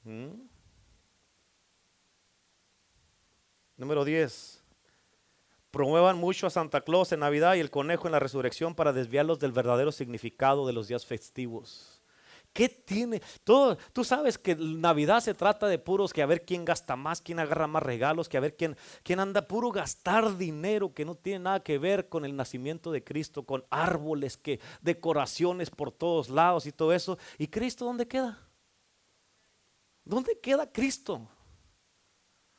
¿Mm? 0.02 0.32
Número 3.76 4.04
10. 4.04 4.64
Promuevan 5.70 6.18
mucho 6.18 6.48
a 6.48 6.50
Santa 6.50 6.80
Claus 6.80 7.12
en 7.12 7.20
Navidad 7.20 7.54
y 7.54 7.60
el 7.60 7.70
conejo 7.70 8.08
en 8.08 8.12
la 8.12 8.18
resurrección 8.18 8.74
para 8.74 8.92
desviarlos 8.92 9.38
del 9.38 9.52
verdadero 9.52 9.92
significado 9.92 10.66
de 10.66 10.72
los 10.72 10.88
días 10.88 11.06
festivos. 11.06 12.02
¿Qué 12.54 12.68
tiene? 12.68 13.20
Todo, 13.42 13.76
tú 13.92 14.04
sabes 14.04 14.38
que 14.38 14.54
Navidad 14.54 15.18
se 15.18 15.34
trata 15.34 15.66
de 15.66 15.76
puros 15.76 16.12
que 16.12 16.22
a 16.22 16.26
ver 16.26 16.44
quién 16.44 16.64
gasta 16.64 16.94
más, 16.94 17.20
quién 17.20 17.40
agarra 17.40 17.66
más 17.66 17.82
regalos, 17.82 18.28
que 18.28 18.36
a 18.36 18.40
ver 18.40 18.56
quién, 18.56 18.76
quién 19.02 19.18
anda 19.18 19.48
puro 19.48 19.72
gastar 19.72 20.36
dinero 20.38 20.94
que 20.94 21.04
no 21.04 21.16
tiene 21.16 21.40
nada 21.40 21.64
que 21.64 21.78
ver 21.78 22.08
con 22.08 22.24
el 22.24 22.36
nacimiento 22.36 22.92
de 22.92 23.02
Cristo, 23.02 23.42
con 23.42 23.64
árboles, 23.70 24.36
que 24.36 24.60
decoraciones 24.82 25.68
por 25.68 25.90
todos 25.90 26.28
lados 26.28 26.66
y 26.66 26.70
todo 26.70 26.92
eso. 26.92 27.18
¿Y 27.38 27.48
Cristo 27.48 27.86
dónde 27.86 28.06
queda? 28.06 28.38
¿Dónde 30.04 30.38
queda 30.38 30.70
Cristo? 30.70 31.26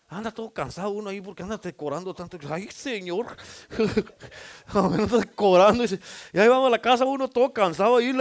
Anda 0.09 0.29
todo 0.29 0.51
cansado 0.51 0.89
uno 0.89 1.09
ahí 1.09 1.21
porque 1.21 1.41
anda 1.41 1.57
decorando 1.57 2.13
tanto. 2.13 2.37
Ay, 2.49 2.67
Señor. 2.69 3.37
anda 4.67 5.17
decorando. 5.19 5.85
Y 5.85 6.37
ahí 6.37 6.49
vamos 6.49 6.67
a 6.67 6.71
la 6.71 6.81
casa 6.81 7.05
uno 7.05 7.29
todo 7.29 7.53
cansado 7.53 7.95
ahí. 7.95 8.13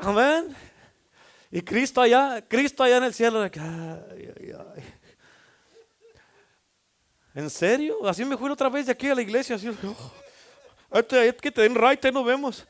Amén. 0.00 0.54
Y 1.50 1.62
Cristo 1.62 2.00
allá, 2.00 2.44
Cristo 2.46 2.82
allá 2.82 2.98
en 2.98 3.04
el 3.04 3.14
cielo. 3.14 3.48
¿En 7.34 7.50
serio? 7.50 8.06
Así 8.08 8.24
me 8.24 8.36
fui 8.36 8.50
otra 8.50 8.68
vez 8.68 8.86
de 8.86 8.92
aquí 8.92 9.08
a 9.08 9.14
la 9.14 9.22
iglesia. 9.22 9.56
Así, 9.56 9.68
oh, 9.68 10.12
que 11.40 11.50
te 11.52 11.60
den 11.62 11.74
right, 11.74 12.04
nos 12.06 12.24
vemos. 12.24 12.66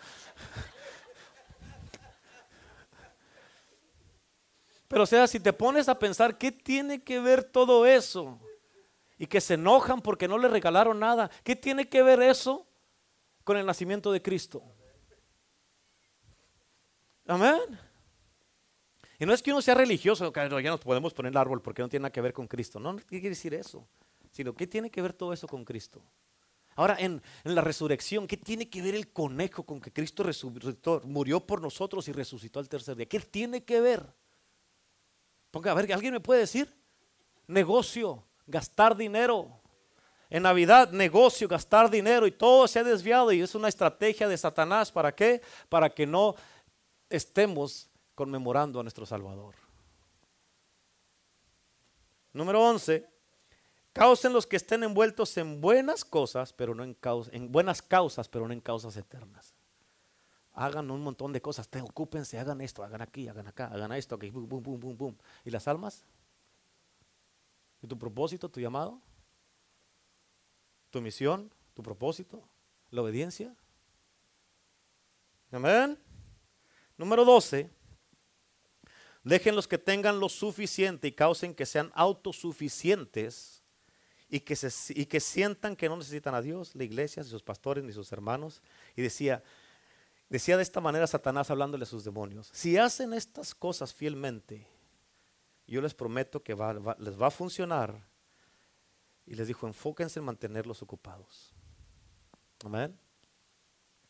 Pero 4.89 5.03
o 5.03 5.07
sea, 5.07 5.27
si 5.27 5.41
te 5.41 5.53
pones 5.53 5.89
a 5.89 5.99
pensar, 5.99 6.39
¿qué 6.39 6.53
tiene 6.53 7.03
que 7.03 7.19
ver 7.19 7.43
todo 7.43 7.87
eso? 7.87 8.39
Y 9.19 9.27
que 9.27 9.41
se 9.41 9.55
enojan 9.55 10.01
porque 10.01 10.29
no 10.29 10.39
le 10.39 10.49
regalaron 10.49 11.01
nada. 11.01 11.31
¿Qué 11.43 11.57
tiene 11.57 11.89
que 11.89 12.03
ver 12.03 12.23
eso 12.23 12.67
con 13.43 13.57
el 13.57 13.67
nacimiento 13.67 14.13
de 14.13 14.23
Cristo? 14.23 14.63
Amén. 17.27 17.79
Y 19.19 19.25
no 19.25 19.33
es 19.33 19.43
que 19.43 19.51
uno 19.51 19.63
sea 19.63 19.75
religioso, 19.75 20.33
ya 20.33 20.71
nos 20.71 20.81
podemos 20.81 21.15
poner 21.15 21.33
el 21.33 21.39
árbol 21.39 21.63
porque 21.63 21.83
no 21.83 21.89
tiene 21.89 22.03
nada 22.03 22.13
que 22.13 22.21
ver 22.21 22.33
con 22.33 22.47
Cristo. 22.47 22.79
No, 22.79 22.93
no 22.93 22.99
quiere 23.01 23.31
decir 23.31 23.55
eso. 23.55 23.87
Sino, 24.31 24.55
¿qué 24.55 24.67
tiene 24.67 24.91
que 24.91 25.01
ver 25.01 25.15
todo 25.15 25.33
eso 25.33 25.49
con 25.49 25.65
Cristo? 25.65 26.03
Ahora, 26.75 26.97
en, 26.99 27.23
la 27.45 27.63
resurrección, 27.63 28.27
¿qué 28.27 28.37
tiene 28.37 28.69
que 28.69 28.83
ver 28.83 28.95
el 28.95 29.11
conejo 29.11 29.63
con 29.63 29.81
que 29.81 29.91
Cristo 29.91 30.23
resucitó, 30.23 31.01
murió 31.05 31.41
por 31.41 31.63
nosotros 31.63 32.07
y 32.09 32.13
resucitó 32.13 32.61
al 32.61 32.69
tercer 32.69 32.97
día? 32.97 33.07
¿Qué 33.07 33.19
tiene 33.21 33.65
que 33.65 33.81
ver? 33.81 34.07
a 35.53 35.75
ver, 35.75 35.91
¿alguien 35.91 36.13
me 36.13 36.21
puede 36.21 36.41
decir? 36.41 36.71
Negocio, 37.47 38.23
gastar 38.47 38.95
dinero. 38.95 39.59
En 40.29 40.43
Navidad, 40.43 40.91
negocio, 40.91 41.49
gastar 41.49 41.89
dinero 41.89 42.27
y 42.27 42.33
todo 42.33 42.69
se 42.69 42.81
ha 42.81 42.85
desviado 42.85 43.33
y 43.33 43.41
es 43.41 43.55
una 43.55 43.69
estrategia 43.69 44.29
de 44.29 44.37
Satanás. 44.37 44.93
¿Para 44.93 45.15
qué? 45.15 45.41
Para 45.71 45.89
que 45.89 46.05
no 46.05 46.35
estemos 47.11 47.89
conmemorando 48.15 48.81
a 48.81 48.83
nuestro 48.83 49.07
Salvador. 49.07 49.55
Número 52.33 52.63
11. 52.63 53.09
Causen 53.93 54.33
los 54.33 54.47
que 54.47 54.57
estén 54.57 54.83
envueltos 54.83 55.37
en 55.39 55.61
buenas 55.61 56.05
cosas, 56.05 56.53
pero 56.53 56.75
no 56.75 56.85
en, 56.85 56.95
causas, 56.95 57.33
en 57.33 57.51
buenas 57.51 57.81
causas, 57.81 58.29
pero 58.29 58.47
no 58.47 58.53
en 58.53 58.61
causas 58.61 58.97
eternas 58.97 59.57
hagan 60.57 60.91
un 60.91 61.03
montón 61.03 61.33
de 61.33 61.41
cosas, 61.41 61.69
te, 61.69 61.81
ocúpense, 61.83 62.39
hagan 62.39 62.63
esto, 62.63 62.83
hagan 62.83 63.03
aquí, 63.03 63.29
hagan 63.29 63.47
acá, 63.47 63.67
hagan 63.67 63.93
esto, 63.93 64.15
aquí, 64.15 64.31
boom, 64.31 64.49
boom, 64.49 64.63
boom, 64.63 64.81
boom, 64.81 64.97
boom. 64.97 65.19
¿Y 65.45 65.51
las 65.51 65.69
almas? 65.69 66.03
¿Y 67.83 67.87
tu 67.87 67.99
propósito, 67.99 68.49
tu 68.49 68.59
llamado? 68.59 68.99
¿Tu 70.91 71.03
misión, 71.03 71.53
tu 71.75 71.83
propósito? 71.83 72.43
¿La 72.91 73.03
obediencia? 73.03 73.55
Amén. 75.53 75.99
Número 76.97 77.25
12. 77.25 77.71
Dejen 79.25 79.57
los 79.57 79.67
que 79.67 79.79
tengan 79.79 80.21
lo 80.21 80.29
suficiente 80.29 81.09
y 81.09 81.13
causen 81.13 81.55
que 81.55 81.67
sean 81.67 81.91
autosuficientes 81.95 83.63
y 84.29 84.41
que, 84.41 84.57
se, 84.57 84.93
y 84.95 85.07
que 85.07 85.21
sientan 85.21 85.77
que 85.77 85.89
no 85.89 85.97
necesitan 85.97 86.35
a 86.35 86.43
Dios, 86.43 86.75
la 86.75 86.85
iglesia, 86.85 87.23
ni 87.23 87.29
sus 87.29 87.43
pastores, 87.43 87.85
ni 87.85 87.93
sus 87.93 88.13
hermanos. 88.13 88.63
Y 88.95 89.03
decía, 89.03 89.43
Decía 90.29 90.57
de 90.57 90.63
esta 90.63 90.81
manera 90.81 91.07
Satanás 91.07 91.51
hablándole 91.51 91.85
a 91.85 91.87
sus 91.87 92.05
demonios, 92.05 92.51
si 92.53 92.77
hacen 92.77 93.13
estas 93.13 93.55
cosas 93.55 93.95
fielmente, 93.95 94.67
yo 95.67 95.81
les 95.81 95.95
prometo 95.95 96.43
que 96.43 96.55
les 96.99 97.21
va 97.21 97.27
a 97.27 97.31
funcionar. 97.31 98.05
Y 99.25 99.35
les 99.35 99.49
dijo, 99.49 99.67
enfóquense 99.67 100.21
en 100.21 100.25
mantenerlos 100.25 100.83
ocupados. 100.83 101.53
Amén. 102.65 102.97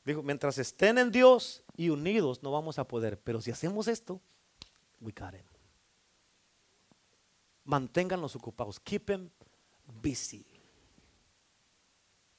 Dijo, 0.06 0.22
mientras 0.22 0.56
estén 0.58 0.98
en 0.98 1.10
Dios 1.10 1.64
y 1.76 1.90
unidos 1.90 2.40
no 2.40 2.52
vamos 2.52 2.78
a 2.78 2.86
poder, 2.86 3.20
pero 3.20 3.40
si 3.40 3.50
hacemos 3.50 3.88
esto, 3.88 4.20
we 5.00 5.12
got 5.12 5.34
him. 5.34 5.44
Manténganlos 7.64 8.36
ocupados. 8.36 8.78
Keep 8.78 9.06
them 9.06 9.28
busy. 9.84 10.46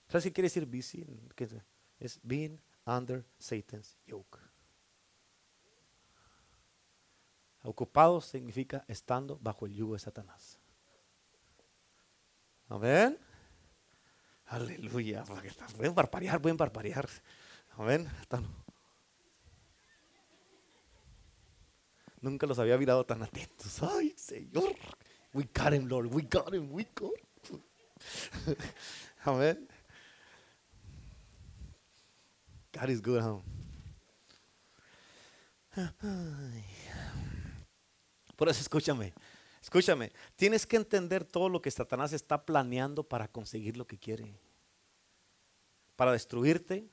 ¿Sabes 0.07 0.23
qué 0.23 0.31
quiere 0.31 0.45
decir 0.45 0.65
busy? 0.65 1.05
Es 1.99 2.17
being 2.23 2.57
under 2.85 3.25
Satan's 3.37 3.97
yoke. 4.05 4.39
Ocupado 7.63 8.21
significa 8.21 8.85
estando 8.87 9.37
bajo 9.41 9.65
el 9.65 9.73
yugo 9.73 9.95
de 9.95 9.99
Satanás. 9.99 10.57
Amén. 12.69 13.19
Aleluya. 14.45 15.25
Pueden 15.75 15.93
parparear, 15.93 16.41
pueden 16.41 16.55
parparear. 16.55 17.09
Amén. 17.77 18.09
Nunca 22.21 22.47
los 22.47 22.57
había 22.57 22.77
mirado 22.77 23.05
tan 23.05 23.21
atentos. 23.21 23.81
Ay, 23.83 24.13
Señor. 24.17 24.75
We 25.33 25.47
got 25.53 25.73
him, 25.73 25.87
Lord. 25.87 26.07
We 26.11 26.23
got 26.23 26.53
him. 26.53 26.71
We 26.71 26.87
got 26.95 27.13
him. 27.49 27.61
Amén. 29.23 29.67
God 32.73 32.89
is 32.89 33.01
good, 33.01 33.21
Por 38.35 38.49
eso 38.49 38.61
escúchame, 38.61 39.13
escúchame. 39.61 40.11
Tienes 40.35 40.65
que 40.67 40.75
entender 40.75 41.23
todo 41.23 41.49
lo 41.49 41.61
que 41.61 41.71
Satanás 41.71 42.13
está 42.13 42.45
planeando 42.45 43.03
para 43.03 43.27
conseguir 43.27 43.77
lo 43.77 43.87
que 43.87 43.97
quiere. 43.97 44.39
Para 45.95 46.11
destruirte, 46.11 46.87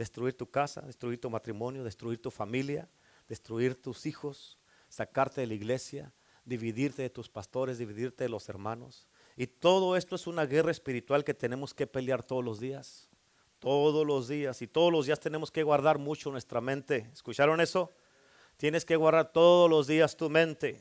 destruir 0.00 0.32
tu 0.32 0.50
casa, 0.50 0.80
destruir 0.80 1.20
tu 1.20 1.28
matrimonio, 1.28 1.84
destruir 1.84 2.22
tu 2.22 2.30
familia, 2.30 2.88
destruir 3.28 3.74
tus 3.74 4.06
hijos, 4.06 4.58
sacarte 4.88 5.42
de 5.42 5.46
la 5.46 5.52
iglesia, 5.52 6.14
dividirte 6.46 7.02
de 7.02 7.10
tus 7.10 7.28
pastores, 7.28 7.76
dividirte 7.76 8.24
de 8.24 8.30
los 8.30 8.48
hermanos. 8.48 9.06
Y 9.36 9.46
todo 9.46 9.96
esto 9.96 10.16
es 10.16 10.26
una 10.26 10.46
guerra 10.46 10.70
espiritual 10.70 11.22
que 11.22 11.34
tenemos 11.34 11.74
que 11.74 11.86
pelear 11.86 12.22
todos 12.22 12.42
los 12.42 12.60
días. 12.60 13.10
Todos 13.58 14.06
los 14.06 14.26
días. 14.26 14.62
Y 14.62 14.66
todos 14.66 14.90
los 14.90 15.04
días 15.04 15.20
tenemos 15.20 15.50
que 15.50 15.62
guardar 15.62 15.98
mucho 15.98 16.30
nuestra 16.30 16.62
mente. 16.62 17.10
¿Escucharon 17.12 17.60
eso? 17.60 17.92
Tienes 18.56 18.86
que 18.86 18.96
guardar 18.96 19.30
todos 19.34 19.68
los 19.68 19.86
días 19.86 20.16
tu 20.16 20.30
mente. 20.30 20.80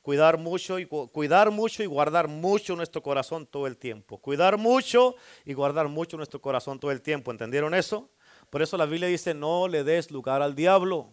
Cuidar 0.00 0.38
mucho 0.38 0.78
y 0.78 0.86
cuidar 0.86 1.50
mucho 1.50 1.82
y 1.82 1.86
guardar 1.86 2.28
mucho 2.28 2.74
nuestro 2.76 3.02
corazón 3.02 3.46
todo 3.46 3.66
el 3.66 3.76
tiempo. 3.76 4.16
Cuidar 4.16 4.56
mucho 4.56 5.16
y 5.44 5.52
guardar 5.52 5.88
mucho 5.88 6.16
nuestro 6.16 6.40
corazón 6.40 6.80
todo 6.80 6.92
el 6.92 7.02
tiempo. 7.02 7.30
¿Entendieron 7.30 7.74
eso? 7.74 8.08
Por 8.50 8.62
eso 8.62 8.76
la 8.76 8.86
Biblia 8.86 9.08
dice, 9.08 9.34
no 9.34 9.68
le 9.68 9.84
des 9.84 10.10
lugar 10.10 10.42
al 10.42 10.54
diablo. 10.54 11.12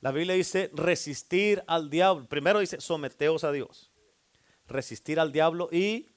La 0.00 0.12
Biblia 0.12 0.34
dice 0.34 0.70
resistir 0.72 1.64
al 1.66 1.90
diablo. 1.90 2.28
Primero 2.28 2.60
dice, 2.60 2.80
someteos 2.80 3.44
a 3.44 3.52
Dios. 3.52 3.90
Resistir 4.68 5.18
al 5.18 5.32
diablo 5.32 5.68
y 5.72 6.08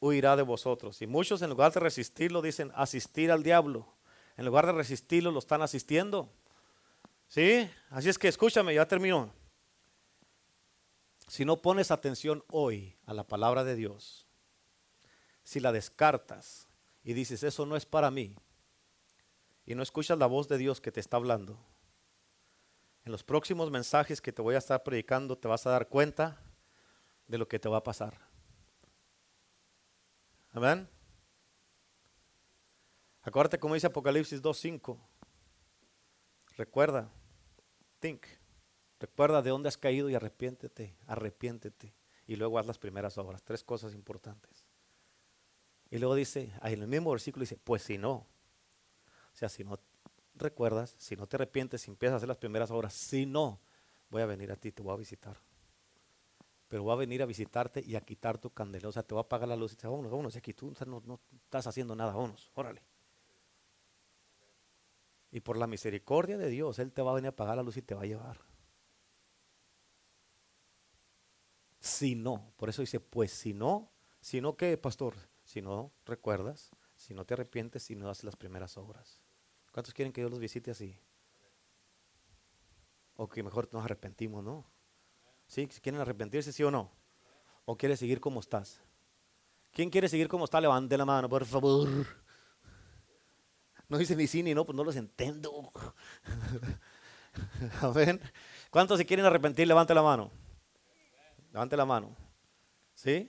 huirá 0.00 0.36
de 0.36 0.42
vosotros. 0.42 1.00
Y 1.02 1.06
muchos 1.06 1.42
en 1.42 1.50
lugar 1.50 1.72
de 1.72 1.80
resistirlo 1.80 2.42
dicen 2.42 2.72
asistir 2.74 3.32
al 3.32 3.42
diablo. 3.42 3.86
En 4.36 4.44
lugar 4.44 4.66
de 4.66 4.72
resistirlo 4.72 5.30
lo 5.30 5.38
están 5.38 5.62
asistiendo. 5.62 6.30
¿Sí? 7.28 7.68
Así 7.90 8.08
es 8.08 8.18
que 8.18 8.28
escúchame, 8.28 8.74
ya 8.74 8.86
terminó. 8.86 9.32
Si 11.26 11.44
no 11.44 11.60
pones 11.60 11.90
atención 11.90 12.44
hoy 12.48 12.96
a 13.04 13.12
la 13.12 13.26
palabra 13.26 13.64
de 13.64 13.74
Dios, 13.74 14.26
si 15.42 15.58
la 15.58 15.72
descartas 15.72 16.68
y 17.02 17.14
dices, 17.14 17.42
eso 17.42 17.66
no 17.66 17.76
es 17.76 17.86
para 17.86 18.10
mí, 18.10 18.36
y 19.66 19.74
no 19.74 19.82
escuchas 19.82 20.16
la 20.18 20.26
voz 20.26 20.48
de 20.48 20.58
Dios 20.58 20.80
que 20.80 20.92
te 20.92 21.00
está 21.00 21.16
hablando, 21.16 21.58
en 23.04 23.12
los 23.12 23.22
próximos 23.22 23.70
mensajes 23.70 24.20
que 24.20 24.32
te 24.32 24.42
voy 24.42 24.54
a 24.54 24.58
estar 24.58 24.82
predicando 24.82 25.36
te 25.36 25.46
vas 25.46 25.66
a 25.66 25.70
dar 25.70 25.88
cuenta 25.88 26.40
de 27.28 27.38
lo 27.38 27.46
que 27.46 27.58
te 27.58 27.68
va 27.68 27.78
a 27.78 27.84
pasar. 27.84 28.18
Amén. 30.50 30.88
Acuérdate 33.22 33.58
como 33.58 33.74
dice 33.74 33.86
Apocalipsis 33.86 34.42
2.5. 34.42 34.98
Recuerda, 36.56 37.10
think. 38.00 38.24
Recuerda 38.98 39.42
de 39.42 39.50
dónde 39.50 39.68
has 39.68 39.76
caído 39.76 40.08
y 40.08 40.14
arrepiéntete, 40.14 40.96
arrepiéntete. 41.06 41.94
Y 42.26 42.36
luego 42.36 42.58
haz 42.58 42.66
las 42.66 42.78
primeras 42.78 43.18
obras. 43.18 43.42
Tres 43.42 43.62
cosas 43.62 43.94
importantes. 43.94 44.64
Y 45.90 45.98
luego 45.98 46.14
dice, 46.14 46.52
en 46.62 46.82
el 46.82 46.88
mismo 46.88 47.10
versículo 47.10 47.42
dice, 47.42 47.58
pues 47.62 47.82
si 47.82 47.98
no. 47.98 48.26
O 49.36 49.38
sea, 49.38 49.50
si 49.50 49.64
no 49.64 49.78
recuerdas, 50.34 50.94
si 50.96 51.14
no 51.14 51.26
te 51.26 51.36
arrepientes, 51.36 51.82
si 51.82 51.90
empiezas 51.90 52.14
a 52.14 52.16
hacer 52.16 52.28
las 52.28 52.38
primeras 52.38 52.70
obras, 52.70 52.94
si 52.94 53.26
no, 53.26 53.60
voy 54.08 54.22
a 54.22 54.26
venir 54.26 54.50
a 54.50 54.56
ti, 54.56 54.72
te 54.72 54.82
voy 54.82 54.94
a 54.94 54.96
visitar. 54.96 55.36
Pero 56.68 56.84
voy 56.84 56.94
a 56.94 56.96
venir 56.96 57.20
a 57.20 57.26
visitarte 57.26 57.82
y 57.86 57.96
a 57.96 58.00
quitar 58.00 58.38
tu 58.38 58.48
candela. 58.48 58.88
O 58.88 58.92
sea, 58.92 59.02
te 59.02 59.12
voy 59.12 59.20
a 59.20 59.26
apagar 59.26 59.46
la 59.46 59.54
luz 59.54 59.74
y 59.74 59.76
te 59.76 59.86
vámonos, 59.86 60.10
vámonos, 60.10 60.36
aquí 60.36 60.54
tú 60.54 60.72
no, 60.86 61.20
estás 61.34 61.66
haciendo 61.66 61.94
nada, 61.94 62.14
vámonos, 62.14 62.50
órale. 62.54 62.82
Y 65.30 65.40
por 65.40 65.58
la 65.58 65.66
misericordia 65.66 66.38
de 66.38 66.48
Dios, 66.48 66.78
Él 66.78 66.94
te 66.94 67.02
va 67.02 67.10
a 67.10 67.14
venir 67.16 67.26
a 67.26 67.30
apagar 67.32 67.56
la 67.56 67.62
luz 67.62 67.76
y 67.76 67.82
te 67.82 67.94
va 67.94 68.04
a 68.04 68.06
llevar. 68.06 68.40
Si 71.78 72.14
no, 72.14 72.54
por 72.56 72.70
eso 72.70 72.80
dice, 72.80 73.00
pues 73.00 73.32
si 73.32 73.52
no, 73.52 73.92
si 74.22 74.40
no, 74.40 74.56
¿qué, 74.56 74.78
pastor? 74.78 75.14
Si 75.44 75.60
no 75.60 75.92
recuerdas, 76.06 76.70
si 76.96 77.12
no 77.12 77.26
te 77.26 77.34
arrepientes, 77.34 77.82
si 77.82 77.94
no 77.96 78.08
haces 78.08 78.24
las 78.24 78.36
primeras 78.36 78.78
obras. 78.78 79.25
¿Cuántos 79.76 79.92
quieren 79.92 80.10
que 80.10 80.22
Dios 80.22 80.30
los 80.30 80.40
visite 80.40 80.70
así? 80.70 80.98
O 83.14 83.28
que 83.28 83.42
mejor 83.42 83.68
nos 83.74 83.84
arrepentimos, 83.84 84.42
¿no? 84.42 84.64
¿Sí? 85.46 85.66
¿Quieren 85.66 86.00
arrepentirse, 86.00 86.50
sí 86.50 86.62
o 86.62 86.70
no? 86.70 86.90
¿O 87.66 87.76
quiere 87.76 87.94
seguir 87.94 88.18
como 88.18 88.40
estás? 88.40 88.80
¿Quién 89.72 89.90
quiere 89.90 90.08
seguir 90.08 90.28
como 90.28 90.46
está? 90.46 90.62
Levante 90.62 90.96
la 90.96 91.04
mano, 91.04 91.28
por 91.28 91.44
favor. 91.44 91.90
No 93.86 93.98
dice 93.98 94.16
ni 94.16 94.26
sí 94.26 94.42
ni 94.42 94.54
no, 94.54 94.64
pues 94.64 94.74
no 94.74 94.82
los 94.82 94.96
entiendo. 94.96 95.70
Amén. 97.82 98.18
¿Cuántos 98.70 98.96
se 98.96 99.04
quieren 99.04 99.26
arrepentir? 99.26 99.68
Levante 99.68 99.92
la 99.92 100.02
mano. 100.02 100.32
Levante 101.52 101.76
la 101.76 101.84
mano. 101.84 102.16
¿Sí? 102.94 103.28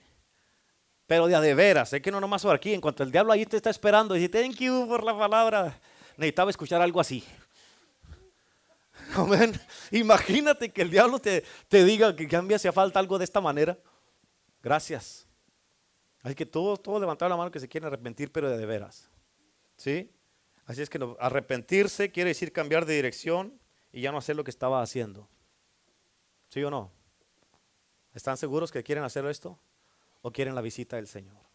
Pero 1.07 1.27
de 1.27 1.35
a 1.35 1.41
de 1.41 1.53
veras, 1.53 1.91
es 1.91 2.01
que 2.01 2.09
no 2.09 2.21
nomás 2.21 2.41
por 2.41 2.55
aquí, 2.55 2.73
en 2.73 2.79
cuanto 2.79 3.03
el 3.03 3.11
diablo 3.11 3.33
ahí 3.33 3.45
te 3.45 3.57
está 3.57 3.69
esperando 3.69 4.13
dice, 4.13 4.29
thank 4.29 4.55
you 4.59 4.87
por 4.87 5.03
la 5.03 5.17
palabra, 5.17 5.77
necesitaba 6.17 6.49
escuchar 6.49 6.81
algo 6.81 6.99
así. 6.99 7.23
Amén. 9.15 9.59
Imagínate 9.91 10.69
que 10.69 10.81
el 10.81 10.89
diablo 10.89 11.19
te, 11.19 11.43
te 11.67 11.83
diga 11.83 12.15
que 12.15 12.27
cambia 12.27 12.57
hacía 12.57 12.73
falta 12.73 12.99
algo 12.99 13.17
de 13.17 13.23
esta 13.23 13.39
manera. 13.39 13.77
Gracias. 14.61 15.25
Así 16.21 16.35
que 16.35 16.45
todos, 16.45 16.81
todos 16.81 16.99
levantaron 16.99 17.29
la 17.29 17.37
mano 17.37 17.51
que 17.51 17.59
se 17.59 17.69
quieren 17.69 17.87
arrepentir, 17.87 18.31
pero 18.31 18.49
de, 18.49 18.57
de 18.57 18.65
veras. 18.65 19.09
¿Sí? 19.77 20.11
Así 20.65 20.81
es 20.81 20.89
que 20.89 20.99
arrepentirse 21.19 22.11
quiere 22.11 22.31
decir 22.31 22.51
cambiar 22.51 22.85
de 22.85 22.95
dirección 22.95 23.57
y 23.93 24.01
ya 24.01 24.11
no 24.11 24.17
hacer 24.17 24.35
lo 24.35 24.43
que 24.43 24.51
estaba 24.51 24.81
haciendo. 24.81 25.29
¿Sí 26.49 26.63
o 26.63 26.69
no? 26.69 26.91
¿Están 28.13 28.35
seguros 28.35 28.71
que 28.71 28.83
quieren 28.83 29.03
hacer 29.03 29.25
esto? 29.25 29.57
¿O 30.21 30.31
quieren 30.31 30.55
la 30.55 30.61
visita 30.61 30.97
del 30.97 31.07
Señor? 31.07 31.46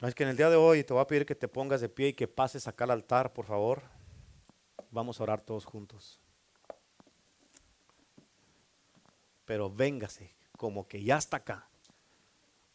Es 0.00 0.14
que 0.14 0.22
en 0.22 0.28
el 0.28 0.36
día 0.36 0.48
de 0.48 0.56
hoy 0.56 0.84
te 0.84 0.92
voy 0.92 1.02
a 1.02 1.06
pedir 1.06 1.26
que 1.26 1.34
te 1.34 1.48
pongas 1.48 1.80
de 1.80 1.88
pie 1.88 2.08
y 2.08 2.12
que 2.12 2.28
pases 2.28 2.68
acá 2.68 2.84
al 2.84 2.92
altar, 2.92 3.32
por 3.32 3.46
favor. 3.46 3.82
Vamos 4.90 5.18
a 5.18 5.24
orar 5.24 5.40
todos 5.40 5.64
juntos. 5.64 6.20
Pero 9.44 9.68
véngase, 9.68 10.36
como 10.56 10.86
que 10.86 11.02
ya 11.02 11.16
está 11.16 11.38
acá. 11.38 11.68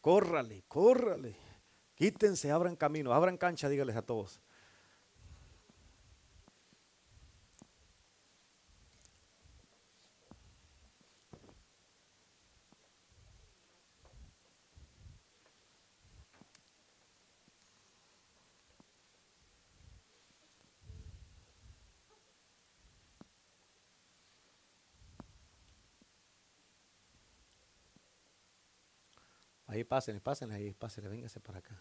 Córrale, 0.02 0.64
córrale. 0.68 1.34
Quítense, 1.94 2.50
abran 2.50 2.76
camino, 2.76 3.14
abran 3.14 3.38
cancha, 3.38 3.70
dígales 3.70 3.96
a 3.96 4.02
todos. 4.02 4.42
Ahí 29.74 29.82
pasen, 29.82 30.20
pasen, 30.20 30.52
ahí 30.52 30.72
pasen, 30.72 31.10
véngase 31.10 31.40
para 31.40 31.58
acá. 31.58 31.76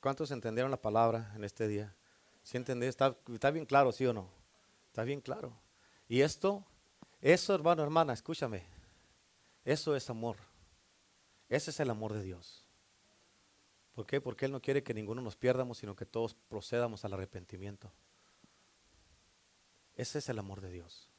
¿Cuántos 0.00 0.30
entendieron 0.30 0.70
la 0.70 0.80
palabra 0.80 1.30
en 1.36 1.44
este 1.44 1.68
día? 1.68 1.94
¿Sí 2.42 2.56
entendieron? 2.56 2.88
¿Está, 2.88 3.18
¿Está 3.30 3.50
bien 3.50 3.66
claro, 3.66 3.92
sí 3.92 4.06
o 4.06 4.14
no? 4.14 4.30
Está 4.86 5.04
bien 5.04 5.20
claro. 5.20 5.52
Y 6.08 6.22
esto, 6.22 6.64
eso 7.20 7.54
hermano, 7.54 7.82
hermana, 7.82 8.14
escúchame. 8.14 8.64
Eso 9.62 9.94
es 9.94 10.08
amor. 10.08 10.38
Ese 11.50 11.70
es 11.70 11.80
el 11.80 11.90
amor 11.90 12.14
de 12.14 12.22
Dios. 12.22 12.64
¿Por 13.92 14.06
qué? 14.06 14.22
Porque 14.22 14.46
Él 14.46 14.52
no 14.52 14.62
quiere 14.62 14.82
que 14.82 14.94
ninguno 14.94 15.20
nos 15.20 15.36
pierdamos, 15.36 15.76
sino 15.76 15.94
que 15.94 16.06
todos 16.06 16.32
procedamos 16.48 17.04
al 17.04 17.12
arrepentimiento. 17.12 17.92
Ese 19.94 20.18
es 20.18 20.28
el 20.28 20.38
amor 20.38 20.60
de 20.60 20.70
Dios. 20.70 21.10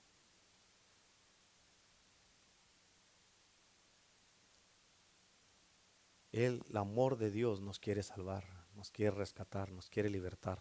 El, 6.31 6.64
amor 6.76 7.18
de 7.18 7.30
Dios 7.30 7.60
nos 7.60 7.77
quiere 7.77 8.03
salvar, 8.03 8.45
nos 8.76 8.89
quiere 8.89 9.11
rescatar, 9.11 9.72
nos 9.72 9.89
quiere 9.89 10.10
libertar. 10.10 10.60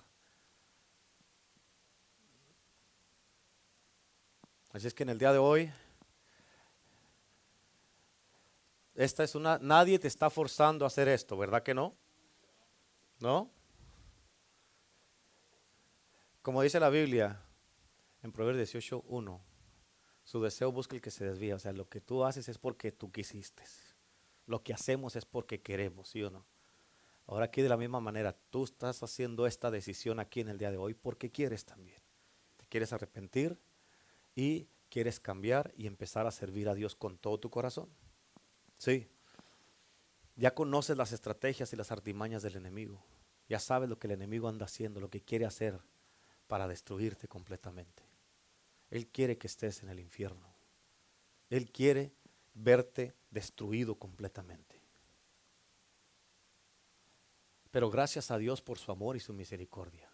Así 4.73 4.87
es 4.87 4.95
que 4.95 5.05
en 5.05 5.11
el 5.11 5.19
día 5.19 5.33
de 5.33 5.39
hoy, 5.39 5.71
esta 8.95 9.23
es 9.23 9.35
una, 9.35 9.59
nadie 9.59 9.99
te 9.99 10.09
está 10.09 10.29
forzando 10.29 10.85
a 10.85 10.89
hacer 10.89 11.09
esto, 11.09 11.37
¿verdad 11.37 11.63
que 11.63 11.75
no? 11.75 11.97
¿No? 13.21 13.51
Como 16.43 16.63
dice 16.63 16.81
la 16.81 16.91
Biblia, 16.91 17.41
en 18.23 18.33
Proverbios 18.33 18.71
18, 18.71 19.05
1, 19.07 19.41
su 20.25 20.43
deseo 20.43 20.71
busca 20.71 20.95
el 20.95 21.03
que 21.03 21.11
se 21.11 21.25
desvía. 21.25 21.57
O 21.57 21.59
sea, 21.59 21.73
lo 21.73 21.89
que 21.89 22.01
tú 22.01 22.25
haces 22.25 22.49
es 22.49 22.59
porque 22.59 22.93
tú 22.93 23.11
quisiste. 23.11 23.63
Lo 24.47 24.63
que 24.63 24.73
hacemos 24.73 25.17
es 25.17 25.25
porque 25.25 25.61
queremos, 25.61 26.09
¿sí 26.09 26.23
o 26.23 26.31
no? 26.31 26.45
Ahora 27.27 27.45
aquí 27.47 27.63
de 27.63 27.69
la 27.69 27.77
misma 27.77 28.01
manera, 28.01 28.37
tú 28.51 28.65
estás 28.65 29.03
haciendo 29.03 29.47
esta 29.47 29.71
decisión 29.71 30.19
aquí 30.19 30.41
en 30.41 30.49
el 30.49 30.59
día 30.59 30.71
de 30.71 30.77
hoy 30.77 30.95
porque 30.95 31.31
quieres 31.31 31.65
también. 31.65 32.01
Te 32.57 32.67
quieres 32.67 32.93
arrepentir 32.93 33.59
y 34.35 34.69
quieres 34.89 35.21
cambiar 35.21 35.73
y 35.77 35.87
empezar 35.87 36.27
a 36.27 36.33
servir 36.33 36.69
a 36.69 36.75
Dios 36.75 36.97
con 36.97 37.17
todo 37.17 37.39
tu 37.39 37.49
corazón. 37.49 37.89
Sí. 38.79 39.09
Ya 40.35 40.55
conoces 40.55 40.97
las 40.97 41.13
estrategias 41.13 41.73
y 41.73 41.77
las 41.77 41.93
artimañas 41.93 42.43
del 42.43 42.57
enemigo. 42.57 43.01
Ya 43.49 43.61
sabes 43.61 43.89
lo 43.89 43.99
que 43.99 44.09
el 44.09 44.13
enemigo 44.13 44.49
anda 44.49 44.65
haciendo, 44.65 45.01
lo 45.01 45.11
que 45.11 45.23
quiere 45.23 45.47
hacer 45.47 45.79
para 46.49 46.67
destruirte 46.67 47.29
completamente. 47.29 48.10
Él 48.91 49.07
quiere 49.09 49.39
que 49.39 49.47
estés 49.47 49.83
en 49.83 49.89
el 49.89 50.01
infierno. 50.01 50.53
Él 51.49 51.71
quiere 51.71 52.13
verte 52.55 53.15
destruido 53.31 53.97
completamente. 53.97 54.81
Pero 57.71 57.89
gracias 57.91 58.31
a 58.31 58.39
Dios 58.39 58.63
por 58.63 58.79
su 58.79 58.91
amor 58.91 59.17
y 59.17 59.21
su 59.21 59.33
misericordia, 59.33 60.11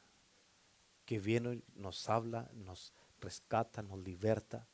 que 1.07 1.19
viene 1.19 1.63
nos 1.75 2.09
habla, 2.09 2.51
nos 2.53 2.93
rescata, 3.19 3.83
nos 3.83 3.99
liberta. 4.01 4.69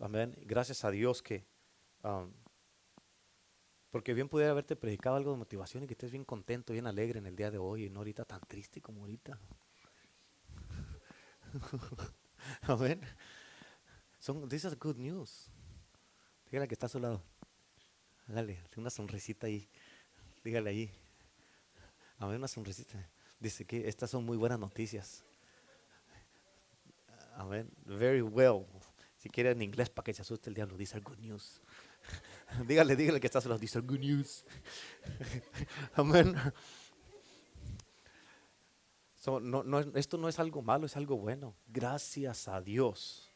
Amén. 0.00 0.34
Gracias 0.42 0.84
a 0.84 0.90
Dios 0.90 1.22
que, 1.22 1.46
um, 2.02 2.32
porque 3.90 4.14
bien 4.14 4.28
pudiera 4.28 4.50
haberte 4.50 4.74
predicado 4.74 5.16
algo 5.16 5.30
de 5.30 5.38
motivación 5.38 5.84
y 5.84 5.86
que 5.86 5.94
estés 5.94 6.10
bien 6.10 6.24
contento, 6.24 6.72
bien 6.72 6.88
alegre 6.88 7.20
en 7.20 7.26
el 7.26 7.36
día 7.36 7.52
de 7.52 7.58
hoy 7.58 7.84
y 7.84 7.90
no 7.90 8.00
ahorita 8.00 8.24
tan 8.24 8.40
triste 8.40 8.80
como 8.80 9.02
ahorita. 9.02 9.38
Amén. 12.62 13.00
Son, 14.18 14.48
this 14.48 14.64
is 14.64 14.78
good 14.78 14.96
news. 14.96 15.50
Dígale 16.50 16.66
que 16.68 16.74
está 16.74 16.86
a 16.86 16.88
su 16.88 16.98
lado. 16.98 17.22
Dale, 18.26 18.62
una 18.76 18.90
sonrisita 18.90 19.46
ahí. 19.46 19.68
Dígale 20.44 20.70
ahí. 20.70 20.90
A 22.18 22.26
ver, 22.26 22.36
una 22.36 22.48
sonrisita. 22.48 23.08
Dice 23.40 23.64
que 23.64 23.88
estas 23.88 24.10
son 24.10 24.24
muy 24.24 24.36
buenas 24.36 24.58
noticias. 24.58 25.24
Amén. 27.36 27.70
Very 27.84 28.22
well. 28.22 28.66
Si 29.16 29.28
quiere 29.28 29.50
en 29.50 29.62
inglés 29.62 29.90
para 29.90 30.04
que 30.04 30.12
se 30.12 30.22
asuste 30.22 30.50
el 30.50 30.54
diablo, 30.54 30.76
dice 30.76 30.98
good 31.00 31.18
news. 31.18 31.60
dígale, 32.66 32.96
dígale 32.96 33.20
que 33.20 33.26
está 33.26 33.38
a 33.38 33.42
su 33.42 33.48
lado. 33.48 33.60
Dice 33.60 33.80
good 33.80 34.00
news. 34.00 34.44
Amén. 35.94 36.34
No, 39.28 39.78
esto 39.94 40.16
no 40.16 40.28
es 40.28 40.38
algo 40.38 40.62
malo, 40.62 40.86
es 40.86 40.96
algo 40.96 41.16
bueno. 41.16 41.54
Gracias 41.66 42.48
a 42.48 42.60
Dios 42.60 43.32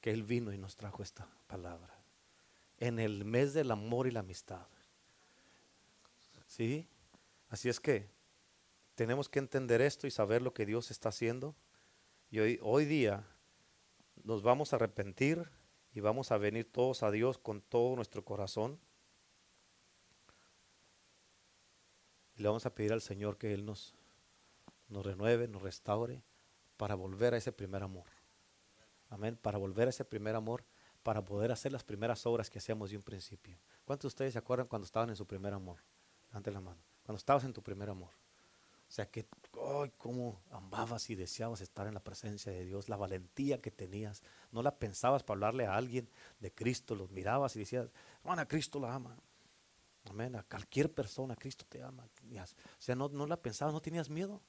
que 0.00 0.10
Él 0.10 0.22
vino 0.22 0.52
y 0.52 0.58
nos 0.58 0.76
trajo 0.76 1.02
esta 1.02 1.28
palabra. 1.46 1.94
En 2.78 2.98
el 2.98 3.24
mes 3.24 3.52
del 3.54 3.70
amor 3.70 4.06
y 4.06 4.10
la 4.10 4.20
amistad. 4.20 4.66
¿Sí? 6.46 6.86
Así 7.48 7.68
es 7.68 7.80
que 7.80 8.08
tenemos 8.94 9.28
que 9.28 9.38
entender 9.38 9.80
esto 9.80 10.06
y 10.06 10.10
saber 10.10 10.42
lo 10.42 10.54
que 10.54 10.66
Dios 10.66 10.90
está 10.90 11.08
haciendo. 11.08 11.54
Y 12.30 12.38
hoy, 12.38 12.58
hoy 12.62 12.84
día 12.84 13.26
nos 14.22 14.42
vamos 14.42 14.72
a 14.72 14.76
arrepentir 14.76 15.50
y 15.92 16.00
vamos 16.00 16.30
a 16.30 16.38
venir 16.38 16.70
todos 16.70 17.02
a 17.02 17.10
Dios 17.10 17.38
con 17.38 17.60
todo 17.60 17.96
nuestro 17.96 18.24
corazón. 18.24 18.78
Y 22.36 22.42
le 22.42 22.48
vamos 22.48 22.66
a 22.66 22.74
pedir 22.74 22.92
al 22.92 23.00
Señor 23.00 23.38
que 23.38 23.52
Él 23.52 23.64
nos 23.64 23.95
nos 24.88 25.04
renueve, 25.04 25.48
nos 25.48 25.62
restaure 25.62 26.22
para 26.76 26.94
volver 26.94 27.34
a 27.34 27.36
ese 27.36 27.52
primer 27.52 27.82
amor. 27.82 28.06
Amén. 29.08 29.38
Para 29.40 29.58
volver 29.58 29.86
a 29.86 29.90
ese 29.90 30.04
primer 30.04 30.34
amor, 30.34 30.64
para 31.02 31.24
poder 31.24 31.52
hacer 31.52 31.72
las 31.72 31.84
primeras 31.84 32.26
obras 32.26 32.50
que 32.50 32.58
hacíamos 32.58 32.90
de 32.90 32.96
un 32.96 33.02
principio. 33.02 33.58
¿Cuántos 33.84 34.04
de 34.04 34.14
ustedes 34.14 34.32
se 34.32 34.38
acuerdan 34.38 34.66
cuando 34.66 34.86
estaban 34.86 35.08
en 35.10 35.16
su 35.16 35.26
primer 35.26 35.54
amor? 35.54 35.78
Ante 36.32 36.50
la 36.50 36.60
mano. 36.60 36.80
Cuando 37.04 37.18
estabas 37.18 37.44
en 37.44 37.52
tu 37.52 37.62
primer 37.62 37.88
amor. 37.88 38.10
O 38.88 38.92
sea 38.92 39.10
que, 39.10 39.26
¡ay, 39.82 39.92
cómo 39.96 40.40
amabas 40.50 41.10
y 41.10 41.14
deseabas 41.14 41.60
estar 41.60 41.86
en 41.86 41.94
la 41.94 42.02
presencia 42.02 42.52
de 42.52 42.64
Dios! 42.64 42.88
La 42.88 42.96
valentía 42.96 43.60
que 43.60 43.70
tenías. 43.70 44.22
No 44.52 44.62
la 44.62 44.78
pensabas 44.78 45.22
para 45.22 45.36
hablarle 45.36 45.66
a 45.66 45.76
alguien 45.76 46.08
de 46.40 46.52
Cristo. 46.52 46.94
Los 46.94 47.10
mirabas 47.10 47.54
y 47.56 47.60
decías, 47.60 47.88
a 48.24 48.46
Cristo 48.46 48.80
la 48.80 48.94
ama. 48.94 49.16
Amén. 50.10 50.36
A 50.36 50.42
cualquier 50.42 50.92
persona, 50.92 51.34
Cristo 51.36 51.64
te 51.68 51.82
ama. 51.82 52.04
O 52.04 52.46
sea, 52.78 52.94
no, 52.94 53.08
no 53.08 53.26
la 53.26 53.36
pensabas, 53.36 53.74
no 53.74 53.80
tenías 53.80 54.08
miedo. 54.08 54.40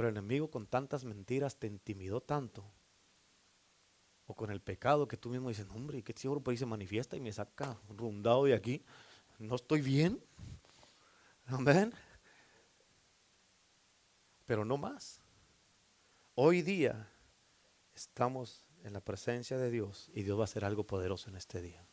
Pero 0.00 0.08
el 0.08 0.16
enemigo 0.16 0.50
con 0.50 0.66
tantas 0.66 1.04
mentiras 1.04 1.56
te 1.56 1.66
intimidó 1.66 2.22
tanto. 2.22 2.64
O 4.26 4.34
con 4.34 4.50
el 4.50 4.62
pecado 4.62 5.06
que 5.06 5.18
tú 5.18 5.28
mismo 5.28 5.50
dices, 5.50 5.66
hombre, 5.74 5.98
¿y 5.98 6.02
qué 6.02 6.14
seguro 6.16 6.40
por 6.40 6.52
ahí 6.52 6.56
se 6.56 6.64
manifiesta 6.64 7.18
y 7.18 7.20
me 7.20 7.30
saca 7.30 7.76
rundado 7.86 8.44
de 8.44 8.54
aquí? 8.54 8.82
¿No 9.38 9.56
estoy 9.56 9.82
bien? 9.82 10.18
Amén. 11.44 11.92
Pero 14.46 14.64
no 14.64 14.78
más. 14.78 15.20
Hoy 16.34 16.62
día 16.62 17.06
estamos 17.94 18.64
en 18.82 18.94
la 18.94 19.02
presencia 19.02 19.58
de 19.58 19.70
Dios 19.70 20.08
y 20.14 20.22
Dios 20.22 20.38
va 20.38 20.44
a 20.44 20.44
hacer 20.44 20.64
algo 20.64 20.84
poderoso 20.84 21.28
en 21.28 21.36
este 21.36 21.60
día. 21.60 21.84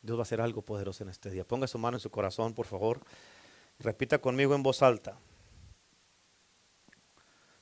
Dios 0.00 0.16
va 0.16 0.22
a 0.22 0.22
hacer 0.22 0.40
algo 0.40 0.62
poderoso 0.62 1.04
en 1.04 1.10
este 1.10 1.30
día. 1.30 1.46
Ponga 1.46 1.66
su 1.66 1.76
mano 1.76 1.98
en 1.98 2.00
su 2.00 2.10
corazón, 2.10 2.54
por 2.54 2.64
favor. 2.64 3.02
Repita 3.80 4.18
conmigo 4.18 4.54
en 4.54 4.62
voz 4.62 4.80
alta. 4.80 5.20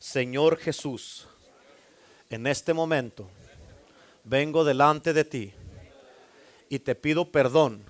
Señor 0.07 0.57
Jesús, 0.59 1.27
en 2.31 2.47
este 2.47 2.73
momento 2.73 3.29
vengo 4.23 4.63
delante 4.63 5.13
de 5.13 5.25
ti 5.25 5.53
y 6.69 6.79
te 6.79 6.95
pido 6.95 7.33
perdón 7.33 7.83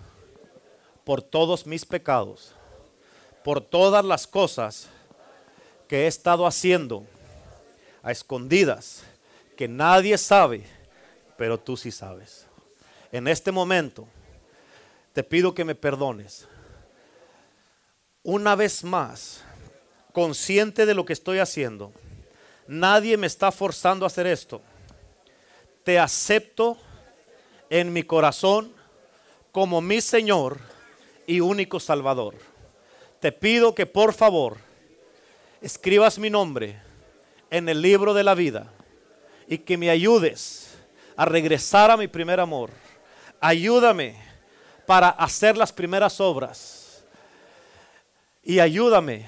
por 1.05 1.21
todos 1.21 1.67
mis 1.67 1.85
pecados, 1.85 2.55
por 3.45 3.61
todas 3.61 4.03
las 4.03 4.27
cosas 4.27 4.89
que 5.89 6.05
he 6.05 6.07
estado 6.07 6.47
haciendo 6.47 7.05
a 8.03 8.13
escondidas, 8.13 9.03
que 9.55 9.69
nadie 9.69 10.17
sabe, 10.17 10.65
pero 11.37 11.61
tú 11.61 11.77
sí 11.77 11.91
sabes. 11.91 12.47
En 13.13 13.29
este 13.29 13.53
momento 13.53 14.09
te 15.13 15.23
pido 15.23 15.53
que 15.53 15.67
me 15.67 15.75
perdones. 15.75 16.49
Una 18.23 18.57
vez 18.57 18.83
más, 18.85 19.45
consciente 20.15 20.87
de 20.87 20.95
lo 20.95 21.05
que 21.05 21.13
estoy 21.13 21.41
haciendo. 21.41 21.93
Nadie 22.69 23.17
me 23.17 23.27
está 23.27 23.53
forzando 23.53 24.05
a 24.05 24.09
hacer 24.09 24.27
esto. 24.27 24.61
Te 25.85 25.99
acepto 25.99 26.77
en 27.71 27.93
mi 27.93 28.03
corazón 28.03 28.73
como 29.53 29.81
mi 29.81 30.01
Señor 30.01 30.59
y 31.27 31.41
único 31.41 31.81
Salvador. 31.81 32.35
Te 33.21 33.33
pido 33.33 33.75
que 33.75 33.87
por 33.87 34.13
favor 34.13 34.59
escribas 35.61 36.19
mi 36.19 36.31
nombre 36.31 36.81
en 37.51 37.69
el 37.69 37.81
libro 37.81 38.15
de 38.15 38.25
la 38.25 38.35
vida 38.35 38.73
y 39.49 39.59
que 39.59 39.77
me 39.77 39.91
ayudes 39.91 40.77
a 41.17 41.25
regresar 41.25 41.91
a 41.91 41.97
mi 41.97 42.09
primer 42.09 42.41
amor. 42.41 42.71
Ayúdame 43.41 44.17
para 44.87 45.09
hacer 45.09 45.57
las 45.57 45.73
primeras 45.73 46.21
obras 46.21 47.05
y 48.43 48.61
ayúdame 48.61 49.27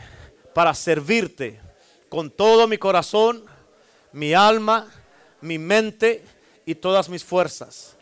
para 0.54 0.74
servirte 0.74 1.60
con 2.08 2.30
todo 2.30 2.66
mi 2.66 2.78
corazón, 2.78 3.44
mi 4.12 4.34
alma, 4.34 4.90
mi 5.40 5.58
mente 5.58 6.24
y 6.64 6.74
todas 6.74 7.08
mis 7.08 7.24
fuerzas. 7.24 7.96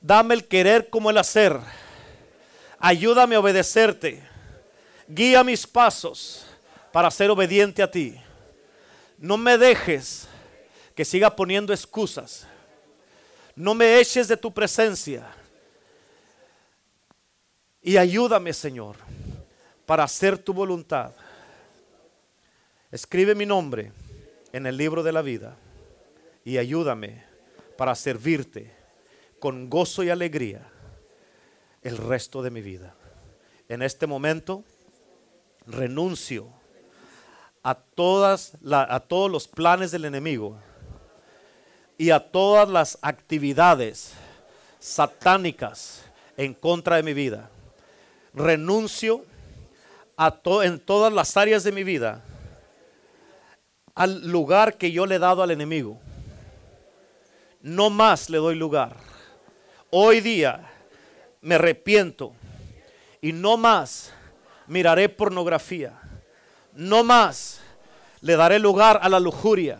Dame 0.00 0.34
el 0.34 0.46
querer 0.46 0.90
como 0.90 1.10
el 1.10 1.18
hacer. 1.18 1.58
Ayúdame 2.78 3.36
a 3.36 3.40
obedecerte. 3.40 4.22
Guía 5.08 5.44
mis 5.44 5.66
pasos 5.66 6.46
para 6.92 7.10
ser 7.10 7.30
obediente 7.30 7.82
a 7.82 7.90
ti. 7.90 8.16
No 9.18 9.36
me 9.36 9.56
dejes 9.56 10.28
que 10.94 11.04
siga 11.04 11.34
poniendo 11.34 11.72
excusas. 11.72 12.46
No 13.54 13.74
me 13.74 13.98
eches 13.98 14.28
de 14.28 14.36
tu 14.36 14.52
presencia. 14.52 15.26
Y 17.82 17.96
ayúdame, 17.96 18.52
Señor, 18.52 18.96
para 19.86 20.04
hacer 20.04 20.36
tu 20.36 20.52
voluntad. 20.52 21.12
Escribe 22.96 23.34
mi 23.34 23.44
nombre 23.44 23.92
en 24.54 24.64
el 24.64 24.78
libro 24.78 25.02
de 25.02 25.12
la 25.12 25.20
vida 25.20 25.54
y 26.46 26.56
ayúdame 26.56 27.24
para 27.76 27.94
servirte 27.94 28.74
con 29.38 29.68
gozo 29.68 30.02
y 30.02 30.08
alegría 30.08 30.66
el 31.82 31.98
resto 31.98 32.42
de 32.42 32.50
mi 32.50 32.62
vida. 32.62 32.94
En 33.68 33.82
este 33.82 34.06
momento 34.06 34.64
renuncio 35.66 36.48
a, 37.62 37.74
todas 37.74 38.56
a 38.72 39.00
todos 39.00 39.30
los 39.30 39.46
planes 39.46 39.90
del 39.90 40.06
enemigo 40.06 40.56
y 41.98 42.08
a 42.12 42.30
todas 42.30 42.66
las 42.66 42.98
actividades 43.02 44.14
satánicas 44.78 46.02
en 46.38 46.54
contra 46.54 46.96
de 46.96 47.02
mi 47.02 47.12
vida. 47.12 47.50
Renuncio 48.32 49.22
a 50.16 50.40
en 50.64 50.80
todas 50.80 51.12
las 51.12 51.36
áreas 51.36 51.62
de 51.62 51.72
mi 51.72 51.84
vida 51.84 52.24
al 53.96 54.28
lugar 54.28 54.76
que 54.76 54.92
yo 54.92 55.06
le 55.06 55.16
he 55.16 55.18
dado 55.18 55.42
al 55.42 55.50
enemigo. 55.50 55.98
No 57.62 57.90
más 57.90 58.30
le 58.30 58.38
doy 58.38 58.54
lugar. 58.54 58.94
Hoy 59.90 60.20
día 60.20 60.70
me 61.40 61.54
arrepiento 61.56 62.34
y 63.22 63.32
no 63.32 63.56
más 63.56 64.12
miraré 64.66 65.08
pornografía. 65.08 65.98
No 66.74 67.02
más 67.02 67.60
le 68.20 68.36
daré 68.36 68.58
lugar 68.58 69.00
a 69.02 69.08
la 69.08 69.18
lujuria. 69.18 69.78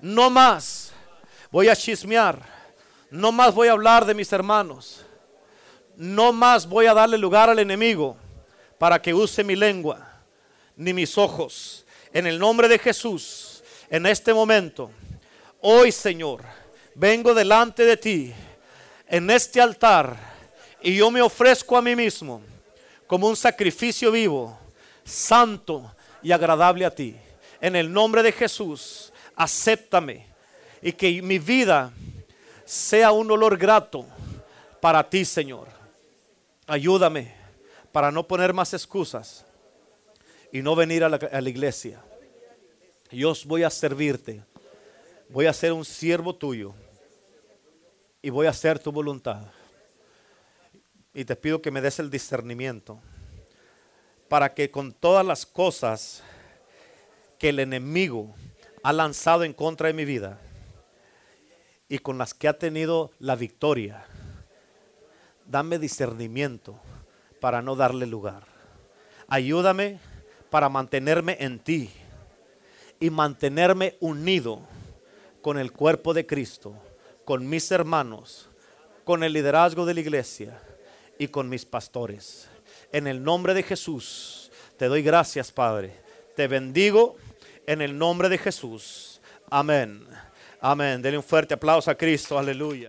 No 0.00 0.30
más 0.30 0.92
voy 1.50 1.68
a 1.68 1.76
chismear. 1.76 2.40
No 3.10 3.32
más 3.32 3.52
voy 3.52 3.66
a 3.66 3.72
hablar 3.72 4.04
de 4.04 4.14
mis 4.14 4.32
hermanos. 4.32 5.04
No 5.96 6.32
más 6.32 6.68
voy 6.68 6.86
a 6.86 6.94
darle 6.94 7.18
lugar 7.18 7.50
al 7.50 7.58
enemigo 7.58 8.16
para 8.78 9.02
que 9.02 9.12
use 9.12 9.42
mi 9.42 9.56
lengua 9.56 10.08
ni 10.76 10.92
mis 10.92 11.18
ojos. 11.18 11.84
En 12.12 12.26
el 12.26 12.38
nombre 12.38 12.68
de 12.68 12.78
Jesús, 12.78 13.62
en 13.90 14.06
este 14.06 14.32
momento, 14.32 14.90
hoy 15.60 15.92
Señor, 15.92 16.42
vengo 16.94 17.34
delante 17.34 17.84
de 17.84 17.96
ti, 17.96 18.32
en 19.06 19.30
este 19.30 19.60
altar, 19.60 20.16
y 20.80 20.96
yo 20.96 21.10
me 21.10 21.20
ofrezco 21.20 21.76
a 21.76 21.82
mí 21.82 21.94
mismo 21.94 22.40
como 23.06 23.28
un 23.28 23.36
sacrificio 23.36 24.10
vivo, 24.10 24.58
santo 25.04 25.94
y 26.22 26.32
agradable 26.32 26.84
a 26.84 26.94
ti. 26.94 27.16
En 27.60 27.76
el 27.76 27.92
nombre 27.92 28.22
de 28.22 28.32
Jesús, 28.32 29.12
acéptame 29.34 30.26
y 30.80 30.92
que 30.92 31.20
mi 31.20 31.38
vida 31.38 31.92
sea 32.64 33.12
un 33.12 33.30
olor 33.30 33.56
grato 33.56 34.06
para 34.80 35.08
ti, 35.08 35.24
Señor. 35.24 35.68
Ayúdame 36.66 37.34
para 37.92 38.10
no 38.10 38.26
poner 38.26 38.52
más 38.52 38.72
excusas 38.74 39.44
y 40.52 40.62
no 40.62 40.74
venir 40.74 41.04
a 41.04 41.08
la, 41.08 41.48
iglesia. 41.48 42.02
Yo 43.10 43.32
voy 43.46 43.62
a 43.62 43.70
servirte. 43.70 44.42
Voy 45.28 45.46
a 45.46 45.52
ser 45.52 45.72
un 45.72 45.84
siervo 45.84 46.34
tuyo 46.34 46.74
y 48.22 48.30
voy 48.30 48.46
a 48.46 48.50
hacer 48.50 48.78
tu 48.78 48.90
voluntad. 48.90 49.42
Y 51.12 51.24
te 51.24 51.36
pido 51.36 51.60
que 51.60 51.70
me 51.70 51.80
des 51.80 51.98
el 51.98 52.10
discernimiento 52.10 53.00
para 54.28 54.54
que 54.54 54.70
con 54.70 54.92
todas 54.92 55.24
las 55.24 55.44
cosas 55.44 56.22
que 57.38 57.50
el 57.50 57.58
enemigo 57.58 58.34
ha 58.82 58.92
lanzado 58.92 59.44
en 59.44 59.52
contra 59.52 59.88
de 59.88 59.94
mi 59.94 60.04
vida 60.04 60.38
y 61.88 61.98
con 61.98 62.18
las 62.18 62.34
que 62.34 62.48
ha 62.48 62.58
tenido 62.58 63.10
la 63.18 63.36
victoria, 63.36 64.04
dame 65.46 65.78
discernimiento 65.78 66.78
para 67.40 67.62
no 67.62 67.76
darle 67.76 68.06
lugar. 68.06 68.44
Ayúdame 69.28 69.98
para 70.50 70.68
mantenerme 70.68 71.36
en 71.40 71.58
ti 71.58 71.90
y 73.00 73.10
mantenerme 73.10 73.96
unido 74.00 74.60
con 75.42 75.58
el 75.58 75.72
cuerpo 75.72 76.14
de 76.14 76.26
Cristo, 76.26 76.74
con 77.24 77.48
mis 77.48 77.70
hermanos, 77.70 78.48
con 79.04 79.22
el 79.24 79.32
liderazgo 79.32 79.86
de 79.86 79.94
la 79.94 80.00
iglesia 80.00 80.60
y 81.18 81.28
con 81.28 81.48
mis 81.48 81.64
pastores. 81.64 82.48
En 82.92 83.06
el 83.06 83.22
nombre 83.22 83.54
de 83.54 83.62
Jesús, 83.62 84.50
te 84.76 84.86
doy 84.86 85.02
gracias, 85.02 85.52
Padre. 85.52 85.92
Te 86.36 86.46
bendigo 86.46 87.16
en 87.66 87.82
el 87.82 87.98
nombre 87.98 88.28
de 88.28 88.38
Jesús. 88.38 89.20
Amén. 89.50 90.06
Amén. 90.60 91.02
Denle 91.02 91.18
un 91.18 91.24
fuerte 91.24 91.54
aplauso 91.54 91.90
a 91.90 91.94
Cristo. 91.96 92.38
Aleluya. 92.38 92.86